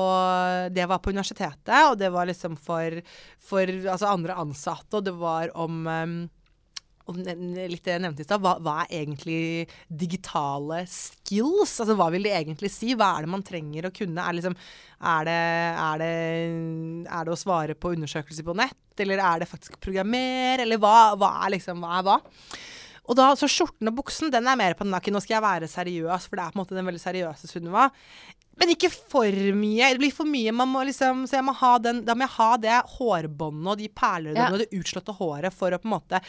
det 0.74 0.88
var 0.90 1.02
på 1.04 1.14
universitetet, 1.14 1.76
og 1.92 2.00
det 2.02 2.10
var 2.14 2.26
liksom 2.26 2.58
for, 2.58 2.98
for 3.38 3.70
altså 3.70 4.10
andre 4.10 4.40
ansatte, 4.42 4.98
og 4.98 5.06
det 5.06 5.14
var 5.14 5.54
om 5.54 5.86
um, 5.86 6.18
litt 7.14 7.86
jeg 7.86 8.02
i 8.02 8.26
stad, 8.26 8.42
hva, 8.42 8.56
hva 8.62 8.76
er 8.82 9.02
egentlig 9.02 9.66
digitale 9.86 10.82
skills? 10.90 11.76
Altså 11.82 11.94
hva 11.98 12.08
vil 12.14 12.26
det 12.26 12.34
egentlig 12.34 12.70
si? 12.74 12.94
Hva 12.98 13.12
er 13.14 13.26
det 13.26 13.32
man 13.34 13.44
trenger 13.46 13.86
å 13.86 13.94
kunne? 13.94 14.24
Er, 14.24 14.38
liksom, 14.38 14.56
er, 14.98 15.28
det, 15.28 15.36
er, 15.86 16.02
det, 16.02 16.12
er 17.06 17.28
det 17.28 17.34
å 17.34 17.38
svare 17.38 17.76
på 17.78 17.94
undersøkelser 17.94 18.46
på 18.46 18.56
nett, 18.58 18.78
eller 19.04 19.22
er 19.22 19.44
det 19.44 19.50
faktisk 19.50 19.78
å 19.78 19.84
programmere, 19.86 20.64
eller 20.66 20.82
hva, 20.82 21.12
hva 21.20 21.36
er 21.44 21.56
liksom 21.58 21.84
hva 21.84 22.00
er 22.00 22.08
hva? 22.08 22.18
Og 23.06 23.14
da, 23.14 23.28
så 23.38 23.46
skjorten 23.50 23.86
og 23.86 24.00
buksen, 24.00 24.32
den 24.34 24.48
er 24.50 24.58
mer 24.58 24.74
på 24.74 24.82
den. 24.82 24.94
Nå 25.14 25.22
skal 25.22 25.36
jeg 25.36 25.44
være 25.44 25.70
seriøs, 25.70 26.26
for 26.26 26.38
det 26.38 26.42
er 26.42 26.50
på 26.50 26.58
en 26.58 26.62
måte 26.64 26.74
den 26.74 26.88
veldig 26.88 27.02
seriøse 27.02 27.50
Sunniva. 27.50 27.86
Men 28.56 28.70
ikke 28.72 28.88
for 28.88 29.36
mye. 29.52 29.90
Det 29.92 30.00
blir 30.00 30.14
for 30.16 30.24
mye. 30.28 30.52
Man 30.56 30.70
må 30.72 30.80
liksom, 30.88 31.26
så 31.28 31.36
jeg 31.38 31.44
må 31.44 31.52
ha 31.58 31.74
den, 31.84 31.98
da 32.06 32.14
må 32.16 32.24
jeg 32.24 32.34
ha 32.38 32.48
det 32.62 32.78
hårbåndet 32.96 33.72
og 33.74 33.82
de 33.82 33.88
perlene 33.92 34.38
Ja. 34.40 34.48
og 34.52 34.62
det 34.62 34.70
utslåtte 34.78 35.12
håret 35.18 35.52
for 35.52 35.76
å 35.76 35.80
på 35.82 35.90
en 35.90 35.94
måte 35.98 36.22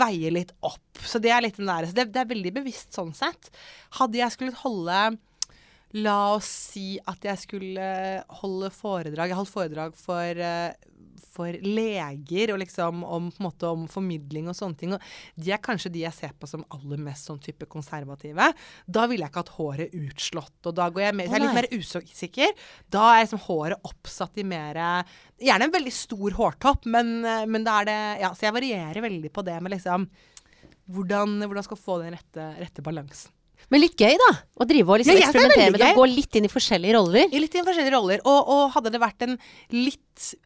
veie 0.00 0.32
litt 0.32 0.54
opp. 0.64 1.02
Så 1.04 1.20
det 1.20 1.30
er 1.34 1.44
litt 1.44 1.60
den 1.60 1.68
der. 1.68 1.84
Så 1.90 1.98
det, 1.98 2.08
det 2.14 2.22
er 2.24 2.32
veldig 2.32 2.54
bevisst 2.62 2.96
sånn 2.96 3.12
sett. 3.16 3.50
Hadde 4.00 4.22
jeg 4.22 4.32
skulle 4.32 4.56
holde 4.64 5.18
La 5.94 6.34
oss 6.34 6.48
si 6.72 6.96
at 7.06 7.22
jeg 7.22 7.38
skulle 7.38 7.84
holde 8.40 8.66
foredrag 8.74 9.30
Jeg 9.30 9.36
holdt 9.38 9.52
foredrag 9.52 9.92
for, 9.94 10.40
eh, 10.42 10.72
for 11.34 11.56
leger 11.64 12.52
og 12.54 12.60
liksom 12.62 13.02
om, 13.04 13.30
måte, 13.42 13.70
om 13.70 13.86
formidling 13.90 14.50
og 14.50 14.56
sånne 14.58 14.80
ting. 14.80 14.94
Og 14.96 15.40
de 15.40 15.54
er 15.54 15.62
kanskje 15.64 15.92
de 15.94 16.04
jeg 16.04 16.16
ser 16.16 16.34
på 16.38 16.48
som 16.50 16.64
aller 16.74 17.00
mest 17.02 17.30
sånn 17.30 17.42
type 17.42 17.68
konservative. 17.70 18.50
Da 18.86 19.06
ville 19.10 19.26
jeg 19.26 19.32
ikke 19.32 19.44
hatt 19.44 19.54
håret 19.58 19.96
utslått. 19.98 20.56
Og 20.64 20.76
da 20.76 20.88
går 20.92 21.06
jeg, 21.08 21.18
mer, 21.20 21.30
jeg 21.30 21.38
er 21.38 21.46
litt 21.46 21.58
mer 21.60 21.70
usikker. 21.74 22.54
Da 22.92 23.06
er 23.14 23.24
liksom 23.24 23.44
håret 23.48 23.90
oppsatt 23.90 24.40
i 24.40 24.46
mer 24.46 24.82
Gjerne 25.44 25.66
en 25.66 25.72
veldig 25.74 25.92
stor 25.92 26.34
hårtopp, 26.38 26.86
men, 26.90 27.16
men 27.50 27.64
da 27.66 27.80
er 27.80 27.88
det 27.88 27.98
Ja, 28.22 28.30
så 28.36 28.46
jeg 28.46 28.54
varierer 28.54 29.02
veldig 29.04 29.32
på 29.34 29.42
det 29.46 29.56
med 29.64 29.74
liksom 29.74 30.06
hvordan, 30.94 31.40
hvordan 31.42 31.66
skal 31.66 31.80
få 31.80 31.98
den 32.02 32.14
rette, 32.14 32.50
rette 32.60 32.84
balansen. 32.84 33.33
Men 33.72 33.82
litt 33.84 33.96
gøy, 34.00 34.14
da. 34.20 34.30
Å 34.60 34.66
drive 34.68 34.92
og 34.94 35.00
liksom 35.00 35.16
Ja, 35.16 35.24
er 35.24 35.28
eksperimentere 35.30 35.74
med 35.74 35.80
det. 35.82 35.90
Gå 35.96 36.06
litt 36.10 36.38
inn 36.40 36.48
i 36.48 36.52
forskjellige 36.52 36.96
roller. 36.98 37.28
I 37.30 37.42
litt 37.42 37.54
inn 37.56 37.64
i 37.64 37.68
forskjellige 37.68 37.94
roller. 37.96 38.22
Og, 38.28 38.50
og 38.54 38.64
hadde 38.76 38.92
det 38.94 39.00
vært 39.02 39.26
en 39.28 39.36
litt 39.74 40.00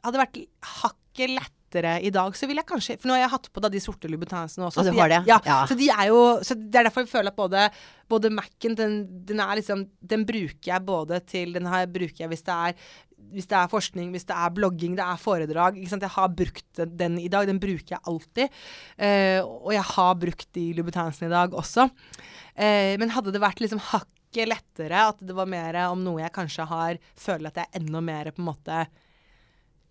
Hadde 0.05 0.17
det 0.17 0.23
vært 0.23 0.39
hakket 0.81 1.33
lettere 1.35 1.97
i 2.01 2.11
dag, 2.15 2.33
så 2.39 2.47
ville 2.49 2.63
jeg 2.63 2.69
kanskje 2.71 2.95
For 2.97 3.11
nå 3.11 3.17
har 3.17 3.27
jeg 3.27 3.33
hatt 3.35 3.49
på 3.53 3.61
da 3.61 3.69
de 3.69 3.81
sorte 3.85 4.09
lubetansene 4.09 4.65
også. 4.69 4.81
Ah, 4.81 4.89
du 4.89 4.97
har 4.97 5.13
det, 5.13 5.19
Ja, 5.29 5.37
ja. 5.45 5.59
Så 5.69 5.77
de 5.77 5.91
er 5.93 6.07
jo 6.09 6.23
Så 6.47 6.57
det 6.57 6.81
er 6.81 6.89
derfor 6.89 7.05
jeg 7.05 7.13
føler 7.13 7.35
at 7.35 7.37
både, 7.37 7.67
både 8.09 8.31
Mac-en, 8.33 8.79
den, 8.79 8.95
den 9.29 9.43
er 9.45 9.59
liksom 9.61 9.85
Den 10.01 10.25
bruker 10.29 10.71
jeg 10.73 10.87
både 10.89 11.21
til 11.29 11.53
Den 11.59 11.69
her 11.69 11.85
bruker 11.93 12.25
jeg 12.25 12.33
hvis 12.33 12.47
det 12.47 12.57
er 12.57 12.89
hvis 13.33 13.47
det 13.51 13.57
er 13.59 13.69
forskning, 13.69 14.11
hvis 14.15 14.25
det 14.25 14.37
er 14.37 14.51
blogging, 14.57 14.95
det 14.97 15.05
er 15.05 15.19
foredrag. 15.21 15.77
Ikke 15.77 15.91
sant? 15.91 16.03
Jeg 16.07 16.15
har 16.15 16.29
brukt 16.29 16.65
den- 16.79 16.97
den 16.97 17.19
i 17.19 17.29
dag. 17.29 17.47
Den 17.47 17.59
bruker 17.61 17.97
jeg 17.97 18.01
alltid. 18.07 18.49
Eh, 18.99 19.41
og 19.45 19.73
jeg 19.73 19.83
har 19.85 20.15
brukt 20.15 20.47
de 20.55 20.73
Lubetansene 20.75 21.27
i 21.29 21.35
dag 21.35 21.51
også. 21.53 21.91
Eh, 22.57 22.97
men 22.97 23.11
hadde 23.11 23.33
det 23.33 23.41
vært 23.43 23.61
liksom 23.61 23.81
hakket 23.81 24.49
lettere, 24.49 25.09
at 25.09 25.19
det 25.21 25.35
var 25.37 25.47
mer 25.47 25.75
om 25.91 26.03
noe 26.05 26.21
jeg 26.21 26.33
kanskje 26.33 26.67
har 26.69 26.99
Føler 27.17 27.47
at 27.49 27.55
jeg 27.55 27.67
er 27.73 27.81
enda 27.81 28.01
mer 28.01 28.25
på 28.33 28.39
en 28.41 28.49
måte 28.55 28.87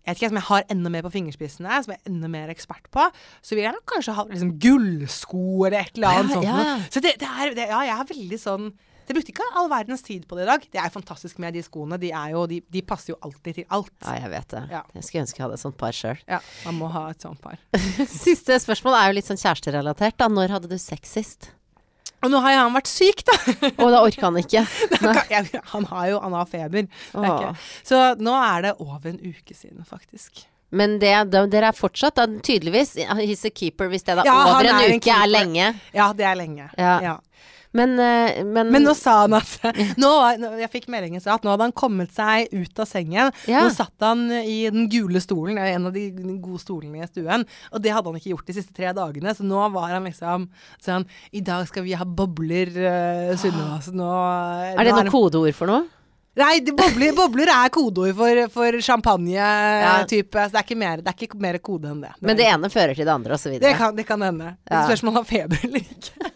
jeg 0.08 0.14
vet 0.14 0.22
ikke, 0.22 0.28
som 0.30 0.38
jeg 0.38 0.48
har 0.48 0.62
enda 0.70 0.88
mer 0.90 1.02
på 1.02 1.10
fingerspissene, 1.12 1.84
som 1.84 1.92
jeg 1.92 2.00
er 2.00 2.08
enda 2.10 2.28
mer 2.32 2.48
ekspert 2.48 2.86
på, 2.90 3.02
så 3.42 3.50
vil 3.54 3.64
jeg 3.66 3.74
nok 3.74 3.84
kanskje 3.84 4.14
ha 4.16 4.24
liksom 4.24 4.52
gullsko 4.58 5.66
eller 5.66 5.80
et 5.84 5.98
eller 5.98 6.08
annet 6.08 6.30
Ja, 6.30 6.34
sånt. 6.34 6.44
ja. 6.46 6.78
Så 6.88 7.02
det, 7.04 7.18
det 7.20 7.28
er, 7.28 7.52
det, 7.54 7.66
ja, 7.68 7.80
jeg 7.84 7.98
er 8.00 8.08
veldig 8.14 8.38
sånn 8.40 8.72
Jeg 9.08 9.16
brukte 9.16 9.32
ikke 9.32 9.46
all 9.56 9.70
verdens 9.72 10.02
tid 10.04 10.26
på 10.28 10.36
det 10.36 10.44
i 10.44 10.48
dag. 10.50 10.64
Det 10.72 10.80
er 10.82 10.90
fantastisk 10.92 11.38
med 11.40 11.54
de 11.56 11.62
skoene. 11.64 11.96
De, 12.00 12.10
er 12.12 12.34
jo, 12.34 12.42
de, 12.50 12.58
de 12.68 12.82
passer 12.84 13.14
jo 13.14 13.18
alltid 13.24 13.60
til 13.62 13.68
alt. 13.72 13.94
Ja, 14.04 14.16
jeg 14.20 14.32
vet 14.34 14.50
det. 14.52 14.64
Ja. 14.74 14.82
Jeg 14.98 15.06
skulle 15.06 15.22
ønske 15.24 15.40
jeg 15.40 15.46
hadde 15.46 15.56
et 15.56 15.64
sånt 15.64 15.78
par 15.80 15.96
sjøl. 15.96 16.20
Ja, 16.28 16.40
man 16.66 16.76
må 16.82 16.90
ha 16.92 17.06
et 17.14 17.24
sånt 17.24 17.40
par. 17.40 17.56
Siste 18.12 18.58
spørsmål 18.60 18.98
er 18.98 19.08
jo 19.08 19.16
litt 19.20 19.30
sånn 19.30 19.40
kjæresterelatert. 19.40 20.18
da. 20.20 20.28
Når 20.28 20.58
hadde 20.58 20.68
du 20.68 20.76
sex 20.82 21.16
sist? 21.16 21.50
Og 22.18 22.32
nå 22.32 22.40
har 22.42 22.56
han 22.58 22.74
vært 22.74 22.90
syk, 22.90 23.22
da. 23.24 23.38
Og 23.84 23.92
da 23.94 24.02
orker 24.02 24.26
han 24.28 24.38
ikke. 24.40 24.64
Han 25.72 25.88
har 25.92 26.06
jo 26.10 26.20
han 26.24 26.34
har 26.34 26.48
feber. 26.50 26.88
Er 27.14 27.26
ikke. 27.30 27.50
Så 27.86 28.00
nå 28.20 28.34
er 28.42 28.68
det 28.68 28.72
over 28.82 29.12
en 29.12 29.20
uke 29.22 29.54
siden, 29.54 29.84
faktisk. 29.86 30.42
Men 30.74 30.98
det, 31.00 31.14
da, 31.32 31.46
dere 31.48 31.70
er 31.70 31.76
fortsatt 31.76 32.18
da, 32.18 32.26
tydeligvis 32.44 32.90
He's 32.98 33.40
a 33.48 33.48
keeper 33.48 33.88
hvis 33.88 34.02
det 34.04 34.18
da 34.18 34.24
Ja, 34.26 34.34
over 34.50 34.66
en 34.66 34.74
er 34.74 34.90
en 34.90 34.98
uke 35.00 35.14
er 35.14 35.30
lenge. 35.30 35.70
Ja, 35.96 36.10
det 36.12 36.26
er 36.28 36.36
lenge. 36.36 36.66
Ja. 36.76 36.98
ja. 37.06 37.14
Men, 37.76 37.98
eh, 38.00 38.44
men, 38.44 38.70
Men 38.72 38.86
nå 38.86 38.94
sa 38.96 39.20
han 39.26 39.36
at 39.36 39.58
nå, 40.02 40.12
Jeg 40.62 40.70
fikk 40.72 40.88
meldingen 40.92 41.20
at 41.20 41.44
nå 41.44 41.52
hadde 41.52 41.66
han 41.68 41.74
kommet 41.76 42.14
seg 42.16 42.48
ut 42.54 42.80
av 42.80 42.88
sengen. 42.88 43.32
Ja. 43.50 43.64
Nå 43.66 43.74
satt 43.74 43.94
han 44.04 44.26
i 44.38 44.62
den 44.72 44.88
gule 44.92 45.20
stolen, 45.24 45.58
det 45.58 45.74
en 45.74 45.90
av 45.90 45.96
de 45.96 46.06
gode 46.40 46.62
stolene 46.62 47.04
i 47.04 47.10
stuen. 47.10 47.44
Og 47.72 47.84
det 47.84 47.92
hadde 47.92 48.10
han 48.10 48.20
ikke 48.20 48.32
gjort 48.32 48.48
de 48.48 48.56
siste 48.56 48.74
tre 48.76 48.94
dagene, 48.96 49.34
så 49.36 49.44
nå 49.46 49.68
var 49.74 49.92
han 49.92 50.08
liksom 50.08 50.48
sånn 50.84 51.06
I 51.36 51.44
dag 51.44 51.68
skal 51.68 51.84
vi 51.84 51.96
ha 51.98 52.06
bobler, 52.06 52.72
uh, 52.72 53.36
Sunniva. 53.38 53.78
Så 53.84 53.94
nå 53.96 54.08
Er 54.08 54.88
det 54.88 54.96
noe 54.96 55.12
kodeord 55.12 55.56
for 55.56 55.70
noe? 55.70 55.86
Nei, 56.38 56.60
bobler, 56.62 57.14
bobler 57.16 57.50
er 57.50 57.70
kodeord 57.74 58.14
for, 58.14 58.40
for 58.54 58.78
champagne-type. 58.84 60.44
Så 60.44 60.54
det 60.54 60.62
er, 60.62 60.78
mer, 60.78 61.02
det 61.02 61.10
er 61.10 61.26
ikke 61.26 61.40
mer 61.42 61.58
kode 61.58 61.90
enn 61.90 62.02
det. 62.04 62.12
Men 62.22 62.38
det 62.38 62.46
ene 62.46 62.70
fører 62.70 62.94
til 62.94 63.08
det 63.08 63.14
andre, 63.14 63.38
osv. 63.38 63.56
det 63.62 63.74
kan, 63.78 63.96
det 63.96 64.06
kan 64.06 64.22
hende. 64.22 64.52
Ja. 64.70 64.84
Spørsmål 64.86 65.22
om 65.22 65.26
feber 65.26 65.64
eller 65.66 65.82
ikke. 65.82 66.30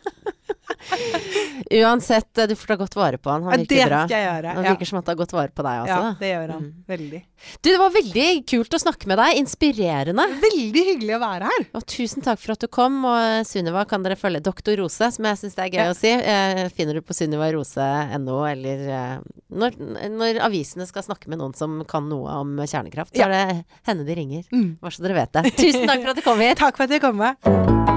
Uansett, 1.73 2.39
eh, 2.39 2.47
du 2.51 2.55
får 2.59 2.67
ta 2.73 2.77
godt 2.77 2.97
vare 2.97 3.19
på 3.19 3.31
han. 3.31 3.43
Han 3.47 3.53
virker 3.63 3.77
det 3.77 3.87
bra. 3.89 4.01
Det 4.03 4.11
skal 4.11 4.19
jeg 4.23 4.29
gjøre. 4.31 4.55
Han 4.57 4.65
Ja. 4.65 4.77
som 4.85 4.99
at 4.99 5.05
det 5.07 5.13
har 5.13 5.21
godt 5.23 5.33
vare 5.33 5.49
på 5.55 5.63
deg 5.63 5.83
også. 5.83 5.89
ja, 5.89 6.15
det 6.21 6.31
gjør 6.33 6.51
han. 6.53 6.63
Mm. 6.63 6.85
Veldig. 6.89 7.21
Du, 7.63 7.69
det 7.71 7.79
var 7.79 7.91
veldig 7.95 8.29
kult 8.47 8.77
å 8.77 8.81
snakke 8.83 9.07
med 9.11 9.19
deg. 9.19 9.39
Inspirerende. 9.43 10.27
Veldig 10.43 10.85
hyggelig 10.91 11.17
å 11.17 11.21
være 11.23 11.51
her. 11.53 11.67
Og 11.79 11.87
tusen 11.87 12.23
takk 12.23 12.39
for 12.43 12.53
at 12.57 12.61
du 12.61 12.69
kom. 12.69 13.05
Og 13.09 13.47
Sunniva 13.49 13.87
kan 13.89 14.03
dere 14.03 14.17
følge. 14.17 14.43
Doktor 14.43 14.77
Rose, 14.77 15.11
som 15.13 15.25
jeg 15.25 15.41
syns 15.41 15.55
det 15.59 15.65
er 15.67 15.71
gøy 15.71 15.83
Ja. 15.83 15.91
å 15.93 15.97
si, 15.97 16.09
eh, 16.13 16.69
finner 16.69 16.95
du 16.95 17.01
på 17.03 17.15
sunnivarose.no, 17.17 18.45
eller 18.47 18.79
eh, 18.89 19.19
når, 19.53 19.79
når 20.11 20.41
avisene 20.45 20.87
skal 20.87 21.03
snakke 21.03 21.29
med 21.29 21.39
noen 21.39 21.55
som 21.57 21.85
kan 21.85 22.09
noe 22.09 22.29
om 22.43 22.57
kjernekraft, 22.59 23.15
så 23.17 23.27
er 23.27 23.29
det 23.33 23.65
henne 23.87 24.05
de 24.07 24.15
ringer. 24.15 24.45
Mm. 24.53 24.79
Bare 24.81 24.91
så 24.91 25.03
dere 25.03 25.15
vet 25.15 25.33
det. 25.33 25.57
Tusen 25.57 25.87
takk 25.87 26.03
for 26.03 26.11
at 26.11 26.17
du 26.17 26.23
kom 26.23 26.39
hit. 26.41 26.59
Takk 26.63 26.77
for 26.77 26.85
at 26.85 26.91
jeg 26.91 27.01
kom 27.03 27.17
med. 27.17 27.92